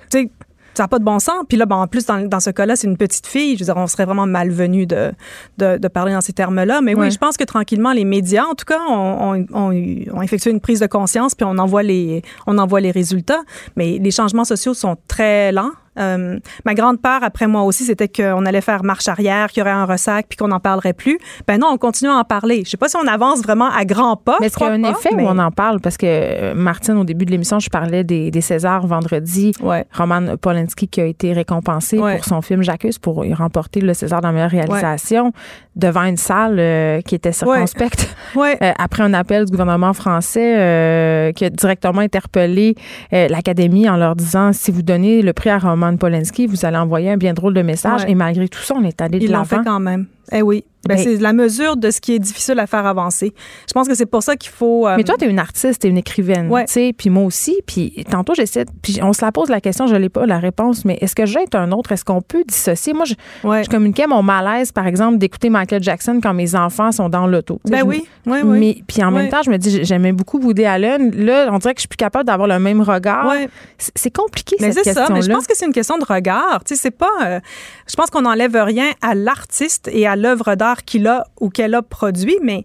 ça 0.78 0.84
n'a 0.84 0.88
pas 0.88 1.00
de 1.00 1.04
bon 1.04 1.20
sens. 1.20 1.44
Puis 1.50 1.58
là, 1.58 1.66
ben, 1.66 1.76
en 1.78 1.88
plus, 1.88 2.06
dans, 2.06 2.26
dans 2.28 2.40
ce 2.40 2.50
cas-là, 2.52 2.76
c'est 2.76 2.88
une 2.88 2.98
petite 2.98 3.28
fille. 3.28 3.56
Je 3.56 3.60
veux 3.60 3.66
dire, 3.66 3.78
on 3.78 3.88
serait 3.88 4.06
vraiment 4.06 4.26
malvenu 4.28 4.86
de, 4.86 5.12
de, 5.58 5.78
de 5.78 5.88
parler 5.88 6.14
dans 6.14 6.22
ces 6.22 6.34
termes-là. 6.34 6.82
Mais 6.82 6.94
Ouais. 6.96 7.06
oui, 7.08 7.12
je 7.12 7.18
pense 7.18 7.36
que 7.38 7.44
tranquillement, 7.44 7.92
les 7.94 8.06
médias, 8.06 8.46
en 8.46 8.54
tout 8.56 8.66
cas, 8.66 8.80
ont, 8.90 10.22
effectué 10.22 10.52
une 10.52 10.62
prise 10.62 10.80
de 10.80 10.88
conscience, 10.88 11.36
puis 11.36 11.46
on 11.50 11.58
en 11.58 11.66
voit 11.66 11.84
les, 11.84 12.22
on 12.46 12.58
en 12.58 12.66
voit 12.68 12.80
les 12.80 12.92
résultats. 12.92 13.42
Mais 13.76 13.98
les 14.00 14.12
changements 14.12 14.46
sociaux 14.46 14.74
sont 14.74 14.96
très 15.08 15.52
lents. 15.52 15.72
Euh, 15.98 16.40
ma 16.66 16.74
grande 16.74 17.02
peur 17.02 17.20
après 17.24 17.48
moi 17.48 17.64
aussi, 17.64 17.84
c'était 17.84 18.08
qu'on 18.08 18.46
allait 18.46 18.62
faire 18.62 18.84
marche 18.84 19.08
arrière, 19.08 19.50
qu'il 19.50 19.60
y 19.60 19.64
aurait 19.64 19.72
un 19.72 19.86
ressac, 19.86 20.28
puis 20.30 20.38
qu'on 20.38 20.48
n'en 20.50 20.60
parlerait 20.60 20.94
plus. 20.94 21.18
Ben 21.48 21.60
non, 21.60 21.68
on 21.72 21.78
continue 21.78 22.10
à 22.10 22.16
en 22.16 22.24
parler. 22.24 22.64
Je 22.66 22.70
sais 22.72 22.78
pas 22.78 22.88
si 22.88 22.98
on 22.98 23.08
avance 23.08 23.42
vraiment 23.42 23.70
à 23.70 23.86
grands 23.86 24.16
pas. 24.16 24.38
Mais 24.40 24.48
est-ce 24.48 24.58
qu'il 24.58 24.68
y 24.68 24.70
a 24.70 24.74
un 24.74 24.82
pas, 24.82 24.92
effet 24.92 25.10
mais- 25.16 25.24
où 25.24 25.28
on 25.28 25.38
en 25.40 25.52
parle? 25.52 25.80
Parce 25.82 25.98
que, 25.98 26.06
euh, 26.08 26.54
Martine, 26.56 26.98
au 26.98 27.04
début 27.04 27.26
de 27.26 27.32
l'émission, 27.32 27.60
je 27.60 27.70
parlais 27.70 28.04
des, 28.04 28.32
des 28.32 28.42
Césars 28.42 28.86
vendredi. 28.88 29.52
Ouais. 29.62 29.86
Roman 29.94 30.38
Polanski 30.38 30.88
qui 30.88 31.02
a 31.02 31.06
été 31.06 31.34
récompensé 31.34 31.98
Ouais. 32.00 32.16
pour 32.16 32.26
son 32.26 32.42
film 32.42 32.62
J'accuse 32.64 32.98
pour 33.00 33.26
y 33.26 33.34
remporter 33.34 33.82
le 33.82 33.94
César 33.94 34.22
de 34.22 34.28
la 34.28 34.32
meilleure 34.34 34.50
réalisation 34.52 35.32
devant 35.76 36.04
une 36.04 36.18
salle 36.18 36.58
euh, 36.60 37.02
qui 37.02 37.16
était 37.16 37.32
circonspecte. 37.32 38.08
Euh, 38.38 38.72
après 38.78 39.04
un 39.04 39.14
appel 39.14 39.46
du 39.46 39.52
gouvernement 39.52 39.94
français 39.94 41.32
qui 41.36 41.46
a 41.46 41.50
directement 41.50 42.02
interpellé 42.02 42.76
l'Académie 43.12 43.90
en 43.90 43.98
leur 43.98 44.16
disant 44.16 44.54
si 44.54 44.72
vous 44.72 44.82
donnez 44.84 45.22
le 45.22 45.34
prix 45.34 45.50
à 45.50 45.58
Roman 45.58 45.87
Polanski, 45.96 46.48
vous 46.48 46.66
allez 46.66 46.78
envoyer 46.78 47.12
un 47.12 47.18
bien 47.18 47.34
drôle 47.34 47.54
de 47.54 47.62
message. 47.62 48.02
Ouais. 48.04 48.12
Et 48.12 48.16
malgré 48.16 48.48
tout 48.50 48.60
ça, 48.60 48.76
on 48.78 48.84
est 48.84 49.02
allé 49.02 49.20
de 49.20 49.24
Ils 49.24 49.32
l'ont 49.32 49.46
fait 49.46 49.56
l'avant. 49.58 49.72
quand 49.72 49.80
même. 49.80 50.08
Eh 50.32 50.42
oui. 50.42 50.64
Ben, 50.88 50.96
Ben- 50.96 51.04
c'est 51.04 51.18
la 51.18 51.34
mesure 51.34 51.76
de 51.76 51.92
ce 51.92 52.00
qui 52.00 52.14
est 52.14 52.20
difficile 52.20 52.58
à 52.60 52.68
faire 52.68 52.86
avancer. 52.86 53.34
Je 53.68 53.74
pense 53.74 53.90
que 53.90 53.96
c'est 53.96 54.06
pour 54.06 54.24
ça 54.24 54.38
qu'il 54.38 54.52
faut. 54.52 54.88
euh, 54.88 54.96
Mais 54.96 55.04
toi, 55.04 55.16
tu 55.20 55.26
es 55.26 55.30
une 55.30 55.40
artiste, 55.40 55.82
tu 55.82 55.88
es 55.88 55.90
une 55.90 55.98
écrivaine, 55.98 56.50
Ouais. 56.50 56.64
tu 56.66 56.74
sais, 56.74 56.94
puis 56.98 57.10
moi 57.10 57.24
aussi. 57.24 57.58
Puis 57.66 58.06
tantôt, 58.10 58.34
j'essaie, 58.36 58.64
puis 58.82 59.00
on 59.02 59.12
se 59.12 59.26
la 59.26 59.34
pose 59.34 59.50
la 59.50 59.60
question, 59.60 59.88
je 59.88 59.96
l'ai 59.96 60.08
pas 60.08 60.26
la 60.26 60.40
réponse, 60.40 60.86
mais 60.86 60.98
est-ce 61.02 61.14
que 61.14 61.26
je 61.26 61.34
vais 61.34 61.44
être 61.44 61.56
un 61.56 61.74
autre? 61.74 61.92
Est-ce 61.92 62.06
qu'on 62.06 62.22
peut 62.22 62.44
dissocier? 62.48 62.94
Moi, 62.94 63.04
je, 63.06 63.16
ouais. 63.46 63.64
je 63.66 63.70
communiquais 63.70 64.08
mon 64.08 64.24
malaise, 64.24 64.72
par 64.72 64.88
exemple, 64.88 65.18
d'écouter 65.18 65.50
Michael 65.50 65.84
Jackson 65.84 66.20
quand 66.24 66.34
mes 66.34 66.56
enfants 66.56 66.94
sont 66.94 67.10
dans 67.10 67.28
l'auto. 67.28 67.60
Ben 67.66 67.80
je- 67.80 67.84
oui, 67.84 68.06
oui, 68.26 68.38
oui. 68.46 68.60
Mais, 68.60 68.78
puis 68.88 69.04
en 69.04 69.12
même 69.12 69.28
temps, 69.30 69.42
je 69.44 69.50
me 69.50 69.58
dis, 69.58 69.84
j'aimais 69.84 70.14
beaucoup 70.14 70.40
Woody 70.40 70.64
Allen. 70.64 71.12
Là, 71.18 71.50
on 71.52 71.58
dirait 71.58 71.74
que 71.74 71.80
je 71.80 71.84
suis 71.84 71.88
plus 71.90 71.98
capable 71.98 72.26
d'avoir 72.26 72.48
le 72.48 72.60
même 72.60 72.80
regard. 72.82 73.28
Ouais. 73.28 73.50
C'est 73.78 74.16
compliqué, 74.16 74.56
Mais 74.62 74.72
cette 74.72 74.86
c'est 74.86 74.94
ça, 74.94 75.02
mais 75.02 75.08
je 75.08 75.14
question-là. 75.16 75.36
pense 75.38 75.48
que 75.48 75.54
c'est 75.58 75.66
une 75.66 75.74
question 75.74 75.98
de 75.98 76.06
regard. 76.06 76.62
Tu 76.66 76.76
sais, 76.76 76.82
c'est 76.82 76.92
pas. 76.92 77.10
euh, 77.26 77.40
je 77.90 77.96
pense 77.96 78.10
qu'on 78.10 78.22
n'enlève 78.22 78.56
rien 78.56 78.92
à 79.02 79.16
l'artiste 79.16 79.90
et 79.92 80.08
à 80.08 80.16
l'œuvre 80.18 80.56
d'art 80.56 80.84
qu'il 80.84 81.08
a 81.08 81.26
ou 81.40 81.50
qu'elle 81.50 81.76
a 81.76 81.82
produit, 81.82 82.38
mais 82.42 82.64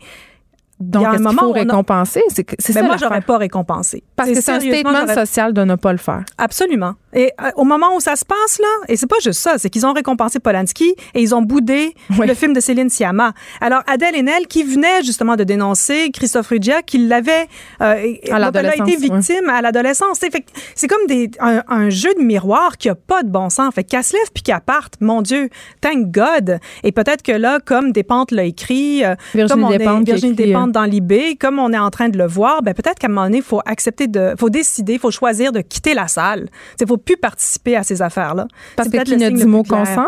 Donc, 0.81 1.15
est-ce 1.15 1.23
qu'il 1.23 1.39
faut 1.39 1.53
récompenser? 1.53 2.23
C'est 2.29 2.47
c'est 2.59 2.73
ben 2.73 2.81
ça 2.81 2.87
moi, 2.87 2.97
j'aurais 2.97 3.21
pas 3.21 3.39
récompensé. 3.39 4.03
Parce 4.17 4.31
que 4.31 4.41
c'est 4.41 4.53
un 4.53 4.61
statement 4.61 5.07
social 5.15 5.53
de 5.53 5.63
ne 5.63 5.77
pas 5.77 5.93
le 5.93 5.99
faire. 5.99 6.25
Absolument. 6.39 6.95
Et 7.15 7.31
euh, 7.43 7.51
au 7.57 7.65
moment 7.65 7.95
où 7.97 8.01
ça 8.01 8.17
se 8.17 8.25
passe 8.25 8.59
là, 8.59 8.69
et 8.89 8.97
c'est 8.97 9.07
pas 9.07 9.17
juste 9.23 9.41
ça, 9.41 9.59
c'est 9.59 9.69
qu'ils 9.71 9.85
ont 9.87 9.93
récompensé 9.93 10.39
Polanski 10.41 10.95
et 11.15 11.21
ils 11.23 11.35
ont 11.35 11.43
boudé 11.43 11.95
Oui. 12.19 12.27
le 12.27 12.35
film 12.35 12.53
de 12.55 12.61
Céline 12.61 12.89
Sciamma. 12.89 13.33
Alors 13.61 13.83
Adèle 13.87 14.17
Haenel 14.17 14.47
qui 14.47 14.63
venait 14.63 15.03
justement 15.03 15.37
de 15.37 15.45
dénoncer 15.45 16.11
Christophe 16.11 16.49
Ruggia 16.49 16.83
qui 16.83 16.99
l'avait 16.99 17.47
euh, 17.81 18.15
elle 18.25 18.33
a 18.45 18.77
été 18.77 18.97
victime 18.97 19.49
à 19.49 19.61
l'adolescence. 19.63 20.19
C'est 20.21 20.31
C'est 20.75 20.89
comme 20.89 21.07
des, 21.07 21.31
un, 21.41 21.63
un 21.69 21.91
jeu 21.91 22.11
de 22.19 22.23
miroir 22.23 22.77
qui 22.79 22.89
a 22.89 22.95
pas 22.95 23.23
de 23.23 23.29
bon 23.29 23.51
sens. 23.51 23.75
Fait 23.75 23.85
qu'elle 23.85 24.05
se 24.05 24.15
lève 24.15 24.31
puis 24.33 24.43
qu'elle 24.43 24.61
parte, 24.61 24.95
mon 25.01 25.23
Dieu, 25.23 25.49
thank 25.81 26.11
God. 26.11 26.59
Et 26.83 26.93
peut-être 26.93 27.23
que 27.23 27.33
là, 27.33 27.59
comme 27.65 27.93
Despentes 27.93 28.31
l'a 28.31 28.45
écrit, 28.45 29.05
euh, 29.05 29.15
Virginie 29.35 29.61
comme 29.61 29.65
on 29.69 29.73
est- 29.73 29.79
Despentes 29.79 30.09
a 30.09 30.13
Virginie 30.13 30.33
écrit, 30.33 30.47
Despentes 30.47 30.73
dans 30.73 30.85
l'IB, 30.85 31.37
comme 31.39 31.59
on 31.59 31.73
est 31.73 31.79
en 31.79 31.91
train 31.91 32.09
de 32.09 32.19
le 32.19 32.27
voir, 32.27 32.63
ben 32.63 32.75
peut-être 32.75 32.99
qu'à 32.99 33.07
un 33.09 33.11
moment 33.11 33.25
donné, 33.27 33.39
il 33.39 33.43
faut 33.43 33.61
accepter 33.67 34.07
de, 34.07 34.35
faut 34.39 34.51
décider, 34.51 34.95
il 34.95 34.99
faut 34.99 35.11
choisir 35.11 35.53
de 35.53 35.61
quitter 35.61 35.95
la 35.95 36.09
salle. 36.09 36.49
Il 36.81 36.87
faut 36.87 36.97
plus 37.05 37.17
participer 37.17 37.77
à 37.77 37.83
ces 37.83 38.03
affaires-là. 38.03 38.47
Parce 38.77 38.89
que 38.89 38.93
peut-être 38.93 39.09
qui 39.09 39.17
ne 39.17 39.31
dit 39.31 39.45
mot 39.45 39.63
consent? 39.63 40.07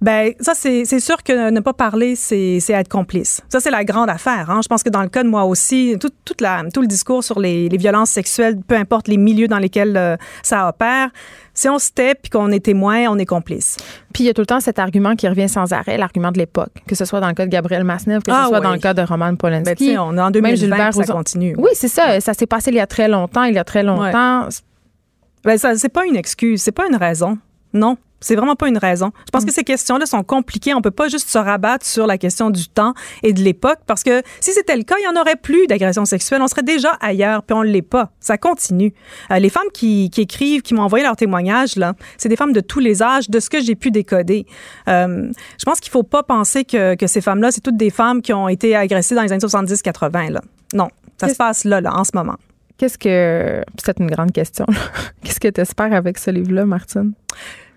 Ben 0.00 0.32
ça 0.40 0.52
c'est 0.54 1.00
sûr 1.00 1.22
que 1.22 1.50
ne 1.50 1.60
pas 1.60 1.72
parler 1.72 2.14
c'est 2.16 2.58
être 2.68 2.88
complice. 2.88 3.40
Ça 3.48 3.60
c'est 3.60 3.70
la 3.70 3.84
grande 3.84 4.08
affaire. 4.08 4.50
Hein. 4.50 4.60
Je 4.62 4.68
pense 4.68 4.82
que 4.82 4.88
dans 4.88 5.02
le 5.02 5.08
cas 5.08 5.22
de 5.22 5.28
moi 5.28 5.44
aussi, 5.44 5.96
tout, 6.00 6.10
toute 6.24 6.40
la 6.40 6.62
tout 6.72 6.80
le 6.80 6.86
discours 6.86 7.24
sur 7.24 7.40
les, 7.40 7.68
les 7.68 7.76
violences 7.76 8.10
sexuelles, 8.10 8.56
peu 8.66 8.76
importe 8.76 9.08
les 9.08 9.16
milieux 9.16 9.48
dans 9.48 9.58
lesquels 9.58 9.96
euh, 9.96 10.16
ça 10.42 10.68
opère, 10.68 11.10
si 11.54 11.68
on 11.68 11.78
se 11.80 11.90
tait 11.90 12.14
puis 12.14 12.30
qu'on 12.30 12.50
est 12.50 12.64
témoin, 12.64 13.06
on 13.08 13.18
est 13.18 13.26
complice. 13.26 13.76
Puis 14.12 14.24
il 14.24 14.26
y 14.28 14.30
a 14.30 14.34
tout 14.34 14.42
le 14.42 14.46
temps 14.46 14.60
cet 14.60 14.78
argument 14.78 15.16
qui 15.16 15.26
revient 15.28 15.48
sans 15.48 15.72
arrêt, 15.72 15.98
l'argument 15.98 16.30
de 16.30 16.38
l'époque, 16.38 16.72
que 16.86 16.94
ce 16.94 17.04
soit 17.04 17.20
dans 17.20 17.28
le 17.28 17.34
cas 17.34 17.44
de 17.44 17.50
Gabriel 17.50 17.82
Masnev, 17.82 18.22
que 18.22 18.30
Ah 18.30 18.42
ce 18.44 18.48
soit 18.48 18.58
oui. 18.58 18.64
dans 18.64 18.72
le 18.72 18.78
cas 18.78 18.94
de 18.94 19.02
Roman 19.02 19.34
Polanski. 19.34 19.94
Ben, 19.94 19.98
on 19.98 20.16
est 20.16 20.20
en 20.20 20.30
Même 20.30 20.32
2020 20.32 20.54
Gilbert 20.54 20.90
puis 20.90 21.04
ça 21.04 21.12
continue. 21.12 21.54
Oui, 21.58 21.70
c'est 21.74 21.88
ça. 21.88 22.20
Ça 22.20 22.32
s'est 22.32 22.46
passé 22.46 22.70
il 22.70 22.76
y 22.76 22.80
a 22.80 22.86
très 22.86 23.08
longtemps. 23.08 23.42
Il 23.42 23.54
y 23.54 23.58
a 23.58 23.64
très 23.64 23.82
longtemps. 23.82 24.48
Ben, 25.44 25.58
ça, 25.58 25.76
c'est 25.76 25.88
pas 25.88 26.06
une 26.06 26.16
excuse, 26.16 26.62
c'est 26.62 26.72
pas 26.72 26.86
une 26.88 26.96
raison. 26.96 27.38
Non. 27.72 27.96
C'est 28.20 28.34
vraiment 28.34 28.56
pas 28.56 28.68
une 28.68 28.78
raison. 28.78 29.12
Je 29.26 29.30
pense 29.30 29.44
que 29.44 29.52
ces 29.52 29.62
questions-là 29.62 30.04
sont 30.04 30.24
compliquées. 30.24 30.74
On 30.74 30.82
peut 30.82 30.90
pas 30.90 31.08
juste 31.08 31.28
se 31.28 31.38
rabattre 31.38 31.86
sur 31.86 32.06
la 32.06 32.18
question 32.18 32.50
du 32.50 32.66
temps 32.66 32.94
et 33.22 33.32
de 33.32 33.40
l'époque 33.40 33.78
parce 33.86 34.02
que 34.02 34.22
si 34.40 34.52
c'était 34.52 34.76
le 34.76 34.82
cas, 34.82 34.96
il 34.98 35.04
y 35.04 35.16
en 35.16 35.20
aurait 35.20 35.36
plus 35.36 35.68
d'agressions 35.68 36.04
sexuelles. 36.04 36.42
On 36.42 36.48
serait 36.48 36.64
déjà 36.64 36.90
ailleurs, 37.00 37.44
puis 37.44 37.54
on 37.54 37.62
l'est 37.62 37.80
pas. 37.80 38.10
Ça 38.18 38.36
continue. 38.36 38.92
Euh, 39.30 39.38
les 39.38 39.50
femmes 39.50 39.70
qui, 39.72 40.10
qui 40.10 40.22
écrivent, 40.22 40.62
qui 40.62 40.74
m'ont 40.74 40.82
envoyé 40.82 41.04
leurs 41.04 41.14
témoignages, 41.14 41.76
là, 41.76 41.94
c'est 42.16 42.28
des 42.28 42.36
femmes 42.36 42.52
de 42.52 42.60
tous 42.60 42.80
les 42.80 43.02
âges, 43.04 43.30
de 43.30 43.38
ce 43.38 43.48
que 43.50 43.60
j'ai 43.60 43.76
pu 43.76 43.92
décoder. 43.92 44.46
Euh, 44.88 45.30
je 45.58 45.64
pense 45.64 45.78
qu'il 45.78 45.92
faut 45.92 46.02
pas 46.02 46.24
penser 46.24 46.64
que, 46.64 46.96
que 46.96 47.06
ces 47.06 47.20
femmes-là, 47.20 47.52
c'est 47.52 47.60
toutes 47.60 47.76
des 47.76 47.90
femmes 47.90 48.20
qui 48.20 48.32
ont 48.32 48.48
été 48.48 48.74
agressées 48.74 49.14
dans 49.14 49.22
les 49.22 49.30
années 49.30 49.44
70-80. 49.44 50.32
Là. 50.32 50.40
Non. 50.74 50.88
Ça 51.20 51.28
se 51.28 51.34
passe 51.34 51.64
là, 51.64 51.80
là, 51.80 51.94
en 51.94 52.04
ce 52.04 52.10
moment. 52.14 52.36
Qu'est-ce 52.78 52.96
que. 52.98 53.62
C'est 53.82 53.98
une 54.00 54.06
grande 54.10 54.32
question. 54.32 54.64
Qu'est-ce 55.22 55.40
que 55.40 55.48
tu 55.48 55.60
espères 55.60 55.92
avec 55.92 56.16
ce 56.18 56.30
livre-là, 56.30 56.64
Martine? 56.64 57.12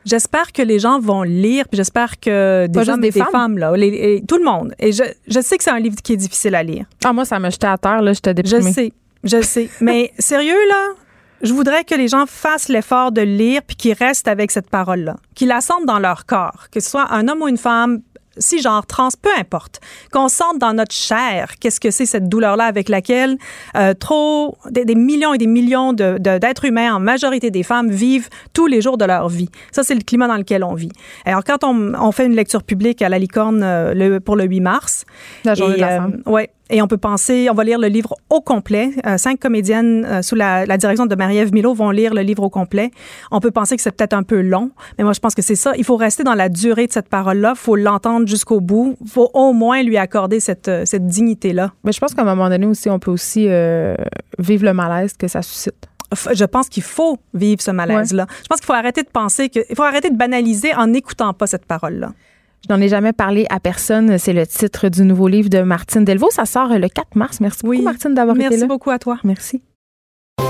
J'espère 0.06 0.52
que 0.52 0.62
les 0.64 0.80
gens 0.80 0.99
vont 0.99 1.22
lire, 1.24 1.68
puis 1.68 1.78
j'espère 1.78 2.20
que 2.20 2.66
des 2.68 2.89
hommes 2.89 3.02
des 3.02 3.12
femmes? 3.12 3.28
femmes, 3.32 3.58
là, 3.60 3.76
les- 3.76 3.88
et 3.88 4.24
tout 4.28 4.38
le 4.38 4.43
monde. 4.43 4.74
Et 4.80 4.91
je, 4.91 5.04
je 5.28 5.39
sais 5.41 5.58
que 5.58 5.64
c'est 5.64 5.70
un 5.72 5.80
livre 5.80 5.97
qui 6.04 6.14
est 6.14 6.18
difficile 6.18 6.56
à 6.56 6.64
lire. 6.64 6.86
Ah, 7.06 7.14
moi, 7.14 7.24
ça 7.26 7.38
m'a 7.38 7.49
jeté 7.52 7.68
à 7.68 7.78
terre, 7.78 8.02
là. 8.02 8.14
J'étais 8.14 8.32
Je 8.32 8.41
déprimée. 8.41 8.72
sais, 8.74 8.93
je 9.24 9.41
sais. 9.41 9.70
Mais 9.80 10.12
sérieux, 10.20 10.58
là, 10.70 10.88
je 11.43 11.54
voudrais 11.54 11.84
que 11.84 11.93
les 11.93 12.08
gens 12.08 12.26
fassent 12.28 12.70
l'effort 12.70 13.12
de 13.12 13.22
lire 13.22 13.62
puis 13.66 13.76
qu'ils 13.76 13.93
restent 13.93 14.28
avec 14.28 14.49
cette 14.49 14.70
parole-là, 14.72 15.18
qu'ils 15.36 15.49
la 15.49 15.62
sentent 15.62 15.86
dans 15.86 15.99
leur 15.99 16.26
corps, 16.26 16.66
que 16.72 16.80
ce 16.80 16.89
soit 16.89 17.12
un 17.14 17.28
homme 17.28 17.41
ou 17.43 17.47
une 17.47 17.58
femme, 17.58 18.02
si 18.38 18.62
genre 18.62 18.86
trans, 18.86 19.10
peu 19.22 19.30
importe, 19.38 19.80
qu'on 20.12 20.30
sente 20.30 20.58
dans 20.60 20.74
notre 20.74 20.94
chair 20.96 21.54
qu'est-ce 21.60 21.80
que 21.80 21.92
c'est 21.92 22.06
cette 22.06 22.30
douleur-là 22.30 22.64
avec 22.66 22.88
laquelle 22.90 23.38
euh, 23.76 23.94
trop 23.94 24.58
des, 24.70 24.86
des 24.86 24.96
millions 24.96 25.34
et 25.34 25.38
des 25.38 25.48
millions 25.48 25.94
de- 25.94 26.18
de- 26.18 26.38
d'êtres 26.38 26.66
humains, 26.66 26.96
en 26.96 27.00
majorité 27.00 27.52
des 27.52 27.64
femmes, 27.64 27.90
vivent 27.90 28.30
tous 28.54 28.68
les 28.68 28.82
jours 28.82 28.98
de 28.98 29.06
leur 29.06 29.28
vie. 29.30 29.50
Ça, 29.72 29.84
c'est 29.84 29.96
le 29.96 30.02
climat 30.02 30.28
dans 30.28 30.38
lequel 30.38 30.64
on 30.64 30.74
vit. 30.74 30.92
Alors, 31.26 31.44
quand 31.44 31.64
on, 31.64 31.94
on 31.94 32.12
fait 32.12 32.26
une 32.26 32.36
lecture 32.36 32.64
publique 32.64 33.02
à 33.02 33.10
la 33.10 33.20
licorne 33.20 33.62
euh, 33.64 33.94
le- 33.94 34.20
pour 34.20 34.36
le 34.36 34.46
8 34.46 34.60
mars, 34.62 35.06
La 35.44 35.54
journée 35.56 35.74
et, 35.74 35.78
de 35.78 35.82
la 35.82 36.04
euh. 36.04 36.08
Ouais. 36.26 36.50
Et 36.74 36.82
on 36.82 36.88
peut 36.88 36.98
penser, 36.98 37.50
on 37.52 37.54
va 37.54 37.66
lire 37.66 37.80
le 37.80 37.88
livre 37.88 38.16
au 38.30 38.40
complet. 38.40 38.92
Euh, 39.06 39.18
cinq 39.18 39.40
comédiennes 39.40 40.06
euh, 40.06 40.22
sous 40.22 40.36
la, 40.36 40.66
la 40.66 40.78
direction 40.78 41.06
de 41.06 41.14
Marie-Ève 41.16 41.54
Milo 41.54 41.74
vont 41.74 41.92
lire 41.92 42.14
le 42.14 42.22
livre 42.22 42.44
au 42.44 42.50
complet. 42.50 42.92
On 43.30 43.42
peut 43.42 43.52
penser 43.52 43.76
que 43.76 43.82
c'est 43.82 43.92
peut-être 43.92 44.14
un 44.14 44.24
peu 44.24 44.40
long, 44.42 44.72
mais 44.98 45.04
moi 45.04 45.12
je 45.12 45.20
pense 45.20 45.36
que 45.36 45.42
c'est 45.42 45.56
ça. 45.56 45.74
Il 45.78 45.84
faut 45.84 45.98
rester 45.98 46.24
dans 46.24 46.34
la 46.34 46.48
durée 46.48 46.88
de 46.88 46.94
cette 46.94 47.10
parole-là. 47.10 47.54
Il 47.56 47.60
faut 47.60 47.76
l'entendre 47.76 48.26
jusqu'au 48.26 48.62
bout. 48.62 48.96
Il 49.02 49.10
faut 49.10 49.30
au 49.34 49.52
moins 49.52 49.84
lui 49.84 49.98
accorder 49.98 50.40
cette, 50.40 50.70
euh, 50.70 50.84
cette 50.86 51.06
dignité-là. 51.06 51.74
Mais 51.84 51.92
je 51.92 52.00
pense 52.00 52.14
qu'à 52.14 52.22
un 52.22 52.26
moment 52.26 52.50
donné 52.50 52.66
aussi, 52.66 52.90
on 52.90 53.00
peut 53.00 53.12
aussi 53.12 53.48
euh, 53.50 53.94
vivre 54.40 54.64
le 54.64 54.74
malaise 54.74 55.14
que 55.18 55.28
ça 55.28 55.42
suscite. 55.42 55.88
Je 56.34 56.46
pense 56.46 56.70
qu'il 56.70 56.84
faut 56.84 57.18
vivre 57.34 57.62
ce 57.62 57.72
malaise-là. 57.72 58.28
Je 58.44 58.48
pense 58.48 58.60
qu'il 58.60 58.66
faut 58.66 58.74
arrêter 58.74 59.04
de 59.04 59.10
penser 59.10 59.50
que, 59.50 59.60
il 59.70 59.76
faut 59.76 59.84
arrêter 59.84 60.10
de 60.10 60.18
banaliser 60.18 60.74
en 60.76 60.88
n'écoutant 60.88 61.34
pas 61.34 61.48
cette 61.48 61.66
parole-là. 61.66 62.12
Je 62.68 62.74
n'en 62.74 62.80
ai 62.82 62.89
jamais 62.89 63.14
parlé 63.14 63.45
à 63.49 63.59
personne. 63.59 64.18
C'est 64.18 64.34
le 64.34 64.45
titre 64.45 64.89
du 64.89 65.03
nouveau 65.03 65.28
livre 65.28 65.49
de 65.49 65.62
Martine 65.62 66.05
Delvaux. 66.05 66.30
Ça 66.32 66.45
sort 66.45 66.70
le 66.70 66.88
4 66.88 67.16
mars. 67.16 67.39
Merci 67.39 67.59
beaucoup. 67.64 67.82
Martine, 67.82 68.14
d'avoir 68.14 68.36
été 68.36 68.45
Merci 68.49 68.62
là. 68.62 68.68
beaucoup 68.68 68.91
à 68.91 68.99
toi. 68.99 69.18
Merci. 69.24 69.62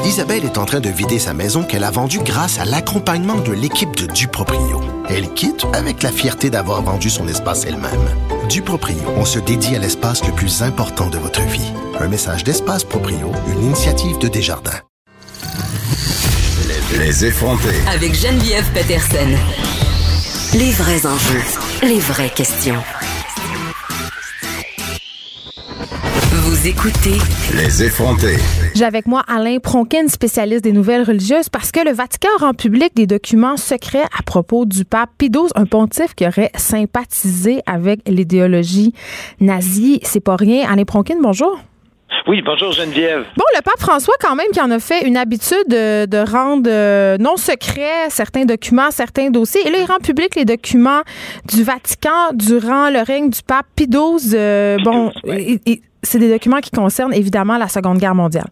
Isabelle 0.06 0.46
est 0.46 0.58
en 0.58 0.66
train 0.66 0.80
de 0.80 0.90
vider 0.90 1.20
sa 1.20 1.34
maison 1.34 1.64
qu'elle 1.64 1.84
a 1.84 1.92
vendue 1.92 2.20
grâce 2.24 2.60
à 2.60 2.66
l'accompagnement 2.66 3.38
de 3.40 3.52
l'équipe 3.52 3.96
de 3.96 4.08
Duproprio. 4.08 4.82
Elle 5.10 5.32
quitte 5.34 5.66
avec 5.74 6.02
la 6.04 6.12
fierté 6.12 6.50
d'avoir 6.50 6.82
vendu 6.82 7.10
son 7.10 7.28
espace 7.28 7.66
elle-même. 7.66 8.08
Duproprio, 8.50 8.98
on 9.18 9.26
se 9.26 9.40
dédie 9.40 9.76
à 9.76 9.80
l'espace 9.80 10.26
le 10.26 10.34
plus 10.34 10.64
important 10.64 11.10
de 11.10 11.18
votre 11.18 11.42
vie. 11.44 11.72
Un 12.00 12.08
message 12.08 12.44
d'Espace 12.44 12.84
Proprio, 12.84 13.32
une 13.48 13.64
initiative 13.66 14.18
de 14.20 14.28
Desjardins. 14.28 14.80
Les 16.98 17.26
effrontés. 17.26 17.70
Avec 17.94 18.14
Geneviève 18.16 18.66
Peterson. 18.74 19.30
Les 20.58 20.72
vrais 20.72 21.06
enjeux, 21.06 21.40
les 21.84 22.00
vraies 22.00 22.30
questions. 22.30 22.78
Vous 26.32 26.68
écoutez 26.68 27.18
Les 27.56 27.84
effrontés. 27.84 28.38
J'ai 28.76 28.86
avec 28.86 29.08
moi 29.08 29.24
Alain 29.28 29.58
Pronkin, 29.58 30.08
spécialiste 30.08 30.64
des 30.64 30.74
nouvelles 30.74 31.04
religieuses, 31.04 31.50
parce 31.50 31.72
que 31.72 31.84
le 31.84 31.92
Vatican 31.92 32.30
rend 32.40 32.54
public 32.54 32.96
des 32.96 33.08
documents 33.08 33.58
secrets 33.58 34.06
à 34.18 34.22
propos 34.24 34.66
du 34.66 34.86
pape 34.86 35.10
XII, 35.20 35.50
un 35.56 35.66
pontife 35.66 36.14
qui 36.16 36.28
aurait 36.28 36.52
sympathisé 36.56 37.62
avec 37.66 38.08
l'idéologie 38.08 38.94
nazie. 39.40 40.00
C'est 40.04 40.20
pas 40.20 40.36
rien. 40.36 40.70
Alain 40.70 40.86
Pronkin, 40.86 41.16
bonjour. 41.22 41.60
Oui, 42.28 42.42
bonjour 42.42 42.72
Geneviève. 42.72 43.26
Bon, 43.36 43.44
le 43.56 43.62
pape 43.62 43.80
François, 43.80 44.14
quand 44.20 44.36
même, 44.36 44.48
qui 44.54 44.62
en 44.62 44.70
a 44.72 44.80
fait 44.80 45.06
une 45.08 45.18
habitude 45.18 45.68
de, 45.68 46.06
de 46.06 46.18
rendre 46.32 46.70
euh, 46.70 47.18
non 47.20 47.36
secrets 47.38 48.10
certains 48.10 48.46
documents, 48.46 48.92
certains 48.92 49.30
dossiers. 49.30 49.68
Et 49.68 49.72
là, 49.72 49.80
il 49.82 49.86
rend 49.86 49.98
public 49.98 50.36
les 50.36 50.46
documents 50.46 51.02
du 51.52 51.64
Vatican 51.64 52.34
durant 52.34 52.90
le 52.90 53.04
règne 53.06 53.30
du 53.30 53.40
pape 53.48 53.66
Pie 53.76 53.88
XII. 53.88 54.34
Euh, 54.36 54.78
bon, 54.84 55.12
c'est 56.04 56.20
des 56.20 56.30
documents 56.32 56.60
qui 56.60 56.72
concernent 56.72 57.14
évidemment 57.14 57.58
la 57.58 57.68
Seconde 57.68 57.98
Guerre 57.98 58.16
mondiale. 58.16 58.48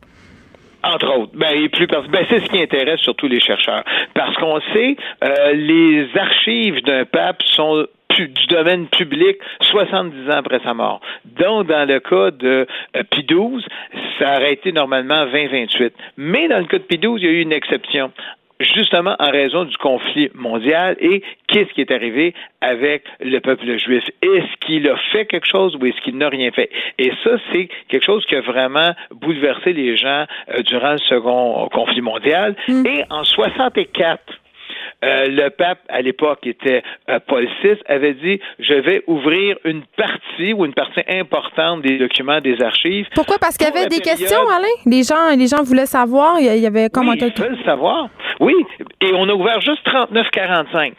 Entre 0.82 1.07
autres, 1.18 1.32
ben, 1.36 1.53
et 1.62 1.68
plus 1.68 1.88
parce- 1.88 2.07
ben, 2.07 2.26
c'est 2.30 2.39
ce 2.39 2.45
qui 2.49 2.62
intéresse 2.62 3.01
surtout 3.01 3.28
les 3.28 3.41
chercheurs, 3.41 3.84
parce 4.16 4.34
qu'on 4.38 4.60
sait 4.74 4.95
euh, 5.26 5.51
les 5.53 6.07
archives 6.18 6.82
d'un 6.86 7.03
pape 7.03 7.43
sont 7.43 7.86
du 8.28 8.48
domaine 8.48 8.88
public 8.88 9.38
70 9.62 10.30
ans 10.30 10.38
après 10.38 10.60
sa 10.64 10.74
mort. 10.74 11.02
Donc, 11.26 11.68
dans 11.68 11.88
le 11.88 12.00
cas 12.00 12.32
de 12.32 12.68
euh, 12.96 13.04
Pie 13.10 13.26
XII, 13.26 13.66
ça 14.18 14.38
aurait 14.38 14.54
été 14.54 14.72
normalement 14.72 15.26
20-28. 15.26 15.92
Mais 16.18 16.48
dans 16.48 16.60
le 16.60 16.66
cas 16.66 16.78
de 16.78 16.84
Pie 16.84 16.98
XII, 16.98 17.16
il 17.18 17.24
y 17.24 17.28
a 17.28 17.32
eu 17.32 17.42
une 17.42 17.54
exception 17.54 18.12
justement 18.60 19.16
en 19.20 19.32
raison 19.32 19.64
du 19.64 19.78
conflit 19.78 20.30
mondial 20.34 20.98
et 21.00 21.24
qu'est-ce 21.48 21.72
qui 21.74 21.82
est 21.82 21.92
arrivé 21.92 22.34
avec 22.62 23.04
le 23.22 23.40
peuple 23.40 23.78
juif? 23.78 24.04
Est-ce 24.22 24.66
qu'il 24.66 24.88
a 24.90 24.98
fait 25.12 25.26
quelque 25.26 25.48
chose 25.48 25.76
ou 25.76 25.86
est-ce 25.86 26.00
qu'il 26.02 26.18
n'a 26.18 26.30
rien 26.30 26.52
fait? 26.52 26.70
Et 26.98 27.12
ça, 27.24 27.38
c'est 27.52 27.70
quelque 27.88 28.06
chose 28.06 28.26
qui 28.26 28.36
a 28.36 28.42
vraiment 28.42 28.94
bouleversé 29.12 29.74
les 29.74 29.96
gens 29.96 30.26
euh, 30.54 30.62
durant 30.64 30.92
le 30.92 30.98
second 30.98 31.70
conflit 31.72 32.02
mondial. 32.02 32.56
Et 32.68 33.04
en 33.10 33.24
64, 33.24 34.22
euh, 35.04 35.28
le 35.28 35.50
pape, 35.50 35.80
à 35.89 36.02
l'époque, 36.02 36.45
était 36.45 36.84
euh, 37.10 37.20
Paul 37.26 37.47
VI, 37.64 37.78
avait 37.88 38.14
dit 38.14 38.39
Je 38.60 38.74
vais 38.74 39.04
ouvrir 39.08 39.58
une 39.64 39.84
partie 39.95 40.54
ou 40.54 40.66
une 40.66 40.74
partie 40.74 41.02
importante 41.10 41.82
des 41.84 41.97
documents 41.97 42.41
des 42.41 42.62
archives. 42.62 43.08
Pourquoi? 43.16 43.38
Parce 43.39 43.58
qu'il 43.58 43.68
y 43.68 43.70
avait 43.70 43.88
des 43.88 44.00
période- 44.02 44.18
questions, 44.20 44.47
Alain. 44.50 44.68
Les 44.86 45.04
gens, 45.04 45.36
les 45.38 45.47
gens 45.47 45.64
voulaient 45.64 45.86
savoir. 45.86 46.39
Il 46.39 46.45
y- 46.45 46.66
avait 46.66 46.89
comment 46.89 47.12
oui, 47.12 47.20
ils 47.22 47.41
veulent 47.41 47.64
savoir. 47.64 48.10
Oui, 48.39 48.56
et 49.02 49.12
on 49.14 49.28
a 49.30 49.34
ouvert 49.34 49.62
juste 49.62 49.84
39,45. 49.86 50.93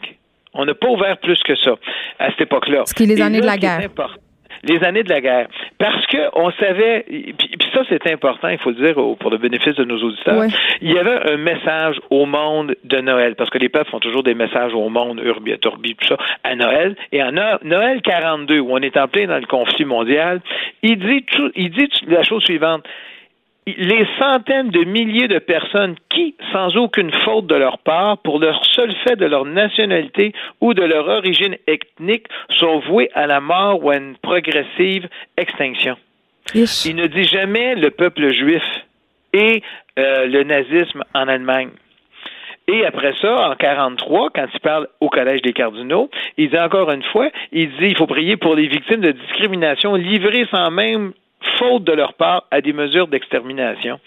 On 0.53 0.65
n'a 0.65 0.73
pas 0.73 0.87
ouvert 0.89 1.17
plus 1.19 1.41
que 1.43 1.55
ça 1.55 1.75
à 2.19 2.29
cette 2.31 2.41
époque-là. 2.41 2.83
Ce 2.85 2.93
qui 2.93 3.03
est 3.03 3.05
les 3.05 3.21
années 3.21 3.39
là, 3.39 3.41
de 3.41 3.45
la 3.47 3.53
ce 3.53 3.57
qui 3.59 3.65
est 3.85 3.95
guerre. 3.97 4.17
Les 4.63 4.83
années 4.83 5.03
de 5.03 5.09
la 5.09 5.21
guerre. 5.21 5.47
Parce 5.79 6.05
que 6.07 6.17
on 6.33 6.51
savait, 6.51 7.03
puis, 7.07 7.33
puis 7.35 7.69
ça 7.73 7.81
c'est 7.89 8.05
important, 8.11 8.47
il 8.49 8.57
faut 8.59 8.69
le 8.69 8.75
dire 8.75 8.97
au- 8.97 9.15
pour 9.15 9.31
le 9.31 9.37
bénéfice 9.37 9.75
de 9.75 9.83
nos 9.83 9.97
auditeurs, 10.03 10.37
Ouais. 10.37 10.47
il 10.81 10.91
y 10.91 10.97
avait 10.99 11.31
un 11.31 11.37
message 11.37 11.99
au 12.09 12.25
monde 12.25 12.75
de 12.83 13.01
Noël, 13.01 13.35
parce 13.35 13.49
que 13.49 13.57
les 13.57 13.69
peuples 13.69 13.89
font 13.89 13.99
toujours 13.99 14.23
des 14.23 14.33
messages 14.35 14.73
au 14.73 14.87
monde, 14.89 15.19
Urbi 15.23 15.51
et 15.53 15.57
tout 15.57 15.71
ça, 16.07 16.17
à 16.43 16.55
Noël. 16.55 16.95
Et 17.11 17.23
en 17.23 17.31
No- 17.31 17.57
Noël 17.63 18.01
42, 18.01 18.59
où 18.59 18.71
on 18.73 18.77
est 18.79 18.97
en 18.97 19.07
plein 19.07 19.25
dans 19.27 19.39
le 19.39 19.45
conflit 19.47 19.85
mondial, 19.85 20.41
il 20.83 20.97
dit, 20.99 21.23
tout- 21.23 21.51
il 21.55 21.71
dit 21.71 21.89
la 22.07 22.23
chose 22.23 22.43
suivante 22.43 22.83
les 23.67 24.07
centaines 24.17 24.69
de 24.69 24.83
milliers 24.83 25.27
de 25.27 25.39
personnes 25.39 25.95
qui, 26.09 26.35
sans 26.51 26.75
aucune 26.77 27.11
faute 27.23 27.47
de 27.47 27.55
leur 27.55 27.77
part, 27.77 28.17
pour 28.19 28.39
leur 28.39 28.65
seul 28.65 28.93
fait 29.07 29.15
de 29.15 29.25
leur 29.25 29.45
nationalité 29.45 30.33
ou 30.61 30.73
de 30.73 30.83
leur 30.83 31.07
origine 31.07 31.57
ethnique, 31.67 32.27
sont 32.57 32.79
vouées 32.79 33.11
à 33.13 33.27
la 33.27 33.39
mort 33.39 33.83
ou 33.83 33.91
à 33.91 33.97
une 33.97 34.15
progressive 34.17 35.07
extinction. 35.37 35.95
Il 36.53 36.95
ne 36.95 37.07
dit 37.07 37.23
jamais 37.25 37.75
le 37.75 37.91
peuple 37.91 38.33
juif 38.33 38.63
et 39.33 39.61
euh, 39.99 40.25
le 40.25 40.43
nazisme 40.43 41.03
en 41.13 41.27
Allemagne. 41.27 41.69
Et 42.67 42.85
après 42.85 43.13
ça, 43.21 43.49
en 43.49 43.55
43, 43.55 44.29
quand 44.33 44.45
il 44.53 44.59
parle 44.59 44.87
au 44.99 45.09
Collège 45.09 45.41
des 45.41 45.53
cardinaux, 45.53 46.09
il 46.37 46.49
dit 46.49 46.59
encore 46.59 46.91
une 46.91 47.03
fois, 47.03 47.29
il 47.51 47.69
dit 47.69 47.87
il 47.87 47.97
faut 47.97 48.07
prier 48.07 48.37
pour 48.37 48.55
les 48.55 48.67
victimes 48.67 49.01
de 49.01 49.11
discrimination 49.11 49.95
livrées 49.95 50.47
sans 50.51 50.71
même 50.71 51.13
faute 51.57 51.83
de 51.83 51.93
leur 51.93 52.13
part 52.13 52.45
à 52.51 52.61
des 52.61 52.73
mesures 52.73 53.07
d'extermination. 53.07 53.99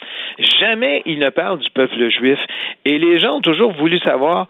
Jamais 0.60 1.02
il 1.06 1.18
ne 1.18 1.30
parle 1.30 1.58
du 1.58 1.70
peuple 1.70 2.08
juif. 2.10 2.38
Et 2.84 2.98
les 2.98 3.18
gens 3.18 3.36
ont 3.36 3.40
toujours 3.40 3.72
voulu 3.72 3.98
savoir 4.00 4.46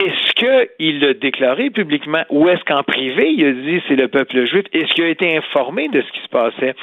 est-ce 0.00 0.32
qu'il 0.32 1.00
l'a 1.00 1.12
déclaré 1.12 1.68
publiquement 1.70 2.24
ou 2.30 2.48
est-ce 2.48 2.64
qu'en 2.64 2.82
privé 2.82 3.32
il 3.36 3.46
a 3.46 3.52
dit 3.52 3.82
c'est 3.88 3.96
le 3.96 4.08
peuple 4.08 4.46
juif? 4.46 4.64
Est-ce 4.72 4.94
qu'il 4.94 5.04
a 5.04 5.08
été 5.08 5.36
informé 5.36 5.88
de 5.88 6.00
ce 6.00 6.12
qui 6.12 6.20
se 6.20 6.28
passait? 6.28 6.74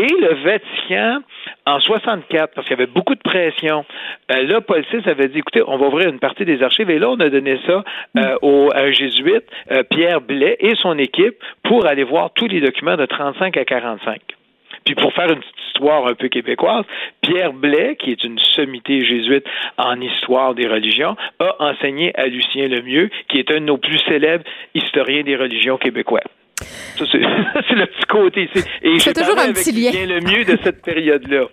Et 0.00 0.14
le 0.18 0.34
Vatican, 0.44 1.20
en 1.66 1.78
64, 1.78 2.54
parce 2.54 2.66
qu'il 2.66 2.74
y 2.74 2.80
avait 2.80 2.90
beaucoup 2.90 3.14
de 3.14 3.20
pression, 3.20 3.84
euh, 4.32 4.44
là, 4.44 4.62
Paul 4.62 4.82
VI 4.90 5.06
avait 5.06 5.28
dit, 5.28 5.40
écoutez, 5.40 5.62
on 5.66 5.76
va 5.76 5.88
ouvrir 5.88 6.08
une 6.08 6.18
partie 6.18 6.46
des 6.46 6.62
archives, 6.62 6.88
et 6.88 6.98
là, 6.98 7.10
on 7.10 7.20
a 7.20 7.28
donné 7.28 7.60
ça 7.66 7.84
euh, 8.16 8.36
au, 8.40 8.70
à 8.72 8.84
un 8.84 8.92
jésuite, 8.92 9.44
euh, 9.70 9.82
Pierre 9.82 10.22
Blais, 10.22 10.56
et 10.60 10.74
son 10.76 10.96
équipe, 10.96 11.36
pour 11.64 11.84
aller 11.84 12.04
voir 12.04 12.32
tous 12.32 12.46
les 12.46 12.62
documents 12.62 12.96
de 12.96 13.04
35 13.04 13.54
à 13.58 13.64
45. 13.66 14.39
Puis 14.84 14.94
pour 14.94 15.12
faire 15.12 15.30
une 15.30 15.38
petite 15.40 15.54
histoire 15.68 16.06
un 16.06 16.14
peu 16.14 16.28
québécoise, 16.28 16.84
Pierre 17.22 17.52
Blais, 17.52 17.96
qui 17.98 18.12
est 18.12 18.24
une 18.24 18.38
sommité 18.38 19.04
jésuite 19.04 19.44
en 19.78 20.00
histoire 20.00 20.54
des 20.54 20.66
religions, 20.66 21.16
a 21.38 21.54
enseigné 21.70 22.12
à 22.18 22.26
Lucien 22.26 22.68
Lemieux, 22.68 23.10
qui 23.28 23.38
est 23.38 23.50
un 23.50 23.60
de 23.60 23.66
nos 23.66 23.78
plus 23.78 23.98
célèbres 24.08 24.44
historiens 24.74 25.22
des 25.22 25.36
religions 25.36 25.76
québécois. 25.78 26.20
Ça, 26.60 27.04
c'est 27.10 27.74
le 27.74 27.86
petit 27.86 28.04
côté 28.06 28.48
ici. 28.54 28.66
Et 28.82 28.98
C'est 28.98 29.14
toujours 29.14 29.38
un 29.38 29.52
petit 29.52 29.72
lien. 29.72 29.90
Lucien 29.90 30.06
Lemieux 30.06 30.44
de 30.44 30.58
cette 30.62 30.82
période-là. 30.82 31.44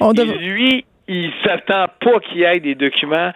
Dev- 0.14 0.36
lui, 0.38 0.84
il 1.06 1.32
s'attend 1.44 1.86
pas 2.00 2.18
qu'il 2.20 2.38
y 2.38 2.42
ait 2.44 2.58
des 2.60 2.74
documents 2.74 3.32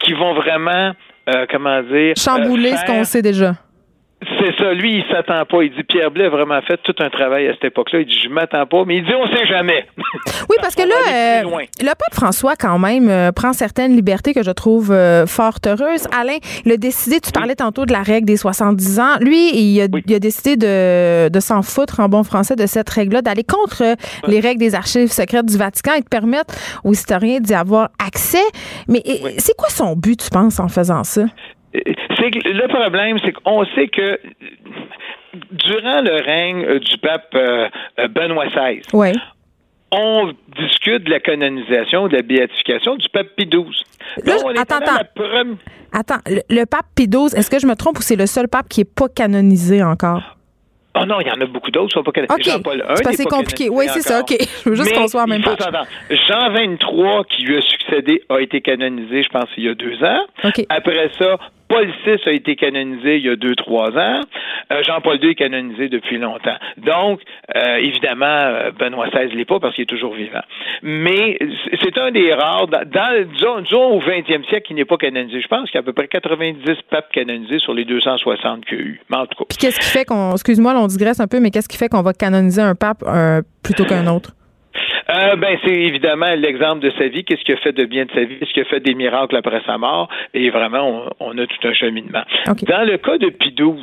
qui 0.00 0.12
vont 0.14 0.34
vraiment, 0.34 0.92
euh, 1.34 1.46
comment 1.50 1.82
dire... 1.82 2.14
Chambouler 2.16 2.72
euh, 2.72 2.76
ce 2.76 2.86
qu'on 2.86 3.04
sait 3.04 3.22
déjà. 3.22 3.52
C'est 4.22 4.56
ça, 4.56 4.72
lui, 4.72 4.98
il 4.98 5.04
s'attend 5.12 5.44
pas. 5.44 5.62
Il 5.62 5.74
dit 5.74 5.82
Pierre 5.82 6.10
Blais 6.10 6.24
a 6.24 6.28
vraiment 6.30 6.60
fait 6.62 6.78
tout 6.82 6.94
un 7.00 7.10
travail 7.10 7.48
à 7.48 7.52
cette 7.52 7.64
époque-là. 7.64 8.00
Il 8.00 8.06
dit 8.06 8.18
je 8.24 8.28
m'attends 8.30 8.64
pas, 8.66 8.84
mais 8.86 8.96
il 8.96 9.04
dit 9.04 9.12
on 9.14 9.26
sait 9.28 9.46
jamais. 9.46 9.86
Oui, 10.48 10.56
parce 10.60 10.74
que 10.74 10.82
là, 10.82 10.94
euh, 11.08 11.42
le 11.80 11.86
pape 11.86 12.14
François, 12.14 12.54
quand 12.56 12.78
même, 12.78 13.08
euh, 13.08 13.32
prend 13.32 13.52
certaines 13.52 13.96
libertés 13.96 14.32
que 14.32 14.44
je 14.44 14.50
trouve 14.50 14.92
euh, 14.92 15.26
fort 15.26 15.58
heureuses. 15.66 16.06
Alain, 16.16 16.36
il 16.64 16.72
a 16.72 16.76
décidé, 16.76 17.20
tu 17.20 17.32
parlais 17.32 17.56
tantôt 17.56 17.84
de 17.84 17.92
la 17.92 18.02
règle 18.02 18.26
des 18.26 18.36
70 18.36 19.00
ans. 19.00 19.16
Lui, 19.20 19.50
il 19.56 19.80
a, 19.80 19.86
il 20.06 20.14
a 20.14 20.18
décidé 20.20 20.56
de, 20.56 21.28
de 21.28 21.40
s'en 21.40 21.62
foutre 21.62 21.98
en 22.00 22.08
bon 22.08 22.22
français 22.22 22.54
de 22.54 22.66
cette 22.66 22.88
règle-là, 22.88 23.22
d'aller 23.22 23.44
contre 23.44 23.96
les 24.28 24.40
règles 24.40 24.60
des 24.60 24.74
archives 24.74 25.10
secrètes 25.10 25.46
du 25.46 25.56
Vatican 25.56 25.94
et 25.94 26.00
de 26.00 26.08
permettre 26.08 26.54
aux 26.84 26.92
historiens 26.92 27.40
d'y 27.40 27.54
avoir 27.54 27.88
accès. 27.98 28.44
Mais 28.88 29.02
c'est 29.38 29.56
quoi 29.56 29.68
son 29.68 29.96
but, 29.96 30.22
tu 30.22 30.30
penses, 30.30 30.60
en 30.60 30.68
faisant 30.68 31.02
ça? 31.02 31.22
C'est 32.18 32.30
que 32.30 32.48
le 32.48 32.68
problème, 32.68 33.18
c'est 33.24 33.32
qu'on 33.32 33.64
sait 33.74 33.88
que 33.88 34.18
durant 35.50 36.00
le 36.00 36.22
règne 36.24 36.64
euh, 36.64 36.78
du 36.78 36.98
pape 36.98 37.34
euh, 37.34 37.68
euh, 37.98 38.08
Benoît 38.08 38.46
XVI, 38.46 38.80
on 39.92 40.32
discute 40.58 41.04
de 41.04 41.10
la 41.10 41.20
canonisation, 41.20 42.08
de 42.08 42.16
la 42.16 42.22
béatification 42.22 42.96
du 42.96 43.08
pape 43.08 43.28
Pie 43.36 43.46
XII. 43.46 43.64
Donc, 44.24 44.44
on 44.44 44.50
est 44.52 44.58
attends, 44.58 44.76
attends. 44.78 45.06
Attends, 45.92 46.18
le, 46.26 46.40
le 46.50 46.64
pape 46.66 46.86
Pie 46.94 47.08
XII, 47.08 47.38
est-ce 47.38 47.50
que 47.50 47.58
je 47.58 47.66
me 47.66 47.74
trompe 47.74 47.98
ou 47.98 48.02
c'est 48.02 48.16
le 48.16 48.26
seul 48.26 48.48
pape 48.48 48.68
qui 48.68 48.80
n'est 48.80 48.84
pas 48.84 49.08
canonisé 49.08 49.82
encore? 49.82 50.36
Oh 50.98 51.04
non, 51.04 51.20
il 51.20 51.26
y 51.26 51.30
en 51.30 51.40
a 51.40 51.46
beaucoup 51.46 51.70
d'autres 51.70 51.88
qui 51.88 51.94
sont 51.94 52.02
pas 52.02 52.12
canonisés. 52.12 52.50
OK. 52.50 52.56
Jean-Paul 52.56 52.84
I 52.88 53.14
C'est 53.14 53.24
compliqué. 53.26 53.68
Oui, 53.68 53.86
c'est 53.88 54.00
ça. 54.00 54.20
OK. 54.20 54.34
Je 54.64 54.70
veux 54.70 54.76
juste 54.76 54.94
qu'on 54.94 55.08
soit 55.08 55.24
en 55.24 55.26
même 55.26 55.42
s'entendre. 55.44 55.86
Jean 56.10 56.50
23, 56.50 57.24
qui 57.24 57.42
lui 57.42 57.58
a 57.58 57.62
succédé, 57.62 58.22
a 58.28 58.38
été 58.40 58.60
canonisé, 58.60 59.22
je 59.22 59.28
pense, 59.28 59.48
il 59.56 59.64
y 59.64 59.68
a 59.68 59.74
deux 59.74 60.02
ans. 60.02 60.26
Après 60.70 61.10
ça, 61.18 61.36
Paul 61.68 61.86
VI 62.04 62.16
a 62.26 62.30
été 62.32 62.54
canonisé 62.56 63.16
il 63.16 63.26
y 63.26 63.28
a 63.28 63.36
deux, 63.36 63.54
trois 63.56 63.90
ans. 63.90 64.20
Euh, 64.72 64.82
Jean-Paul 64.84 65.18
II 65.22 65.30
est 65.30 65.34
canonisé 65.34 65.88
depuis 65.88 66.18
longtemps. 66.18 66.56
Donc, 66.78 67.20
euh, 67.56 67.76
évidemment, 67.76 68.24
euh, 68.26 68.70
Benoît 68.78 69.08
XVI 69.08 69.26
ne 69.32 69.36
l'est 69.38 69.44
pas 69.44 69.58
parce 69.60 69.74
qu'il 69.74 69.82
est 69.82 69.86
toujours 69.86 70.14
vivant. 70.14 70.40
Mais 70.82 71.38
c'est- 71.82 71.96
un 71.98 72.10
des 72.10 72.32
rares, 72.34 72.66
dans, 72.68 72.82
dans- 72.86 73.26
disons, 73.64 73.94
au 73.96 74.00
20e 74.00 74.44
siècle, 74.44 74.66
qui 74.68 74.74
n'est 74.74 74.84
pas 74.84 74.96
canonisé. 74.98 75.40
Je 75.40 75.48
pense 75.48 75.70
qu'il 75.70 75.76
y 75.76 75.78
a 75.78 75.80
à 75.80 75.82
peu 75.82 75.92
près 75.94 76.08
90 76.08 76.62
papes 76.90 77.10
canonisés 77.12 77.58
sur 77.58 77.72
les 77.74 77.84
260 77.86 78.64
qu'il 78.66 78.78
y 78.78 78.80
a 78.80 78.84
eu. 78.84 79.00
Mais 79.08 79.16
en 79.16 79.26
tout 79.26 79.38
cas, 79.38 79.44
Puis 79.48 79.58
qu'est-ce 79.58 79.80
qui 79.80 79.86
fait 79.88 80.04
qu'on, 80.04 80.32
excuse-moi, 80.32 80.74
on 80.76 80.86
digresse 80.86 81.20
un 81.20 81.26
peu, 81.26 81.40
mais 81.40 81.50
qu'est-ce 81.50 81.68
qui 81.68 81.78
fait 81.78 81.88
qu'on 81.88 82.02
va 82.02 82.12
canoniser 82.12 82.60
un 82.62 82.74
pape 82.74 83.02
plutôt 83.62 83.84
qu'un 83.84 84.06
autre? 84.08 84.32
Euh, 85.08 85.36
ben, 85.36 85.58
c'est 85.64 85.72
évidemment 85.72 86.34
l'exemple 86.36 86.80
de 86.80 86.90
sa 86.98 87.08
vie. 87.08 87.24
Qu'est-ce 87.24 87.42
qu'il 87.42 87.54
a 87.54 87.58
fait 87.58 87.72
de 87.72 87.84
bien 87.84 88.04
de 88.06 88.10
sa 88.12 88.24
vie? 88.24 88.36
Est-ce 88.40 88.52
qu'il 88.52 88.62
a 88.62 88.66
fait 88.66 88.80
des 88.80 88.94
miracles 88.94 89.36
après 89.36 89.60
sa 89.66 89.78
mort? 89.78 90.08
Et 90.34 90.50
vraiment, 90.50 91.08
on, 91.20 91.30
on 91.34 91.38
a 91.38 91.46
tout 91.46 91.68
un 91.68 91.72
cheminement. 91.74 92.22
Dans 92.46 92.84
le 92.84 92.96
cas 92.98 93.18
de 93.18 93.28
Pie 93.30 93.52
XII, 93.56 93.82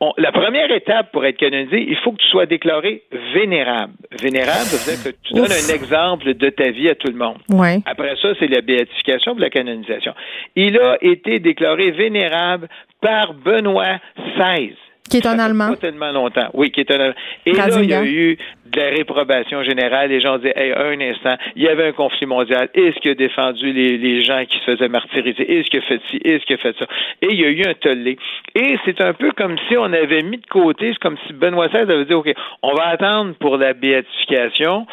on- 0.00 0.12
la 0.18 0.32
première 0.32 0.70
étape 0.72 1.12
pour 1.12 1.24
être 1.24 1.36
canonisé, 1.36 1.84
il 1.88 1.96
faut 1.98 2.12
que 2.12 2.18
tu 2.22 2.28
sois 2.28 2.46
déclaré 2.46 3.02
vénérable. 3.34 3.92
Vénérable, 4.20 4.66
ça 4.70 4.90
veut 4.90 4.96
dire 4.96 5.12
que 5.12 5.16
tu 5.26 5.34
donnes 5.34 5.44
Ouf. 5.44 5.70
un 5.70 5.74
exemple 5.74 6.34
de 6.34 6.48
ta 6.50 6.70
vie 6.70 6.88
à 6.88 6.94
tout 6.94 7.08
le 7.10 7.16
monde. 7.18 7.38
Ouais. 7.50 7.78
Après 7.86 8.14
ça, 8.20 8.28
c'est 8.38 8.48
la 8.48 8.60
béatification 8.60 9.34
puis 9.34 9.42
la 9.42 9.50
canonisation. 9.50 10.12
Il 10.56 10.78
a 10.78 10.96
été 11.00 11.38
déclaré 11.38 11.90
vénérable 11.92 12.68
par 13.00 13.34
Benoît 13.34 13.98
XVI. 14.38 14.74
Qui 15.10 15.18
est 15.18 15.26
un 15.26 15.38
Allemand. 15.38 15.70
Pas 15.70 15.76
tellement 15.76 16.12
longtemps. 16.12 16.48
Oui, 16.54 16.70
qui 16.70 16.80
est 16.80 16.90
un 16.90 17.00
Allemand. 17.00 17.14
Et 17.44 17.52
là, 17.52 17.66
il 17.82 17.90
y 17.90 17.94
a 17.94 18.04
eu 18.04 18.38
de 18.66 18.80
la 18.80 18.88
réprobation 18.88 19.62
générale. 19.62 20.08
Les 20.10 20.20
gens 20.20 20.38
disaient, 20.38 20.54
hey, 20.56 20.72
un 20.72 21.00
instant, 21.00 21.36
il 21.56 21.62
y 21.62 21.68
avait 21.68 21.88
un 21.88 21.92
conflit 21.92 22.26
mondial. 22.26 22.68
Est-ce 22.74 22.98
qu'il 23.00 23.10
a 23.10 23.14
défendu 23.14 23.72
les, 23.72 23.98
les 23.98 24.24
gens 24.24 24.44
qui 24.48 24.58
se 24.58 24.64
faisaient 24.64 24.88
martyriser? 24.88 25.58
Est-ce 25.58 25.68
qu'il 25.68 25.80
a 25.80 25.82
fait 25.82 26.00
ci? 26.08 26.16
Est-ce 26.24 26.44
qu'il 26.46 26.54
a 26.54 26.58
fait 26.58 26.76
ça? 26.78 26.86
Et 27.20 27.28
il 27.30 27.40
y 27.40 27.44
a 27.44 27.48
eu 27.48 27.62
un 27.66 27.74
tollé. 27.74 28.16
Et 28.54 28.76
c'est 28.84 29.00
un 29.00 29.12
peu 29.12 29.32
comme 29.32 29.56
si 29.68 29.76
on 29.76 29.92
avait 29.92 30.22
mis 30.22 30.38
de 30.38 30.46
côté, 30.46 30.90
c'est 30.92 30.98
comme 30.98 31.18
si 31.26 31.32
Benoît 31.32 31.68
XVI 31.68 31.80
avait 31.80 32.04
dit, 32.04 32.14
OK, 32.14 32.32
on 32.62 32.72
va 32.74 32.86
attendre 32.88 33.34
pour 33.38 33.58
la 33.58 33.74
béatification. 33.74 34.86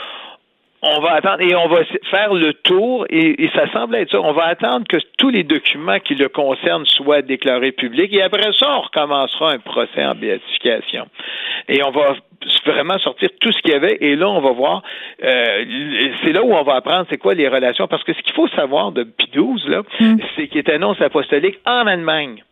On 0.82 1.02
va 1.02 1.14
attendre 1.16 1.42
et 1.42 1.54
on 1.56 1.68
va 1.68 1.84
faire 2.10 2.34
le 2.34 2.54
tour 2.54 3.06
et, 3.10 3.44
et 3.44 3.50
ça 3.54 3.70
semble 3.74 3.96
être 3.96 4.12
ça. 4.12 4.22
On 4.22 4.32
va 4.32 4.46
attendre 4.46 4.86
que 4.88 4.98
tous 5.18 5.30
les 5.30 5.44
documents 5.44 6.00
qui 6.00 6.16
le 6.16 6.30
concernent 6.30 6.86
soient 6.86 7.22
déclarés 7.22 7.74
publics 7.74 8.14
et 8.14 8.22
après 8.22 8.52
ça, 8.58 8.78
on 8.78 8.82
recommencera 8.82 9.52
un 9.52 9.60
procès 9.60 10.06
en 10.06 10.16
béatification. 10.16 11.08
Et 11.68 11.84
on 11.84 11.92
va 11.92 12.16
vraiment 12.66 12.98
sortir 13.00 13.30
tout 13.42 13.52
ce 13.52 13.62
qu'il 13.62 13.72
y 13.72 13.76
avait 13.76 13.98
et 14.00 14.16
là, 14.16 14.30
on 14.30 14.40
va 14.40 14.52
voir. 14.52 14.82
euh, 15.24 15.66
c'est 16.24 16.32
là 16.32 16.44
où 16.44 16.54
on 16.54 16.64
va 16.64 16.76
apprendre 16.76 17.06
c'est 17.10 17.18
quoi 17.18 17.34
les 17.34 17.50
relations 17.50 17.88
parce 17.88 18.04
que 18.06 18.14
ce 18.14 18.22
qu'il 18.22 18.34
faut 18.34 18.48
savoir 18.50 18.94
de 18.94 19.04
XII, 19.04 19.70
là, 19.70 19.82
c'est 20.36 20.48
qu'il 20.48 20.60
est 20.60 20.70
annonce 20.70 21.02
apostolique 21.02 21.60
en 21.66 21.88
Allemagne 21.88 22.44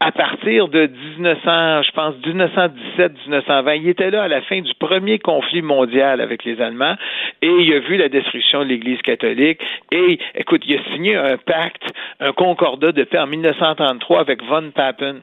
à 0.00 0.12
partir 0.12 0.68
de 0.68 0.86
1900, 1.18 1.82
je 1.82 1.90
pense 1.92 2.14
1917-1920. 2.16 3.80
Il 3.80 3.88
était 3.88 4.10
là 4.10 4.24
à 4.24 4.28
la 4.28 4.42
fin 4.42 4.60
du 4.60 4.72
premier 4.74 5.18
conflit 5.18 5.62
mondial 5.62 6.20
avec 6.20 6.44
les 6.44 6.60
Allemands 6.60 6.96
et 7.42 7.48
il 7.48 7.72
a 7.72 7.80
vu 7.80 7.96
la 7.96 8.08
destruction 8.08 8.60
de 8.60 8.68
l'Église 8.68 9.00
catholique 9.02 9.60
et 9.90 10.18
écoute, 10.34 10.62
il 10.66 10.78
a 10.78 10.82
signé 10.92 11.16
un 11.16 11.36
pacte, 11.36 11.92
un 12.20 12.32
concordat 12.32 12.92
de 12.92 13.04
paix 13.04 13.18
en 13.18 13.26
1933 13.26 14.20
avec 14.20 14.42
von 14.44 14.70
Papen. 14.70 15.20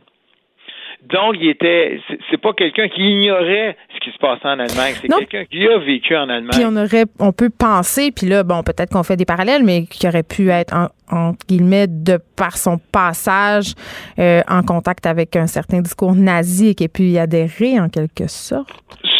Donc, 1.12 1.36
il 1.40 1.50
était, 1.50 2.00
c'est- 2.30 2.38
pas 2.38 2.54
quelqu'un 2.54 2.88
qui 2.90 3.02
ignorait 3.02 3.78
ce 3.94 4.00
qui 4.00 4.12
se 4.12 4.18
passait 4.18 4.46
en 4.48 4.60
Allemagne, 4.60 4.96
c'est 5.02 5.08
quelqu'un 5.08 5.46
qui 5.46 5.66
a 5.68 5.78
vécu 5.78 6.16
en 6.16 6.28
Allemagne. 6.30 6.50
Puis 6.52 6.64
on 6.66 6.76
aurait, 6.76 7.06
on 7.20 7.32
peut 7.32 7.50
penser, 7.50 8.12
puis 8.12 8.28
là, 8.28 8.44
bon, 8.44 8.64
peut-être 8.64 8.92
qu'on 8.92 9.04
fait 9.04 9.16
des 9.16 9.26
parallèles, 9.26 9.64
mais 9.64 9.86
qui 9.86 10.08
aurait 10.08 10.24
pu 10.24 10.50
être, 10.50 10.74
en, 10.74 10.88
entre 11.12 11.46
guillemets, 11.48 11.88
de 11.88 12.20
par 12.36 12.58
son 12.58 12.80
passage 12.92 13.74
euh, 14.20 14.42
en 14.50 14.64
contact 14.64 15.06
avec 15.06 15.36
un 15.36 15.48
certain 15.48 15.82
discours 15.82 16.16
nazi 16.16 16.70
et 16.70 16.76
qui 16.76 16.84
ait 16.84 16.88
pu 16.90 17.04
y 17.04 17.20
adhérer 17.20 17.80
en 17.80 17.90
quelque 17.90 18.28
sorte. 18.28 18.70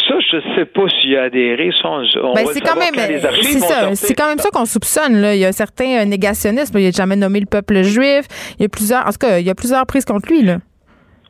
Ça, 0.08 0.14
je 0.20 0.36
sais 0.56 0.66
pas 0.66 0.86
s'il 1.00 1.16
a 1.16 1.24
adhéré. 1.24 1.70
On, 1.84 2.02
on 2.22 2.34
Ben, 2.34 2.44
c'est 2.52 2.60
quand 2.60 2.76
même, 2.76 2.94
c'est 3.42 3.58
ça, 3.60 3.94
c'est 3.94 4.14
quand 4.14 4.28
même 4.28 4.38
ça 4.38 4.50
qu'on 4.50 4.66
soupçonne. 4.66 5.16
Là. 5.20 5.34
Il 5.34 5.40
y 5.40 5.44
a 5.46 5.48
un 5.48 5.52
certain 5.52 6.02
euh, 6.02 6.04
négationnisme. 6.04 6.78
Il 6.78 6.84
n'a 6.84 6.90
jamais 6.90 7.16
nommé 7.16 7.40
le 7.40 7.46
peuple 7.46 7.82
juif. 7.82 8.26
Il 8.58 8.62
y 8.62 8.66
a 8.66 8.68
plusieurs, 8.68 9.06
en 9.06 9.10
tout 9.10 9.18
cas, 9.20 9.38
il 9.38 9.46
y 9.46 9.50
a 9.50 9.54
plusieurs 9.54 9.86
prises 9.86 10.04
contre 10.04 10.28
lui. 10.30 10.42
Là. 10.42 10.58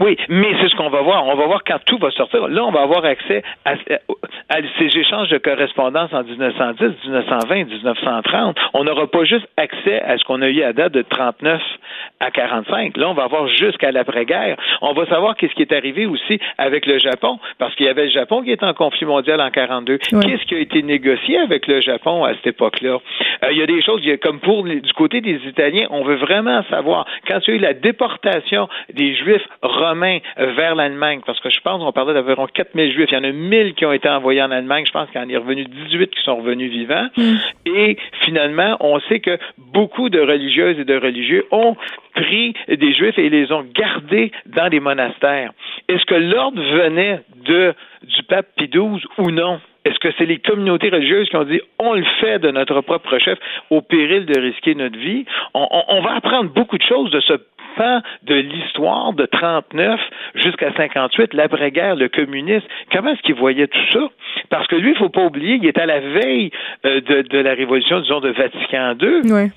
Oui, 0.04 0.18
mais 0.28 0.52
c'est 0.60 0.68
ce 0.68 0.76
qu'on 0.76 0.90
va 0.90 1.00
voir. 1.00 1.24
On 1.26 1.34
va 1.34 1.46
voir 1.46 1.64
quand 1.64 1.78
tout 1.86 1.96
va 1.96 2.10
sortir. 2.10 2.46
Là, 2.48 2.62
on 2.66 2.70
va 2.70 2.82
avoir 2.82 3.06
accès 3.06 3.42
à, 3.64 3.72
à 4.48 4.58
ces 4.78 4.98
échanges 4.98 5.28
de 5.28 5.38
correspondance 5.38 6.12
en 6.12 6.22
1910, 6.22 7.04
1920, 7.04 7.64
1930. 7.64 8.56
On 8.74 8.84
n'aura 8.84 9.06
pas 9.06 9.24
juste 9.24 9.46
accès 9.56 10.00
à 10.02 10.18
ce 10.18 10.24
qu'on 10.24 10.42
a 10.42 10.48
eu 10.48 10.62
à 10.62 10.72
date 10.72 10.92
de 10.92 11.02
39 11.02 11.60
à 12.20 12.30
45. 12.30 12.96
Là, 12.96 13.08
on 13.08 13.14
va 13.14 13.24
avoir 13.24 13.48
jusqu'à 13.48 13.90
l'après-guerre. 13.90 14.56
On 14.82 14.92
va 14.92 15.06
savoir 15.06 15.36
qu'est-ce 15.36 15.54
qui 15.54 15.62
est 15.62 15.72
arrivé 15.72 16.06
aussi 16.06 16.38
avec 16.58 16.86
le 16.86 16.98
Japon, 16.98 17.38
parce 17.58 17.74
qu'il 17.74 17.86
y 17.86 17.88
avait 17.88 18.04
le 18.04 18.10
Japon 18.10 18.42
qui 18.42 18.50
était 18.50 18.64
en 18.64 18.74
conflit 18.74 19.06
mondial 19.06 19.40
en 19.40 19.50
42. 19.50 19.98
Qu'est-ce 19.98 20.44
qui 20.44 20.54
a 20.54 20.58
été 20.58 20.82
négocié 20.82 21.38
avec 21.38 21.66
le 21.66 21.80
Japon 21.80 22.24
à 22.24 22.34
cette 22.34 22.48
époque-là? 22.48 22.98
Euh, 23.44 23.52
il 23.52 23.58
y 23.58 23.62
a 23.62 23.66
des 23.66 23.82
choses, 23.82 24.00
il 24.02 24.10
y 24.10 24.12
a, 24.12 24.16
comme 24.16 24.40
pour 24.40 24.64
du 24.64 24.92
côté 24.94 25.20
des 25.20 25.40
Italiens, 25.46 25.86
on 25.90 26.04
veut 26.04 26.16
vraiment 26.16 26.62
savoir 26.70 27.06
quand 27.26 27.38
il 27.46 27.50
y 27.50 27.52
a 27.52 27.56
eu 27.56 27.60
la 27.60 27.74
déportation 27.74 28.68
des 28.92 29.14
Juifs 29.14 29.46
romains 29.62 30.18
vers 30.36 30.74
l'Allemagne, 30.74 31.20
parce 31.24 31.40
que 31.40 31.50
je 31.50 31.60
pense 31.60 31.82
qu'on 31.82 31.92
parlait 31.92 32.14
d'environ 32.14 32.46
4000 32.46 32.92
Juifs, 32.92 33.08
il 33.10 33.14
y 33.14 33.18
en 33.18 33.24
a 33.24 33.32
1000 33.32 33.74
qui 33.74 33.86
ont 33.86 33.92
été 33.92 34.08
envoyés 34.08 34.33
en 34.42 34.50
Allemagne, 34.50 34.84
je 34.86 34.92
pense 34.92 35.10
qu'il 35.10 35.20
y 35.20 35.24
en 35.24 35.28
est 35.28 35.36
revenu 35.36 35.64
18 35.64 36.10
qui 36.10 36.22
sont 36.22 36.36
revenus 36.36 36.70
vivants, 36.70 37.08
et 37.66 37.96
finalement, 38.22 38.76
on 38.80 39.00
sait 39.00 39.20
que 39.20 39.38
beaucoup 39.58 40.08
de 40.08 40.20
religieuses 40.20 40.78
et 40.78 40.84
de 40.84 40.96
religieux 40.96 41.44
ont 41.50 41.76
pris 42.14 42.54
des 42.68 42.92
Juifs 42.94 43.18
et 43.18 43.28
les 43.30 43.50
ont 43.52 43.64
gardés 43.74 44.30
dans 44.46 44.68
des 44.68 44.80
monastères. 44.80 45.52
Est-ce 45.88 46.04
que 46.04 46.14
l'ordre 46.14 46.62
venait 46.62 47.20
de 47.46 47.74
du 48.02 48.22
pape 48.24 48.46
Pie 48.56 48.68
XII 48.68 49.00
ou 49.18 49.30
non? 49.30 49.60
Est-ce 49.86 49.98
que 49.98 50.08
c'est 50.16 50.24
les 50.24 50.38
communautés 50.38 50.88
religieuses 50.88 51.28
qui 51.28 51.36
ont 51.36 51.44
dit 51.44 51.60
on 51.78 51.92
le 51.94 52.04
fait 52.20 52.38
de 52.38 52.50
notre 52.50 52.80
propre 52.80 53.18
chef 53.18 53.38
au 53.70 53.82
péril 53.82 54.24
de 54.24 54.40
risquer 54.40 54.74
notre 54.74 54.98
vie? 54.98 55.24
On, 55.52 55.66
on- 55.70 55.84
on 55.88 56.00
va 56.00 56.12
apprendre 56.16 56.50
beaucoup 56.50 56.78
de 56.78 56.82
choses 56.82 57.10
de 57.10 57.20
ce 57.20 57.34
de 58.22 58.34
l'histoire 58.34 59.12
de 59.12 59.26
39 59.26 60.00
jusqu'à 60.34 60.72
58, 60.74 61.34
l'après-guerre, 61.34 61.96
le 61.96 62.08
communisme. 62.08 62.66
Comment 62.92 63.12
est-ce 63.12 63.22
qu'il 63.22 63.34
voyait 63.34 63.66
tout 63.66 63.92
ça? 63.92 64.08
Parce 64.50 64.66
que 64.66 64.76
lui, 64.76 64.92
il 64.92 64.96
faut 64.96 65.08
pas 65.08 65.24
oublier, 65.24 65.58
il 65.60 65.66
est 65.66 65.78
à 65.78 65.86
la 65.86 66.00
veille 66.00 66.50
euh, 66.84 67.00
de, 67.00 67.38
la 67.38 67.54
révolution, 67.54 68.00
disons, 68.00 68.20
de 68.20 68.30
Vatican 68.30 68.94
II. 69.00 69.50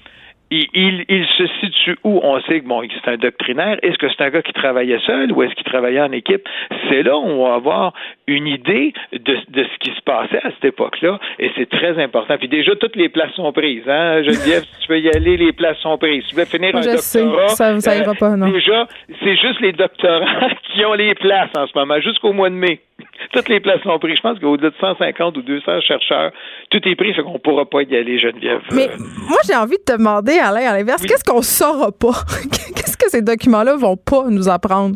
Il, 0.49 0.65
il, 0.74 1.06
il 1.10 1.26
se 1.38 1.45
situe 1.60 1.98
où? 2.06 2.22
On 2.24 2.40
sait 2.41 2.61
que 2.61 2.65
bon, 2.68 2.82
c'est 3.03 3.11
un 3.11 3.18
doctrinaire? 3.18 3.78
Est-ce 3.84 3.98
que 3.98 4.07
c'est 4.10 4.24
un 4.24 4.30
gars 4.30 4.41
qui 4.41 4.53
travaillait 4.53 4.99
seul 5.06 5.32
ou 5.34 5.44
est-ce 5.44 5.53
qu'il 5.56 5.65
travaillait 5.65 5.99
en 6.02 6.11
équipe? 6.14 6.48
C'est 6.90 7.03
là 7.03 7.18
où 7.18 7.22
on 7.26 7.49
va 7.49 7.56
avoir 7.56 7.94
une 8.28 8.48
idée 8.48 8.94
de, 9.11 9.36
de 9.49 9.64
ce 9.65 9.78
qui 9.80 9.94
se 9.94 10.02
passait 10.02 10.40
à 10.45 10.52
cette 10.52 10.64
époque-là. 10.65 11.19
Et 11.40 11.52
c'est 11.57 11.69
très 11.69 12.02
important. 12.02 12.38
Puis 12.38 12.48
déjà, 12.48 12.76
toutes 12.78 12.95
les 12.95 13.10
places 13.10 13.34
sont 13.34 13.52
prises. 13.52 13.84
Hein? 13.90 14.24
Geneviève, 14.24 14.64
si 14.64 14.86
tu 14.88 14.91
veux 14.94 14.99
y 14.99 15.10
aller, 15.10 15.36
les 15.36 15.52
places 15.52 15.80
sont 15.80 15.98
prises. 15.98 16.24
Si 16.24 16.30
tu 16.30 16.36
veux 16.38 16.45
finir 16.45 16.74
un 16.76 16.82
je 16.82 16.91
sais. 16.98 17.19
Ça- 17.49 17.80
ça 17.82 17.98
ira 17.98 18.14
pas, 18.15 18.36
non. 18.38 18.48
Déjà, 18.49 18.88
c'est 19.22 19.36
juste 19.36 19.60
les 19.60 19.74
doctorants 19.74 20.49
qui 20.74 20.86
ont 20.86 20.94
les 20.94 21.14
places 21.15 21.52
en 21.57 21.68
ce 21.68 21.78
moment, 21.78 21.99
jusqu'au 21.99 22.32
mois 22.32 22.49
de 22.49 22.56
mai. 22.56 22.80
Toutes 23.34 23.49
les 23.49 23.60
places 23.60 23.82
sont 23.84 23.99
prises. 23.99 24.18
Je 24.18 24.22
pense 24.22 24.40
qu'au-delà 24.40 24.69
de 24.72 24.76
150 24.80 25.38
ou 25.38 25.41
200 25.41 25.82
chercheurs, 25.82 26.32
tout 26.69 26.80
est 26.88 26.95
pris, 26.95 27.14
fait 27.14 27.22
qu'on 27.24 27.40
pourra 27.40 27.65
pas 27.65 27.82
y 27.84 27.95
aller, 27.95 28.18
Geneviève. 28.18 28.61
Mais 28.72 28.88
moi, 29.28 29.38
j'ai 29.48 29.56
envie 29.56 29.78
de 29.78 29.84
te 29.84 29.98
demander, 29.98 30.40
Alain, 30.40 30.69
à 30.69 30.78
l'inverse, 30.78 31.03
qu'est-ce 31.06 31.24
qu'on 31.24 31.41
saura 31.41 31.91
pas? 31.91 32.14
qu'est-ce 32.76 32.98
que 32.98 33.10
ces 33.10 33.22
documents-là 33.22 33.76
vont 33.76 33.98
pas 33.98 34.24
nous 34.30 34.49
apprendre? 34.49 34.95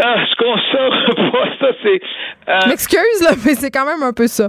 Ah, 0.00 0.24
ce 0.30 0.36
qu'on 0.36 0.56
saura 0.70 1.30
pas, 1.32 1.48
ça, 1.60 1.66
c'est. 1.82 2.00
euh, 2.48 2.58
Je 2.64 2.68
m'excuse, 2.68 3.22
là, 3.22 3.30
mais 3.44 3.54
c'est 3.54 3.70
quand 3.70 3.84
même 3.86 4.02
un 4.02 4.12
peu 4.12 4.26
ça. 4.28 4.48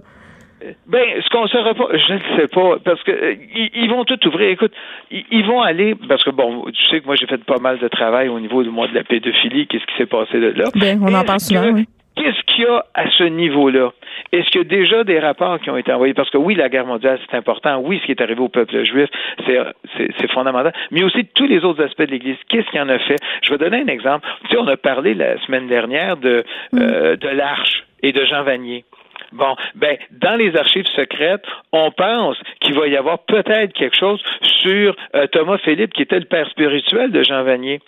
Ben, 0.87 1.21
ce 1.23 1.29
qu'on 1.29 1.47
saura 1.47 1.73
pas, 1.73 1.85
je 1.93 2.13
ne 2.13 2.19
sais 2.37 2.47
pas, 2.49 2.75
parce 2.83 3.01
que 3.03 3.11
euh, 3.11 3.33
ils, 3.55 3.69
ils 3.75 3.89
vont 3.89 4.03
tout 4.03 4.19
ouvrir. 4.27 4.49
Écoute, 4.49 4.73
ils, 5.09 5.23
ils 5.31 5.45
vont 5.45 5.61
aller, 5.61 5.95
parce 6.09 6.21
que 6.23 6.31
bon, 6.31 6.65
tu 6.65 6.85
sais 6.91 6.99
que 6.99 7.05
moi 7.05 7.15
j'ai 7.15 7.27
fait 7.27 7.41
pas 7.45 7.59
mal 7.59 7.79
de 7.79 7.87
travail 7.87 8.27
au 8.27 8.39
niveau 8.41 8.61
du 8.61 8.69
mois 8.69 8.89
de 8.89 8.93
la 8.93 9.03
pédophilie, 9.05 9.67
qu'est-ce 9.67 9.85
qui 9.85 9.95
s'est 9.97 10.05
passé 10.05 10.37
de 10.37 10.49
là. 10.49 10.65
Ben, 10.75 10.99
on 11.01 11.13
en 11.13 11.23
parle 11.23 11.39
souvent, 11.39 11.71
oui. 11.71 11.87
Qu'est-ce 12.19 12.41
qu'il 12.53 12.65
y 12.65 12.67
a 12.67 12.83
à 12.95 13.09
ce 13.11 13.23
niveau-là? 13.23 13.91
Est-ce 14.33 14.49
qu'il 14.49 14.61
y 14.61 14.65
a 14.65 14.67
déjà 14.67 15.05
des 15.05 15.19
rapports 15.19 15.57
qui 15.61 15.69
ont 15.69 15.77
été 15.77 15.93
envoyés? 15.93 16.13
Parce 16.13 16.29
que 16.29 16.37
oui, 16.37 16.53
la 16.53 16.67
guerre 16.67 16.85
mondiale, 16.85 17.17
c'est 17.25 17.37
important. 17.37 17.79
Oui, 17.79 17.99
ce 18.01 18.07
qui 18.07 18.11
est 18.11 18.21
arrivé 18.21 18.41
au 18.41 18.49
peuple 18.49 18.83
juif, 18.83 19.09
c'est, 19.45 20.31
fondamental. 20.33 20.73
Mais 20.91 21.01
aussi 21.01 21.23
tous 21.33 21.47
les 21.47 21.63
autres 21.63 21.81
aspects 21.81 22.01
de 22.01 22.11
l'Église. 22.11 22.35
Qu'est-ce 22.49 22.69
qu'il 22.71 22.81
en 22.81 22.89
a 22.89 22.99
fait? 22.99 23.15
Je 23.41 23.51
vais 23.51 23.57
donner 23.57 23.83
un 23.83 23.87
exemple. 23.87 24.27
Tu 24.43 24.49
sais, 24.49 24.57
on 24.57 24.67
a 24.67 24.75
parlé 24.75 25.13
la 25.13 25.39
semaine 25.45 25.67
dernière 25.67 26.17
de, 26.17 26.43
euh, 26.75 27.15
de 27.15 27.29
l'Arche 27.29 27.85
et 28.03 28.11
de 28.11 28.25
Jean 28.25 28.43
Vanier. 28.43 28.83
Bon, 29.31 29.55
ben, 29.75 29.97
dans 30.11 30.35
les 30.35 30.57
archives 30.57 30.87
secrètes, 30.87 31.45
on 31.71 31.91
pense 31.91 32.37
qu'il 32.59 32.73
va 32.73 32.87
y 32.87 32.97
avoir 32.97 33.19
peut-être 33.19 33.71
quelque 33.73 33.95
chose 33.95 34.21
sur 34.61 34.93
euh, 35.15 35.27
Thomas 35.27 35.57
Philippe, 35.59 35.93
qui 35.93 36.01
était 36.01 36.19
le 36.19 36.25
père 36.25 36.49
spirituel 36.49 37.11
de 37.11 37.23
Jean 37.23 37.43
Vanier. 37.43 37.79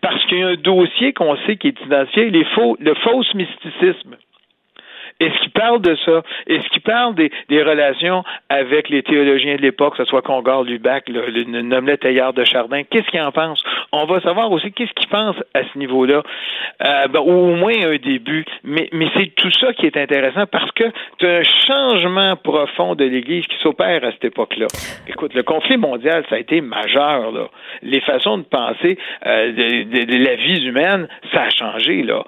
Parce 0.00 0.24
qu'il 0.26 0.38
y 0.38 0.42
a 0.42 0.48
un 0.48 0.54
dossier 0.54 1.12
qu'on 1.12 1.36
sait 1.46 1.56
qui 1.56 1.68
est 1.68 1.80
identifié, 1.80 2.30
les 2.30 2.44
faux, 2.44 2.76
le 2.80 2.94
faux 2.94 3.22
mysticisme. 3.34 4.16
Est-ce 5.20 5.38
qu'il 5.40 5.50
parle 5.50 5.80
de 5.82 5.96
ça? 6.04 6.22
Est-ce 6.46 6.68
qu'il 6.68 6.82
parle 6.82 7.14
des, 7.14 7.30
des 7.48 7.62
relations 7.62 8.22
avec 8.48 8.88
les 8.88 9.02
théologiens 9.02 9.56
de 9.56 9.62
l'époque, 9.62 9.96
que 9.96 10.04
ce 10.04 10.08
soit 10.08 10.22
Congar, 10.22 10.62
Lubac, 10.62 11.08
le, 11.08 11.26
le, 11.30 11.80
le 11.80 11.96
Teilhard 11.96 12.32
de 12.34 12.44
Chardin? 12.44 12.82
Qu'est-ce 12.84 13.06
qu'il 13.10 13.20
en 13.20 13.32
pense? 13.32 13.62
On 13.92 14.04
va 14.06 14.20
savoir 14.20 14.50
aussi 14.52 14.70
qu'est-ce 14.72 14.92
qu'il 14.92 15.08
pense 15.08 15.36
à 15.54 15.60
ce 15.72 15.78
niveau-là, 15.78 16.22
euh, 16.84 17.08
ben, 17.08 17.20
ou 17.20 17.30
au 17.32 17.56
moins 17.56 17.74
un 17.84 17.96
début. 17.96 18.44
Mais, 18.64 18.88
mais 18.92 19.08
c'est 19.16 19.34
tout 19.34 19.50
ça 19.60 19.72
qui 19.72 19.86
est 19.86 19.96
intéressant 19.96 20.46
parce 20.46 20.70
que 20.72 20.84
as 20.84 21.26
un 21.26 21.42
changement 21.42 22.36
profond 22.36 22.94
de 22.94 23.04
l'Église 23.04 23.46
qui 23.46 23.56
s'opère 23.62 24.04
à 24.04 24.12
cette 24.12 24.24
époque-là. 24.26 24.66
Écoute, 25.08 25.34
le 25.34 25.42
conflit 25.42 25.76
mondial, 25.78 26.24
ça 26.28 26.36
a 26.36 26.38
été 26.38 26.60
majeur. 26.60 27.32
Là. 27.32 27.48
Les 27.82 28.00
façons 28.00 28.38
de 28.38 28.44
penser 28.44 28.98
euh, 29.26 29.52
de, 29.52 29.82
de- 29.84 30.04
de 30.04 30.24
la 30.24 30.36
vie 30.36 30.64
humaine, 30.66 31.08
ça 31.32 31.42
a 31.42 31.50
changé. 31.50 32.02
là. 32.02 32.24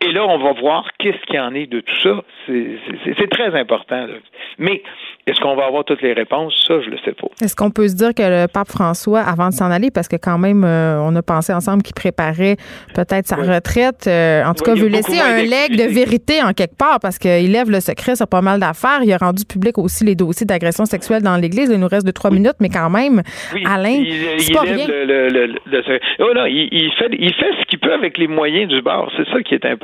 Et 0.00 0.12
là, 0.12 0.26
on 0.26 0.38
va 0.38 0.52
voir 0.60 0.84
qu'est-ce 0.98 1.16
qu'il 1.26 1.36
y 1.36 1.40
en 1.40 1.54
est 1.54 1.66
de 1.66 1.80
tout 1.80 1.96
ça. 2.02 2.22
C'est- 2.46 3.30
très 3.30 3.58
important. 3.58 4.06
là. 4.06 4.14
Mais 4.58 4.82
est-ce 5.26 5.40
qu'on 5.40 5.56
va 5.56 5.64
avoir 5.66 5.84
toutes 5.84 6.02
les 6.02 6.12
réponses? 6.12 6.54
Ça, 6.68 6.74
je 6.82 6.90
le 6.90 6.98
sais 7.04 7.12
pas. 7.12 7.26
Est-ce 7.42 7.56
qu'on 7.56 7.70
peut 7.70 7.88
se 7.88 7.96
dire 7.96 8.14
que 8.14 8.22
le 8.22 8.46
pape 8.46 8.68
François, 8.68 9.20
avant 9.20 9.48
de 9.48 9.54
s'en 9.54 9.70
aller, 9.70 9.90
parce 9.90 10.06
que 10.06 10.16
quand 10.16 10.38
même, 10.38 10.62
euh, 10.62 11.00
on 11.00 11.16
a 11.16 11.22
pensé 11.22 11.52
ensemble 11.52 11.82
qu'il 11.82 11.94
préparait 11.94 12.56
peut-être 12.94 13.26
sa 13.26 13.36
retraite, 13.36 14.06
euh, 14.06 14.44
en 14.44 14.52
tout 14.54 14.62
Oui, 14.68 14.74
cas, 14.76 14.80
veut 14.82 14.88
laisser 14.88 15.18
un 15.20 15.38
leg 15.42 15.76
de 15.76 15.92
vérité 15.92 16.42
en 16.42 16.52
quelque 16.52 16.76
part, 16.76 17.00
parce 17.00 17.18
qu'il 17.18 17.50
lève 17.50 17.70
le 17.70 17.80
secret 17.80 18.14
sur 18.14 18.28
pas 18.28 18.42
mal 18.42 18.60
d'affaires. 18.60 19.00
Il 19.02 19.12
a 19.12 19.16
rendu 19.16 19.44
public 19.46 19.78
aussi 19.78 20.04
les 20.04 20.14
dossiers 20.14 20.46
d'agression 20.46 20.84
sexuelle 20.84 21.22
dans 21.22 21.36
l'Église. 21.36 21.70
Il 21.72 21.80
nous 21.80 21.88
reste 21.88 22.06
de 22.06 22.12
trois 22.12 22.30
minutes, 22.30 22.56
mais 22.60 22.68
quand 22.68 22.90
même, 22.90 23.22
Alain, 23.64 23.88
il, 23.90 24.52
pas 24.52 24.64
lève 24.64 24.76
rien. 24.76 24.86
le, 24.86 25.04
le, 25.06 25.28
le, 25.30 25.46
le- 25.46 25.54
le- 25.66 26.00
oh 26.20 26.32
non, 26.34 26.44
il, 26.46 26.68
il 26.70 26.92
fait, 26.92 27.08
il 27.18 27.32
fait 27.34 27.50
ce 27.60 27.64
qu'il 27.66 27.78
peut 27.80 27.92
avec 27.94 28.18
les 28.18 28.28
moyens 28.28 28.68
du 28.70 28.82
bord. 28.82 29.10
C'est 29.16 29.26
ça 29.30 29.42
qui 29.42 29.54
est 29.54 29.64
important. 29.64 29.83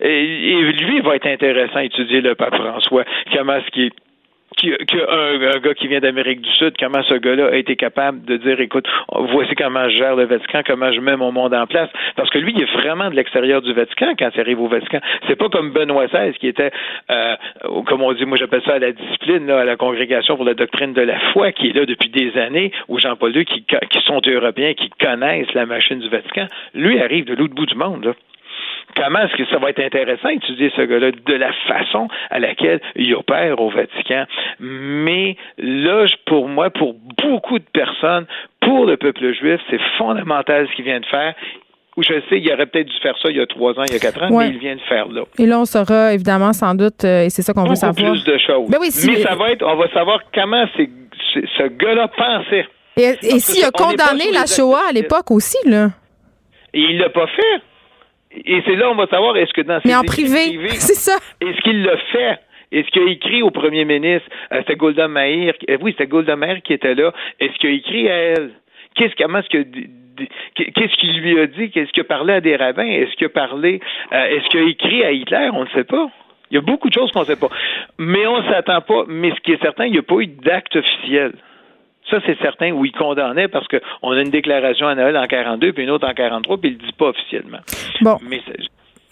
Et, 0.00 0.24
lui, 0.72 0.96
il 0.96 1.02
va 1.02 1.16
être 1.16 1.26
intéressant 1.26 1.76
à 1.76 1.84
étudier 1.84 2.20
le 2.20 2.34
pape 2.34 2.54
François. 2.54 3.04
Comment 3.32 3.56
est-ce 3.56 3.70
qu'il 3.70 3.90
qui, 4.56 4.70
qui 4.86 4.96
un, 4.96 5.58
gars 5.58 5.74
qui 5.74 5.88
vient 5.88 6.00
d'Amérique 6.00 6.40
du 6.40 6.50
Sud, 6.52 6.74
comment 6.78 7.02
ce 7.02 7.14
gars-là 7.14 7.48
a 7.52 7.56
été 7.56 7.76
capable 7.76 8.24
de 8.24 8.36
dire, 8.36 8.60
écoute, 8.60 8.86
voici 9.08 9.54
comment 9.54 9.88
je 9.88 9.96
gère 9.96 10.16
le 10.16 10.24
Vatican, 10.24 10.62
comment 10.66 10.92
je 10.92 11.00
mets 11.00 11.16
mon 11.16 11.32
monde 11.32 11.54
en 11.54 11.66
place. 11.66 11.88
Parce 12.16 12.30
que 12.30 12.38
lui, 12.38 12.52
il 12.54 12.62
est 12.62 12.72
vraiment 12.72 13.10
de 13.10 13.14
l'extérieur 13.14 13.62
du 13.62 13.72
Vatican 13.72 14.12
quand 14.18 14.30
il 14.34 14.40
arrive 14.40 14.60
au 14.60 14.68
Vatican. 14.68 15.00
C'est 15.26 15.36
pas 15.36 15.48
comme 15.48 15.72
Benoît 15.72 16.06
XVI 16.06 16.32
qui 16.34 16.48
était, 16.48 16.70
euh, 17.10 17.36
comme 17.86 18.02
on 18.02 18.12
dit, 18.12 18.24
moi 18.24 18.36
j'appelle 18.36 18.62
ça 18.64 18.74
à 18.74 18.78
la 18.78 18.92
discipline, 18.92 19.48
à 19.50 19.64
la 19.64 19.76
congrégation 19.76 20.36
pour 20.36 20.44
la 20.44 20.54
doctrine 20.54 20.92
de 20.92 21.02
la 21.02 21.18
foi, 21.32 21.52
qui 21.52 21.68
est 21.68 21.72
là 21.72 21.86
depuis 21.86 22.10
des 22.10 22.36
années, 22.38 22.72
ou 22.88 22.98
Jean-Paul 22.98 23.36
II, 23.36 23.44
qui, 23.44 23.64
qui 23.64 24.00
sont 24.02 24.20
européens, 24.26 24.74
qui 24.74 24.90
connaissent 24.90 25.52
la 25.54 25.66
machine 25.66 25.98
du 25.98 26.08
Vatican. 26.08 26.46
Lui 26.74 27.00
arrive 27.00 27.24
de 27.24 27.34
l'autre 27.34 27.54
bout 27.54 27.66
du 27.66 27.74
monde. 27.74 28.04
Là 28.04 28.12
comment 28.96 29.20
est-ce 29.20 29.36
que 29.36 29.46
ça 29.50 29.58
va 29.58 29.70
être 29.70 29.80
intéressant 29.80 30.28
d'étudier 30.28 30.70
ce 30.76 30.82
gars-là 30.82 31.10
de 31.12 31.34
la 31.34 31.52
façon 31.68 32.08
à 32.30 32.38
laquelle 32.38 32.80
il 32.96 33.14
opère 33.14 33.60
au 33.60 33.70
Vatican? 33.70 34.24
Mais 34.60 35.36
là, 35.58 36.06
pour 36.26 36.48
moi, 36.48 36.70
pour 36.70 36.94
beaucoup 37.22 37.58
de 37.58 37.64
personnes, 37.72 38.26
pour 38.60 38.86
le 38.86 38.96
peuple 38.96 39.32
juif, 39.34 39.60
c'est 39.70 39.80
fondamental 39.98 40.68
ce 40.70 40.74
qu'il 40.76 40.84
vient 40.84 41.00
de 41.00 41.06
faire. 41.06 41.34
Ou 41.96 42.02
je 42.02 42.08
sais, 42.30 42.38
il 42.40 42.50
aurait 42.52 42.64
peut-être 42.66 42.86
dû 42.88 42.98
faire 43.02 43.14
ça 43.20 43.28
il 43.28 43.36
y 43.36 43.40
a 43.40 43.46
trois 43.46 43.78
ans, 43.78 43.82
il 43.86 43.92
y 43.92 43.96
a 43.96 43.98
quatre 43.98 44.22
ans, 44.22 44.30
Ouais. 44.30 44.48
mais 44.48 44.54
il 44.54 44.58
vient 44.60 44.76
de 44.76 44.80
faire 44.82 45.08
là. 45.08 45.22
Et 45.38 45.44
là, 45.44 45.60
on 45.60 45.66
saura 45.66 46.14
évidemment 46.14 46.54
sans 46.54 46.74
doute, 46.74 47.04
euh, 47.04 47.24
et 47.24 47.30
c'est 47.30 47.42
ça 47.42 47.52
qu'on 47.52 47.64
veut 47.64 47.74
savoir. 47.74 48.12
plus 48.12 48.24
de 48.24 48.38
choses. 48.38 48.70
Ben 48.70 48.78
oui, 48.80 48.90
si- 48.90 49.10
mais 49.10 49.16
ça 49.20 49.34
va 49.34 49.50
être, 49.50 49.62
on 49.62 49.76
va 49.76 49.88
savoir 49.90 50.20
comment 50.34 50.64
ce 50.74 51.68
gars-là 51.68 52.08
pensait. 52.08 52.66
Et, 52.96 53.14
et 53.22 53.38
s'il 53.40 53.62
a 53.64 53.70
condamné 53.70 54.24
la 54.32 54.46
Shoah 54.46 54.88
à 54.88 54.92
l'époque 54.92 55.30
aussi, 55.30 55.58
là? 55.68 55.88
Et 56.72 56.80
il 56.80 56.98
l'a 56.98 57.10
pas 57.10 57.26
fait. 57.26 57.60
Et 58.44 58.62
c'est 58.66 58.76
là 58.76 58.90
on 58.90 58.94
va 58.94 59.06
savoir 59.06 59.36
est-ce 59.36 59.52
que 59.52 59.60
dans 59.60 59.80
ses 59.80 59.88
Mais 59.88 59.96
en 59.96 60.02
privé, 60.02 60.48
privés, 60.48 60.68
c'est 60.70 60.94
ça. 60.94 61.16
Est-ce 61.40 61.60
qu'il 61.62 61.82
l'a 61.82 61.96
fait? 62.12 62.38
Est-ce 62.72 62.88
qu'il 62.88 63.02
a 63.02 63.10
écrit 63.10 63.42
au 63.42 63.50
premier 63.50 63.84
ministre? 63.84 64.28
Euh, 64.52 64.58
c'était 64.60 64.76
Golda 64.76 65.06
Meir. 65.06 65.54
euh, 65.68 65.76
oui, 65.82 65.92
c'était 65.92 66.06
Golda 66.06 66.36
Meir 66.36 66.62
qui 66.62 66.72
était 66.72 66.94
là. 66.94 67.12
Est-ce 67.38 67.52
qu'il 67.58 67.70
a 67.70 67.72
écrit 67.72 68.08
à 68.08 68.14
elle? 68.16 68.50
Qu'est-ce, 68.94 69.14
comment 69.16 69.38
est-ce 69.40 69.48
que, 69.48 69.62
qu'est-ce 70.54 70.96
qu'il 70.98 71.20
lui 71.20 71.38
a 71.38 71.46
dit? 71.46 71.70
Qu'est-ce 71.70 71.90
qu'il 71.92 72.02
a 72.02 72.04
parlé 72.04 72.34
à 72.34 72.40
des 72.40 72.56
rabbins? 72.56 72.86
Est-ce 72.86 73.14
qu'il 73.16 73.26
a 73.26 73.30
parlé, 73.30 73.80
euh, 74.12 74.24
est-ce 74.24 74.48
qu'il 74.48 74.60
a 74.60 74.68
écrit 74.68 75.04
à 75.04 75.12
Hitler? 75.12 75.50
On 75.52 75.64
ne 75.64 75.68
sait 75.70 75.84
pas. 75.84 76.10
Il 76.50 76.54
y 76.54 76.58
a 76.58 76.60
beaucoup 76.60 76.88
de 76.88 76.94
choses 76.94 77.10
qu'on 77.12 77.20
ne 77.20 77.26
sait 77.26 77.36
pas. 77.36 77.48
Mais 77.98 78.26
on 78.26 78.42
ne 78.42 78.48
s'attend 78.50 78.80
pas. 78.80 79.04
Mais 79.08 79.30
ce 79.30 79.40
qui 79.40 79.52
est 79.52 79.62
certain, 79.62 79.86
il 79.86 79.92
n'y 79.92 79.98
a 79.98 80.02
pas 80.02 80.16
eu 80.16 80.26
d'acte 80.26 80.76
officiel. 80.76 81.32
Ça, 82.12 82.18
c'est 82.26 82.38
certain, 82.42 82.70
où 82.72 82.84
il 82.84 82.92
condamnait 82.92 83.48
parce 83.48 83.66
qu'on 83.68 84.10
a 84.12 84.20
une 84.20 84.30
déclaration 84.30 84.86
à 84.86 84.94
Noël 84.94 85.16
en 85.16 85.26
42 85.26 85.72
puis 85.72 85.82
une 85.84 85.90
autre 85.90 86.06
en 86.06 86.12
43, 86.12 86.58
puis 86.58 86.70
il 86.70 86.76
ne 86.76 86.80
le 86.82 86.86
dit 86.86 86.92
pas 86.92 87.06
officiellement. 87.06 87.58
Bon. 88.02 88.18
Mais 88.28 88.40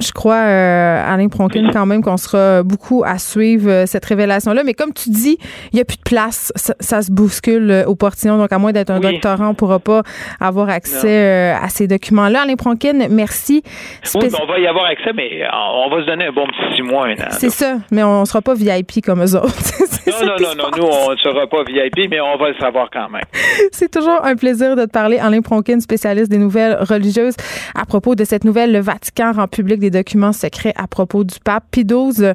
Je 0.02 0.12
crois, 0.12 0.34
euh, 0.46 1.12
Alain 1.14 1.28
Pronkin, 1.28 1.68
quand 1.72 1.84
même 1.84 2.02
qu'on 2.02 2.16
sera 2.16 2.62
beaucoup 2.62 3.02
à 3.06 3.18
suivre 3.18 3.70
euh, 3.70 3.84
cette 3.86 4.04
révélation-là. 4.06 4.62
Mais 4.64 4.72
comme 4.72 4.94
tu 4.94 5.10
dis, 5.10 5.36
il 5.72 5.76
n'y 5.76 5.80
a 5.80 5.84
plus 5.84 5.98
de 5.98 6.02
place. 6.02 6.52
Ça, 6.56 6.74
ça 6.80 7.02
se 7.02 7.10
bouscule 7.12 7.70
euh, 7.70 7.84
au 7.84 7.94
portillon. 7.96 8.38
Donc, 8.38 8.50
à 8.52 8.58
moins 8.58 8.72
d'être 8.72 8.88
un 8.90 8.98
Oui. 9.00 9.12
doctorant, 9.12 9.46
on 9.48 9.50
ne 9.50 9.54
pourra 9.54 9.78
pas 9.78 10.02
avoir 10.40 10.70
accès 10.70 11.52
euh, 11.52 11.54
à 11.62 11.68
ces 11.68 11.86
documents-là. 11.86 12.42
Alain 12.44 12.56
Pronkin, 12.56 13.08
merci. 13.10 13.62
Oui, 13.64 13.70
Spéc- 14.04 14.36
on 14.42 14.46
va 14.46 14.58
y 14.58 14.66
avoir 14.66 14.86
accès, 14.86 15.12
mais 15.14 15.42
on 15.52 15.86
on 15.86 15.90
va 15.96 16.02
se 16.02 16.06
donner 16.06 16.26
un 16.26 16.32
bon 16.32 16.46
petit 16.46 16.76
six 16.76 16.82
mois, 16.82 17.06
un 17.06 17.12
an. 17.14 17.28
C'est 17.30 17.50
ça, 17.50 17.76
mais 17.90 18.02
on 18.02 18.20
ne 18.20 18.24
sera 18.26 18.40
pas 18.42 18.54
VIP 18.54 19.02
comme 19.04 19.22
eux 19.22 19.36
autres. 19.36 19.48
Non, 20.10 20.26
non, 20.26 20.36
non, 20.40 20.54
non, 20.56 20.70
nous, 20.76 20.82
on 20.84 21.12
ne 21.12 21.16
sera 21.16 21.46
pas 21.46 21.62
VIP, 21.64 22.10
mais 22.10 22.20
on 22.20 22.36
va 22.36 22.48
le 22.48 22.54
savoir 22.58 22.88
quand 22.92 23.08
même. 23.08 23.22
C'est 23.72 23.90
toujours 23.90 24.24
un 24.24 24.34
plaisir 24.36 24.76
de 24.76 24.84
te 24.84 24.90
parler. 24.90 25.18
Alain 25.18 25.40
Pronkin, 25.40 25.80
spécialiste 25.80 26.30
des 26.30 26.38
nouvelles 26.38 26.76
religieuses, 26.80 27.34
à 27.74 27.84
propos 27.84 28.14
de 28.14 28.24
cette 28.24 28.44
nouvelle, 28.44 28.72
le 28.72 28.80
Vatican 28.80 29.32
rend 29.32 29.48
public 29.48 29.78
des 29.78 29.90
documents 29.90 30.32
secrets 30.32 30.72
à 30.76 30.86
propos 30.86 31.24
du 31.24 31.36
pape 31.44 31.64
Pie 31.70 31.84
XII, 31.84 32.24
euh, 32.24 32.34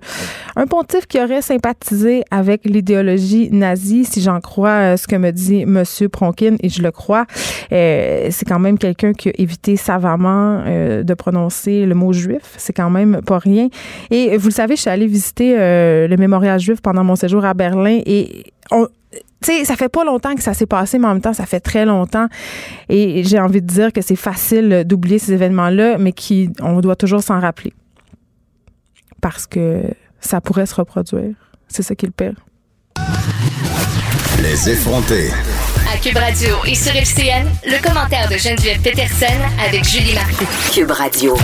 un 0.56 0.68
pontife 0.68 1.08
qui 1.08 1.20
aurait 1.20 1.42
sympathisé 1.42 2.24
avec 2.32 2.66
l'idéologie 2.66 3.50
nazie, 3.52 4.06
si 4.06 4.22
j'en 4.22 4.40
crois 4.40 4.70
euh, 4.70 4.98
ce 4.98 5.08
que 5.08 5.16
me 5.16 5.32
dit 5.32 5.66
Monsieur 5.66 6.10
Pronkin, 6.10 6.56
et 6.62 6.70
je 6.70 6.82
le 6.82 6.92
crois. 6.92 7.26
Euh, 7.72 8.28
c'est 8.32 8.46
quand 8.46 8.60
même 8.60 8.78
quelqu'un 8.78 9.14
qui 9.14 9.30
a 9.30 9.32
évité 9.38 9.76
savamment 9.76 10.62
euh, 10.66 11.04
de 11.04 11.14
prononcer 11.14 11.86
le 11.86 11.96
mot 11.96 12.14
juif. 12.14 12.54
C'est 12.58 12.74
quand 12.74 12.90
même 12.90 13.22
pas 13.26 13.40
rien. 13.40 13.68
Et 14.12 14.38
vous 14.38 14.50
le 14.50 14.54
savez, 14.54 14.76
je 14.76 14.82
suis 14.82 14.90
allée 14.90 15.08
visiter 15.08 15.56
euh, 15.58 16.08
le 16.08 16.18
mémorial 16.18 16.60
juif 16.60 16.82
pendant 16.82 17.04
mon 17.04 17.16
séjour 17.16 17.44
à 17.46 17.54
Berlin 17.54 17.65
et 18.06 18.44
on, 18.72 18.88
tu 19.42 19.52
sais, 19.52 19.66
ça 19.66 19.76
fait 19.76 19.90
pas 19.90 20.04
longtemps 20.04 20.36
que 20.36 20.42
ça 20.42 20.54
s'est 20.54 20.66
passé, 20.66 20.98
mais 20.98 21.08
en 21.08 21.14
même 21.14 21.22
temps, 21.22 21.34
ça 21.34 21.46
fait 21.46 21.60
très 21.60 21.86
longtemps. 21.86 22.28
Et 22.90 23.24
j'ai 23.24 23.40
envie 23.40 23.62
de 23.62 23.68
dire 23.68 23.94
que 23.94 24.02
c'est 24.02 24.16
facile 24.16 24.84
d'oublier 24.86 25.20
ces 25.20 25.34
événements-là, 25.34 25.98
mais 25.98 26.14
qui, 26.14 26.50
on 26.62 26.80
doit 26.82 26.96
toujours 26.96 27.22
s'en 27.22 27.40
rappeler. 27.40 27.74
Parce 29.22 29.46
que 29.46 29.84
ça 30.20 30.42
pourrait 30.42 30.66
se 30.66 30.76
reproduire. 30.76 31.36
C'est 31.68 31.84
ça 31.84 31.96
qui 31.96 32.06
est 32.06 32.10
le 32.10 32.14
pire. 32.14 32.46
Les 34.42 34.70
effrontés. 34.70 35.30
À 35.94 35.98
Cube 35.98 36.18
Radio 36.18 36.56
et 36.68 36.76
sur 36.76 36.96
FCN, 36.96 37.48
le 37.66 37.82
commentaire 37.82 38.28
de 38.30 38.38
Geneviève 38.38 38.82
Peterson 38.82 39.26
avec 39.66 39.84
Julie 39.84 40.14
Marcoux. 40.14 40.46
Cube 40.74 40.92
Radio. 40.92 41.36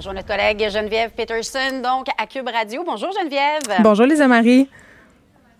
Bonjour 0.00 0.14
notre 0.14 0.28
collègue 0.28 0.66
Geneviève 0.70 1.10
Peterson, 1.10 1.82
donc 1.82 2.06
à 2.16 2.26
Cube 2.26 2.48
Radio. 2.48 2.82
Bonjour 2.86 3.12
Geneviève. 3.12 3.82
Bonjour, 3.82 4.06
Lisa 4.06 4.26
Marie. 4.28 4.66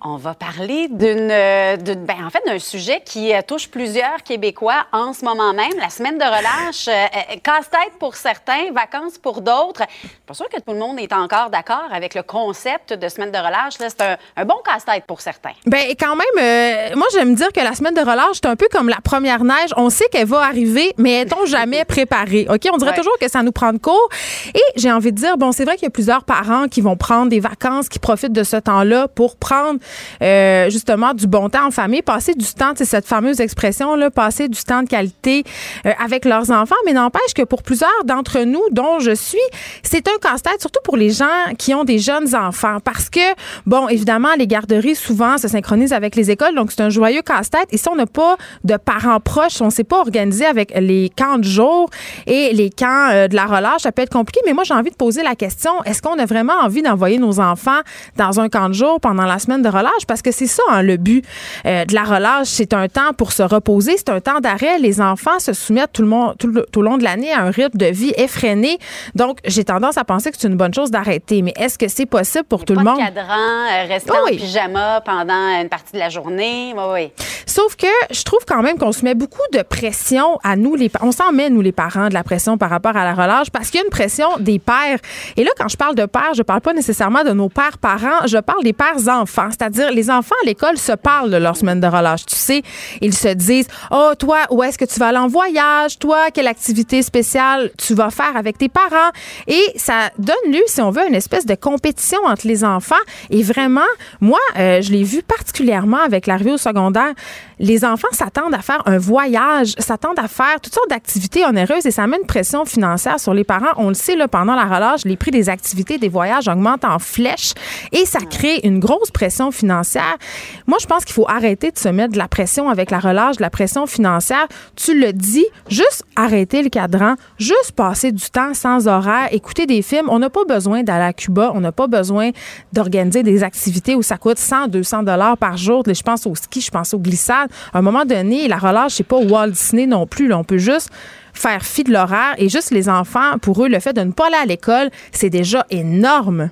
On 0.02 0.16
va 0.16 0.32
parler 0.32 0.88
d'une, 0.88 1.28
euh, 1.30 1.76
d'une- 1.76 2.06
ben, 2.06 2.24
en 2.26 2.30
fait, 2.30 2.42
d'un 2.46 2.58
sujet 2.58 3.02
qui 3.04 3.34
euh, 3.34 3.40
touche 3.46 3.68
plusieurs 3.68 4.22
Québécois 4.24 4.86
en 4.92 5.12
ce 5.12 5.26
moment 5.26 5.52
même. 5.52 5.72
La 5.78 5.90
semaine 5.90 6.16
de 6.16 6.24
relâche, 6.24 6.88
euh, 6.88 7.36
casse-tête 7.42 7.98
pour 7.98 8.14
certains, 8.16 8.72
vacances 8.72 9.18
pour 9.18 9.42
d'autres. 9.42 9.82
Pas 10.26 10.32
sûr 10.32 10.48
que 10.48 10.56
tout 10.56 10.72
le 10.72 10.78
monde 10.78 10.98
est 10.98 11.12
encore 11.12 11.50
d'accord 11.50 11.84
avec 11.92 12.14
le 12.14 12.22
concept 12.22 12.94
de 12.94 13.08
semaine 13.10 13.30
de 13.30 13.36
relâche. 13.36 13.78
là. 13.78 13.88
C'est 13.90 14.00
un, 14.00 14.16
un 14.38 14.44
bon 14.46 14.54
casse-tête 14.64 15.04
pour 15.06 15.20
certains. 15.20 15.52
Ben, 15.66 15.90
quand 15.98 16.16
même, 16.16 16.26
euh, 16.38 16.96
moi, 16.96 17.06
j'aime 17.12 17.34
dire 17.34 17.52
que 17.52 17.60
la 17.60 17.74
semaine 17.74 17.92
de 17.94 18.00
relâche, 18.00 18.36
c'est 18.42 18.46
un 18.46 18.56
peu 18.56 18.68
comme 18.72 18.88
la 18.88 19.02
première 19.04 19.44
neige. 19.44 19.70
On 19.76 19.90
sait 19.90 20.08
qu'elle 20.10 20.26
va 20.26 20.40
arriver, 20.40 20.94
mais 20.96 21.20
est-on 21.22 21.44
jamais 21.44 21.84
préparé? 21.88 22.46
OK? 22.48 22.62
On 22.72 22.78
dirait 22.78 22.92
Ouais. 22.92 22.96
toujours 22.96 23.18
que 23.20 23.28
ça 23.28 23.42
nous 23.42 23.52
prend 23.52 23.74
de 23.74 23.78
court. 23.78 24.08
Et 24.54 24.62
j'ai 24.76 24.90
envie 24.90 25.12
de 25.12 25.18
dire, 25.18 25.36
bon, 25.36 25.52
c'est 25.52 25.64
vrai 25.66 25.74
qu'il 25.76 25.84
y 25.84 25.88
a 25.88 25.90
plusieurs 25.90 26.24
parents 26.24 26.68
qui 26.68 26.80
vont 26.80 26.96
prendre 26.96 27.28
des 27.28 27.40
vacances, 27.40 27.90
qui 27.90 27.98
profitent 27.98 28.32
de 28.32 28.44
ce 28.44 28.56
temps-là 28.56 29.06
pour 29.08 29.36
prendre, 29.36 29.78
euh, 30.22 30.70
justement, 30.70 31.14
du 31.14 31.26
bon 31.26 31.48
temps 31.48 31.66
en 31.66 31.70
famille, 31.70 32.02
passer 32.02 32.34
du 32.34 32.46
temps, 32.46 32.72
c'est 32.76 32.84
cette 32.84 33.06
fameuse 33.06 33.40
expression-là, 33.40 34.10
passer 34.10 34.48
du 34.48 34.62
temps 34.62 34.82
de 34.82 34.88
qualité 34.88 35.44
euh, 35.86 35.92
avec 36.02 36.24
leurs 36.24 36.50
enfants. 36.50 36.76
Mais 36.86 36.92
n'empêche 36.92 37.34
que 37.34 37.42
pour 37.42 37.62
plusieurs 37.62 37.90
d'entre 38.04 38.40
nous, 38.40 38.62
dont 38.70 38.98
je 39.00 39.14
suis, 39.14 39.38
c'est 39.82 40.06
un 40.08 40.18
casse-tête, 40.20 40.60
surtout 40.60 40.80
pour 40.84 40.96
les 40.96 41.10
gens 41.10 41.26
qui 41.58 41.74
ont 41.74 41.84
des 41.84 41.98
jeunes 41.98 42.34
enfants. 42.34 42.78
Parce 42.82 43.10
que, 43.10 43.20
bon, 43.66 43.88
évidemment, 43.88 44.34
les 44.38 44.46
garderies, 44.46 44.94
souvent, 44.94 45.38
se 45.38 45.48
synchronisent 45.48 45.92
avec 45.92 46.16
les 46.16 46.30
écoles. 46.30 46.54
Donc, 46.54 46.72
c'est 46.72 46.82
un 46.82 46.90
joyeux 46.90 47.22
casse-tête. 47.22 47.68
Et 47.70 47.76
si 47.76 47.88
on 47.88 47.96
n'a 47.96 48.06
pas 48.06 48.36
de 48.64 48.76
parents 48.76 49.20
proches, 49.20 49.60
on 49.60 49.66
ne 49.66 49.70
s'est 49.70 49.84
pas 49.84 49.98
organisé 49.98 50.46
avec 50.46 50.72
les 50.78 51.10
camps 51.16 51.38
de 51.38 51.44
jour 51.44 51.90
et 52.26 52.52
les 52.52 52.70
camps 52.70 53.10
euh, 53.10 53.28
de 53.28 53.34
la 53.34 53.46
relâche, 53.46 53.82
ça 53.82 53.92
peut 53.92 54.02
être 54.02 54.12
compliqué. 54.12 54.40
Mais 54.46 54.52
moi, 54.52 54.64
j'ai 54.64 54.74
envie 54.74 54.90
de 54.90 54.96
poser 54.96 55.22
la 55.22 55.34
question, 55.34 55.82
est-ce 55.84 56.02
qu'on 56.02 56.18
a 56.18 56.26
vraiment 56.26 56.54
envie 56.62 56.82
d'envoyer 56.82 57.18
nos 57.18 57.40
enfants 57.40 57.80
dans 58.16 58.40
un 58.40 58.48
camp 58.48 58.68
de 58.68 58.74
jour 58.74 59.00
pendant 59.00 59.24
la 59.24 59.38
semaine 59.38 59.62
de 59.62 59.68
relâche? 59.68 59.79
Parce 60.06 60.22
que 60.22 60.30
c'est 60.32 60.46
ça, 60.46 60.62
hein, 60.70 60.82
le 60.82 60.96
but 60.96 61.24
euh, 61.66 61.84
de 61.84 61.94
la 61.94 62.04
relâche. 62.04 62.48
C'est 62.48 62.74
un 62.74 62.88
temps 62.88 63.12
pour 63.16 63.32
se 63.32 63.42
reposer, 63.42 63.96
c'est 63.96 64.10
un 64.10 64.20
temps 64.20 64.40
d'arrêt. 64.40 64.78
Les 64.78 65.00
enfants 65.00 65.38
se 65.38 65.52
soumettent 65.52 65.92
tout 65.92 66.02
le, 66.02 66.08
monde, 66.08 66.34
tout, 66.38 66.46
le, 66.48 66.66
tout 66.72 66.82
le 66.82 66.88
long 66.90 66.98
de 66.98 67.04
l'année 67.04 67.32
à 67.32 67.42
un 67.42 67.50
rythme 67.50 67.78
de 67.78 67.86
vie 67.86 68.12
effréné. 68.16 68.78
Donc, 69.14 69.38
j'ai 69.44 69.64
tendance 69.64 69.96
à 69.98 70.04
penser 70.04 70.30
que 70.30 70.36
c'est 70.38 70.48
une 70.48 70.56
bonne 70.56 70.74
chose 70.74 70.90
d'arrêter. 70.90 71.42
Mais 71.42 71.52
est-ce 71.56 71.78
que 71.78 71.88
c'est 71.88 72.06
possible 72.06 72.44
pour 72.44 72.64
tout 72.64 72.74
Pas 72.74 72.80
le 72.80 72.84
de 72.86 72.90
monde? 72.90 72.98
cadran, 72.98 73.34
euh, 73.34 73.86
rester 73.88 74.10
en 74.12 74.26
pyjama 74.26 75.00
pendant 75.02 75.60
une 75.60 75.68
partie 75.68 75.92
de 75.92 75.98
la 75.98 76.08
journée. 76.08 76.74
Oui, 76.76 76.82
oui. 76.94 77.12
Sauf 77.46 77.76
que 77.76 77.86
je 78.10 78.22
trouve 78.22 78.40
quand 78.46 78.62
même 78.62 78.78
qu'on 78.78 78.92
se 78.92 79.04
met 79.04 79.14
beaucoup 79.14 79.40
de 79.52 79.62
pression 79.62 80.38
à 80.44 80.56
nous, 80.56 80.74
les 80.76 80.90
on 81.02 81.12
s'en 81.12 81.32
met, 81.32 81.50
nous, 81.50 81.60
les 81.62 81.72
parents, 81.72 82.08
de 82.08 82.14
la 82.14 82.22
pression 82.22 82.58
par 82.58 82.70
rapport 82.70 82.96
à 82.96 83.04
la 83.04 83.14
relâche 83.14 83.50
parce 83.50 83.70
qu'il 83.70 83.78
y 83.80 83.82
a 83.82 83.84
une 83.84 83.90
pression 83.90 84.28
des 84.38 84.58
pères. 84.58 84.98
Et 85.36 85.44
là, 85.44 85.50
quand 85.58 85.68
je 85.68 85.76
parle 85.76 85.94
de 85.94 86.06
pères, 86.06 86.34
je 86.34 86.42
parle 86.42 86.60
pas 86.60 86.72
nécessairement 86.72 87.24
de 87.24 87.30
nos 87.30 87.48
pères 87.48 87.78
parents, 87.78 88.26
je 88.26 88.38
parle 88.38 88.62
des 88.62 88.72
pères 88.72 89.08
enfants. 89.08 89.48
C'est-à-dire, 89.50 89.69
les 89.92 90.10
enfants 90.10 90.34
à 90.42 90.46
l'école 90.46 90.78
se 90.78 90.92
parlent 90.92 91.30
de 91.30 91.36
leur 91.36 91.56
semaine 91.56 91.80
de 91.80 91.86
relâche. 91.86 92.26
Tu 92.26 92.36
sais, 92.36 92.62
ils 93.00 93.14
se 93.14 93.28
disent, 93.28 93.68
oh, 93.90 94.12
toi, 94.18 94.38
où 94.50 94.62
est-ce 94.62 94.78
que 94.78 94.84
tu 94.84 94.98
vas 94.98 95.08
aller 95.08 95.18
en 95.18 95.28
voyage? 95.28 95.98
Toi, 95.98 96.30
quelle 96.32 96.46
activité 96.46 97.02
spéciale 97.02 97.70
tu 97.78 97.94
vas 97.94 98.10
faire 98.10 98.36
avec 98.36 98.58
tes 98.58 98.68
parents? 98.68 99.10
Et 99.46 99.62
ça 99.76 100.10
donne 100.18 100.52
lieu, 100.52 100.62
si 100.66 100.80
on 100.80 100.90
veut, 100.90 101.02
à 101.02 101.06
une 101.06 101.14
espèce 101.14 101.46
de 101.46 101.54
compétition 101.54 102.18
entre 102.26 102.46
les 102.46 102.64
enfants. 102.64 102.94
Et 103.30 103.42
vraiment, 103.42 103.80
moi, 104.20 104.38
euh, 104.58 104.82
je 104.82 104.92
l'ai 104.92 105.04
vu 105.04 105.22
particulièrement 105.22 105.98
avec 105.98 106.26
l'arrivée 106.26 106.52
au 106.52 106.58
secondaire. 106.58 107.12
Les 107.58 107.84
enfants 107.84 108.08
s'attendent 108.12 108.54
à 108.54 108.62
faire 108.62 108.82
un 108.86 108.98
voyage, 108.98 109.74
s'attendent 109.78 110.18
à 110.18 110.28
faire 110.28 110.60
toutes 110.62 110.74
sortes 110.74 110.88
d'activités 110.88 111.44
onéreuses 111.44 111.84
et 111.84 111.90
ça 111.90 112.06
met 112.06 112.16
une 112.16 112.26
pression 112.26 112.64
financière 112.64 113.20
sur 113.20 113.34
les 113.34 113.44
parents. 113.44 113.72
On 113.76 113.88
le 113.88 113.94
sait, 113.94 114.16
là, 114.16 114.28
pendant 114.28 114.54
la 114.54 114.64
relâche, 114.64 115.04
les 115.04 115.16
prix 115.16 115.30
des 115.30 115.48
activités, 115.48 115.98
des 115.98 116.08
voyages 116.08 116.48
augmentent 116.48 116.84
en 116.84 116.98
flèche 116.98 117.52
et 117.92 118.06
ça 118.06 118.20
crée 118.20 118.60
une 118.64 118.78
grosse 118.78 119.10
pression 119.10 119.50
financière. 119.50 119.59
Moi, 119.62 120.78
je 120.80 120.86
pense 120.86 121.04
qu'il 121.04 121.14
faut 121.14 121.28
arrêter 121.28 121.70
de 121.70 121.78
se 121.78 121.88
mettre 121.88 122.12
de 122.12 122.18
la 122.18 122.28
pression 122.28 122.68
avec 122.68 122.90
la 122.90 122.98
relâche, 122.98 123.36
de 123.36 123.42
la 123.42 123.50
pression 123.50 123.86
financière. 123.86 124.46
Tu 124.76 124.98
le 124.98 125.12
dis, 125.12 125.46
juste 125.68 126.04
arrêter 126.16 126.62
le 126.62 126.68
cadran, 126.68 127.14
juste 127.38 127.72
passer 127.72 128.12
du 128.12 128.30
temps 128.30 128.54
sans 128.54 128.88
horaire, 128.88 129.28
écouter 129.32 129.66
des 129.66 129.82
films. 129.82 130.08
On 130.08 130.18
n'a 130.18 130.30
pas 130.30 130.44
besoin 130.44 130.82
d'aller 130.82 131.04
à 131.04 131.12
Cuba, 131.12 131.52
on 131.54 131.60
n'a 131.60 131.72
pas 131.72 131.86
besoin 131.86 132.30
d'organiser 132.72 133.22
des 133.22 133.42
activités 133.42 133.94
où 133.94 134.02
ça 134.02 134.16
coûte 134.16 134.38
100, 134.38 134.68
200 134.68 135.02
dollars 135.02 135.36
par 135.36 135.56
jour. 135.56 135.82
Je 135.86 136.02
pense 136.02 136.26
au 136.26 136.34
ski, 136.34 136.60
je 136.60 136.70
pense 136.70 136.94
aux 136.94 136.98
glissades. 136.98 137.50
À 137.72 137.78
un 137.78 137.82
moment 137.82 138.04
donné, 138.04 138.48
la 138.48 138.58
relâche, 138.58 138.92
c'est 138.94 139.04
pas 139.04 139.18
Walt 139.18 139.50
Disney 139.50 139.86
non 139.86 140.06
plus. 140.06 140.32
On 140.32 140.44
peut 140.44 140.58
juste 140.58 140.90
faire 141.32 141.62
fi 141.62 141.84
de 141.84 141.92
l'horaire 141.92 142.34
et 142.38 142.48
juste 142.48 142.70
les 142.70 142.88
enfants, 142.88 143.38
pour 143.40 143.64
eux, 143.64 143.68
le 143.68 143.80
fait 143.80 143.92
de 143.92 144.02
ne 144.02 144.12
pas 144.12 144.26
aller 144.26 144.36
à 144.42 144.46
l'école, 144.46 144.90
c'est 145.12 145.30
déjà 145.30 145.66
énorme. 145.70 146.50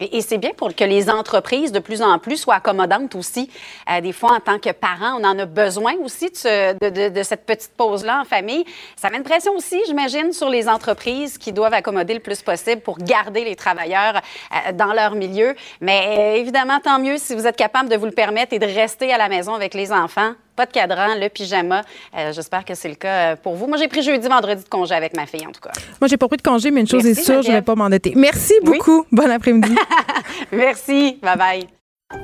Et, 0.00 0.20
c'est 0.20 0.38
bien 0.38 0.50
pour 0.56 0.74
que 0.74 0.84
les 0.84 1.08
entreprises 1.08 1.72
de 1.72 1.78
plus 1.78 2.02
en 2.02 2.18
plus 2.18 2.36
soient 2.36 2.56
accommodantes 2.56 3.14
aussi. 3.14 3.50
Euh, 3.90 4.00
des 4.00 4.12
fois, 4.12 4.32
en 4.32 4.40
tant 4.40 4.58
que 4.58 4.70
parents, 4.72 5.18
on 5.20 5.24
en 5.24 5.38
a 5.38 5.46
besoin 5.46 5.94
aussi 6.02 6.30
de, 6.30 6.36
ce- 6.36 6.72
de- 6.78 6.90
de- 6.90 7.08
de 7.08 7.22
cette 7.22 7.46
petite 7.46 7.72
pause-là 7.76 8.20
en 8.20 8.24
famille. 8.24 8.64
Ça 8.96 9.08
met 9.10 9.16
une 9.16 9.22
pression 9.22 9.52
aussi, 9.56 9.80
j'imagine, 9.86 10.32
sur 10.32 10.48
les 10.50 10.68
entreprises 10.68 11.38
qui 11.38 11.52
doivent 11.52 11.74
accommoder 11.74 12.14
le 12.14 12.20
plus 12.20 12.42
possible 12.42 12.82
pour 12.82 12.98
garder 12.98 13.44
les 13.44 13.56
travailleurs 13.56 14.20
euh, 14.52 14.72
dans 14.72 14.92
leur 14.92 15.14
milieu. 15.14 15.54
Mais 15.80 16.16
euh, 16.18 16.34
évidemment, 16.40 16.78
tant 16.80 16.98
mieux 16.98 17.16
si 17.18 17.34
vous 17.34 17.46
êtes 17.46 17.56
capable 17.56 17.88
de 17.88 17.96
vous 17.96 18.06
le 18.06 18.12
permettre 18.12 18.52
et 18.52 18.58
de 18.58 18.66
rester 18.66 19.12
à 19.12 19.18
la 19.18 19.28
maison 19.28 19.54
avec 19.54 19.72
les 19.74 19.92
enfants. 19.92 20.32
Pas 20.56 20.66
de 20.66 20.72
cadran, 20.72 21.14
le 21.20 21.28
pyjama. 21.28 21.82
Euh, 22.16 22.32
J'espère 22.32 22.64
que 22.64 22.74
c'est 22.74 22.88
le 22.88 22.94
cas 22.94 23.32
euh, 23.32 23.36
pour 23.36 23.54
vous. 23.54 23.66
Moi, 23.66 23.76
j'ai 23.76 23.88
pris 23.88 24.02
jeudi, 24.02 24.26
vendredi 24.26 24.64
de 24.64 24.68
congé 24.68 24.94
avec 24.94 25.14
ma 25.14 25.26
fille, 25.26 25.46
en 25.46 25.52
tout 25.52 25.60
cas. 25.60 25.72
Moi, 26.00 26.08
j'ai 26.08 26.16
pas 26.16 26.28
pris 26.28 26.38
de 26.38 26.42
congé, 26.42 26.70
mais 26.70 26.80
une 26.80 26.88
chose 26.88 27.04
Merci, 27.04 27.20
est 27.20 27.24
sûre, 27.24 27.42
je 27.42 27.52
vais 27.52 27.62
pas 27.62 27.74
m'endetter. 27.74 28.14
Merci 28.16 28.54
beaucoup. 28.62 29.04
Bon 29.12 29.30
après-midi. 29.30 29.74
Merci. 30.52 31.18
Bye-bye. 31.22 31.66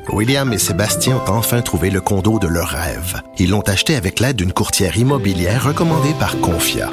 William 0.09 0.53
et 0.53 0.59
Sébastien 0.59 1.17
ont 1.17 1.31
enfin 1.33 1.61
trouvé 1.61 1.91
le 1.91 2.01
condo 2.01 2.39
de 2.39 2.47
leur 2.47 2.69
rêve. 2.69 3.21
Ils 3.39 3.51
l'ont 3.51 3.63
acheté 3.63 3.97
avec 3.97 4.21
l'aide 4.21 4.37
d'une 4.37 4.53
courtière 4.53 4.97
immobilière 4.97 5.65
recommandée 5.65 6.15
par 6.19 6.39
Confia. 6.41 6.89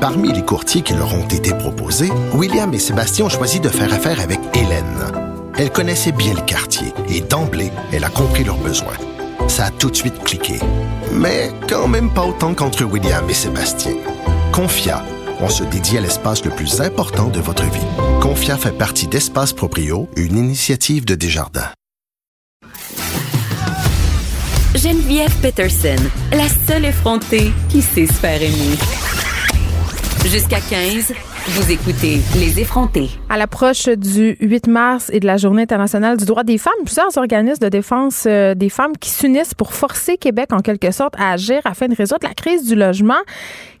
Parmi 0.00 0.32
les 0.32 0.42
courtiers 0.44 0.82
qui 0.82 0.92
leur 0.92 1.14
ont 1.14 1.26
été 1.26 1.54
proposés, 1.54 2.10
William 2.34 2.72
et 2.74 2.78
Sébastien 2.78 3.24
ont 3.24 3.30
choisi 3.30 3.58
de 3.58 3.70
faire 3.70 3.92
affaire 3.92 4.20
avec 4.20 4.38
Hélène. 4.54 5.12
Elle 5.58 5.70
connaissait 5.72 6.12
bien 6.12 6.34
le 6.34 6.42
quartier 6.42 6.88
et 7.08 7.22
d'emblée, 7.22 7.72
elle 7.92 8.04
a 8.04 8.10
compris 8.10 8.44
leurs 8.44 8.58
besoins. 8.58 8.98
Ça 9.48 9.66
a 9.66 9.70
tout 9.70 9.90
de 9.90 9.96
suite 9.96 10.18
cliqué. 10.24 10.60
Mais 11.12 11.50
quand 11.68 11.88
même 11.88 12.12
pas 12.12 12.24
autant 12.24 12.54
qu'entre 12.54 12.84
William 12.84 13.28
et 13.28 13.34
Sébastien. 13.34 13.94
Confia, 14.52 15.02
on 15.40 15.48
se 15.48 15.64
dédie 15.64 15.98
à 15.98 16.00
l'espace 16.00 16.44
le 16.44 16.50
plus 16.50 16.80
important 16.80 17.28
de 17.28 17.40
votre 17.40 17.64
vie. 17.64 17.86
Confia 18.20 18.56
fait 18.56 18.76
partie 18.76 19.06
d'Espace 19.06 19.52
Proprio, 19.52 20.08
une 20.16 20.36
initiative 20.36 21.04
de 21.04 21.14
Desjardins. 21.14 21.70
Geneviève 24.74 25.34
Peterson, 25.40 25.96
la 26.32 26.48
seule 26.66 26.84
effrontée 26.84 27.52
qui 27.68 27.82
sait 27.82 28.06
se 28.06 28.12
faire 28.12 28.42
aimer. 28.42 28.76
Jusqu'à 30.26 30.60
15, 30.60 31.12
vous 31.48 31.70
écoutez 31.70 32.18
Les 32.34 32.58
effrontés. 32.58 33.08
À 33.28 33.38
l'approche 33.38 33.88
du 33.88 34.36
8 34.40 34.66
mars 34.66 35.10
et 35.12 35.20
de 35.20 35.26
la 35.26 35.36
Journée 35.36 35.62
internationale 35.62 36.16
du 36.16 36.24
droit 36.24 36.42
des 36.42 36.58
femmes, 36.58 36.72
plusieurs 36.84 37.16
organismes 37.16 37.62
de 37.62 37.68
défense 37.68 38.24
euh, 38.26 38.54
des 38.56 38.68
femmes 38.68 38.96
qui 38.98 39.10
s'unissent 39.10 39.54
pour 39.54 39.72
forcer 39.72 40.16
Québec, 40.16 40.52
en 40.52 40.58
quelque 40.58 40.90
sorte, 40.90 41.14
à 41.16 41.30
agir 41.30 41.60
afin 41.64 41.86
de 41.86 41.94
résoudre 41.94 42.26
la 42.26 42.34
crise 42.34 42.66
du 42.66 42.74
logement 42.74 43.14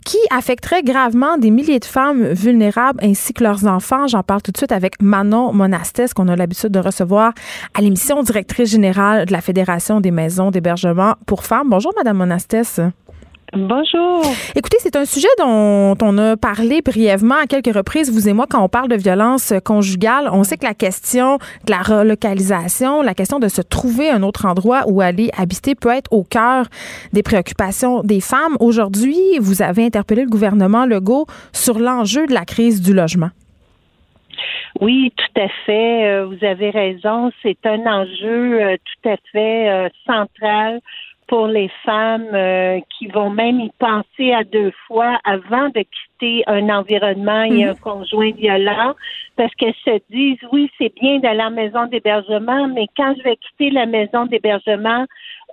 qui 0.04 0.18
affecterait 0.30 0.84
gravement 0.84 1.38
des 1.38 1.50
milliers 1.50 1.80
de 1.80 1.84
femmes 1.84 2.28
vulnérables 2.28 3.00
ainsi 3.02 3.32
que 3.32 3.42
leurs 3.42 3.66
enfants. 3.66 4.06
J'en 4.06 4.22
parle 4.22 4.42
tout 4.42 4.52
de 4.52 4.56
suite 4.56 4.70
avec 4.70 5.02
Manon 5.02 5.52
Monastès, 5.52 6.14
qu'on 6.14 6.28
a 6.28 6.36
l'habitude 6.36 6.70
de 6.70 6.78
recevoir 6.78 7.32
à 7.74 7.80
l'émission 7.80 8.22
directrice 8.22 8.70
générale 8.70 9.26
de 9.26 9.32
la 9.32 9.40
Fédération 9.40 10.00
des 10.00 10.12
maisons 10.12 10.52
d'hébergement 10.52 11.16
pour 11.26 11.42
femmes. 11.44 11.68
Bonjour, 11.68 11.92
Madame 11.96 12.18
Monastès. 12.18 12.80
Bonjour. 13.52 14.22
Écoutez, 14.56 14.76
c'est 14.80 14.96
un 14.96 15.04
sujet 15.04 15.28
dont 15.38 15.96
on 16.02 16.18
a 16.18 16.36
parlé 16.36 16.82
brièvement 16.82 17.36
à 17.36 17.46
quelques 17.46 17.74
reprises, 17.74 18.10
vous 18.10 18.28
et 18.28 18.32
moi, 18.32 18.46
quand 18.48 18.62
on 18.62 18.68
parle 18.68 18.88
de 18.88 18.96
violence 18.96 19.52
conjugale. 19.64 20.28
On 20.32 20.42
sait 20.42 20.56
que 20.56 20.64
la 20.64 20.74
question 20.74 21.38
de 21.64 21.70
la 21.70 21.82
relocalisation, 21.82 23.02
la 23.02 23.14
question 23.14 23.38
de 23.38 23.48
se 23.48 23.62
trouver 23.62 24.10
un 24.10 24.22
autre 24.24 24.46
endroit 24.46 24.82
où 24.88 25.00
aller 25.00 25.30
habiter 25.36 25.74
peut 25.76 25.90
être 25.90 26.12
au 26.12 26.24
cœur 26.24 26.66
des 27.12 27.22
préoccupations 27.22 28.02
des 28.02 28.20
femmes. 28.20 28.56
Aujourd'hui, 28.58 29.38
vous 29.40 29.62
avez 29.62 29.84
interpellé 29.84 30.24
le 30.24 30.30
gouvernement 30.30 30.84
Legault 30.84 31.26
sur 31.52 31.78
l'enjeu 31.78 32.26
de 32.26 32.34
la 32.34 32.44
crise 32.44 32.82
du 32.82 32.94
logement. 32.94 33.30
Oui, 34.80 35.12
tout 35.16 35.40
à 35.40 35.48
fait. 35.64 36.06
Euh, 36.06 36.26
vous 36.26 36.44
avez 36.44 36.70
raison. 36.70 37.30
C'est 37.42 37.64
un 37.64 37.86
enjeu 37.86 38.60
euh, 38.60 38.76
tout 38.76 39.08
à 39.08 39.16
fait 39.32 39.70
euh, 39.70 39.88
central 40.04 40.80
pour 41.28 41.46
les 41.46 41.70
femmes 41.84 42.28
euh, 42.32 42.80
qui 42.96 43.06
vont 43.08 43.30
même 43.30 43.60
y 43.60 43.70
penser 43.78 44.32
à 44.32 44.44
deux 44.44 44.72
fois 44.86 45.18
avant 45.24 45.68
de 45.70 45.80
quitter 45.80 46.44
un 46.46 46.68
environnement 46.68 47.42
et 47.42 47.64
un 47.64 47.74
conjoint 47.74 48.30
violent 48.32 48.94
parce 49.36 49.54
qu'elles 49.54 49.74
se 49.84 49.98
disent 50.10 50.38
oui, 50.52 50.70
c'est 50.78 50.94
bien 51.00 51.18
d'aller 51.18 51.42
en 51.42 51.50
maison 51.50 51.86
d'hébergement, 51.86 52.68
mais 52.68 52.86
quand 52.96 53.14
je 53.18 53.22
vais 53.22 53.36
quitter 53.36 53.70
la 53.70 53.86
maison 53.86 54.26
d'hébergement, 54.26 55.04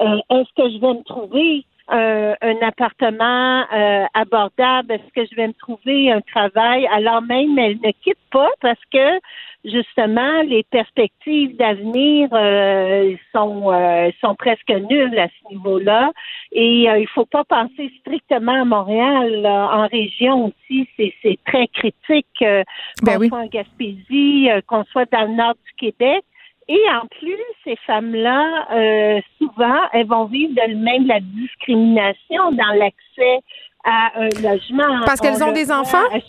euh, 0.02 0.18
est-ce 0.30 0.54
que 0.56 0.70
je 0.70 0.80
vais 0.80 0.94
me 0.94 1.04
trouver 1.04 1.66
un, 1.90 2.36
un 2.42 2.68
appartement 2.68 3.66
euh, 3.74 4.06
abordable? 4.14 4.94
Est-ce 4.94 5.14
que 5.14 5.28
je 5.30 5.36
vais 5.36 5.48
me 5.48 5.54
trouver 5.54 6.12
un 6.12 6.22
travail? 6.22 6.88
Alors 6.94 7.22
même, 7.22 7.58
elles 7.58 7.80
ne 7.84 7.92
quittent 8.04 8.18
pas 8.32 8.50
parce 8.62 8.80
que 8.92 9.20
justement, 9.66 10.42
les 10.44 10.64
perspectives 10.64 11.56
d'avenir 11.58 12.30
euh, 12.34 13.16
sont 13.34 13.72
euh, 13.72 14.12
sont 14.22 14.36
presque 14.36 14.70
nulles 14.90 15.18
à 15.18 15.28
ce 15.28 15.54
niveau-là. 15.54 16.12
Et 16.52 16.90
euh, 16.90 17.00
il 17.00 17.08
faut 17.08 17.26
pas 17.26 17.44
penser 17.44 17.92
strictement 18.02 18.62
à 18.62 18.66
Montréal. 18.66 19.42
là. 19.42 19.70
En 19.74 19.88
région 19.88 20.46
aussi, 20.48 20.88
c'est 20.98 21.14
c'est 21.22 21.38
très 21.46 21.68
critique. 21.68 22.28
euh, 22.42 22.64
Ben 23.04 23.14
qu'on 23.16 23.20
oui. 23.20 23.28
soit 23.30 23.40
en 23.40 23.48
Gaspésie, 23.48 24.50
euh, 24.52 24.62
qu'on 24.68 24.84
soit 24.86 25.10
dans 25.12 25.24
le 25.30 25.36
nord 25.36 25.56
du 25.66 25.74
Québec. 25.78 26.24
Et 26.70 26.80
en 26.92 27.06
plus, 27.20 27.38
ces 27.66 27.76
femmes-là, 27.86 28.68
euh, 28.74 29.20
souvent, 29.38 29.80
elles 29.92 30.08
vont 30.08 30.26
vivre 30.26 30.54
de 30.56 30.74
même 30.76 31.06
la 31.08 31.20
discrimination 31.20 32.52
dans 32.54 32.74
l'accès 32.78 33.40
à 33.84 34.12
un 34.16 34.30
logement. 34.42 35.04
Parce 35.06 35.20
qu'elles 35.20 35.44
On 35.44 35.50
ont 35.50 35.52
des 35.52 35.72
enfants? 35.72 35.98
à 36.14 36.20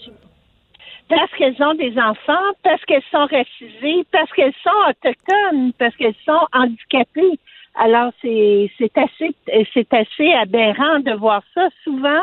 parce 1.08 1.30
qu'elles 1.32 1.62
ont 1.62 1.74
des 1.74 1.98
enfants, 1.98 2.52
parce 2.62 2.82
qu'elles 2.84 3.02
sont 3.10 3.26
racisées, 3.26 4.04
parce 4.10 4.30
qu'elles 4.32 4.54
sont 4.62 4.70
autochtones, 4.88 5.72
parce 5.78 5.94
qu'elles 5.96 6.14
sont 6.24 6.46
handicapées. 6.52 7.38
Alors 7.74 8.12
c'est 8.22 8.70
assez 8.94 9.34
c'est 9.72 9.92
assez 9.92 10.32
aberrant 10.32 11.00
de 11.00 11.12
voir 11.12 11.42
ça. 11.54 11.68
Souvent, 11.82 12.22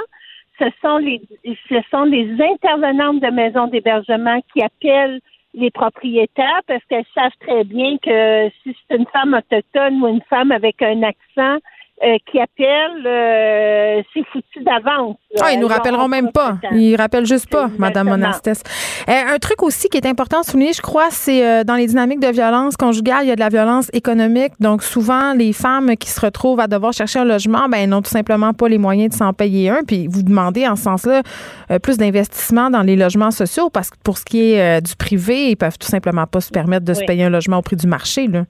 ce 0.59 0.65
sont 0.81 0.97
les 0.97 1.21
ce 1.45 1.81
sont 1.91 2.05
les 2.05 2.31
intervenantes 2.41 3.19
de 3.19 3.29
maisons 3.29 3.67
d'hébergement 3.67 4.39
qui 4.53 4.63
appellent 4.63 5.19
les 5.53 5.71
propriétaires 5.71 6.61
parce 6.67 6.83
qu'elles 6.85 7.05
savent 7.13 7.35
très 7.41 7.63
bien 7.65 7.97
que 7.97 8.49
si 8.63 8.75
c'est 8.87 8.97
une 8.97 9.07
femme 9.07 9.33
autochtone 9.33 10.01
ou 10.01 10.07
une 10.07 10.21
femme 10.29 10.51
avec 10.51 10.81
un 10.81 11.03
accent 11.03 11.59
euh, 12.03 12.17
qui 12.31 12.39
appelle, 12.39 13.05
euh, 13.05 14.01
c'est 14.13 14.23
foutu 14.31 14.63
d'avance. 14.63 15.17
Ah, 15.39 15.51
ils 15.53 15.59
nous 15.59 15.67
rappelleront 15.67 16.05
on 16.05 16.07
même 16.07 16.31
pas. 16.31 16.57
Ils 16.71 16.95
rappellent 16.95 17.25
juste 17.25 17.49
pas, 17.49 17.69
Madame. 17.77 18.09
Monastès. 18.09 18.63
Euh, 19.07 19.35
un 19.35 19.37
truc 19.37 19.61
aussi 19.61 19.87
qui 19.87 19.97
est 19.97 20.07
important 20.07 20.39
à 20.39 20.43
souligner, 20.43 20.73
je 20.73 20.81
crois, 20.81 21.09
c'est 21.11 21.45
euh, 21.45 21.63
dans 21.63 21.75
les 21.75 21.85
dynamiques 21.85 22.19
de 22.19 22.27
violence 22.27 22.75
conjugale, 22.75 23.25
il 23.25 23.27
y 23.27 23.31
a 23.31 23.35
de 23.35 23.39
la 23.39 23.49
violence 23.49 23.89
économique. 23.93 24.53
Donc, 24.59 24.81
souvent, 24.81 25.33
les 25.33 25.53
femmes 25.53 25.95
qui 25.95 26.09
se 26.09 26.19
retrouvent 26.19 26.59
à 26.59 26.67
devoir 26.67 26.91
chercher 26.91 27.19
un 27.19 27.25
logement, 27.25 27.69
ben, 27.69 27.87
n'ont 27.87 28.01
tout 28.01 28.09
simplement 28.09 28.53
pas 28.53 28.67
les 28.67 28.79
moyens 28.79 29.11
de 29.11 29.15
s'en 29.15 29.33
payer 29.33 29.69
un. 29.69 29.83
Puis, 29.85 30.07
vous 30.07 30.23
demandez, 30.23 30.67
en 30.67 30.75
ce 30.75 30.83
sens-là, 30.83 31.21
plus 31.83 31.97
d'investissement 31.97 32.69
dans 32.69 32.81
les 32.81 32.95
logements 32.95 33.31
sociaux 33.31 33.69
parce 33.69 33.91
que 33.91 33.97
pour 34.03 34.17
ce 34.17 34.25
qui 34.25 34.53
est 34.53 34.81
du 34.81 34.95
privé, 34.95 35.51
ils 35.51 35.55
peuvent 35.55 35.77
tout 35.77 35.87
simplement 35.87 36.25
pas 36.25 36.41
se 36.41 36.49
permettre 36.49 36.85
de 36.85 36.93
se 36.93 37.03
payer 37.05 37.25
un 37.25 37.29
logement 37.29 37.59
au 37.59 37.61
prix 37.61 37.75
du 37.75 37.87
marché, 37.87 38.27
là. 38.27 38.45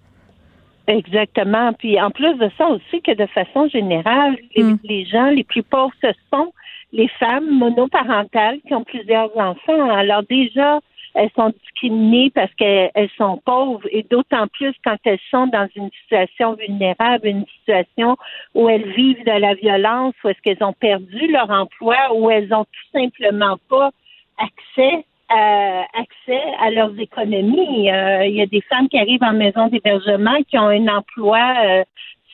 Exactement. 0.91 1.72
Puis 1.73 1.99
en 2.01 2.11
plus 2.11 2.35
de 2.35 2.49
ça 2.57 2.68
aussi 2.68 3.01
que 3.01 3.13
de 3.13 3.26
façon 3.27 3.69
générale, 3.69 4.38
les, 4.55 4.76
les 4.84 5.05
gens 5.05 5.30
les 5.30 5.45
plus 5.45 5.63
pauvres, 5.63 5.93
ce 6.03 6.11
sont 6.34 6.51
les 6.91 7.07
femmes 7.07 7.49
monoparentales 7.49 8.59
qui 8.68 8.73
ont 8.73 8.84
plusieurs 8.84 9.35
enfants. 9.38 9.89
Alors 9.89 10.23
déjà, 10.23 10.80
elles 11.13 11.30
sont 11.34 11.53
discriminées 11.61 12.30
parce 12.31 12.53
qu'elles 12.55 13.09
sont 13.18 13.41
pauvres 13.45 13.88
et 13.89 14.03
d'autant 14.03 14.47
plus 14.47 14.73
quand 14.84 14.97
elles 15.05 15.19
sont 15.30 15.47
dans 15.47 15.68
une 15.77 15.89
situation 16.01 16.55
vulnérable, 16.55 17.26
une 17.26 17.45
situation 17.59 18.18
où 18.53 18.68
elles 18.68 18.91
vivent 18.91 19.23
de 19.23 19.39
la 19.39 19.53
violence, 19.53 20.13
où 20.23 20.27
est-ce 20.27 20.41
qu'elles 20.41 20.63
ont 20.63 20.73
perdu 20.73 21.27
leur 21.27 21.49
emploi, 21.49 21.95
où 22.13 22.30
elles 22.30 22.53
ont 22.53 22.65
tout 22.65 22.99
simplement 22.99 23.57
pas 23.69 23.91
accès 24.38 25.05
à, 25.31 25.85
accès 25.93 26.43
à 26.59 26.71
leurs 26.71 26.97
économies. 26.99 27.91
Euh, 27.91 28.25
il 28.25 28.35
y 28.35 28.41
a 28.41 28.45
des 28.45 28.61
femmes 28.61 28.87
qui 28.89 28.97
arrivent 28.97 29.23
en 29.23 29.33
maison 29.33 29.67
d'hébergement 29.67 30.37
qui 30.49 30.57
ont 30.57 30.67
un 30.67 30.87
emploi 30.87 31.41
euh, 31.65 31.83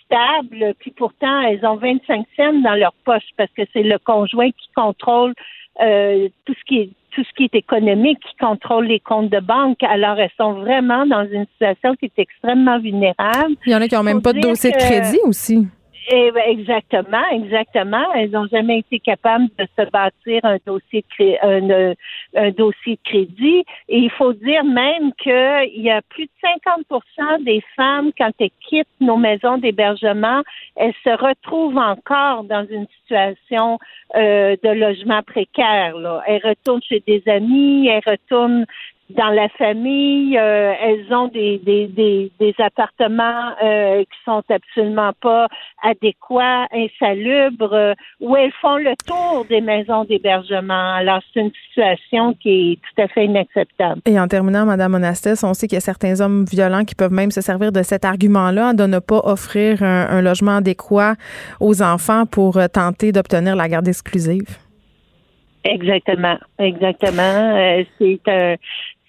stable, 0.06 0.74
puis 0.80 0.92
pourtant 0.92 1.42
elles 1.42 1.66
ont 1.66 1.76
25 1.76 2.26
cents 2.36 2.54
dans 2.62 2.76
leur 2.76 2.94
poche 3.06 3.28
parce 3.38 3.52
que 3.52 3.64
c'est 3.74 3.84
le 3.84 3.98
conjoint 4.00 4.50
qui 4.50 4.70
contrôle 4.76 5.34
euh, 5.82 6.30
tout 6.46 6.54
ce 6.54 6.64
qui 6.66 6.80
est 6.80 6.90
tout 7.12 7.24
ce 7.24 7.34
qui 7.36 7.46
est 7.46 7.56
économique, 7.56 8.20
qui 8.20 8.36
contrôle 8.38 8.86
les 8.86 9.00
comptes 9.00 9.32
de 9.32 9.40
banque. 9.40 9.82
Alors, 9.82 10.20
elles 10.20 10.30
sont 10.38 10.54
vraiment 10.54 11.04
dans 11.08 11.28
une 11.28 11.48
situation 11.54 11.96
qui 11.96 12.06
est 12.06 12.20
extrêmement 12.20 12.78
vulnérable. 12.78 13.56
Il 13.66 13.72
y 13.72 13.76
en 13.76 13.82
a 13.82 13.88
qui 13.88 13.96
n'ont 13.96 14.04
même 14.04 14.22
pas 14.22 14.34
de 14.34 14.40
dossier 14.40 14.70
de 14.70 14.78
crédit 14.78 15.18
aussi. 15.24 15.68
Eh 16.10 16.32
ben, 16.32 16.44
exactement, 16.48 17.28
exactement. 17.32 18.14
Elles 18.14 18.32
n'ont 18.32 18.48
jamais 18.48 18.80
été 18.80 18.98
capables 18.98 19.48
de 19.60 19.68
se 19.78 19.90
bâtir 19.90 20.40
un 20.44 20.58
dossier 20.66 21.04
de 21.20 21.36
un, 21.44 21.94
un, 22.34 22.52
dossier 22.52 22.96
de 22.96 23.10
crédit. 23.10 23.66
Et 23.90 24.00
il 24.00 24.12
faut 24.12 24.32
dire 24.32 24.64
même 24.64 25.12
qu'il 25.22 25.82
y 25.82 25.90
a 25.90 26.02
plus 26.04 26.24
de 26.24 26.32
50 26.42 27.44
des 27.44 27.62
femmes, 27.76 28.12
quand 28.18 28.32
elles 28.40 28.52
quittent 28.70 28.88
nos 29.02 29.18
maisons 29.18 29.58
d'hébergement, 29.58 30.44
elles 30.78 30.94
se 31.04 31.10
retrouvent 31.10 31.78
encore 31.78 32.46
dans 32.46 32.66
une 32.70 32.88
situation 33.02 33.78
euh, 34.16 34.56
de 34.64 34.70
logement 34.70 35.24
précaire. 35.24 35.98
Là. 35.98 36.22
Elles 36.26 36.42
retournent 36.42 36.84
chez 36.84 37.04
des 37.06 37.22
amis, 37.28 37.90
elles 37.90 38.04
retournent 38.06 38.66
dans 39.10 39.30
la 39.30 39.48
famille, 39.50 40.38
euh, 40.38 40.74
elles 40.82 41.14
ont 41.14 41.30
des, 41.30 41.60
des, 41.60 41.88
des, 41.88 42.32
des 42.40 42.54
appartements 42.60 43.54
euh, 43.64 44.02
qui 44.04 44.18
sont 44.26 44.44
absolument 44.50 45.14
pas 45.22 45.48
adéquats, 45.82 46.68
insalubres, 46.74 47.74
euh, 47.74 47.94
où 48.20 48.36
elles 48.36 48.52
font 48.62 48.76
le 48.76 48.94
tour 49.06 49.46
des 49.50 49.62
maisons 49.62 50.04
d'hébergement. 50.04 50.96
Alors, 50.96 51.22
c'est 51.34 51.40
une 51.40 51.52
situation 51.70 52.34
qui 52.34 52.74
est 52.74 52.76
tout 52.76 53.02
à 53.02 53.08
fait 53.08 53.26
inacceptable. 53.26 54.02
Et 54.06 54.20
en 54.20 54.28
terminant, 54.28 54.66
Madame 54.66 54.92
Monastès, 54.92 55.42
on 55.44 55.54
sait 55.54 55.68
qu'il 55.68 55.78
y 55.78 55.78
a 55.78 55.82
certains 55.82 56.20
hommes 56.20 56.44
violents 56.44 56.84
qui 56.84 56.96
peuvent 56.96 57.14
même 57.14 57.32
se 57.32 57.42
servir 57.42 57.72
de 57.72 57.84
cet 57.84 58.04
argument-là 58.04 58.74
de 58.74 58.88
ne 58.88 59.00
pas 59.00 59.22
offrir 59.24 59.84
un, 59.84 60.08
un 60.10 60.22
logement 60.22 60.58
adéquat 60.58 61.16
aux 61.62 61.82
enfants 61.82 62.26
pour 62.26 62.60
tenter 62.74 63.14
d'obtenir 63.14 63.56
la 63.56 63.70
garde 63.70 63.88
exclusive. 63.88 64.58
Exactement, 65.64 66.38
exactement. 66.60 67.84
c'est 68.00 68.22
un 68.28 68.56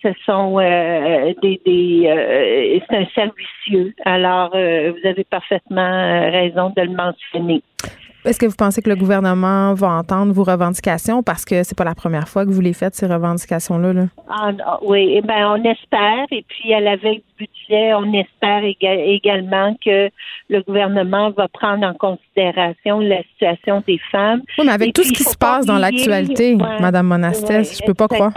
ce 0.03 0.09
sont 0.25 0.59
euh, 0.59 1.33
des, 1.43 1.61
des 1.65 2.07
euh, 2.07 2.79
c'est 2.89 2.97
un 2.97 3.07
servicieux. 3.15 3.95
Alors, 4.05 4.51
euh, 4.55 4.93
vous 4.93 5.09
avez 5.09 5.25
parfaitement 5.25 6.31
raison 6.31 6.73
de 6.77 6.83
le 6.83 6.95
mentionner. 6.95 7.63
Est-ce 8.25 8.39
que 8.39 8.47
vous 8.47 8.57
pensez 8.57 8.83
que 8.83 8.91
le 8.91 8.97
gouvernement 8.97 9.75
va 9.75 9.91
entendre 9.91 10.33
vos 10.33 10.43
revendications? 10.43 11.23
Parce 11.23 11.45
que 11.45 11.63
c'est 11.63 11.79
pas 11.79 11.85
la 11.85 11.95
première 11.95 12.29
fois 12.29 12.45
que 12.45 12.51
vous 12.51 12.61
les 12.61 12.73
faites 12.73 12.95
ces 12.95 13.07
revendications-là? 13.07 13.93
Là? 13.93 14.03
Ah, 14.29 14.79
oui, 14.83 15.15
eh 15.17 15.23
ben 15.23 15.57
on 15.57 15.65
espère. 15.65 16.27
Et 16.31 16.45
puis 16.47 16.75
à 16.75 16.81
la 16.81 16.97
veille 16.97 17.23
du 17.39 17.47
budget, 17.47 17.95
on 17.95 18.13
espère 18.13 18.65
également 18.65 19.75
que 19.83 20.11
le 20.51 20.63
gouvernement 20.63 21.31
va 21.31 21.49
prendre 21.49 21.87
en 21.87 21.95
considération 21.95 22.99
la 23.01 23.23
situation 23.23 23.83
des 23.87 24.01
femmes. 24.11 24.43
Oui, 24.59 24.67
mais 24.67 24.73
avec 24.73 24.93
tout 24.93 25.05
ce 25.05 25.13
qui 25.13 25.23
se 25.23 25.37
passe 25.37 25.65
dans 25.65 25.79
l'actualité, 25.79 26.57
Madame 26.81 27.07
Monastès, 27.07 27.79
je 27.79 27.87
peux 27.87 27.95
pas 27.95 28.09
croire. 28.09 28.33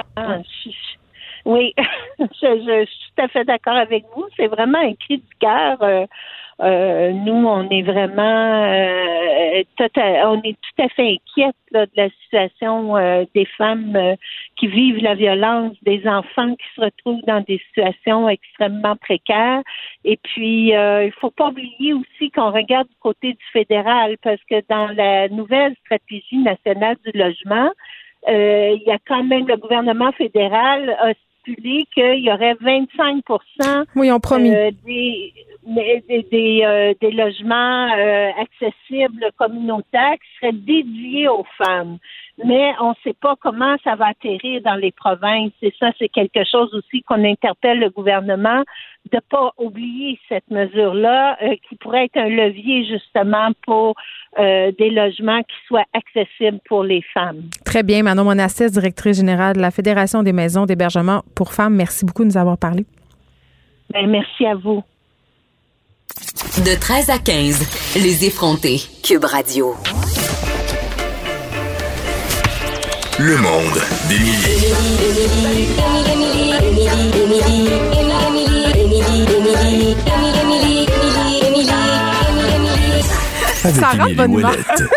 Oui, 1.46 1.74
je, 2.20 2.26
je, 2.42 2.86
suis 2.86 3.12
tout 3.16 3.24
à 3.24 3.28
fait 3.28 3.46
d'accord 3.46 3.76
avec 3.76 4.06
vous. 4.16 4.26
C'est 4.38 4.48
vraiment 4.48 4.80
un 4.80 4.94
cri 4.94 5.18
du 5.18 5.36
cœur. 5.40 5.78
Euh, 5.82 6.06
euh, 6.62 7.12
nous, 7.12 7.48
on 7.48 7.68
est 7.70 7.82
vraiment, 7.82 8.64
euh, 8.64 9.64
on 9.80 10.42
est 10.44 10.54
tout 10.54 10.84
à 10.84 10.90
fait 10.90 11.18
inquiète 11.18 11.56
de 11.72 11.88
la 11.96 12.10
situation 12.10 12.96
euh, 12.98 13.26
des 13.34 13.46
femmes 13.58 13.96
euh, 13.96 14.16
qui 14.58 14.68
vivent 14.68 15.02
la 15.02 15.16
violence, 15.16 15.76
des 15.82 16.08
enfants 16.08 16.56
qui 16.56 16.66
se 16.76 16.82
retrouvent 16.82 17.24
dans 17.26 17.42
des 17.42 17.60
situations 17.70 18.30
extrêmement 18.30 18.96
précaires. 18.96 19.62
Et 20.06 20.18
puis, 20.18 20.70
il 20.70 21.14
faut 21.20 21.32
pas 21.32 21.48
oublier 21.50 21.94
aussi 21.94 22.30
qu'on 22.30 22.52
regarde 22.52 22.88
du 22.88 22.96
côté 23.00 23.34
du 23.34 23.46
fédéral, 23.52 24.18
parce 24.22 24.42
que 24.50 24.62
dans 24.70 24.88
la 24.88 25.30
nouvelle 25.30 25.74
stratégie 25.86 26.38
nationale 26.38 26.98
du 27.06 27.18
logement, 27.18 27.72
il 28.28 28.84
y 28.86 28.92
a 28.92 29.00
quand 29.08 29.24
même 29.24 29.48
le 29.48 29.58
gouvernement 29.58 30.12
fédéral 30.12 30.96
qu'il 31.44 32.24
y 32.24 32.32
aurait 32.32 32.56
25 32.62 33.24
oui, 33.96 34.12
on 34.12 34.20
promis. 34.20 34.54
Euh, 34.54 34.72
des, 34.86 35.34
des, 35.66 36.62
euh, 36.64 36.94
des, 37.00 37.12
logements 37.12 37.90
euh, 37.96 38.30
accessibles 38.40 39.32
communautaires 39.38 40.14
qui 40.14 40.40
seraient 40.40 40.54
dédiés 40.54 41.28
aux 41.28 41.46
femmes. 41.58 41.98
Mais 42.44 42.72
on 42.82 42.90
ne 42.90 42.96
sait 43.04 43.16
pas 43.22 43.36
comment 43.40 43.76
ça 43.84 43.96
va 43.96 44.08
atterrir 44.08 44.62
dans 44.64 44.76
les 44.76 44.92
provinces. 44.92 45.52
Et 45.62 45.74
ça, 45.80 45.92
c'est 46.00 46.10
quelque 46.10 46.44
chose 46.50 46.74
aussi 46.74 47.02
qu'on 47.04 47.24
interpelle 47.24 47.80
le 47.80 47.90
gouvernement 47.90 48.64
de 49.12 49.18
ne 49.18 49.22
pas 49.30 49.52
oublier 49.58 50.20
cette 50.30 50.50
mesure-là, 50.50 51.38
qui 51.68 51.76
pourrait 51.76 52.06
être 52.06 52.18
un 52.18 52.30
levier 52.30 52.86
justement 52.86 53.50
pour 53.66 53.96
des 54.38 54.90
logements 54.90 55.42
qui 55.42 55.56
soient 55.68 55.86
accessibles 55.94 56.60
pour 56.66 56.84
les 56.84 57.04
femmes. 57.14 57.44
Très 57.66 57.84
bien. 57.84 58.04
Manon 58.04 58.24
Monastès, 58.24 58.72
directrice 58.72 59.18
générale 59.18 59.56
de 59.56 59.62
la 59.62 59.72
Fédération 59.72 60.24
des 60.24 60.34
maisons 60.34 60.66
d'hébergement 60.66 61.24
pour 61.36 61.54
femmes. 61.54 61.76
Merci 61.76 62.06
beaucoup 62.06 62.24
de 62.24 62.30
nous 62.30 62.38
avoir 62.38 62.58
parlé. 62.58 62.86
Ben, 63.92 64.08
merci 64.08 64.46
à 64.46 64.56
vous. 64.56 64.84
De 66.66 66.80
13 66.80 67.10
à 67.10 67.18
15, 67.18 67.96
les 68.04 68.26
effrontés. 68.26 68.80
Cube 69.04 69.26
Radio. 69.26 69.74
Le 73.23 73.38
monde 73.38 73.80
d'Émilie. 74.10 75.61
Ça 83.64 83.89
rend 83.89 84.10
de 84.10 84.15
bonne 84.15 84.34
humeur. 84.34 84.56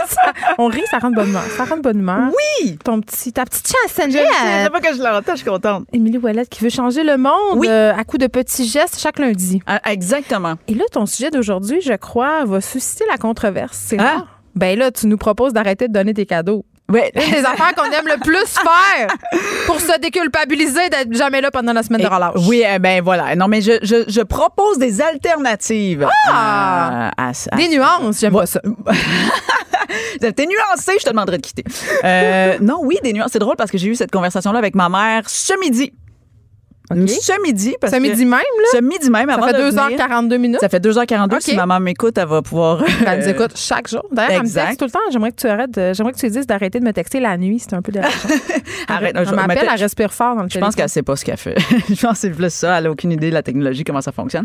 on 0.59 0.67
rit, 0.69 0.83
ça 0.91 0.99
rend 0.99 1.11
de 1.11 1.17
bonne 1.17 1.29
humeur. 1.29 1.43
Ça 1.57 1.65
rend 1.65 1.77
de 1.77 1.83
bonne 1.83 1.99
humeur. 1.99 2.31
Oui! 2.63 2.79
Ton 2.83 3.01
petit, 3.03 3.33
ta 3.33 3.45
petite 3.45 3.69
chanson. 3.69 4.09
Je 4.11 4.13
sais 4.17 4.71
pas 4.71 4.81
que 4.81 4.95
je 4.97 5.03
l'entends, 5.03 5.33
je 5.33 5.37
suis 5.43 5.45
contente. 5.51 5.85
Émilie 5.93 6.17
Ouellette 6.19 6.49
qui 6.49 6.65
veut 6.65 6.71
changer 6.71 7.05
le 7.05 7.19
monde 7.19 7.57
Oui. 7.57 7.69
euh, 7.69 7.93
à 7.95 8.05
coup 8.05 8.17
de 8.17 8.27
petits 8.27 8.67
gestes 8.67 8.99
chaque 8.99 9.19
lundi. 9.19 9.61
Ah, 9.67 9.81
exactement. 9.93 10.55
Et 10.67 10.75
là, 10.75 10.85
ton 10.91 11.05
sujet 11.05 11.31
d'aujourd'hui, 11.31 11.83
je 11.83 11.93
crois, 11.93 12.45
va 12.47 12.61
susciter 12.63 13.05
la 13.11 13.19
controverse. 13.19 13.79
C'est 13.87 13.99
Ah. 14.01 14.25
Ben 14.55 14.79
là, 14.79 14.91
tu 14.91 15.09
nous 15.09 15.19
proposes 15.19 15.53
d'arrêter 15.53 15.89
de 15.89 15.93
donner 15.93 16.15
des 16.15 16.27
cadeaux. 16.27 16.65
Ouais. 16.93 17.11
Une 17.17 17.31
des 17.33 17.39
affaires 17.47 17.75
qu'on 17.75 17.91
aime 17.91 18.07
le 18.07 18.21
plus 18.21 18.47
faire 18.47 19.09
pour 19.67 19.81
se 19.81 19.99
déculpabiliser 20.01 20.89
d'être 20.91 21.13
jamais 21.15 21.41
là 21.41 21.51
pendant 21.51 21.73
la 21.73 21.83
semaine 21.83 22.03
de 22.03 22.07
relâche. 22.07 22.35
Oui, 22.47 22.63
eh 22.67 22.79
ben 22.79 23.03
voilà. 23.03 23.35
Non, 23.37 23.49
mais 23.49 23.63
je, 23.63 23.73
je, 23.83 24.05
je 24.07 24.21
propose 24.21 24.79
des 24.79 25.01
alternatives. 25.01 26.07
Ah! 26.29 27.11
à- 27.17 27.29
à- 27.29 27.33
à- 27.53 27.57
Des 27.57 27.69
nuances, 27.69 28.21
j'aime 28.21 28.35
pas 28.35 28.47
ça. 28.47 28.61
T'es 30.21 30.47
nuancé, 30.47 30.93
je 30.99 31.05
te 31.05 31.11
demanderai 31.11 31.39
de 31.39 31.43
quitter. 31.43 31.65
Euh, 32.05 32.59
non, 32.61 32.79
oui, 32.83 32.99
des 33.03 33.13
nuances. 33.13 33.31
C'est 33.33 33.39
drôle 33.39 33.57
parce 33.57 33.71
que 33.71 33.79
j'ai 33.79 33.89
eu 33.89 33.95
cette 33.95 34.11
conversation-là 34.11 34.59
avec 34.59 34.75
ma 34.75 34.89
mère 34.89 35.23
ce 35.29 35.59
midi. 35.61 35.93
Ce 36.91 37.41
midi. 37.43 37.75
Parce 37.81 37.95
Ce 37.95 37.99
midi 37.99 38.25
même, 38.27 38.33
là? 38.41 38.69
Ce 38.73 38.79
midi 38.81 39.09
même, 39.11 39.29
Ça 39.29 39.35
avant 39.37 39.47
fait 39.47 39.53
de 39.55 39.63
venir. 39.63 39.99
2h42 39.99 40.37
minutes? 40.39 40.61
Ça 40.61 40.69
fait 40.69 40.85
2h42. 40.85 41.35
OK. 41.37 41.41
Si 41.43 41.57
ma 41.57 41.65
maman 41.65 41.81
m'écoute, 41.83 42.19
elle 42.19 42.27
va 42.29 42.43
pouvoir. 42.43 42.83
Elle 43.07 43.21
nous 43.21 43.29
écoute 43.29 43.53
chaque 43.57 43.89
jour. 43.89 44.05
D'ailleurs, 44.13 44.43
elle 44.43 44.43
me 44.43 44.77
tout 44.77 44.85
le 44.85 44.91
temps. 44.91 44.99
J'aimerais 45.11 45.31
que 45.33 45.37
tu 45.41 45.47
arrêtes. 45.47 45.71
de- 45.71 45.93
J'aimerais 45.95 46.13
que 46.13 46.19
tu 46.19 46.29
dises 46.29 46.47
d'arrêter 46.47 46.81
de 46.81 46.85
me 46.85 46.93
texter 46.93 47.21
la 47.21 47.39
nuit. 47.39 47.59
C'est 47.59 47.73
un 47.75 47.81
peu 47.83 47.91
dérangeant. 47.91 48.11
Arrête, 48.89 49.13
Elle 49.17 49.27
je- 49.29 49.35
m'appelle, 49.35 49.67
elle 49.73 49.81
respire 49.81 50.13
fort 50.13 50.37
dans 50.37 50.43
le 50.43 50.49
Je 50.51 50.59
pense 50.59 50.75
qu'elle 50.75 50.89
sait 50.91 51.03
pas 51.03 51.17
ce 51.17 51.25
qu'elle 51.25 51.39
fait. 51.39 51.57
je 51.89 52.01
pense 52.01 52.13
que 52.13 52.19
c'est 52.19 52.31
plus 52.31 52.53
ça. 52.53 52.79
Elle 52.79 52.87
a 52.87 52.91
aucune 52.91 53.13
idée 53.13 53.31
de 53.31 53.35
la 53.35 53.43
technologie, 53.43 53.83
comment 53.85 54.03
ça 54.03 54.13
fonctionne. 54.13 54.45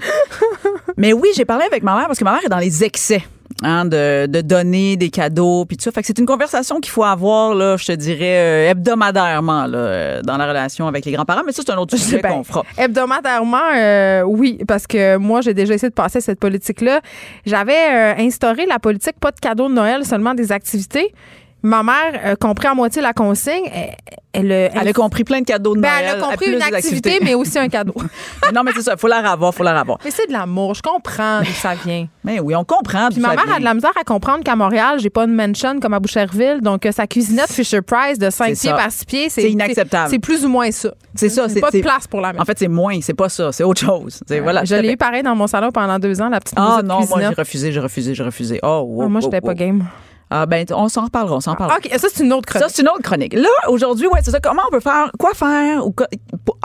Mais 0.98 1.12
oui, 1.14 1.30
j'ai 1.36 1.46
parlé 1.46 1.66
avec 1.66 1.84
ma 1.84 1.96
mère 1.96 2.08
parce 2.08 2.20
que 2.20 2.24
ma 2.24 2.32
mère 2.32 2.42
est 2.46 2.50
dans 2.50 2.58
les 2.58 2.84
excès. 2.84 3.22
Hein, 3.64 3.86
de, 3.86 4.26
de 4.28 4.42
donner 4.42 4.98
des 4.98 5.10
cadeaux 5.10 5.66
puis 5.66 5.78
tout 5.78 5.84
ça. 5.84 5.92
Fait 5.92 6.02
que 6.02 6.08
c'est 6.08 6.20
une 6.20 6.26
conversation 6.26 6.80
qu'il 6.80 6.92
faut 6.92 7.04
avoir, 7.04 7.56
là, 7.56 7.78
je 7.78 7.86
te 7.86 7.92
dirais, 7.92 8.68
euh, 8.68 8.70
hebdomadairement 8.72 9.68
là, 9.68 9.78
euh, 9.78 10.22
dans 10.22 10.38
la 10.38 10.48
relation 10.48 10.88
avec 10.88 11.06
les 11.06 11.12
grands-parents. 11.12 11.44
Mais 11.46 11.52
ça, 11.52 11.64
c'est 11.66 11.72
un 11.72 11.78
autre 11.78 11.98
sujet 11.98 12.20
Ben, 12.24 12.30
qu'on 12.32 12.44
fera. 12.44 12.64
Hebdomadairement, 12.78 13.58
euh, 13.76 14.22
oui, 14.24 14.60
parce 14.68 14.88
que 14.88 15.18
moi, 15.18 15.42
j'ai 15.42 15.54
déjà 15.54 15.74
essayé 15.74 15.90
de 15.90 15.94
passer 15.94 16.22
cette 16.22 16.40
politique-là. 16.40 17.02
J'avais 17.46 17.74
euh, 17.92 18.14
instauré 18.20 18.66
la 18.66 18.80
politique 18.80 19.20
pas 19.20 19.32
de 19.32 19.40
cadeaux 19.40 19.70
de 19.70 19.74
Noël, 19.74 20.06
seulement 20.06 20.34
des 20.34 20.52
activités. 20.52 21.14
Ma 21.62 21.84
mère 21.84 22.20
a 22.24 22.36
compris 22.36 22.68
à 22.68 22.74
moitié 22.74 23.02
la 23.02 23.12
consigne. 23.14 23.66
Elle, 23.74 23.96
elle, 24.32 24.52
elle- 24.52 24.72
Elle 24.82 24.88
a 24.88 24.94
compris 24.94 25.24
plein 25.24 25.40
de 25.42 25.46
cadeaux 25.46 25.76
de 25.76 25.82
Ben, 25.82 25.90
Noël. 25.90 26.06
elle 26.16 26.24
a 26.24 26.28
compris 26.28 26.52
une 26.54 26.62
activité, 26.62 27.20
mais 27.22 27.34
aussi 27.34 27.58
un 27.60 27.68
cadeau. 27.68 27.96
non, 28.54 28.62
mais 28.64 28.72
c'est 28.76 28.84
ça, 28.84 28.96
faut 28.96 29.08
la 29.08 29.32
revoir, 29.32 29.54
faut 29.54 29.64
la 29.64 29.78
revoir. 29.80 29.98
Mais 30.06 30.12
c'est 30.12 30.28
de 30.28 30.32
l'amour. 30.32 30.74
Je 30.76 30.82
comprends 30.82 31.40
d'où 31.42 31.52
ça 31.52 31.74
vient. 31.76 32.08
Mais 32.24 32.40
oui, 32.40 32.56
on 32.56 32.64
comprend. 32.64 33.10
Puis 33.10 33.20
ma 33.20 33.36
mère 33.36 33.44
vient. 33.46 33.56
a 33.56 33.60
de 33.60 33.64
la 33.66 33.74
misère 33.74 33.92
à 34.00 34.04
comprendre 34.04 34.44
qu'à 34.44 34.56
Montréal, 34.56 35.00
j'ai 35.00 35.10
pas 35.10 35.26
une 35.26 35.34
mansion 35.36 35.80
comme 35.80 35.94
à 35.94 36.00
Boucherville. 36.00 36.60
Donc, 36.62 36.86
euh, 36.86 36.92
sa 36.92 37.08
cuisinette 37.08 37.52
Fisher 37.52 37.82
Price 37.82 38.18
de 38.20 38.30
5 38.30 38.56
C'est 38.56 38.62
pieds 38.70 38.72
par 38.72 38.92
6 38.92 39.06
pieds, 39.06 39.30
C'est 39.30 39.52
inacceptable. 39.52 40.10
C'est 40.10 40.20
plus 40.20 40.46
ou 40.46 40.50
moins 40.50 40.72
ça. 40.72 40.92
C'est 41.16 41.30
ça, 41.30 41.50
c'est 41.50 41.60
pas 41.60 41.72
de 41.72 41.82
place 41.82 42.08
pour 42.08 42.22
la 42.22 42.30
mettre. 42.32 42.42
En 42.42 42.46
fait, 42.46 42.58
c'est 42.60 42.68
moins, 42.70 43.00
c'est 43.02 43.14
pas 43.16 43.28
ça, 43.30 43.52
c'est 43.52 43.64
autre 43.64 43.82
chose. 43.82 44.22
Voilà. 44.42 44.64
je 44.64 44.76
l'ai 44.76 44.94
eu 44.94 44.98
pareil 44.98 45.24
dans 45.24 45.36
mon 45.36 45.48
salon 45.48 45.72
pendant 45.72 46.00
deux 46.00 46.22
ans, 46.22 46.30
la 46.30 46.40
petite 46.40 46.54
Ah 46.58 46.82
non, 46.84 47.02
moi 47.08 47.20
j'ai 47.20 47.28
refusé, 47.28 47.72
j'ai 47.72 47.80
refusé, 47.80 48.14
j'ai 48.16 48.24
refusé. 48.24 48.60
Oh, 48.64 48.84
wow, 48.88 49.04
Ah, 49.04 49.08
moi, 49.10 49.22
j'étais 49.22 49.42
pas 49.42 49.54
game. 49.54 49.84
Ah 50.32 50.46
ben, 50.46 50.66
on 50.72 50.90
s'en 50.90 51.06
reparlera, 51.06 51.38
on 51.38 51.40
s'en 51.40 51.52
reparlera. 51.52 51.78
OK, 51.78 51.90
ça, 51.98 52.08
c'est 52.14 52.24
une 52.24 52.34
autre 52.34 52.46
chronique. 52.46 52.68
Ça, 52.68 52.74
c'est 52.74 52.82
une 52.84 52.90
autre 52.90 53.02
chronique. 53.02 53.34
Là, 53.34 53.50
aujourd'hui, 53.68 54.08
ouais, 54.08 54.20
c'est 54.24 54.32
ça. 54.32 54.40
Comment 54.40 54.62
on 54.68 54.72
peut 54.72 54.80
faire, 54.80 55.12
quoi 55.18 55.34
faire, 55.34 55.86
ou 55.88 55.94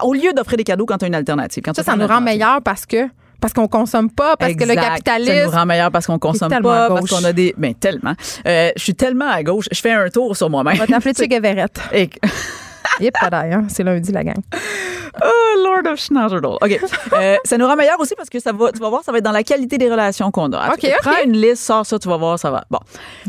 au 0.03 0.13
lieu 0.15 0.33
d'offrir 0.35 0.59
des 0.59 0.65
cadeaux 0.65 0.87
quand 0.87 0.99
tu 0.99 1.05
as 1.07 1.09
une 1.09 1.15
alternative. 1.15 1.63
Quand 1.65 1.75
Ça, 1.75 1.83
ça 1.83 1.97
nous 1.97 2.07
rend 2.07 2.21
meilleurs 2.21 2.61
parce 2.63 2.85
que 2.87 3.09
parce 3.41 3.53
qu'on 3.53 3.69
consomme 3.69 4.11
pas, 4.11 4.37
parce 4.39 4.55
que 4.55 4.65
le 4.65 4.75
capitalisme. 4.75 5.35
Ça 5.35 5.45
nous 5.45 5.51
rend 5.51 5.67
meilleur 5.67 5.91
parce 5.91 6.07
qu'on 6.07 6.19
consomme 6.19 6.51
pas, 6.51 6.89
parce 6.89 7.01
gauche. 7.01 7.11
qu'on 7.11 7.25
a 7.25 7.33
des. 7.33 7.55
Ben, 7.59 7.75
tellement. 7.75 8.15
Euh, 8.47 8.71
je 8.77 8.83
suis 8.83 8.95
tellement 8.95 9.29
à 9.31 9.43
gauche. 9.43 9.67
Je 9.71 9.81
fais 9.81 9.93
un 9.93 10.09
tour 10.09 10.37
sur 10.37 10.49
moi-même. 10.49 10.75
On 10.77 10.79
va 10.79 10.87
t'appeler 10.87 11.13
Che. 11.15 12.09
Et- 13.01 13.05
Yep, 13.05 13.15
pas 13.21 13.31
d'ailleurs. 13.31 13.63
C'est 13.69 13.83
lundi, 13.85 14.13
la 14.13 14.25
gang. 14.25 14.37
Oh, 15.23 15.63
Lord 15.63 15.93
of 15.93 15.99
Schnauzerdal. 16.01 16.57
OK. 16.61 16.81
Euh, 17.15 17.37
ça 17.45 17.57
nous 17.59 17.67
rend 17.67 17.77
meilleur 17.77 18.01
aussi 18.01 18.15
parce 18.17 18.29
que 18.29 18.41
ça 18.41 18.51
va, 18.53 18.73
tu 18.73 18.81
vas 18.81 18.89
voir, 18.89 19.05
ça 19.05 19.13
va 19.13 19.19
être 19.19 19.25
dans 19.25 19.31
la 19.31 19.45
qualité 19.45 19.79
des 19.79 19.89
relations 19.89 20.33
qu'on 20.33 20.53
a. 20.53 20.71
OK, 20.73 20.81
OK. 20.85 20.91
Prends 21.01 21.23
une 21.25 21.35
liste, 21.37 21.63
sors 21.63 21.87
ça, 21.87 21.97
tu 21.97 22.09
vas 22.09 22.17
voir, 22.17 22.41
ça 22.41 22.51
va. 22.51 22.65
Bon. 22.71 22.81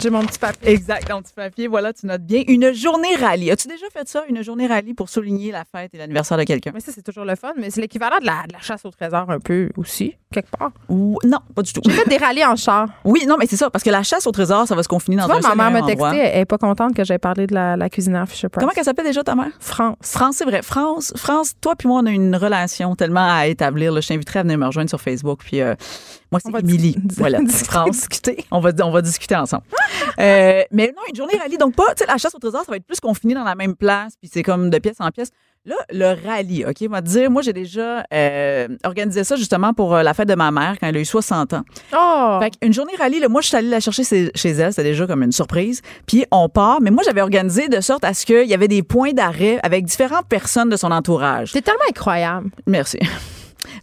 J'ai 0.01 0.09
mon 0.09 0.25
petit 0.25 0.39
papier. 0.39 0.71
Exact, 0.71 1.07
ton 1.07 1.21
petit 1.21 1.33
papier, 1.33 1.67
voilà, 1.67 1.93
tu 1.93 2.07
notes 2.07 2.23
bien. 2.23 2.41
Une 2.47 2.73
journée 2.73 3.15
rallye. 3.15 3.51
As-tu 3.51 3.67
déjà 3.67 3.85
fait 3.93 4.07
ça, 4.07 4.23
une 4.27 4.43
journée 4.43 4.65
rallye 4.65 4.95
pour 4.95 5.07
souligner 5.09 5.51
la 5.51 5.63
fête 5.65 5.93
et 5.93 5.97
l'anniversaire 5.99 6.35
de 6.39 6.43
quelqu'un? 6.45 6.71
Mais 6.73 6.79
ça, 6.79 6.91
c'est 6.95 7.03
toujours 7.03 7.25
le 7.25 7.35
fun. 7.35 7.51
Mais 7.57 7.69
c'est 7.69 7.79
l'équivalent 7.79 8.17
de 8.19 8.25
la, 8.25 8.43
de 8.47 8.53
la 8.53 8.59
chasse 8.59 8.83
au 8.85 8.89
trésor 8.89 9.29
un 9.29 9.39
peu 9.39 9.69
aussi, 9.77 10.15
quelque 10.33 10.49
part. 10.57 10.71
Ou 10.89 11.19
non, 11.23 11.39
pas 11.53 11.61
du 11.61 11.71
tout. 11.71 11.81
J'ai 11.85 11.91
fait 11.91 12.09
des 12.09 12.17
rallyes 12.17 12.45
en 12.45 12.55
char. 12.55 12.87
Oui, 13.03 13.25
non, 13.27 13.35
mais 13.37 13.45
c'est 13.45 13.57
ça, 13.57 13.69
parce 13.69 13.83
que 13.83 13.91
la 13.91 14.01
chasse 14.01 14.25
au 14.25 14.31
trésor, 14.31 14.67
ça 14.67 14.73
va 14.73 14.81
se 14.81 14.87
confiner 14.87 15.17
dans 15.17 15.27
Tu 15.27 15.31
vois, 15.39 15.51
un 15.51 15.55
ma 15.55 15.69
mère 15.69 15.81
m'a 15.81 15.85
texté, 15.87 16.17
elle 16.17 16.39
est 16.41 16.45
pas 16.45 16.57
contente 16.57 16.95
que 16.95 17.03
j'aie 17.03 17.19
parlé 17.19 17.45
de 17.45 17.53
la, 17.53 17.77
la 17.77 17.89
cuisinière 17.89 18.27
Fisher 18.27 18.49
Price. 18.49 18.61
Comment 18.61 18.73
qu'elle 18.73 18.83
s'appelle 18.85 19.05
déjà 19.05 19.23
ta 19.23 19.35
mère? 19.35 19.51
France. 19.59 19.97
France, 20.01 20.35
c'est 20.37 20.45
vrai. 20.45 20.61
France, 20.61 21.13
France, 21.15 21.53
toi 21.61 21.75
puis 21.75 21.87
moi, 21.87 22.01
on 22.03 22.05
a 22.05 22.11
une 22.11 22.35
relation 22.35 22.95
tellement 22.95 23.27
à 23.27 23.47
établir. 23.47 23.91
là. 23.91 24.01
Je 24.01 24.07
t'inviterai 24.07 24.39
à 24.39 24.43
venir 24.43 24.57
me 24.57 24.65
rejoindre 24.65 24.89
sur 24.89 25.01
Facebook. 25.01 25.39
Puis 25.43 25.61
euh, 25.61 25.75
moi, 26.31 26.39
c'est 26.43 26.59
Émilie. 26.59 26.95
Voilà, 27.17 27.41
discuter, 27.41 27.65
France. 27.71 28.07
On 28.51 28.59
va, 28.59 28.71
on 28.83 28.91
va 28.91 29.01
discuter 29.01 29.35
ensemble. 29.35 29.63
Euh, 30.17 30.61
mais 30.71 30.93
non, 30.95 31.01
une 31.09 31.15
journée 31.15 31.37
rallye. 31.37 31.57
Donc, 31.57 31.75
pas, 31.75 31.93
tu 31.93 32.03
sais, 32.03 32.05
la 32.07 32.17
chasse 32.17 32.33
au 32.33 32.39
trésor, 32.39 32.63
ça 32.63 32.71
va 32.71 32.77
être 32.77 32.85
plus 32.85 33.01
confiné 33.01 33.33
dans 33.33 33.43
la 33.43 33.55
même 33.55 33.75
place. 33.75 34.13
Puis 34.17 34.29
c'est 34.31 34.43
comme 34.43 34.69
de 34.69 34.77
pièce 34.77 34.95
en 34.99 35.11
pièce. 35.11 35.29
Là, 35.67 35.75
le 35.91 36.13
rallye, 36.27 36.63
OK, 36.63 36.75
on 36.87 36.91
va 36.91 37.01
te 37.01 37.07
dire, 37.07 37.31
moi, 37.31 37.41
j'ai 37.41 37.51
déjà 37.51 38.05
euh, 38.13 38.67
organisé 38.83 39.23
ça 39.23 39.35
justement 39.35 39.73
pour 39.73 39.95
euh, 39.95 40.03
la 40.03 40.13
fête 40.13 40.27
de 40.27 40.35
ma 40.35 40.51
mère 40.51 40.75
quand 40.79 40.85
elle 40.87 40.97
a 40.97 40.99
eu 40.99 41.05
60 41.05 41.53
ans. 41.53 41.63
Oh! 41.91 42.37
Fait 42.39 42.53
une 42.61 42.71
journée 42.71 42.93
rallye, 42.99 43.19
là, 43.19 43.29
moi, 43.29 43.41
je 43.41 43.47
suis 43.47 43.57
allée 43.57 43.69
la 43.69 43.79
chercher 43.79 44.03
chez 44.03 44.31
chez 44.35 44.51
elle. 44.51 44.71
C'était 44.73 44.83
déjà 44.89 45.07
comme 45.07 45.23
une 45.23 45.31
surprise. 45.31 45.81
Puis 46.05 46.23
on 46.29 46.49
part. 46.49 46.81
Mais 46.81 46.91
moi, 46.91 47.01
j'avais 47.03 47.21
organisé 47.21 47.67
de 47.67 47.81
sorte 47.81 48.03
à 48.05 48.13
ce 48.13 48.27
qu'il 48.27 48.45
y 48.47 48.53
avait 48.53 48.67
des 48.67 48.83
points 48.83 49.13
d'arrêt 49.13 49.59
avec 49.63 49.85
différentes 49.85 50.27
personnes 50.27 50.69
de 50.69 50.77
son 50.77 50.91
entourage. 50.91 51.49
C'est 51.51 51.63
tellement 51.63 51.79
incroyable. 51.89 52.49
Merci. 52.67 52.99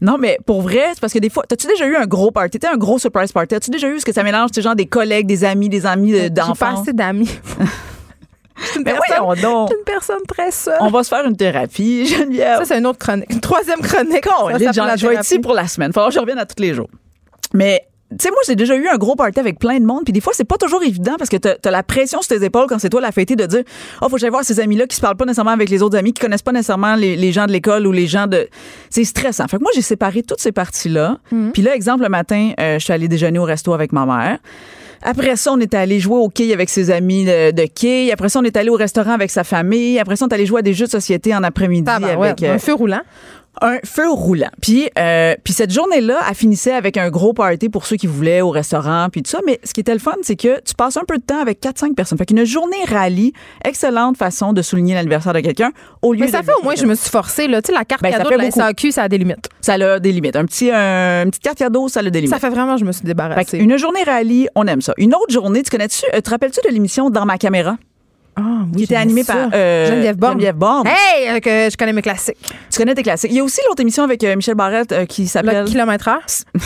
Non, 0.01 0.17
mais 0.19 0.39
pour 0.47 0.63
vrai, 0.63 0.85
c'est 0.95 1.01
parce 1.01 1.13
que 1.13 1.19
des 1.19 1.29
fois, 1.29 1.45
t'as-tu 1.49 1.67
déjà 1.67 1.87
eu 1.87 1.97
un 1.97 2.07
gros 2.07 2.31
party? 2.31 2.59
T'as 2.61 2.73
un 2.73 2.77
gros 2.77 2.99
surprise 2.99 3.33
party? 3.33 3.57
As-tu 3.57 3.71
déjà 3.71 3.89
eu 3.89 3.99
ce 3.99 4.05
que 4.05 4.13
ça 4.13 4.23
mélange, 4.23 4.51
genre 4.57 4.77
des 4.77 4.87
collègues, 4.87 5.27
des 5.27 5.43
amis, 5.45 5.69
des 5.69 5.87
amis 5.87 6.13
de- 6.13 6.19
J'ai 6.19 6.53
pas 6.59 6.73
assez 6.81 6.93
d'amis. 6.93 7.29
Suis 8.57 8.81
une 8.81 8.87
une 8.87 9.85
personne 9.85 10.23
très 10.29 10.51
seule. 10.51 10.79
On 10.81 10.89
va 10.91 11.03
se 11.03 11.09
faire 11.09 11.25
une 11.27 11.37
thérapie, 11.37 12.07
Geneviève. 12.19 12.59
Ça, 12.59 12.65
c'est 12.65 12.79
une 12.79 12.87
autre 12.87 12.99
chronique. 12.99 13.31
Une 13.31 13.41
troisième 13.41 13.81
chronique. 13.81 14.25
Con, 14.27 14.49
Ça 14.59 14.73
gens, 14.73 14.85
la 14.85 14.97
je 14.97 15.07
vais 15.07 15.15
être 15.15 15.25
ici 15.25 15.39
pour 15.39 15.55
la 15.55 15.67
semaine. 15.67 15.89
Il 15.89 15.93
va 15.93 15.95
falloir 15.95 16.09
que 16.11 16.15
je 16.15 16.21
revienne 16.21 16.39
à 16.39 16.47
tous 16.47 16.61
les 16.61 16.75
jours. 16.75 16.89
Mais 17.55 17.87
tu 18.19 18.25
sais, 18.25 18.31
moi, 18.31 18.41
j'ai 18.47 18.57
déjà 18.57 18.77
eu 18.77 18.87
un 18.89 18.97
gros 18.97 19.17
party 19.17 19.41
avec 19.41 19.59
plein 19.59 19.79
de 19.79 19.87
monde. 19.87 20.05
Puis 20.05 20.13
des 20.13 20.21
fois, 20.21 20.33
c'est 20.37 20.45
pas 20.45 20.59
toujours 20.59 20.83
évident 20.83 21.15
parce 21.19 21.31
que 21.31 21.37
t'as 21.39 21.55
as 21.65 21.71
la 21.71 21.83
pression 21.83 22.21
sur 22.21 22.37
tes 22.37 22.45
épaules 22.45 22.67
quand 22.69 22.79
c'est 22.79 22.91
toi 22.91 23.01
la 23.01 23.13
fêtée 23.13 23.37
de 23.37 23.47
dire 23.47 23.63
Oh, 24.03 24.09
faut 24.09 24.17
que 24.17 24.21
j'aille 24.21 24.31
voir 24.31 24.45
ces 24.45 24.61
amis-là 24.61 24.87
qui 24.87 24.97
se 24.97 25.01
parlent 25.01 25.17
pas 25.17 25.25
nécessairement 25.25 25.53
avec 25.53 25.71
les 25.71 25.83
autres 25.83 25.97
amis, 25.97 26.13
qui 26.13 26.21
connaissent 26.21 26.43
pas 26.43 26.53
nécessairement 26.53 26.95
les, 26.95 27.17
les 27.17 27.33
gens 27.33 27.47
de 27.47 27.53
l'école 27.53 27.87
ou 27.87 27.93
les 27.93 28.07
gens 28.07 28.27
de. 28.27 28.49
C'est 28.91 29.05
stressant. 29.05 29.49
Fait 29.49 29.57
que 29.57 29.63
moi, 29.63 29.73
j'ai 29.75 29.83
séparé 29.83 30.23
toutes 30.23 30.41
ces 30.41 30.53
parties-là. 30.53 31.19
Puis 31.53 31.63
là, 31.63 31.75
exemple, 31.75 32.03
le 32.03 32.11
matin, 32.11 32.53
euh, 32.61 32.79
je 32.79 32.85
suis 32.85 32.93
allée 32.93 33.09
déjeuner 33.09 33.39
au 33.39 33.45
resto 33.45 33.73
avec 33.73 33.93
ma 33.93 34.05
mère. 34.05 34.39
Après 35.03 35.37
ça, 35.37 35.53
on 35.53 35.59
est 35.59 35.75
allé 35.75 35.99
jouer 36.01 36.17
au 36.17 36.29
quai 36.29 36.53
avec 36.53 36.69
ses 36.69 36.91
amis 36.91 37.25
de, 37.25 37.67
quai. 37.67 38.13
Après 38.13 38.29
ça, 38.29 38.41
on 38.41 38.45
est 38.45 38.57
allé 38.57 38.71
au 38.71 38.77
restaurant 38.77 39.13
avec 39.13 39.31
sa 39.31 39.45
famille. 39.45 39.99
Après 39.99 40.17
ça, 40.17 40.25
on 40.25 40.29
est 40.29 40.35
allé 40.35 40.47
jouer 40.47 40.61
à 40.61 40.63
des 40.63 40.75
jeux 40.75 40.87
de 40.87 40.91
société 40.91 41.35
en 41.35 41.43
après-midi 41.43 41.91
avec. 41.91 42.43
euh, 42.43 42.55
un 42.55 42.59
feu 42.59 42.75
roulant. 42.75 43.01
Un 43.61 43.79
feu 43.85 44.11
roulant. 44.11 44.51
Puis, 44.61 44.89
euh, 44.99 45.35
puis 45.45 45.53
cette 45.53 45.71
journée-là, 45.73 46.19
elle 46.29 46.35
finissait 46.35 46.73
avec 46.73 46.97
un 46.97 47.11
gros 47.11 47.33
party 47.33 47.69
pour 47.69 47.87
ceux 47.87 47.97
qui 47.97 48.07
voulaient 48.07 48.41
au 48.41 48.51
restaurant, 48.51 49.09
puis 49.13 49.23
tout 49.23 49.31
ça. 49.31 49.41
Mais 49.47 49.61
ce 49.63 49.73
qui 49.75 49.81
était 49.81 49.93
le 49.93 49.99
fun, 50.01 50.15
c'est 50.23 50.37
que 50.37 50.61
tu 50.63 50.75
passes 50.75 50.97
un 50.97 51.05
peu 51.07 51.19
de 51.19 51.23
temps 51.23 51.41
avec 51.41 51.61
4-5 51.61 51.95
personnes. 51.95 52.19
Fait 52.19 52.27
qu'une 52.27 52.45
journée 52.45 52.83
rallye, 52.89 53.33
excellente 53.65 54.17
façon 54.17 54.53
de 54.53 54.63
souligner 54.63 54.95
l'anniversaire 54.95 55.33
de 55.35 55.41
quelqu'un 55.41 55.71
au 56.01 56.13
lieu 56.13 56.21
Mais 56.21 56.29
ça 56.29 56.41
de- 56.41 56.47
fait 56.47 56.53
au 56.59 56.63
moins, 56.65 56.75
je 56.75 56.87
me 56.87 56.95
suis 56.95 57.11
forcée. 57.11 57.47
Là. 57.47 57.61
Tu 57.63 57.69
sais, 57.69 57.73
la 57.79 57.85
carte 57.85 58.03
Ben, 58.03 58.11
cadeau 58.13 58.31
de 58.31 58.37
la. 58.37 58.51
SAQ, 58.51 58.91
ça 58.91 59.03
a 59.05 59.09
des 59.09 59.19
limites. 59.19 59.49
Ça 59.61 59.75
a 59.75 59.99
des 59.99 60.13
limites. 60.13 60.37
Un 60.37 60.45
petit, 60.47 60.71
un, 60.71 61.25
une 61.25 61.31
petite 61.31 61.43
carte 61.45 61.59
cadeau, 61.59 61.89
ça 61.89 62.01
a 62.01 62.03
des 62.05 62.11
limites. 62.21 62.31
Ça 62.35 62.39
fait 62.41 62.51
vraiment, 62.51 62.77
je 62.79 62.85
me 62.85 62.93
suis 62.93 63.05
débarrassée. 63.05 63.59
Fait 63.59 63.59
une 63.59 63.77
journée 63.77 64.03
rallye, 64.05 64.49
on 64.55 64.67
aime 64.67 64.81
ça. 64.81 64.95
Une 64.97 65.15
autre 65.15 65.31
journée, 65.33 65.63
tu 65.63 65.71
connais-tu, 65.71 66.05
euh, 66.15 66.21
te 66.21 66.31
rappelles-tu 66.31 66.61
de 66.67 66.73
l'émission 66.73 67.11
Dans 67.11 67.27
ma 67.27 67.37
caméra? 67.39 67.77
Ah, 68.37 68.41
oui, 68.73 68.87
qui 68.87 68.95
était 68.95 69.23
ça. 69.25 69.35
par 69.35 69.49
euh, 69.53 69.87
Geneviève 69.87 70.17
Borne. 70.17 70.33
Geneviève 70.33 70.57
Borne. 70.57 70.87
Hey, 70.89 71.29
euh, 71.29 71.41
que 71.41 71.69
je 71.71 71.77
connais 71.77 71.93
mes 71.93 72.01
classiques. 72.03 72.39
Tu 72.71 72.79
connais 72.79 72.95
tes 72.95 73.03
classiques. 73.03 73.31
Il 73.31 73.37
y 73.37 73.41
a 73.41 73.45
aussi 73.45 73.61
l'autre 73.69 73.83
émission 73.83 74.05
avec 74.05 74.25
euh, 74.25 74.35
Michel 74.37 74.55
Barrette 74.55 74.93
euh, 74.93 75.05
qui 75.05 75.27
s'appelle. 75.29 75.65
Le 75.65 75.71
kilomètre 75.71 76.09
heure. 76.09 76.23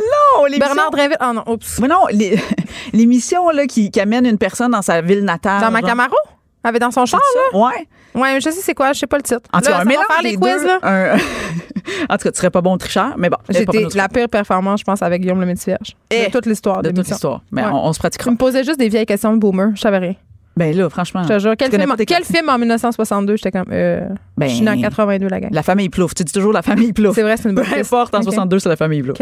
Non, 0.00 0.44
l'émission- 0.44 0.66
Bernard 0.66 0.90
Drinville. 0.92 1.16
Ah 1.20 1.32
non, 1.32 1.42
oups. 1.48 1.80
Mais 1.80 1.88
non, 1.88 2.04
les- 2.10 2.38
l'émission 2.92 3.48
qui, 3.68 3.90
qui 3.90 4.00
amène 4.00 4.24
une 4.26 4.38
personne 4.38 4.70
dans 4.70 4.82
sa 4.82 5.00
ville 5.00 5.24
natale. 5.24 5.60
Dans 5.60 5.70
ma. 5.70 5.82
Camaro? 5.82 6.14
Avait 6.62 6.78
dans 6.78 6.90
son 6.90 7.06
char, 7.06 7.20
là? 7.52 7.58
Ouais. 7.58 7.88
Ouais, 8.14 8.40
je 8.40 8.50
sais 8.50 8.60
c'est 8.60 8.74
quoi, 8.74 8.92
je 8.92 8.98
sais 9.00 9.06
pas 9.06 9.16
le 9.18 9.22
titre. 9.22 9.40
En 9.52 9.60
tout 9.60 9.66
cas, 9.70 9.78
un 9.80 9.84
mélange 9.84 10.06
faire 10.06 10.22
les 10.22 10.30
des 10.32 10.36
quiz, 10.36 10.62
deux, 10.62 10.66
là. 10.66 10.78
un- 10.82 11.16
en 12.08 12.16
tout 12.16 12.24
cas, 12.24 12.30
tu 12.32 12.36
serais 12.38 12.50
pas 12.50 12.60
bon 12.60 12.76
tricheur, 12.78 13.14
mais 13.16 13.28
bon. 13.30 13.36
J'ai 13.48 13.64
la 13.96 14.08
pire 14.08 14.28
performance, 14.28 14.80
je 14.80 14.84
pense, 14.84 15.02
avec 15.02 15.22
Guillaume 15.22 15.40
le 15.40 15.46
Métis-Vierge. 15.46 15.96
De 16.26 16.32
toute 16.32 16.46
l'histoire 16.46 16.82
de 16.82 16.90
de 16.90 16.96
toute 16.96 17.08
l'histoire. 17.08 17.42
Mais 17.52 17.62
on, 17.64 17.86
on 17.86 17.92
se 17.92 17.98
pratiquera. 17.98 18.24
Tu 18.28 18.32
me 18.32 18.36
posais 18.38 18.64
juste 18.64 18.78
des 18.78 18.88
vieilles 18.88 19.06
questions 19.06 19.32
de 19.32 19.38
boomer, 19.38 19.70
je 19.74 19.80
savais 19.80 19.98
rien. 19.98 20.14
Ben 20.58 20.76
là, 20.76 20.90
franchement. 20.90 21.22
Je 21.22 21.28
te 21.28 21.38
jure, 21.38 21.54
quel, 21.56 21.70
film, 21.70 21.94
quel 22.04 22.50
en 22.50 22.58
1962? 22.58 23.36
J'étais 23.36 23.52
comme, 23.52 23.68
euh, 23.70 24.00
Ben, 24.36 24.48
je 24.48 24.56
suis 24.56 24.68
en 24.68 24.76
82, 24.80 25.28
la 25.28 25.38
gang. 25.38 25.50
La 25.52 25.62
famille 25.62 25.88
Plouf. 25.88 26.14
Tu 26.16 26.24
dis 26.24 26.32
toujours 26.32 26.52
la 26.52 26.62
famille 26.62 26.92
Plouf. 26.92 27.14
C'est 27.14 27.22
vrai, 27.22 27.36
c'est 27.36 27.48
une 27.48 27.54
bonne 27.54 27.64
Peu 27.64 27.78
importe, 27.78 28.12
en 28.12 28.18
Ok. 28.18 28.24
62, 28.24 28.58
c'est 28.58 28.68
la 28.68 28.74
famille 28.74 29.02
Plouf. 29.02 29.18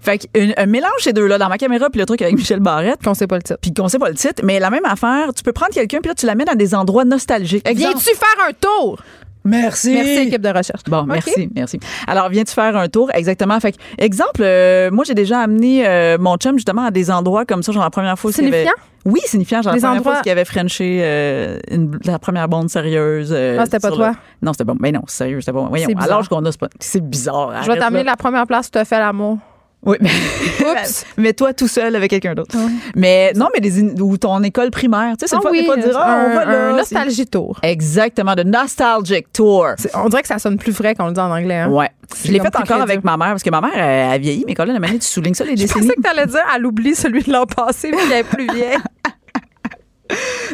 Fait 0.00 0.18
qu'un 0.18 0.50
un 0.56 0.66
mélange 0.66 0.90
ces 0.98 1.12
deux-là, 1.12 1.38
dans 1.38 1.48
ma 1.48 1.58
caméra, 1.58 1.88
puis 1.90 2.00
le 2.00 2.06
truc 2.06 2.20
avec 2.22 2.34
Michel 2.34 2.58
Barrette. 2.58 3.02
Qu'on 3.04 3.14
sait 3.14 3.28
pas 3.28 3.36
le 3.36 3.42
titre. 3.42 3.60
Puis 3.62 3.72
qu'on 3.72 3.86
sait 3.86 4.00
pas 4.00 4.08
le 4.08 4.16
titre, 4.16 4.42
mais 4.44 4.58
la 4.58 4.70
même 4.70 4.84
affaire, 4.84 5.32
tu 5.32 5.44
peux 5.44 5.52
prendre 5.52 5.72
quelqu'un, 5.72 6.00
puis 6.00 6.08
là, 6.08 6.14
tu 6.16 6.26
l'amènes 6.26 6.48
à 6.48 6.56
des 6.56 6.74
endroits 6.74 7.04
nostalgiques. 7.04 7.68
Viens-tu 7.72 8.10
faire 8.16 8.48
un 8.48 8.52
tour? 8.52 8.98
Merci. 9.44 9.94
Merci, 9.94 10.18
équipe 10.28 10.42
de 10.42 10.48
recherche. 10.50 10.82
Bon, 10.86 11.04
merci, 11.04 11.48
merci. 11.54 11.80
Alors, 12.06 12.28
viens-tu 12.28 12.52
faire 12.52 12.76
un 12.76 12.88
tour? 12.88 13.10
Exactement. 13.14 13.58
Fait 13.60 13.72
que, 13.72 13.78
exemple, 13.98 14.40
euh, 14.42 14.90
moi, 14.90 15.04
j'ai 15.04 15.14
déjà 15.14 15.40
amené 15.40 15.86
euh, 15.86 16.18
mon 16.20 16.36
chum 16.36 16.56
justement 16.56 16.84
à 16.84 16.90
des 16.90 17.10
endroits 17.10 17.44
comme 17.46 17.62
ça, 17.62 17.72
genre 17.72 17.82
la 17.84 17.90
première 17.90 18.18
fois. 18.18 18.30
avait- 18.30 18.36
Signifiant? 18.36 18.72
Oui, 19.06 19.20
signifiant. 19.24 19.62
Genre 19.62 19.72
Des 19.72 19.80
la 19.80 19.86
première 19.86 20.00
endroits- 20.00 20.12
fois 20.16 20.22
qu'il 20.22 20.32
avait 20.32 20.44
frenché 20.44 21.00
euh, 21.02 21.58
une- 21.70 21.98
la 22.04 22.18
première 22.18 22.48
bande 22.48 22.68
sérieuse. 22.68 23.32
Ah, 23.32 23.64
c'était 23.64 23.78
pas 23.80 23.90
toi? 23.90 24.08
le- 24.10 24.46
Non, 24.46 24.52
c'était 24.52 24.66
pas. 24.66 24.74
Mais 24.78 24.92
non, 24.92 25.00
sérieux, 25.06 25.40
c'était 25.40 25.52
pas. 25.52 25.60
moi. 25.60 25.68
Voyons, 25.70 25.88
l'âge 26.06 26.28
qu'on 26.28 26.44
a, 26.44 26.52
c'est 26.52 26.60
pas. 26.60 26.68
C'est 26.78 27.00
bizarre. 27.00 27.62
Je 27.62 27.70
vais 27.70 27.78
t'amener 27.78 28.04
la 28.04 28.16
première 28.16 28.46
place 28.46 28.66
où 28.66 28.70
tu 28.72 28.78
as 28.78 28.84
fait 28.84 28.98
l'amour. 28.98 29.38
Oui, 29.84 29.96
mais, 30.00 30.10
Oups. 30.60 31.06
mais 31.16 31.32
toi 31.32 31.54
tout 31.54 31.66
seul 31.68 31.96
avec 31.96 32.10
quelqu'un 32.10 32.34
d'autre. 32.34 32.54
Mais 32.94 33.32
non, 33.34 33.48
mais 33.54 33.60
des 33.60 33.80
in- 33.82 33.98
ou 34.00 34.18
ton 34.18 34.42
école 34.42 34.70
primaire, 34.70 35.14
tu 35.18 35.26
sais, 35.26 35.28
c'est 35.28 35.36
Ah 35.36 35.38
le 35.38 35.42
fun 35.42 35.50
oui, 35.52 35.60
des 35.60 35.64
fois 35.64 35.76
de 35.76 35.82
dire 35.82 35.96
ah, 35.98 36.12
un- 36.12 36.30
on 36.30 36.34
va 36.34 36.44
là. 36.44 36.68
un 36.68 36.76
nostalgie 36.76 37.26
tour. 37.26 37.58
Exactement, 37.62 38.34
de 38.34 38.42
nostalgic 38.42 39.32
tour. 39.32 39.68
On 39.94 40.08
dirait 40.10 40.20
que 40.22 40.28
ça 40.28 40.38
sonne 40.38 40.58
plus 40.58 40.72
vrai 40.72 40.94
qu'on 40.94 41.06
le 41.06 41.12
dit 41.12 41.20
en 41.20 41.30
anglais. 41.30 41.60
Hein? 41.60 41.70
Ouais. 41.70 41.88
Je 42.24 42.30
l'ai 42.30 42.40
fait 42.40 42.54
encore 42.54 42.82
avec 42.82 43.04
ma 43.04 43.16
mère 43.16 43.28
parce 43.30 43.42
que 43.42 43.50
ma 43.50 43.60
mère 43.62 43.70
elle, 43.74 44.10
a 44.10 44.18
vieilli, 44.18 44.44
mais 44.46 44.54
quand 44.54 44.64
là, 44.64 44.72
la 44.74 44.80
manière 44.80 44.98
tu 44.98 45.06
soulignes 45.06 45.32
ça 45.34 45.44
les 45.44 45.52
Je 45.52 45.62
décennies. 45.62 45.86
pensais 45.86 45.96
que 45.96 46.02
t'allais 46.02 46.26
dire, 46.26 46.42
elle 46.54 46.66
oublie 46.66 46.94
celui 46.94 47.22
de 47.22 47.32
l'an 47.32 47.46
passé, 47.46 47.90
mais 47.90 48.02
elle 48.04 48.18
est 48.18 48.24
plus 48.24 48.46
vieille. 48.54 48.76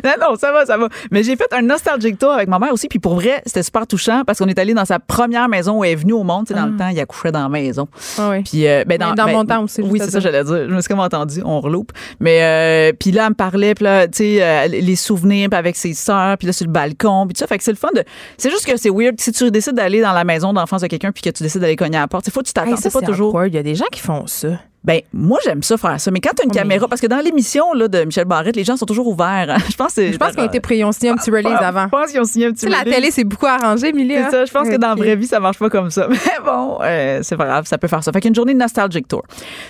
Non, 0.04 0.12
non, 0.20 0.36
ça 0.36 0.52
va, 0.52 0.66
ça 0.66 0.76
va. 0.76 0.88
Mais 1.10 1.22
j'ai 1.22 1.36
fait 1.36 1.52
un 1.52 1.62
nostalgic 1.62 2.18
tour 2.18 2.32
avec 2.32 2.48
ma 2.48 2.58
mère 2.58 2.72
aussi. 2.72 2.88
Puis 2.88 2.98
pour 2.98 3.14
vrai, 3.14 3.42
c'était 3.46 3.62
super 3.62 3.86
touchant 3.86 4.22
parce 4.26 4.38
qu'on 4.38 4.46
est 4.46 4.58
allé 4.58 4.74
dans 4.74 4.84
sa 4.84 4.98
première 4.98 5.48
maison 5.48 5.78
où 5.78 5.84
elle 5.84 5.92
est 5.92 5.96
venue 5.96 6.12
au 6.12 6.22
monde. 6.22 6.46
Tu 6.46 6.54
sais, 6.54 6.60
dans 6.60 6.66
le 6.66 6.76
temps, 6.76 6.88
il 6.88 7.00
accouchait 7.00 7.32
dans 7.32 7.42
la 7.42 7.48
maison. 7.48 7.88
Ah 8.18 8.30
oui. 8.30 8.42
Puis, 8.42 8.66
euh, 8.66 8.84
ben, 8.86 8.98
dans 8.98 9.28
mon 9.28 9.44
temps 9.44 9.64
aussi, 9.64 9.82
Oui, 9.82 9.98
c'est 10.02 10.10
ça, 10.10 10.20
j'allais 10.20 10.44
dire. 10.44 10.68
Je 10.68 10.74
me 10.74 10.80
suis 10.80 10.88
comme 10.88 11.00
entendu, 11.00 11.40
on 11.44 11.60
reloupe. 11.60 11.92
Mais, 12.20 12.42
euh, 12.42 12.92
puis 12.98 13.10
là, 13.12 13.24
elle 13.24 13.30
me 13.30 13.34
parlait, 13.34 13.74
puis 13.74 13.84
là, 13.84 14.06
tu 14.06 14.18
sais, 14.18 14.42
euh, 14.42 14.66
les 14.68 14.96
souvenirs, 14.96 15.48
puis 15.50 15.58
avec 15.58 15.76
ses 15.76 15.94
sœurs, 15.94 16.36
puis 16.38 16.46
là, 16.46 16.52
sur 16.52 16.66
le 16.66 16.72
balcon, 16.72 17.26
puis 17.26 17.34
tout 17.34 17.40
ça. 17.40 17.46
Fait 17.46 17.58
que 17.58 17.64
c'est 17.64 17.72
le 17.72 17.76
fun 17.76 17.90
de. 17.94 18.04
C'est 18.38 18.50
juste 18.50 18.66
que 18.66 18.76
c'est 18.76 18.90
weird. 18.90 19.20
Si 19.20 19.32
tu 19.32 19.50
décides 19.50 19.74
d'aller 19.74 20.00
dans 20.00 20.12
la 20.12 20.24
maison 20.24 20.52
d'enfance 20.52 20.82
de 20.82 20.86
quelqu'un, 20.86 21.12
puis 21.12 21.22
que 21.22 21.30
tu 21.30 21.42
décides 21.42 21.60
d'aller 21.60 21.76
cogner 21.76 21.98
à 21.98 22.02
la 22.02 22.08
porte, 22.08 22.26
il 22.26 22.32
faut 22.32 22.40
que 22.40 22.46
tu 22.46 22.52
t'attends. 22.52 22.70
Hey, 22.70 22.76
c'est 22.78 22.92
pas 22.92 23.00
toujours. 23.00 23.44
Il 23.46 23.54
y 23.54 23.58
a 23.58 23.62
des 23.62 23.74
gens 23.74 23.86
qui 23.90 24.00
font 24.00 24.26
ça. 24.26 24.48
Ben, 24.86 25.00
moi, 25.12 25.38
j'aime 25.44 25.62
ça 25.62 25.76
faire 25.76 26.00
ça. 26.00 26.10
Mais 26.10 26.20
quand 26.20 26.30
tu 26.36 26.42
as 26.42 26.44
une 26.44 26.50
caméra, 26.52 26.86
parce 26.88 27.00
que 27.00 27.06
dans 27.08 27.18
l'émission 27.18 27.72
là, 27.74 27.88
de 27.88 28.04
Michel 28.04 28.24
Barrette, 28.24 28.54
les 28.56 28.64
gens 28.64 28.76
sont 28.76 28.86
toujours 28.86 29.08
ouverts. 29.08 29.46
hein. 29.50 29.56
Je 29.70 29.76
pense 29.76 29.94
que 29.94 30.12
Je 30.12 30.16
pense 30.16 30.30
qu'ils 30.30 30.40
ont 30.40 30.46
été 30.46 30.60
pris, 30.60 30.78
ils 30.78 30.84
ont 30.84 30.92
signé 30.92 31.10
un 31.10 31.16
petit 31.16 31.30
release 31.30 31.58
avant. 31.60 31.84
Je 31.84 31.88
pense 31.90 32.10
qu'ils 32.12 32.20
ont 32.20 32.24
signé 32.24 32.46
un 32.46 32.50
petit 32.52 32.66
Tu 32.66 32.66
sais, 32.66 32.72
la 32.72 32.80
release. 32.82 32.94
télé, 32.94 33.10
c'est 33.10 33.24
beaucoup 33.24 33.46
arrangé, 33.46 33.88
Émilie. 33.88 34.14
C'est 34.14 34.22
hein? 34.22 34.28
ça, 34.30 34.44
je 34.44 34.52
pense 34.52 34.68
que 34.68 34.76
dans 34.76 34.88
la 34.90 34.94
vraie 34.94 35.16
vie, 35.16 35.26
ça 35.26 35.40
marche 35.40 35.58
pas 35.58 35.68
comme 35.68 35.90
ça. 35.90 36.06
Mais 36.10 36.16
bon, 36.44 36.78
euh, 36.82 37.18
c'est 37.22 37.36
pas 37.36 37.46
grave, 37.46 37.66
ça 37.66 37.78
peut 37.78 37.88
faire 37.88 38.02
ça. 38.04 38.12
Fait 38.12 38.20
qu'une 38.20 38.34
journée 38.34 38.54
de 38.54 38.58
Nostalgic 38.58 39.08
Tour. 39.08 39.22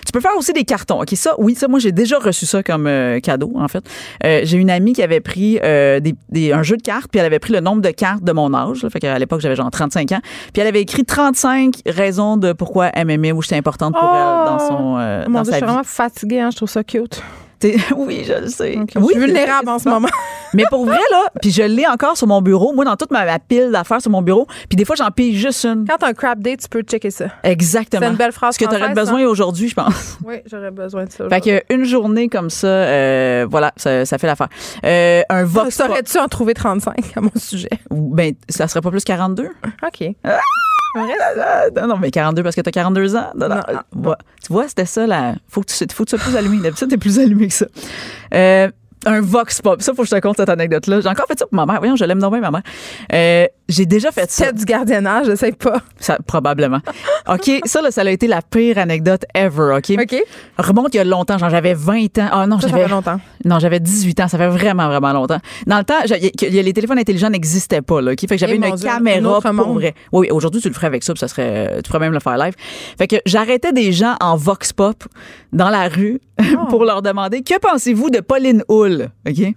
Tu 0.04 0.12
peux 0.12 0.20
faire 0.20 0.36
aussi 0.36 0.52
des 0.52 0.64
cartons. 0.64 1.00
OK, 1.00 1.10
ça, 1.14 1.34
oui, 1.38 1.54
ça, 1.54 1.66
moi, 1.66 1.78
j'ai 1.78 1.92
déjà 1.92 2.18
reçu 2.18 2.44
ça 2.46 2.62
comme 2.62 2.86
euh, 2.86 3.18
cadeau, 3.20 3.52
en 3.56 3.68
fait. 3.68 3.84
Euh, 4.24 4.40
j'ai 4.44 4.58
une 4.58 4.70
amie 4.70 4.92
qui 4.92 5.02
avait 5.02 5.20
pris 5.20 5.58
euh, 5.64 5.98
des, 6.00 6.14
des- 6.28 6.52
un 6.52 6.62
jeu 6.62 6.76
de 6.76 6.82
cartes, 6.82 7.08
puis 7.10 7.20
elle 7.20 7.26
avait 7.26 7.38
pris 7.38 7.52
le 7.54 7.60
nombre 7.60 7.80
de 7.80 7.90
cartes 7.90 8.22
de 8.22 8.32
mon 8.32 8.52
âge. 8.54 8.82
là. 8.82 8.90
fait 8.90 9.00
qu'à 9.00 9.18
l'époque, 9.18 9.40
j'avais 9.40 9.56
genre 9.56 9.70
35 9.70 10.12
ans. 10.12 10.20
Puis 10.52 10.60
elle 10.60 10.68
avait 10.68 10.82
écrit 10.82 11.04
35 11.04 11.74
raisons 11.86 12.36
de 12.36 12.52
pourquoi 12.52 12.88
elle 12.92 13.06
m'aimait 13.06 13.32
ou 13.32 13.40
j'étais 13.40 13.56
importante 13.56 13.94
pour 13.94 14.04
elle 14.04 14.46
dans 14.46 14.58
son 14.58 14.98
euh! 15.06 15.24
Mon 15.28 15.38
dans 15.38 15.42
Dieu, 15.42 15.52
sa 15.52 15.56
je 15.56 15.56
suis 15.56 15.66
vie. 15.66 15.72
vraiment 15.72 15.84
fatiguée, 15.84 16.40
hein, 16.40 16.50
je 16.50 16.56
trouve 16.56 16.68
ça 16.70 16.84
cute. 16.84 17.22
T'es- 17.58 17.76
Oui, 17.96 18.22
je 18.26 18.34
le 18.34 18.48
sais. 18.48 18.76
Ok, 18.76 18.90
Oui, 18.96 19.02
je 19.06 19.12
suis 19.12 19.18
vulnérable 19.20 19.68
en 19.70 19.78
ce 19.78 19.88
moment. 19.88 20.08
Mais 20.54 20.64
pour 20.70 20.84
vrai, 20.86 20.98
là, 21.10 21.24
puis 21.40 21.50
je 21.50 21.62
l'ai 21.62 21.86
encore 21.86 22.16
sur 22.16 22.26
mon 22.26 22.40
bureau. 22.40 22.72
Moi, 22.72 22.84
dans 22.84 22.96
toute 22.96 23.10
ma, 23.10 23.24
ma 23.24 23.38
pile 23.38 23.70
d'affaires 23.72 24.00
sur 24.00 24.10
mon 24.10 24.22
bureau. 24.22 24.46
Puis 24.68 24.76
des 24.76 24.84
fois, 24.84 24.94
j'en 24.96 25.10
pille 25.10 25.36
juste 25.36 25.64
une. 25.64 25.86
Quand 25.88 25.96
t'as 25.98 26.08
un 26.08 26.12
crap 26.12 26.38
day, 26.38 26.56
tu 26.56 26.68
peux 26.68 26.82
checker 26.82 27.10
ça. 27.10 27.26
Exactement. 27.42 28.02
C'est 28.02 28.10
une 28.10 28.16
belle 28.16 28.32
phrase 28.32 28.54
Ce 28.54 28.58
que 28.58 28.64
tu 28.64 28.70
aurais 28.70 28.78
française, 28.80 28.94
besoin 28.96 29.20
hein? 29.22 29.26
aujourd'hui, 29.28 29.68
je 29.68 29.74
pense. 29.74 30.18
Oui, 30.24 30.36
j'aurais 30.50 30.70
besoin 30.70 31.04
de 31.04 31.10
ça. 31.10 31.28
Fait 31.28 31.40
que 31.40 31.74
une 31.74 31.84
journée 31.84 32.28
comme 32.28 32.48
ça, 32.50 32.66
euh, 32.68 33.46
voilà, 33.50 33.72
ça, 33.76 34.04
ça 34.06 34.18
fait 34.18 34.26
l'affaire. 34.26 34.48
Euh, 34.84 35.22
un 35.30 35.44
vox. 35.44 35.74
Saurais-tu 35.76 36.18
en 36.18 36.28
trouver 36.28 36.54
35 36.54 36.94
à 37.16 37.20
mon 37.20 37.30
sujet? 37.36 37.68
Ben, 37.90 38.34
ça 38.48 38.68
serait 38.68 38.80
pas 38.82 38.90
plus 38.90 39.04
42? 39.04 39.48
OK. 39.82 40.08
Non, 40.96 41.86
non, 41.88 41.96
mais 41.98 42.10
42 42.10 42.42
parce 42.42 42.56
que 42.56 42.60
t'as 42.60 42.70
42 42.70 43.16
ans. 43.16 43.32
Non, 43.36 43.48
non. 43.48 43.56
Ouais. 43.94 44.14
Tu 44.44 44.52
vois, 44.52 44.68
c'était 44.68 44.86
ça, 44.86 45.06
là. 45.06 45.34
Faut 45.48 45.60
que 45.60 45.66
tu, 45.66 45.74
faut 45.92 46.04
que 46.04 46.10
tu 46.10 46.16
sois 46.16 46.24
plus 46.24 46.36
allumé. 46.36 46.58
D'habitude, 46.62 46.88
t'es 46.88 46.96
plus 46.96 47.18
allumé 47.18 47.48
que 47.48 47.54
ça. 47.54 47.66
Euh, 48.34 48.70
un 49.06 49.20
vox 49.20 49.62
pop. 49.62 49.80
Ça, 49.80 49.92
faut 49.94 50.02
que 50.02 50.08
je 50.08 50.14
te 50.14 50.20
conte 50.20 50.36
cette 50.36 50.48
anecdote-là. 50.48 51.00
J'ai 51.00 51.08
encore 51.08 51.26
fait 51.26 51.38
ça 51.38 51.46
pour 51.46 51.54
ma 51.56 51.64
mère. 51.64 51.78
Voyons, 51.78 51.96
je 51.96 52.04
l'aime 52.04 52.18
bien, 52.18 52.28
ma 52.28 52.50
mère. 52.50 52.62
Euh, 53.12 53.46
j'ai 53.68 53.86
déjà 53.86 54.12
fait 54.12 54.30
ça. 54.30 54.46
C'est 54.46 54.54
du 54.54 54.64
gardiennage, 54.64 55.26
je 55.26 55.34
sais 55.34 55.52
pas. 55.52 55.80
Ça, 55.98 56.18
probablement. 56.26 56.80
OK, 57.28 57.50
ça, 57.64 57.82
là, 57.82 57.90
ça 57.90 58.02
a 58.02 58.10
été 58.10 58.26
la 58.26 58.42
pire 58.42 58.78
anecdote 58.78 59.24
ever, 59.34 59.76
OK? 59.78 59.92
OK. 60.00 60.22
Remonte 60.58 60.94
il 60.94 60.98
y 60.98 61.00
a 61.00 61.04
longtemps, 61.04 61.38
genre 61.38 61.50
j'avais 61.50 61.74
20 61.74 62.18
ans. 62.18 62.28
Ah 62.30 62.46
non, 62.46 62.58
j'avais 62.60 62.86
longtemps. 62.88 63.18
Non, 63.44 63.58
j'avais 63.58 63.80
18 63.80 64.20
ans, 64.20 64.28
ça 64.28 64.38
fait 64.38 64.48
vraiment 64.48 64.88
vraiment 64.88 65.12
longtemps. 65.12 65.38
Dans 65.66 65.78
le 65.78 65.84
temps, 65.84 65.94
les 66.50 66.72
téléphones 66.72 66.98
intelligents 66.98 67.30
n'existaient 67.30 67.82
pas 67.82 68.00
là, 68.00 68.12
OK? 68.12 68.20
Fait 68.20 68.26
que 68.28 68.36
j'avais 68.38 68.52
Eh, 68.52 68.56
une 68.68 68.74
Dieu, 68.74 68.88
un 68.88 68.94
caméra 68.96 69.36
autre 69.38 69.50
pour 69.52 69.72
vrai. 69.74 69.94
Oui, 70.12 70.26
oui, 70.26 70.30
aujourd'hui 70.30 70.60
tu 70.60 70.68
le 70.68 70.74
ferais 70.74 70.86
avec 70.88 71.02
ça, 71.02 71.12
puis 71.12 71.20
ça 71.20 71.28
serait 71.28 71.80
tu 71.82 71.88
pourrais 71.90 72.00
même 72.00 72.12
le 72.12 72.20
faire 72.20 72.36
live. 72.38 72.54
Fait 72.98 73.06
que 73.08 73.16
j'arrêtais 73.26 73.72
des 73.72 73.92
gens 73.92 74.14
en 74.20 74.36
vox 74.36 74.72
pop 74.72 75.04
dans 75.52 75.70
la 75.70 75.88
rue 75.88 76.20
Oh. 76.58 76.66
pour 76.68 76.84
leur 76.84 77.00
demander 77.02 77.42
"Que 77.42 77.58
pensez-vous 77.58 78.10
de 78.10 78.20
Pauline 78.20 78.62
Hull?" 78.68 78.95
OK? 79.04 79.54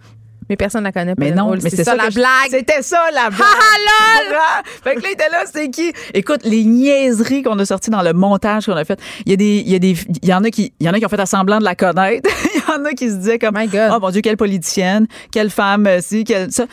Mais 0.50 0.56
personne 0.56 0.82
ne 0.82 0.86
la 0.88 0.92
connaît. 0.92 1.14
Mais 1.18 1.32
Pauline 1.32 1.36
non, 1.36 1.52
mais 1.64 1.70
c'est 1.70 1.84
ça, 1.84 1.92
ça 1.92 1.96
la 1.96 2.10
je- 2.10 2.16
blague. 2.16 2.50
C'était 2.50 2.82
ça 2.82 2.98
la 3.14 3.30
blague. 3.30 3.40
Ah, 3.62 4.32
lol! 4.32 4.64
Fait 4.84 4.96
que 4.96 5.02
là, 5.02 5.08
il 5.10 5.14
était 5.14 5.30
là, 5.30 5.44
c'est 5.52 5.70
qui? 5.70 5.94
Écoute, 6.14 6.42
les 6.44 6.64
niaiseries 6.64 7.44
qu'on 7.44 7.58
a 7.60 7.66
sorties 7.66 7.92
dans 7.92 8.02
le 8.02 8.14
montage 8.14 8.66
qu'on 8.66 8.76
a 8.76 8.84
fait. 8.84 9.00
Il 9.26 9.32
y 9.32 9.34
a 9.34 9.36
des, 9.36 9.58
il 9.66 9.70
y 9.70 9.76
a 9.76 9.80
des, 9.80 9.96
il 10.24 10.28
y 10.28 10.34
en 10.34 10.44
a 10.44 10.50
qui, 10.50 10.74
il 10.80 10.88
y 10.88 10.90
en 10.90 10.94
a 10.94 11.00
qui 11.00 11.06
ont 11.06 11.10
fait 11.10 11.20
à 11.20 11.26
semblant 11.28 11.60
de 11.60 11.64
la 11.64 11.76
connaître. 11.76 12.30
il 12.56 12.62
y 12.62 12.72
en 12.80 12.84
a 12.86 12.92
qui 12.94 13.10
se 13.10 13.16
disaient 13.16 13.38
comme, 13.38 13.58
oh 13.58 14.00
mon 14.02 14.10
Dieu, 14.10 14.22
quelle 14.22 14.38
politicienne, 14.38 15.06
quelle 15.32 15.52
femme, 15.52 15.86
euh, 15.86 16.00
si, 16.02 16.24
quelle, 16.24 16.52
ça. 16.52 16.66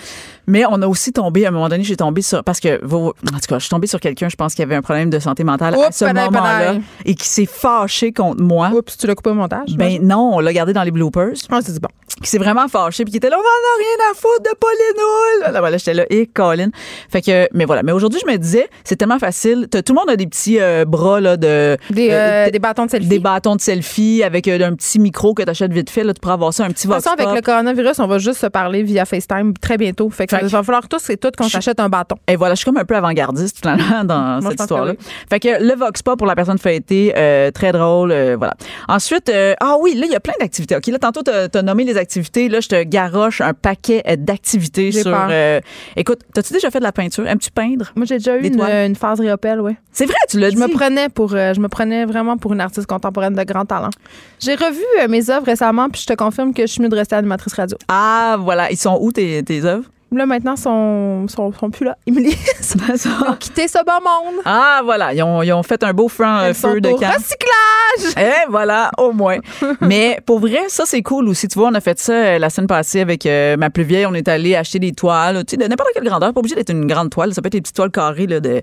Mais 0.47 0.64
on 0.64 0.80
a 0.80 0.86
aussi 0.86 1.12
tombé, 1.12 1.44
à 1.44 1.48
un 1.48 1.51
moment 1.51 1.68
donné, 1.68 1.82
j'ai 1.82 1.97
tombé 1.97 2.22
sur, 2.22 2.44
parce 2.44 2.60
que, 2.60 2.82
en 2.84 3.10
tout 3.10 3.14
cas, 3.48 3.56
je 3.56 3.59
suis 3.59 3.68
tombée 3.68 3.88
sur 3.88 3.98
quelqu'un, 4.01 4.28
je 4.28 4.36
pense 4.36 4.55
qu'il 4.55 4.62
avait 4.62 4.76
un 4.76 4.82
problème 4.82 5.10
de 5.10 5.18
santé 5.18 5.43
mentale 5.43 5.74
à 5.74 5.90
ce 5.90 6.05
moment-là 6.05 6.76
et 7.05 7.14
qui 7.14 7.26
s'est 7.26 7.47
fâché 7.47 8.12
contre 8.12 8.40
moi. 8.43 8.70
Oups, 8.70 8.97
tu 8.97 9.06
l'as 9.06 9.14
coupé 9.16 9.30
au 9.30 9.34
montage? 9.34 9.76
Ben 9.76 10.01
non, 10.01 10.30
on 10.34 10.40
l'a 10.40 10.52
gardé 10.52 10.72
dans 10.72 10.84
les 10.84 10.93
bloopers. 10.93 11.32
Ah, 11.51 11.59
c'est 11.62 11.80
bon. 11.80 11.88
Qui 12.22 12.30
s'est 12.30 12.38
vraiment 12.38 12.66
fâché 12.66 13.05
puis 13.05 13.10
qui 13.10 13.18
était 13.18 13.28
là, 13.28 13.36
on 13.36 13.40
en 13.40 13.43
a 13.43 13.78
rien 13.78 14.10
à 14.10 14.14
foutre 14.14 14.43
de 14.43 14.56
Pauline 14.59 15.47
Hull. 15.47 15.52
Là, 15.52 15.60
voilà, 15.60 15.76
j'étais 15.76 15.93
là, 15.93 16.05
et 16.09 16.26
Colin. 16.26 16.70
Fait 17.10 17.20
que, 17.20 17.47
mais 17.52 17.66
voilà. 17.66 17.82
Mais 17.82 17.93
aujourd'hui, 17.93 18.18
je 18.24 18.30
me 18.30 18.38
disais, 18.38 18.68
c'est 18.84 18.97
tellement 18.97 19.18
facile. 19.18 19.68
Tout 19.70 19.82
le 19.88 19.94
monde 19.94 20.09
a 20.09 20.16
des 20.16 20.26
petits 20.26 20.59
euh, 20.59 20.86
bras, 20.86 21.20
là, 21.20 21.36
de. 21.36 21.76
Des, 21.90 22.09
euh, 22.10 22.48
des 22.51 22.59
bâtons 22.59 22.86
de 22.86 22.90
selfie. 22.90 23.09
Des 23.09 23.18
bâtons 23.18 23.55
de 23.55 23.60
selfie 23.60 24.22
avec 24.22 24.48
euh, 24.48 24.59
un 24.66 24.74
petit 24.74 24.98
micro 24.98 25.34
que 25.34 25.43
t'achètes 25.43 25.72
vite 25.72 25.90
fait, 25.90 26.05
là. 26.05 26.14
Tu 26.14 26.20
pourras 26.20 26.34
avoir 26.34 26.55
ça, 26.55 26.64
un 26.64 26.68
petit 26.70 26.86
De 26.86 26.93
toute 26.93 27.02
vox 27.02 27.05
façon, 27.05 27.16
avec 27.20 27.34
le 27.36 27.43
coronavirus, 27.43 27.98
on 27.98 28.06
va 28.06 28.16
juste 28.18 28.40
se 28.40 28.47
parler 28.47 28.82
via 28.82 29.05
FaceTime 29.05 29.52
très 29.59 29.76
bientôt. 29.76 30.09
Fait 30.09 30.26
que 30.26 30.34
Fait 30.36 30.40
que- 30.40 30.47
il 30.47 30.51
va 30.52 30.62
falloir 30.62 30.88
tous 30.88 31.10
et 31.10 31.18
toutes 31.18 31.36
qu'on 31.36 31.48
s'achète 31.51 31.80
un 31.80 31.90
bâton. 31.90 32.16
Et 32.28 32.36
voilà, 32.36 32.55
je 32.55 32.60
suis 32.60 32.64
comme 32.64 32.78
un 32.78 32.84
peu 32.86 32.97
avant-gardiste 32.97 33.59
finalement 33.60 34.05
dans 34.05 34.40
Moi, 34.40 34.51
cette 34.51 34.56
pense 34.59 34.64
histoire-là. 34.64 34.94
que 34.94 35.02
Fait 35.28 35.40
que 35.40 35.62
le 35.62 35.74
Vox 35.74 36.02
Pop 36.02 36.16
pour 36.18 36.26
la 36.26 36.34
personne 36.34 36.59
fêtée, 36.59 37.12
euh, 37.14 37.51
très 37.51 37.72
drôle, 37.72 38.10
euh, 38.10 38.36
voilà. 38.38 38.55
Ensuite, 38.88 39.28
euh, 39.28 39.55
ah 39.60 39.76
oui, 39.80 39.94
là 39.94 40.06
il 40.06 40.12
y 40.12 40.16
a 40.16 40.20
plein 40.20 40.34
d'activités. 40.40 40.76
Ok, 40.76 40.86
là 40.86 40.98
tantôt 40.98 41.22
t'as 41.22 41.48
as 41.52 41.62
nommé 41.62 41.84
les 41.84 41.90
activités, 41.90 42.05
là 42.48 42.60
je 42.60 42.68
te 42.68 42.82
garoche 42.84 43.40
un 43.40 43.52
paquet 43.54 44.02
euh, 44.08 44.16
d'activités 44.16 44.92
sur. 44.92 45.12
euh, 45.14 45.60
écoute, 45.96 46.20
t'as-tu 46.32 46.52
déjà 46.52 46.70
fait 46.70 46.78
de 46.78 46.84
la 46.84 46.92
peinture? 46.92 47.26
Aimes-tu 47.26 47.50
peindre? 47.50 47.92
Moi, 47.96 48.06
j'ai 48.06 48.18
déjà 48.18 48.36
eu 48.36 48.46
une, 48.46 48.60
une 48.60 48.94
phase 48.96 49.20
Riopelle, 49.20 49.60
oui. 49.60 49.72
C'est 49.92 50.06
vrai, 50.06 50.14
tu 50.28 50.38
l'as 50.38 50.50
Je 50.50 50.54
dit. 50.56 50.60
me 50.62 50.68
prenais 50.68 51.08
pour, 51.08 51.34
euh, 51.34 51.54
je 51.54 51.60
me 51.60 51.68
prenais 51.68 52.04
vraiment 52.04 52.36
pour 52.36 52.52
une 52.52 52.60
artiste 52.60 52.86
contemporaine 52.86 53.34
de 53.34 53.42
grand 53.44 53.64
talent. 53.64 53.90
J'ai 54.40 54.54
revu 54.54 54.82
euh, 55.00 55.08
mes 55.08 55.30
œuvres 55.30 55.46
récemment, 55.46 55.88
puis 55.88 56.02
je 56.02 56.06
te 56.06 56.12
confirme 56.14 56.52
que 56.52 56.62
je 56.62 56.72
suis 56.72 56.82
mieux 56.82 56.88
de 56.88 56.96
rester 56.96 57.16
animatrice 57.16 57.54
radio. 57.54 57.76
Ah 57.88 58.36
voilà, 58.38 58.70
ils 58.70 58.76
sont 58.76 58.98
où 59.00 59.12
tes, 59.12 59.42
tes 59.42 59.64
œuvres? 59.64 59.84
Là, 60.12 60.24
maintenant, 60.24 60.54
ils 60.54 60.60
sont, 60.60 61.26
sont, 61.28 61.52
sont 61.52 61.70
plus 61.70 61.84
là. 61.84 61.98
Emily, 62.06 62.36
ils 62.60 63.08
ont 63.08 63.34
quitté 63.34 63.66
ce 63.66 63.84
bas 63.84 63.98
monde. 64.00 64.40
Ah 64.44 64.80
voilà, 64.84 65.12
ils 65.12 65.22
ont, 65.22 65.42
ils 65.42 65.52
ont 65.52 65.64
fait 65.64 65.82
un 65.82 65.92
beau 65.92 66.08
franc 66.08 66.38
euh, 66.38 66.48
Ils 66.50 66.54
sont 66.54 66.72
feu 66.72 66.80
de 66.80 66.88
au 66.88 66.96
camp. 66.96 67.08
recyclage. 67.08 68.14
Eh 68.16 68.48
voilà, 68.48 68.92
au 68.98 69.12
moins. 69.12 69.38
Mais 69.80 70.20
pour 70.24 70.38
vrai, 70.38 70.64
ça 70.68 70.84
c'est 70.86 71.02
cool 71.02 71.28
aussi. 71.28 71.48
Tu 71.48 71.58
vois, 71.58 71.68
on 71.68 71.74
a 71.74 71.80
fait 71.80 71.98
ça 71.98 72.12
euh, 72.12 72.38
la 72.38 72.50
semaine 72.50 72.68
passée 72.68 73.00
avec 73.00 73.26
euh, 73.26 73.56
ma 73.56 73.68
plus 73.68 73.82
vieille. 73.82 74.06
On 74.06 74.14
est 74.14 74.28
allé 74.28 74.54
acheter 74.54 74.78
des 74.78 74.92
toiles, 74.92 75.44
tu 75.44 75.52
sais, 75.52 75.56
de 75.56 75.68
n'importe 75.68 75.90
quelle 75.92 76.04
grandeur. 76.04 76.32
Pas 76.32 76.40
obligé 76.40 76.54
d'être 76.54 76.70
une 76.70 76.86
grande 76.86 77.10
toile. 77.10 77.34
Ça 77.34 77.42
peut 77.42 77.48
être 77.48 77.54
des 77.54 77.60
petites 77.60 77.76
toiles 77.76 77.90
carrées 77.90 78.28
là, 78.28 78.38
de, 78.38 78.62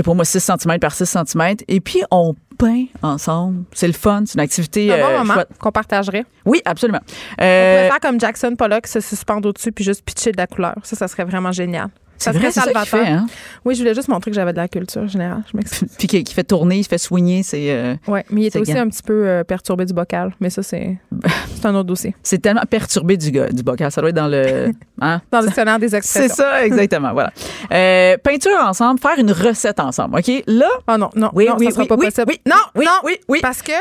sais 0.00 0.10
pas 0.10 0.14
moi, 0.14 0.24
6 0.24 0.40
cm 0.40 0.78
par 0.78 0.92
6 0.94 1.06
cm. 1.06 1.56
Et 1.68 1.80
puis 1.80 2.02
on 2.10 2.34
peint 2.58 2.84
ensemble. 3.02 3.64
C'est 3.72 3.86
le 3.86 3.92
fun. 3.92 4.22
C'est 4.26 4.34
une 4.34 4.40
activité. 4.40 4.92
Un 4.92 4.98
bon 4.98 5.04
euh, 5.14 5.18
moment 5.18 5.34
chouette. 5.34 5.48
qu'on 5.58 5.72
partagerait. 5.72 6.24
Oui, 6.44 6.60
absolument. 6.64 7.00
On 7.38 7.42
Euh, 7.44 7.76
pourrait 7.86 7.88
faire 7.88 8.00
comme 8.00 8.20
Jackson 8.20 8.54
Pollock, 8.56 8.86
se 8.86 9.00
suspendre 9.00 9.48
au-dessus 9.48 9.72
puis 9.72 9.84
juste 9.84 10.04
pitcher 10.04 10.32
de 10.32 10.36
la 10.36 10.46
couleur. 10.46 10.74
Ça, 10.82 10.96
ça 10.96 11.08
serait 11.08 11.24
vraiment 11.24 11.52
génial. 11.52 11.88
C'est 12.22 12.32
Ça 12.32 12.38
serait 12.38 12.52
c'est 12.52 12.60
salvateur. 12.60 13.00
hein? 13.06 13.26
Oui, 13.64 13.74
je 13.74 13.80
voulais 13.80 13.94
juste 13.94 14.08
montrer 14.08 14.30
que 14.30 14.34
j'avais 14.34 14.52
de 14.52 14.58
la 14.58 14.68
culture 14.68 15.08
générale. 15.08 15.42
Je 15.50 15.56
m'excuse. 15.56 15.88
puis 15.98 16.06
qui, 16.06 16.22
qui 16.22 16.34
fait 16.34 16.44
tourner, 16.44 16.76
il 16.78 16.84
fait 16.84 16.98
soigner. 16.98 17.42
C'est. 17.42 17.70
euh, 17.70 17.94
Ouais, 18.06 18.24
mais 18.30 18.42
il 18.42 18.46
était 18.46 18.58
c'est 18.58 18.60
aussi 18.72 18.78
un 18.78 18.88
petit 18.88 19.02
peu 19.02 19.26
euh, 19.26 19.42
perturbé 19.42 19.86
du 19.86 19.94
bocal. 19.94 20.34
Mais 20.38 20.50
ça, 20.50 20.62
c'est 20.62 20.98
c'est 21.54 21.64
un 21.66 21.74
autre 21.74 21.86
dossier. 21.88 22.14
C'est 22.22 22.38
tellement 22.42 22.62
perturbé 22.68 23.16
du 23.16 23.30
du 23.30 23.62
bocal. 23.62 23.90
Ça 23.90 24.02
doit 24.02 24.10
être 24.10 24.16
dans 24.16 24.28
le. 24.28 24.70
Hein? 25.02 25.22
Dans 25.32 25.40
le 25.40 25.46
dictionnaire 25.46 25.78
des 25.78 25.88
C'est 25.88 25.96
expressions. 25.96 26.34
ça, 26.34 26.62
exactement. 26.66 27.14
Voilà. 27.14 27.32
Euh, 27.72 28.18
peinture 28.18 28.58
ensemble, 28.62 29.00
faire 29.00 29.18
une 29.18 29.32
recette 29.32 29.80
ensemble. 29.80 30.18
OK? 30.18 30.30
Là. 30.46 30.68
Ah 30.86 30.98
non, 30.98 31.08
non, 31.16 31.30
Oui, 31.32 31.46
non, 31.48 31.56
oui, 31.58 31.64
ça 31.66 31.70
sera 31.70 31.82
oui, 31.84 31.88
pas 31.88 31.94
oui, 31.96 32.04
possible. 32.04 32.26
oui, 32.28 32.40
non, 32.44 32.56
oui, 32.76 32.84
non, 32.84 32.92
oui, 33.04 33.16
oui. 33.28 33.38
Parce 33.40 33.62
que. 33.62 33.72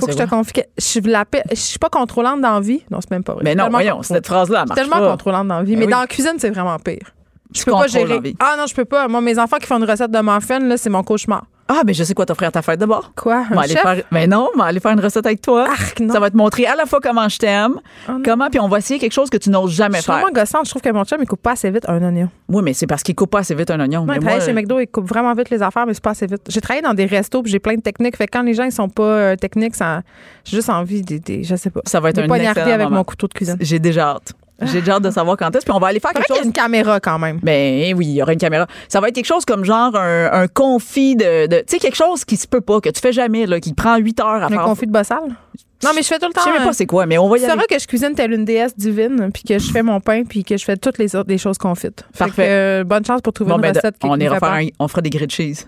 Faut 0.00 0.06
que 0.06 0.12
je 0.12 0.16
te 0.18 0.28
confie 0.28 0.54
je 0.76 0.82
suis 0.84 1.00
la 1.02 1.24
je 1.50 1.54
suis 1.54 1.78
pas 1.78 1.90
contrôlante 1.90 2.40
dans 2.40 2.54
la 2.54 2.60
vie. 2.60 2.82
Non, 2.90 3.00
c'est 3.00 3.10
même 3.12 3.22
pas 3.22 3.34
vrai. 3.34 3.42
Mais 3.44 3.54
non, 3.54 3.68
voyons, 3.70 4.02
cette 4.02 4.26
phrase-là, 4.26 4.64
marche 4.64 4.80
tellement 4.80 4.96
pas. 4.98 5.10
contrôlante 5.10 5.46
dans 5.48 5.58
la 5.58 5.62
vie. 5.64 5.74
Ben 5.74 5.80
mais 5.80 5.84
oui. 5.86 5.92
dans 5.92 6.00
la 6.00 6.06
cuisine, 6.06 6.32
c'est 6.38 6.50
vraiment 6.50 6.76
pire. 6.78 7.12
Je 7.52 7.64
peux 7.64 7.70
pas 7.72 7.86
gérer. 7.86 8.34
Ah 8.40 8.54
non, 8.58 8.66
je 8.66 8.74
peux 8.74 8.84
pas. 8.84 9.08
Moi, 9.08 9.20
mes 9.20 9.38
enfants 9.38 9.58
qui 9.58 9.66
font 9.66 9.76
une 9.78 9.84
recette 9.90 10.10
de 10.10 10.18
muffins, 10.20 10.58
là, 10.60 10.76
c'est 10.76 10.90
mon 10.90 11.02
cauchemar. 11.02 11.44
Ah, 11.66 11.80
mais 11.86 11.94
je 11.94 12.04
sais 12.04 12.12
quoi 12.12 12.26
t'offrir 12.26 12.48
à 12.48 12.50
ta 12.50 12.60
fête 12.60 12.78
d'abord. 12.78 13.12
Quoi? 13.16 13.42
Un 13.50 13.62
chef? 13.62 13.80
faire, 13.80 14.02
mais 14.10 14.26
non, 14.26 14.50
on 14.54 14.58
va 14.58 14.66
aller 14.66 14.80
faire 14.80 14.90
une 14.92 15.00
recette 15.00 15.24
avec 15.24 15.40
toi. 15.40 15.66
Ça 16.10 16.20
va 16.20 16.28
te 16.30 16.36
montrer 16.36 16.66
à 16.66 16.74
la 16.76 16.84
fois 16.84 17.00
comment 17.02 17.26
je 17.26 17.38
t'aime, 17.38 17.80
comment, 18.22 18.50
puis 18.50 18.60
on 18.60 18.68
va 18.68 18.78
essayer 18.78 19.00
quelque 19.00 19.12
chose 19.14 19.30
que 19.30 19.38
tu 19.38 19.48
n'oses 19.48 19.70
Je 19.70 19.76
jamais 19.76 19.96
suis 19.98 20.04
faire. 20.04 20.16
vraiment 20.16 20.30
gossante. 20.30 20.66
Je 20.66 20.70
trouve 20.70 20.82
que 20.82 20.90
mon 20.90 21.04
chum, 21.04 21.18
il 21.22 21.26
coupe 21.26 21.40
pas 21.40 21.52
assez 21.52 21.70
vite 21.70 21.88
un 21.88 22.02
oignon. 22.02 22.28
Oui, 22.50 22.62
mais 22.62 22.74
c'est 22.74 22.86
parce 22.86 23.02
qu'il 23.02 23.14
coupe 23.14 23.30
pas 23.30 23.38
assez 23.38 23.54
vite 23.54 23.70
un 23.70 23.80
oignon. 23.80 24.04
Moi, 24.04 24.08
mais 24.08 24.16
il 24.16 24.20
travaille 24.20 24.38
moi, 24.40 24.46
chez 24.46 24.52
McDo, 24.52 24.78
il 24.78 24.88
coupe 24.88 25.08
vraiment 25.08 25.32
vite 25.32 25.48
les 25.48 25.62
affaires, 25.62 25.86
mais 25.86 25.94
c'est 25.94 26.04
pas 26.04 26.10
assez 26.10 26.26
vite. 26.26 26.42
J'ai 26.48 26.60
travaillé 26.60 26.82
dans 26.82 26.92
des 26.92 27.06
restos, 27.06 27.42
puis 27.42 27.50
j'ai 27.50 27.60
plein 27.60 27.76
de 27.76 27.80
techniques. 27.80 28.18
Fait 28.18 28.26
que 28.26 28.36
quand 28.36 28.42
les 28.42 28.52
gens 28.52 28.64
ils 28.64 28.72
sont 28.72 28.90
pas 28.90 29.02
euh, 29.02 29.36
techniques, 29.36 29.74
ça, 29.74 30.02
j'ai 30.44 30.58
juste 30.58 30.68
envie 30.68 31.00
de, 31.00 31.16
de- 31.16 31.42
je 31.42 31.56
sais 31.56 31.70
pas. 31.70 31.80
ça 31.86 31.98
va 31.98 32.10
être 32.10 32.16
de 32.16 32.22
un 32.22 32.30
avec 32.30 32.78
moment. 32.84 32.90
mon 32.98 33.04
couteau 33.04 33.26
de 33.26 33.32
cuisine. 33.32 33.56
J'ai 33.60 33.78
déjà 33.78 34.08
hâte. 34.10 34.34
J'ai 34.72 34.80
déjà 34.80 34.94
hâte 34.94 35.02
de 35.04 35.10
savoir 35.10 35.36
quand 35.36 35.54
est-ce. 35.54 35.64
Puis 35.64 35.74
on 35.74 35.78
va 35.78 35.88
aller 35.88 36.00
faire 36.00 36.12
quelque 36.12 36.26
Faudrait 36.26 36.42
qu'il 36.42 36.50
y 36.50 36.52
chose. 36.52 36.56
ait 36.56 36.68
une 36.68 36.72
caméra 36.72 37.00
quand 37.00 37.18
même. 37.18 37.38
Ben 37.42 37.94
oui, 37.96 38.06
il 38.06 38.12
y 38.14 38.22
aura 38.22 38.32
une 38.32 38.38
caméra. 38.38 38.66
Ça 38.88 39.00
va 39.00 39.08
être 39.08 39.14
quelque 39.14 39.26
chose 39.26 39.44
comme 39.44 39.64
genre 39.64 39.94
un, 39.96 40.30
un 40.32 40.48
confit 40.48 41.16
de. 41.16 41.46
de- 41.46 41.56
tu 41.58 41.64
sais, 41.68 41.78
quelque 41.78 41.96
chose 41.96 42.24
qui 42.24 42.36
se 42.36 42.46
peut 42.46 42.60
pas, 42.60 42.80
que 42.80 42.88
tu 42.90 43.00
fais 43.00 43.12
jamais, 43.12 43.46
là, 43.46 43.60
qui 43.60 43.72
prend 43.74 43.96
8 43.96 44.20
heures 44.20 44.26
à 44.28 44.44
Un 44.46 44.48
faire. 44.48 44.62
confit 44.64 44.86
de 44.86 44.92
bossal? 44.92 45.20
Non, 45.82 45.90
mais 45.94 46.02
je 46.02 46.06
fais 46.08 46.18
tout 46.18 46.26
le 46.26 46.32
temps. 46.32 46.40
Je 46.40 46.50
sais 46.50 46.52
même 46.58 46.66
pas 46.66 46.72
c'est 46.72 46.86
quoi, 46.86 47.04
mais 47.04 47.18
on 47.18 47.28
va 47.28 47.36
y 47.36 47.44
aller. 47.44 47.52
sauras 47.52 47.66
que 47.68 47.78
je 47.78 47.86
cuisine 47.86 48.14
telle 48.14 48.32
une 48.32 48.44
déesse 48.46 48.74
divine, 48.76 49.30
puis 49.34 49.42
que 49.42 49.58
je 49.58 49.70
fais 49.70 49.82
mon 49.82 50.00
pain, 50.00 50.24
puis 50.24 50.42
que 50.42 50.56
je 50.56 50.64
fais 50.64 50.76
toutes 50.78 50.96
les 50.98 51.14
autres 51.14 51.28
des 51.28 51.36
choses 51.36 51.58
confites. 51.58 52.04
Fait 52.14 52.24
Parfait. 52.24 52.42
que, 52.46 52.48
euh, 52.80 52.84
bonne 52.84 53.04
chance 53.04 53.20
pour 53.20 53.34
trouver 53.34 53.50
Bon, 53.50 53.56
une 53.56 53.62
ben, 53.62 53.74
recette 53.74 53.98
qui 53.98 54.06
on 54.06 54.16
ira 54.16 54.36
fait 54.36 54.46
faire 54.46 54.54
un- 54.54 54.66
on 54.78 54.88
fera 54.88 55.02
des 55.02 55.10
grilled 55.10 55.30
cheese. 55.30 55.66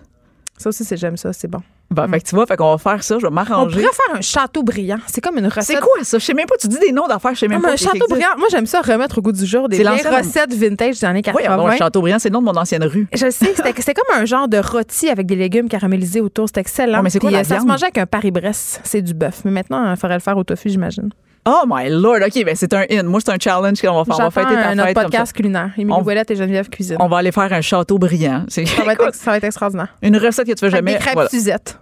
Ça 0.57 0.69
aussi, 0.69 0.83
c'est 0.83 0.97
j'aime 0.97 1.17
ça, 1.17 1.33
c'est 1.33 1.47
bon. 1.47 1.61
Bon, 1.89 2.05
fait 2.09 2.19
que 2.19 2.27
tu 2.27 2.35
vois, 2.35 2.45
fait 2.45 2.57
qu'on 2.57 2.71
va 2.75 2.77
faire 2.77 3.01
ça, 3.01 3.15
je 3.17 3.21
vais 3.21 3.27
On 3.29 3.31
m'arranger. 3.31 3.75
pourrait 3.79 3.93
faire 3.93 4.15
un 4.17 4.21
château 4.21 4.61
brillant. 4.61 4.97
C'est 5.07 5.21
comme 5.21 5.37
une 5.37 5.47
recette. 5.47 5.63
C'est 5.63 5.79
quoi 5.79 6.03
ça? 6.03 6.17
Je 6.19 6.23
sais 6.25 6.33
même 6.33 6.45
pas, 6.45 6.55
tu 6.59 6.67
dis 6.67 6.79
des 6.79 6.91
noms 6.91 7.07
d'affaires, 7.07 7.33
je 7.33 7.39
sais 7.39 7.47
même 7.47 7.61
pas. 7.61 7.71
un 7.71 7.75
château 7.77 8.05
brillant. 8.09 8.27
Moi, 8.37 8.47
j'aime 8.51 8.65
ça 8.65 8.81
remettre 8.81 9.17
au 9.19 9.21
goût 9.21 9.31
du 9.31 9.45
jour 9.45 9.69
des 9.69 9.77
vieilles 9.77 10.01
recettes 10.05 10.53
vintage 10.53 10.99
des 10.99 11.05
années 11.05 11.21
Oui, 11.33 11.43
80. 11.43 11.57
bon, 11.57 11.71
Châteaubriand, 11.77 12.19
c'est 12.19 12.27
le 12.29 12.33
nom 12.33 12.41
de 12.41 12.45
mon 12.45 12.57
ancienne 12.57 12.83
rue. 12.83 13.07
Je 13.13 13.29
sais, 13.29 13.53
c'était 13.55 13.93
comme 13.93 14.19
un 14.21 14.25
genre 14.25 14.47
de 14.49 14.57
rôti 14.57 15.09
avec 15.09 15.25
des 15.27 15.35
légumes 15.37 15.69
caramélisés 15.69 16.19
autour. 16.21 16.47
C'était 16.49 16.61
excellent. 16.61 17.01
Mais 17.03 17.09
c'est 17.09 17.19
quoi 17.19 17.29
Puis, 17.29 17.35
la 17.35 17.39
euh, 17.39 17.43
Ça 17.43 17.49
se 17.49 17.53
viande? 17.55 17.67
mangeait 17.67 17.85
avec 17.85 17.97
un 17.99 18.05
Paris-Brest. 18.05 18.81
C'est 18.83 19.01
du 19.01 19.13
bœuf. 19.13 19.41
Mais 19.45 19.51
maintenant, 19.51 19.89
il 19.89 19.97
faudrait 19.97 20.17
le 20.17 20.21
faire 20.21 20.37
au 20.37 20.43
tofu, 20.43 20.69
j'imagine. 20.69 21.09
Oh 21.49 21.63
my 21.65 21.89
lord, 21.89 22.17
OK, 22.25 22.43
ben 22.45 22.55
c'est 22.55 22.73
un 22.73 22.83
in. 22.91 23.03
Moi, 23.03 23.21
c'est 23.23 23.31
un 23.31 23.37
challenge 23.39 23.79
qu'on 23.81 24.03
va 24.03 24.03
faire. 24.03 24.15
On 24.19 24.29
va 24.29 24.31
fêter 24.31 24.53
ta 24.53 24.69
un 24.69 24.85
fête 24.85 24.93
podcast 24.95 25.31
culinaire. 25.33 25.71
Émilie 25.77 25.97
Ouellette 26.01 26.29
et 26.31 26.35
Geneviève 26.35 26.67
Cuisine. 26.69 26.97
On 26.99 27.07
va 27.07 27.17
aller 27.19 27.31
faire 27.31 27.51
un 27.53 27.61
château 27.61 27.97
brillant. 27.97 28.43
Ça 28.49 28.61
va, 28.85 28.93
être, 28.93 29.15
ça 29.15 29.31
va 29.31 29.37
être 29.37 29.43
extraordinaire. 29.45 29.87
une 30.01 30.17
recette 30.17 30.45
que 30.47 30.51
tu 30.53 30.59
fais 30.59 30.65
Avec 30.65 30.75
jamais. 30.75 30.93
des 30.93 30.99
crêpes 30.99 31.13
voilà. 31.13 31.29
Suzette. 31.29 31.79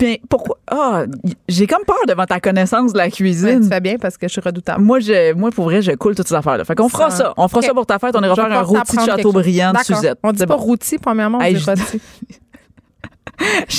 Mais 0.00 0.20
pourquoi? 0.30 0.56
Ah, 0.70 1.02
j'ai 1.48 1.66
comme 1.66 1.84
peur 1.84 1.96
devant 2.06 2.24
ta 2.24 2.40
connaissance 2.40 2.92
de 2.92 2.98
la 2.98 3.04
Ouais, 3.04 3.10
cuisine. 3.10 3.62
tu 3.62 3.68
fais 3.68 3.80
bien 3.80 3.96
parce 3.98 4.16
que 4.16 4.26
je 4.28 4.32
suis 4.32 4.40
redoutable. 4.40 4.80
Moi, 4.82 5.00
je, 5.00 5.34
moi, 5.34 5.50
pour 5.50 5.64
vrai, 5.66 5.82
je 5.82 5.92
coule 5.92 6.14
toutes 6.14 6.28
ces 6.28 6.34
affaires-là. 6.34 6.64
Fait 6.64 6.74
qu'on 6.74 6.88
fera 6.88 7.10
Ça-. 7.10 7.34
On 7.36 7.46
fera 7.48 7.62
ça 7.62 7.74
pour 7.74 7.84
ta 7.84 7.98
fête. 7.98 8.14
On 8.16 8.22
ira 8.22 8.34
Je 8.34 8.40
faire 8.40 8.52
un 8.58 8.62
rôti 8.62 8.80
de 8.80 8.86
prendre 8.96 9.06
château 9.10 9.32
quelque 9.32 9.42
brillant 9.42 9.72
de. 9.72 9.78
Suzette. 9.84 10.18
On 10.22 10.32
dit 10.32 10.46
pas 10.46 10.56
bon. 10.56 10.62
rôti, 10.62 10.98
premièrement, 10.98 11.38
on 11.38 11.42
Hey, 11.42 11.54
dit 11.54 11.60
je- 11.60 11.66
rôti. 11.70 12.00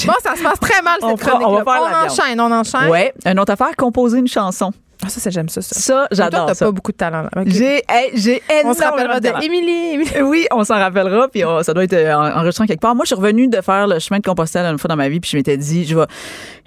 Bon, 0.07 0.13
ça 0.23 0.35
se 0.37 0.43
passe 0.43 0.59
très 0.61 0.81
mal, 0.81 0.95
cette 1.01 1.09
On 1.09 1.17
fera- 1.17 1.37
on 1.45 1.51
va 1.55 1.63
faire 1.63 1.81
On, 1.83 1.89
la 1.89 2.05
enchaîne, 2.05 2.39
on 2.39 2.49
enchaîne. 2.51 2.89
Ouais. 2.89 3.13
Une 3.25 3.39
autre 3.39 3.51
affaire, 3.51 3.75
composer 3.77 4.19
une 4.19 4.27
chanson. 4.27 4.71
Ah, 5.01 5.07
ça, 5.07 5.19
c'est- 5.21 5.31
j'aime 5.31 5.47
ça, 5.47 5.61
ça. 5.61 5.75
Ça, 5.79 5.93
Mais 6.11 6.17
Toi, 6.17 6.25
j'adore 6.25 6.45
t'as 6.47 6.53
ça. 6.55 6.65
pas 6.65 6.71
beaucoup 6.71 6.91
de 6.91 6.97
talent, 6.97 7.23
là. 7.23 7.29
J'ai, 7.45 7.75
hey, 7.87 8.11
j'ai 8.15 8.41
On 8.65 8.73
se 8.73 8.83
rappellera 8.83 9.19
de 9.21 9.27
talent. 9.29 9.39
Émilie. 9.39 10.03
Oui, 10.23 10.45
on 10.51 10.63
s'en 10.65 10.75
rappellera, 10.75 11.29
puis 11.29 11.45
on- 11.45 11.63
ça 11.63 11.73
doit 11.73 11.85
être 11.85 11.93
euh, 11.93 12.13
en- 12.13 12.39
enregistrant 12.39 12.65
quelque 12.65 12.81
part. 12.81 12.95
Moi, 12.95 13.05
je 13.05 13.07
suis 13.07 13.15
revenue 13.15 13.47
de 13.47 13.61
faire 13.61 13.87
le 13.87 13.97
chemin 13.99 14.19
de 14.19 14.23
Compostelle 14.25 14.65
une 14.65 14.77
fois 14.77 14.89
dans 14.89 14.97
ma 14.97 15.07
vie, 15.07 15.19
puis 15.21 15.29
je 15.31 15.37
m'étais 15.37 15.55
dit, 15.55 15.85
je 15.85 15.95
vais. 15.97 16.05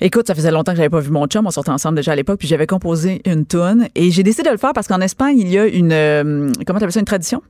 Écoute, 0.00 0.26
ça 0.26 0.34
faisait 0.34 0.50
longtemps 0.50 0.72
que 0.72 0.78
j'avais 0.78 0.88
pas 0.88 1.00
vu 1.00 1.10
mon 1.10 1.26
chum, 1.26 1.46
on 1.46 1.50
sortait 1.50 1.70
ensemble 1.70 1.96
déjà 1.96 2.12
à 2.12 2.16
l'époque, 2.16 2.38
puis 2.38 2.48
j'avais 2.48 2.66
composé 2.66 3.20
une 3.26 3.44
tune, 3.46 3.88
et 3.94 4.10
j'ai 4.10 4.22
décidé 4.22 4.44
de 4.48 4.52
le 4.52 4.58
faire 4.58 4.72
parce 4.72 4.88
qu'en 4.88 5.00
Espagne, 5.02 5.38
il 5.38 5.48
y 5.48 5.58
a 5.58 5.66
une, 5.66 5.92
euh, 5.92 6.50
comment 6.66 6.78
t'appelles 6.78 6.92
ça, 6.92 7.00
une 7.00 7.04
tradition? 7.06 7.42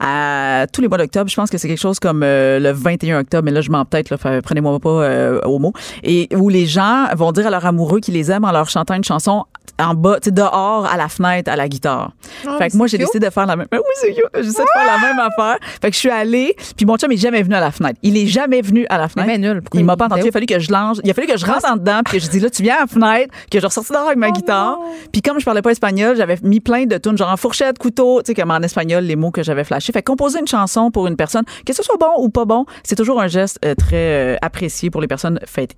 À 0.00 0.66
tous 0.72 0.80
les 0.80 0.88
mois 0.88 0.98
d'octobre. 0.98 1.28
Je 1.28 1.34
pense 1.36 1.50
que 1.50 1.58
c'est 1.58 1.68
quelque 1.68 1.80
chose 1.80 1.98
comme 1.98 2.22
euh, 2.22 2.58
le 2.60 2.70
21 2.70 3.20
octobre, 3.20 3.44
mais 3.44 3.50
là, 3.50 3.60
je 3.60 3.70
m'en 3.70 3.84
peut-être, 3.84 4.16
prenez-moi 4.42 4.78
pas 4.78 4.88
euh, 4.88 5.40
au 5.44 5.58
mot, 5.58 5.72
et 6.04 6.28
où 6.36 6.48
les 6.48 6.66
gens 6.66 7.06
vont 7.16 7.32
dire 7.32 7.46
à 7.46 7.50
leur 7.50 7.66
amoureux 7.66 7.98
qu'ils 8.00 8.14
les 8.14 8.30
aiment 8.30 8.44
en 8.44 8.52
leur 8.52 8.70
chantant 8.70 8.94
une 8.94 9.04
chanson 9.04 9.44
en 9.80 9.94
bas, 9.94 10.18
tu 10.20 10.32
dehors, 10.32 10.86
à 10.86 10.96
la 10.96 11.08
fenêtre, 11.08 11.50
à 11.50 11.56
la 11.56 11.68
guitare. 11.68 12.12
Ah, 12.46 12.56
fait 12.58 12.70
que 12.70 12.76
moi, 12.76 12.86
j'ai 12.86 12.98
décidé 12.98 13.26
de 13.26 13.30
faire 13.30 13.46
la 13.46 13.56
même. 13.56 13.66
Ben 13.70 13.78
oui, 13.78 13.92
c'est 14.00 14.12
cute. 14.12 14.24
J'essaie 14.34 14.62
de 14.62 14.68
faire 14.72 14.86
la 14.86 14.98
même 14.98 15.18
affaire. 15.18 15.58
Fait 15.80 15.90
que 15.90 15.94
je 15.94 15.98
suis 15.98 16.10
allée, 16.10 16.54
puis 16.76 16.86
mon 16.86 16.96
chum 16.96 17.10
est 17.12 17.16
jamais 17.16 17.42
venu 17.42 17.54
à 17.54 17.60
la 17.60 17.70
fenêtre. 17.70 17.98
Il 18.02 18.16
est 18.16 18.26
jamais 18.26 18.60
venu 18.60 18.86
à 18.88 18.98
la 18.98 19.08
fenêtre. 19.08 19.28
Mais 19.28 19.38
nul. 19.38 19.62
Il 19.74 19.84
m'a 19.84 19.96
pas 19.96 20.06
entendu. 20.06 20.22
Il 20.24 20.28
a 20.28 20.32
fallu 20.32 20.46
que 20.46 20.58
je 20.58 20.72
lance. 20.72 21.00
Il 21.04 21.10
a 21.10 21.14
fallu 21.14 21.26
que 21.26 21.36
je 21.36 21.46
rentre 21.46 21.70
en 21.70 21.76
dedans, 21.76 22.00
puis 22.04 22.18
que 22.18 22.24
je 22.24 22.30
dis 22.30 22.40
là, 22.40 22.50
tu 22.50 22.62
viens 22.62 22.76
à 22.76 22.80
la 22.80 22.86
fenêtre, 22.86 23.34
que 23.50 23.60
je 23.60 23.66
ressortis 23.66 23.92
dehors 23.92 24.06
avec 24.06 24.18
ma 24.18 24.30
guitare. 24.30 24.78
Puis 25.12 25.22
comme 25.22 25.38
je 25.38 25.44
parlais 25.44 25.62
pas 25.62 25.70
espagnol, 25.70 26.16
j'avais 26.16 26.36
mis 26.42 26.60
plein 26.60 26.86
de 26.86 26.98
tunes, 26.98 27.16
genre 27.16 27.30
en 27.30 27.36
fourchette, 27.36 27.78
couteau, 27.78 28.22
tu 28.22 28.28
sais, 28.28 28.34
comme 28.34 28.50
en 28.50 28.60
espagnol, 28.60 29.04
les 29.04 29.16
mots 29.16 29.30
que 29.30 29.42
j'avais 29.42 29.64
flashés. 29.64 29.92
Fait 29.92 30.02
que 30.02 30.10
composer 30.10 30.40
une 30.40 30.48
chanson 30.48 30.90
pour 30.90 31.06
une 31.06 31.16
personne, 31.16 31.44
que 31.66 31.72
ce 31.72 31.82
soit 31.82 31.96
bon 31.98 32.12
ou 32.18 32.28
pas 32.28 32.44
bon, 32.44 32.66
c'est 32.82 32.96
toujours 32.96 33.20
un 33.20 33.28
geste 33.28 33.58
euh, 33.64 33.74
très 33.74 34.34
euh, 34.34 34.36
apprécié 34.42 34.90
pour 34.90 35.00
les 35.00 35.08
personnes 35.08 35.38
fêtées. 35.44 35.76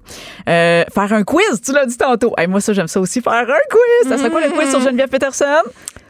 Euh, 0.49 0.85
faire 0.93 1.13
un 1.13 1.23
quiz, 1.25 1.61
tu 1.65 1.73
l'as 1.73 1.87
dit 1.87 1.97
tantôt. 1.97 2.33
Hey, 2.39 2.47
moi, 2.47 2.61
ça, 2.61 2.73
j'aime 2.73 2.89
ça 2.89 3.01
aussi. 3.01 3.21
Faire 3.21 3.33
un 3.33 3.69
quiz. 3.71 3.80
Ça 4.09 4.19
serait 4.19 4.31
quoi 4.31 4.41
le 4.41 4.51
quiz 4.51 4.71
sur 4.71 4.81
Geneviève 4.81 5.09
Peterson? 5.09 5.63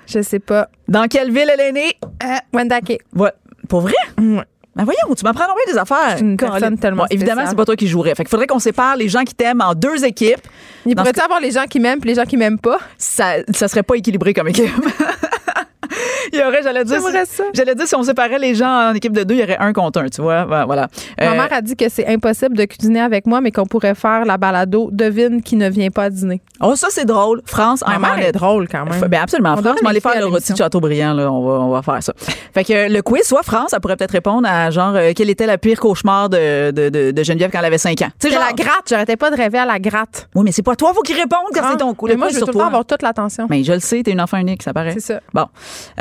Je 0.07 0.23
sais 0.23 0.39
pas. 0.41 0.69
Dans 0.89 1.07
quelle 1.07 1.31
ville 1.31 1.51
elle 1.53 1.61
est 1.61 1.73
née? 1.73 1.93
Euh, 2.23 2.27
Wendake. 2.53 2.99
Ouais. 3.15 3.33
Pour 3.69 3.83
vrai? 3.83 3.95
Ouais. 4.19 4.43
Ben 4.77 4.85
voyons, 4.85 5.15
tu 5.17 5.25
m'apprends 5.25 5.47
bien 5.47 5.73
des 5.73 5.79
affaires. 5.79 6.17
une 6.21 6.37
personne 6.37 6.79
tellement 6.79 7.03
Bon, 7.03 7.09
Évidemment, 7.11 7.45
c'est 7.47 7.57
pas 7.57 7.65
toi 7.65 7.77
qui 7.77 7.89
jouerais. 7.89 8.15
Fait 8.15 8.23
qu'il 8.23 8.31
faudrait 8.31 8.47
qu'on 8.47 8.61
sépare 8.61 8.97
les 8.97 9.09
gens 9.09 9.25
qui 9.25 9.35
t'aiment 9.35 9.61
en 9.61 9.75
deux 9.75 10.05
équipes. 10.05 10.41
Il 10.87 10.95
Dans 10.95 11.05
ce 11.05 11.11
pourrait-tu 11.11 11.25
avoir 11.25 11.41
les 11.41 11.51
gens 11.51 11.65
qui 11.65 11.81
m'aiment 11.81 12.01
puis 12.01 12.09
les 12.09 12.15
gens 12.15 12.25
qui 12.25 12.37
m'aiment 12.37 12.59
pas? 12.59 12.79
Ça, 12.97 13.37
ça 13.53 13.69
serait 13.69 13.83
pas 13.83 13.97
équilibré 13.97 14.33
comme 14.33 14.49
équipe. 14.49 14.71
il 16.33 16.39
y 16.39 16.43
aurait, 16.43 16.63
j'allais 16.63 16.85
dire, 16.85 16.99
si, 17.01 17.43
j'allais 17.55 17.75
dire, 17.75 17.87
si 17.87 17.95
on 17.95 18.03
séparait 18.03 18.39
les 18.39 18.55
gens 18.55 18.91
en 18.91 18.95
équipe 18.95 19.13
de 19.13 19.23
deux, 19.25 19.35
il 19.35 19.41
y 19.41 19.43
aurait 19.43 19.59
un 19.59 19.73
contre 19.73 20.01
un, 20.01 20.09
tu 20.09 20.21
vois. 20.23 20.45
Ben, 20.45 20.65
Voilà. 20.67 20.89
Ma 21.19 21.27
Euh, 21.27 21.35
mère 21.35 21.49
a 21.53 21.61
dit 21.63 21.77
que 21.77 21.89
c'est 21.89 22.07
impossible 22.07 22.57
de 22.57 22.65
cuisiner 22.65 23.01
avec 23.01 23.27
moi, 23.27 23.41
mais 23.41 23.51
qu'on 23.53 23.67
pourrait 23.67 23.95
faire 23.95 24.25
la 24.25 24.37
balado 24.37 24.89
Devine 24.93 25.43
qui 25.43 25.57
ne 25.57 25.69
vient 25.69 25.91
pas 25.91 26.11
dîner. 26.11 26.41
Oh, 26.61 26.75
ça, 26.77 26.89
c'est 26.91 27.05
drôle. 27.05 27.43
France, 27.45 27.83
Ma 27.87 27.97
en 27.97 28.01
mère 28.01 28.19
est 28.19 28.33
drôle 28.33 28.69
quand 28.69 28.85
même. 28.85 29.01
Ben 29.09 29.21
absolument. 29.23 29.55
On 29.59 29.63
France, 29.63 29.79
va 29.83 29.91
aller 29.91 30.01
faire 30.01 30.19
le 30.19 30.27
rôti 30.27 30.53
de 30.53 30.59
Châteaubriand, 30.59 31.15
là. 31.15 31.31
On 31.31 31.45
va, 31.47 31.53
on 31.65 31.71
va 31.71 31.83
faire 31.83 32.03
ça. 32.03 32.13
Fait 32.55 32.65
que 32.65 32.73
euh, 32.73 32.89
le 32.89 33.03
quiz, 33.03 33.23
soit 33.25 33.43
France, 33.43 33.71
ça 33.71 33.81
pourrait 33.81 33.97
peut-être 33.97 34.11
répondre 34.13 34.47
à 34.51 34.71
genre, 34.71 34.95
euh, 34.95 35.13
quel 35.17 35.31
était 35.31 35.47
le 35.47 35.57
pire 35.57 35.79
cauchemar 35.81 36.29
de, 36.29 36.71
de, 36.71 36.89
de, 36.89 37.11
de 37.13 37.23
Geneviève 37.23 37.51
quand 37.51 37.59
elle 37.61 37.65
avait 37.65 37.79
5 37.79 38.03
ans? 38.03 38.09
Tu 38.21 38.29
sais, 38.29 38.35
la 38.35 38.53
gratte. 38.53 38.85
J'arrêtais 38.89 39.17
pas 39.17 39.31
de 39.31 39.37
rêver 39.37 39.59
à 39.59 39.65
la 39.65 39.79
gratte. 39.79 40.29
Oui, 40.35 40.43
mais 40.45 40.53
c'est 40.53 40.63
pas 40.63 40.77
toi, 40.77 40.93
faut 40.95 41.03
qu'il 41.03 41.17
réponde 41.17 41.41
quand 41.55 41.61
Ah, 41.63 41.69
c'est 41.73 41.79
ton 41.79 41.95
coup. 41.95 42.07
mais 42.07 42.17
moi, 42.17 42.29
je 42.29 42.35
veux 42.35 42.41
tout 42.41 42.47
le 42.49 42.53
temps 42.53 42.59
toi. 42.59 42.67
avoir 42.67 42.85
toute 42.85 43.03
l'attention. 43.03 43.47
Mais 43.49 43.63
je 43.65 43.73
le 43.73 43.81
sais, 43.81 44.03
t'es 44.03 44.11
une 44.13 44.21
enfant 44.21 44.37
unique, 44.39 44.63
ça 44.63 44.73
paraît. 44.73 44.93
C'est 44.95 45.01
ça. 45.01 45.21
Bon. 45.33 45.47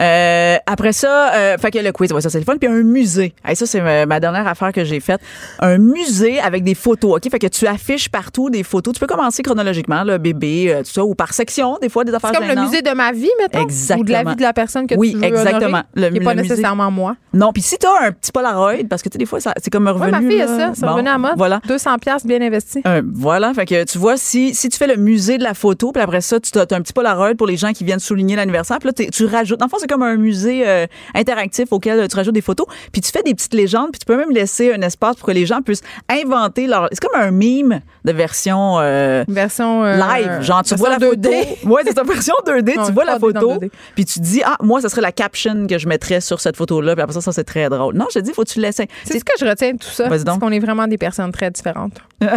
Euh, 0.09 0.57
après 0.65 0.93
ça, 0.93 1.33
euh, 1.35 1.57
fait 1.57 1.71
que 1.71 1.79
le 1.79 1.91
quiz, 1.91 2.11
ouais, 2.11 2.21
ça 2.21 2.29
c'est 2.29 2.39
le 2.39 2.45
fun. 2.45 2.57
Puis 2.57 2.67
un 2.69 2.83
musée. 2.83 3.33
Hey, 3.45 3.55
ça, 3.55 3.65
c'est 3.65 3.81
ma, 3.81 4.05
ma 4.05 4.19
dernière 4.19 4.47
affaire 4.47 4.71
que 4.71 4.83
j'ai 4.83 4.99
faite. 4.99 5.19
Un 5.59 5.77
musée 5.77 6.39
avec 6.39 6.63
des 6.63 6.75
photos, 6.75 7.17
OK? 7.17 7.29
Fait 7.31 7.39
que 7.39 7.47
tu 7.47 7.67
affiches 7.67 8.09
partout 8.09 8.49
des 8.49 8.63
photos. 8.63 8.93
Tu 8.93 8.99
peux 8.99 9.07
commencer 9.07 9.43
chronologiquement, 9.43 10.03
le 10.03 10.17
bébé, 10.17 10.73
euh, 10.73 10.79
tout 10.79 10.91
ça, 10.91 11.03
ou 11.05 11.15
par 11.15 11.33
section, 11.33 11.77
des 11.81 11.89
fois, 11.89 12.03
des 12.03 12.13
affaires 12.13 12.31
C'est 12.33 12.39
comme 12.39 12.55
le 12.55 12.61
musée 12.61 12.81
de 12.81 12.91
ma 12.91 13.11
vie, 13.11 13.29
mettons. 13.39 13.61
Exactement. 13.61 14.01
Ou 14.01 14.05
de 14.05 14.11
la 14.11 14.23
vie 14.23 14.35
de 14.35 14.41
la 14.41 14.53
personne 14.53 14.87
que 14.87 14.95
Oui, 14.95 15.11
tu 15.11 15.17
veux 15.19 15.23
exactement. 15.25 15.65
honorer, 15.67 15.83
Le- 15.95 16.09
qui 16.09 16.19
pas 16.19 16.33
le 16.33 16.41
musée- 16.41 16.49
nécessairement 16.55 16.91
moi. 16.91 17.15
Non, 17.33 17.51
puis 17.53 17.61
si 17.61 17.77
t'as 17.77 18.07
un 18.07 18.11
petit 18.11 18.31
Polaroid, 18.31 18.73
parce 18.89 19.01
que 19.01 19.09
tu 19.09 19.13
sais, 19.13 19.19
des 19.19 19.25
fois, 19.25 19.39
ça- 19.39 19.53
c'est 19.61 19.69
comme 19.69 19.85
Oui, 19.85 19.91
revenu. 19.93 20.11
ma 20.11 20.19
fille 20.19 20.41
a 20.41 20.45
là. 20.45 20.57
ça. 20.57 20.71
C'est 20.73 20.85
Bon, 20.85 20.93
revenu 20.93 21.09
à 21.09 21.17
mode. 21.17 21.33
Voilà. 21.37 21.61
200 21.67 21.97
pièces 21.99 22.25
bien 22.25 22.41
investis. 22.41 22.81
Euh, 22.87 23.01
voilà, 23.13 23.53
fait 23.53 23.65
que 23.65 23.83
tu 23.83 23.97
vois, 23.97 24.17
si, 24.17 24.55
si 24.55 24.69
tu 24.69 24.77
fais 24.77 24.87
le 24.87 24.95
musée 24.95 25.37
de 25.37 25.43
la 25.43 25.53
photo, 25.53 25.91
puis 25.91 26.01
après 26.01 26.21
ça, 26.21 26.39
tu 26.39 26.57
as, 26.57 26.61
un 26.61 26.81
petit 26.81 26.93
Polaroid 26.93 27.35
pour 27.37 27.47
les 27.47 27.57
gens 27.57 27.71
qui 27.73 27.83
viennent 27.83 27.99
souligner 27.99 28.35
l'anniversaire, 28.35 28.79
puis 28.79 28.89
là, 28.89 29.05
tu 29.11 29.25
rajoutes. 29.25 29.61
En 29.61 29.67
fond, 29.67 29.77
c'est 29.79 29.87
comme 29.87 29.98
un 30.05 30.17
musée 30.17 30.67
euh, 30.67 30.85
interactif 31.13 31.71
auquel 31.71 32.07
tu 32.07 32.15
rajoutes 32.15 32.33
des 32.33 32.41
photos, 32.41 32.67
puis 32.91 33.01
tu 33.01 33.11
fais 33.11 33.23
des 33.23 33.33
petites 33.33 33.53
légendes, 33.53 33.91
puis 33.91 33.99
tu 33.99 34.05
peux 34.05 34.17
même 34.17 34.31
laisser 34.31 34.73
un 34.73 34.81
espace 34.81 35.15
pour 35.15 35.27
que 35.27 35.31
les 35.31 35.45
gens 35.45 35.61
puissent 35.61 35.83
inventer 36.09 36.67
leur. 36.67 36.87
C'est 36.91 37.01
comme 37.01 37.19
un 37.19 37.31
mime 37.31 37.81
de 38.05 38.11
version 38.11 38.79
euh, 38.79 39.23
Version 39.27 39.83
euh, 39.83 39.95
live. 39.95 40.41
Genre, 40.41 40.63
tu 40.63 40.69
version 40.69 40.77
vois 40.77 40.89
la 40.89 40.97
2D. 40.97 41.57
photo. 41.59 41.73
Ouais, 41.73 41.81
c'est 41.85 41.93
ta 41.93 42.03
version 42.13 42.35
2D. 42.45 42.75
Non, 42.75 42.85
tu 42.85 42.91
vois 42.91 43.05
la 43.05 43.17
3D, 43.17 43.33
non, 43.33 43.41
photo, 43.41 43.65
2D. 43.65 43.71
puis 43.95 44.05
tu 44.05 44.19
dis, 44.19 44.41
ah, 44.43 44.57
moi, 44.61 44.81
ça 44.81 44.89
serait 44.89 45.01
la 45.01 45.11
caption 45.11 45.67
que 45.67 45.77
je 45.77 45.87
mettrais 45.87 46.21
sur 46.21 46.39
cette 46.39 46.57
photo-là, 46.57 46.95
puis 46.95 47.01
après 47.01 47.13
ça, 47.13 47.21
ça, 47.21 47.31
c'est 47.31 47.43
très 47.43 47.69
drôle. 47.69 47.95
Non, 47.95 48.05
je 48.09 48.19
te 48.19 48.23
dis, 48.23 48.33
faut 48.33 48.43
que 48.43 48.49
tu 48.49 48.59
le 48.59 48.63
laisses. 48.63 48.81
C'est 49.03 49.19
ce 49.19 49.23
que 49.23 49.33
je 49.39 49.45
retiens 49.45 49.73
de 49.73 49.77
tout 49.77 49.87
ça. 49.87 50.07
Donc. 50.19 50.39
qu'on 50.39 50.51
est 50.51 50.59
vraiment 50.59 50.87
des 50.87 50.97
personnes 50.97 51.31
très 51.31 51.51
différentes. 51.51 51.99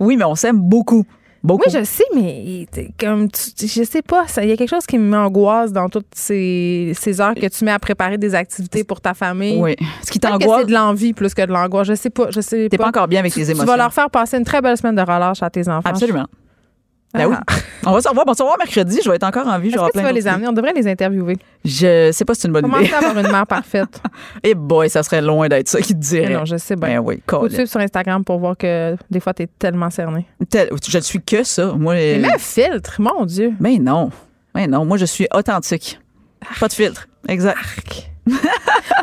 oui, 0.00 0.16
mais 0.16 0.24
on 0.24 0.34
s'aime 0.34 0.58
beaucoup. 0.58 1.04
Beaucoup. 1.44 1.64
Oui, 1.66 1.72
je 1.78 1.84
sais, 1.84 2.04
mais 2.14 2.66
comme 2.98 3.30
tu- 3.30 3.66
je 3.68 3.82
sais 3.84 4.02
pas, 4.02 4.24
il 4.42 4.48
y 4.48 4.52
a 4.52 4.56
quelque 4.56 4.68
chose 4.70 4.86
qui 4.86 4.98
m'angoisse 4.98 5.72
dans 5.72 5.88
toutes 5.88 6.06
ces, 6.14 6.92
ces 6.98 7.20
heures 7.20 7.34
que 7.34 7.46
tu 7.46 7.64
mets 7.64 7.70
à 7.70 7.78
préparer 7.78 8.18
des 8.18 8.34
activités 8.34 8.82
pour 8.82 9.00
ta 9.00 9.14
famille. 9.14 9.60
Oui. 9.60 9.76
Ce 10.02 10.10
qui 10.10 10.18
t'angoisse. 10.18 10.60
C'est 10.62 10.66
de 10.66 10.72
l'envie 10.72 11.12
plus 11.12 11.34
que 11.34 11.42
de 11.42 11.52
l'angoisse. 11.52 11.86
Je 11.88 11.94
sais 11.94 12.10
pas. 12.10 12.30
Je 12.30 12.40
sais 12.40 12.68
T'es 12.68 12.76
pas 12.78 12.88
encore 12.88 13.06
bien 13.08 13.20
avec 13.20 13.32
Tu- 13.32 13.38
tes 13.40 13.44
Tu 13.46 13.50
émotions. 13.52 13.66
vas 13.66 13.76
leur 13.76 13.92
faire 13.92 14.10
passer 14.10 14.38
une 14.38 14.44
très 14.44 14.60
belle 14.60 14.76
semaine 14.76 14.96
de 14.96 15.02
relâche 15.02 15.42
à 15.42 15.50
tes 15.50 15.68
enfants. 15.68 15.88
Absolument. 15.88 16.26
Ben 17.16 17.30
Ah. 17.32 17.42
oui. 17.48 17.56
On 17.86 17.92
va 17.92 18.00
se 18.00 18.08
revoir. 18.08 18.24
Bon, 18.26 18.30
on 18.30 18.32
va 18.32 18.36
se 18.36 18.42
revoir 18.42 18.58
mercredi. 18.58 19.00
Je 19.04 19.08
vais 19.08 19.16
être 19.16 19.22
encore 19.24 19.46
en 19.46 19.58
vie. 19.58 19.70
Je 19.70 19.76
vais 19.76 19.80
Est-ce 19.82 19.86
que 19.86 19.92
tu 19.92 19.98
plein 19.98 20.02
vas 20.02 20.12
les 20.12 20.26
amener? 20.26 20.48
On 20.48 20.52
devrait 20.52 20.72
les 20.72 20.86
interviewer. 20.88 21.36
Je 21.64 22.10
sais 22.12 22.24
pas 22.24 22.34
si 22.34 22.40
c'est 22.42 22.48
une 22.48 22.52
bonne 22.54 22.62
Comment 22.62 22.78
idée. 22.78 22.92
avoir 22.92 23.16
une 23.18 23.30
mère 23.30 23.46
parfaite? 23.46 24.00
Eh 24.42 24.54
boy, 24.54 24.88
ça 24.90 25.02
serait 25.02 25.22
loin 25.22 25.48
d'être 25.48 25.68
ça 25.68 25.80
qui 25.80 25.94
te 25.94 25.98
dirait. 26.00 26.34
Non, 26.34 26.44
je 26.44 26.56
sais 26.56 26.76
bien. 26.76 26.88
Ben 26.88 26.98
oui, 26.98 27.22
Faut 27.28 27.48
suivre 27.48 27.68
sur 27.68 27.80
Instagram 27.80 28.24
pour 28.24 28.38
voir 28.38 28.56
que 28.56 28.96
des 29.10 29.20
fois, 29.20 29.32
t'es 29.34 29.46
tellement 29.58 29.90
cerné. 29.90 30.26
Tel- 30.50 30.70
Je 30.88 30.96
ne 30.98 31.02
suis 31.02 31.22
que 31.22 31.42
ça. 31.44 31.72
Moi, 31.76 31.94
Mais 31.94 32.16
euh, 32.16 32.20
mets 32.22 32.34
un 32.34 32.38
filtre, 32.38 32.96
mon 33.00 33.24
Dieu. 33.24 33.52
mais 33.60 33.78
non. 33.78 34.10
Mais 34.54 34.66
non, 34.66 34.84
moi, 34.84 34.96
je 34.96 35.04
suis 35.04 35.26
authentique. 35.34 35.98
Pas 36.60 36.68
de 36.68 36.72
filtre. 36.72 37.06
Exact. 37.28 37.56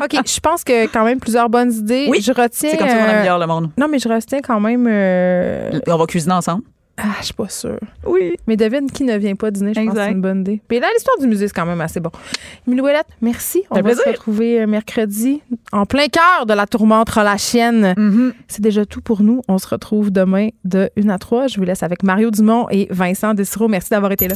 OK, 0.03 0.15
je 0.25 0.39
pense 0.39 0.63
que 0.63 0.85
quand 0.87 1.05
même 1.05 1.19
plusieurs 1.19 1.49
bonnes 1.49 1.71
idées. 1.71 2.07
Oui, 2.09 2.21
je 2.21 2.31
retiens. 2.31 2.71
C'est 2.71 2.77
comme 2.77 2.89
ça 2.89 2.95
qu'on 2.97 3.03
euh, 3.05 3.15
améliore 3.15 3.39
le 3.39 3.47
monde. 3.47 3.69
Non, 3.77 3.87
mais 3.89 3.99
je 3.99 4.09
retiens 4.09 4.39
quand 4.41 4.59
même. 4.59 4.85
euh, 4.89 5.79
On 5.87 5.97
va 5.97 6.05
cuisiner 6.05 6.33
ensemble. 6.33 6.63
Ah, 6.97 7.15
je 7.19 7.25
suis 7.25 7.33
pas 7.33 7.49
sûre. 7.49 7.79
Oui. 8.05 8.35
Mais 8.45 8.55
devine 8.55 8.89
qui 8.91 9.03
ne 9.03 9.17
vient 9.17 9.35
pas 9.35 9.49
dîner, 9.49 9.73
je 9.73 9.81
pense 9.81 9.93
que 9.93 9.99
c'est 9.99 10.11
une 10.11 10.21
bonne 10.21 10.41
idée. 10.41 10.61
Puis 10.67 10.79
là, 10.79 10.87
l'histoire 10.93 11.17
du 11.17 11.25
musée, 11.25 11.47
c'est 11.47 11.53
quand 11.53 11.65
même 11.65 11.81
assez 11.81 11.99
bon. 11.99 12.11
Émilie 12.67 12.81
Ouellette, 12.81 13.07
merci. 13.21 13.63
On 13.71 13.81
va 13.81 13.95
se 13.95 14.07
retrouver 14.07 14.61
euh, 14.61 14.67
mercredi 14.67 15.41
en 15.71 15.85
plein 15.87 16.07
cœur 16.07 16.45
de 16.45 16.53
la 16.53 16.67
tourmente 16.67 17.09
relâchienne. 17.09 17.95
Mm-hmm. 17.97 18.33
C'est 18.47 18.61
déjà 18.61 18.85
tout 18.85 19.01
pour 19.01 19.23
nous. 19.23 19.41
On 19.47 19.57
se 19.57 19.67
retrouve 19.67 20.11
demain 20.11 20.49
de 20.65 20.89
1 20.95 21.09
à 21.09 21.17
3. 21.17 21.47
Je 21.47 21.57
vous 21.57 21.63
laisse 21.63 21.81
avec 21.81 22.03
Mario 22.03 22.29
Dumont 22.29 22.67
et 22.69 22.87
Vincent 22.91 23.33
Desiro. 23.33 23.67
Merci 23.67 23.89
d'avoir 23.89 24.11
été 24.11 24.27
là. 24.27 24.35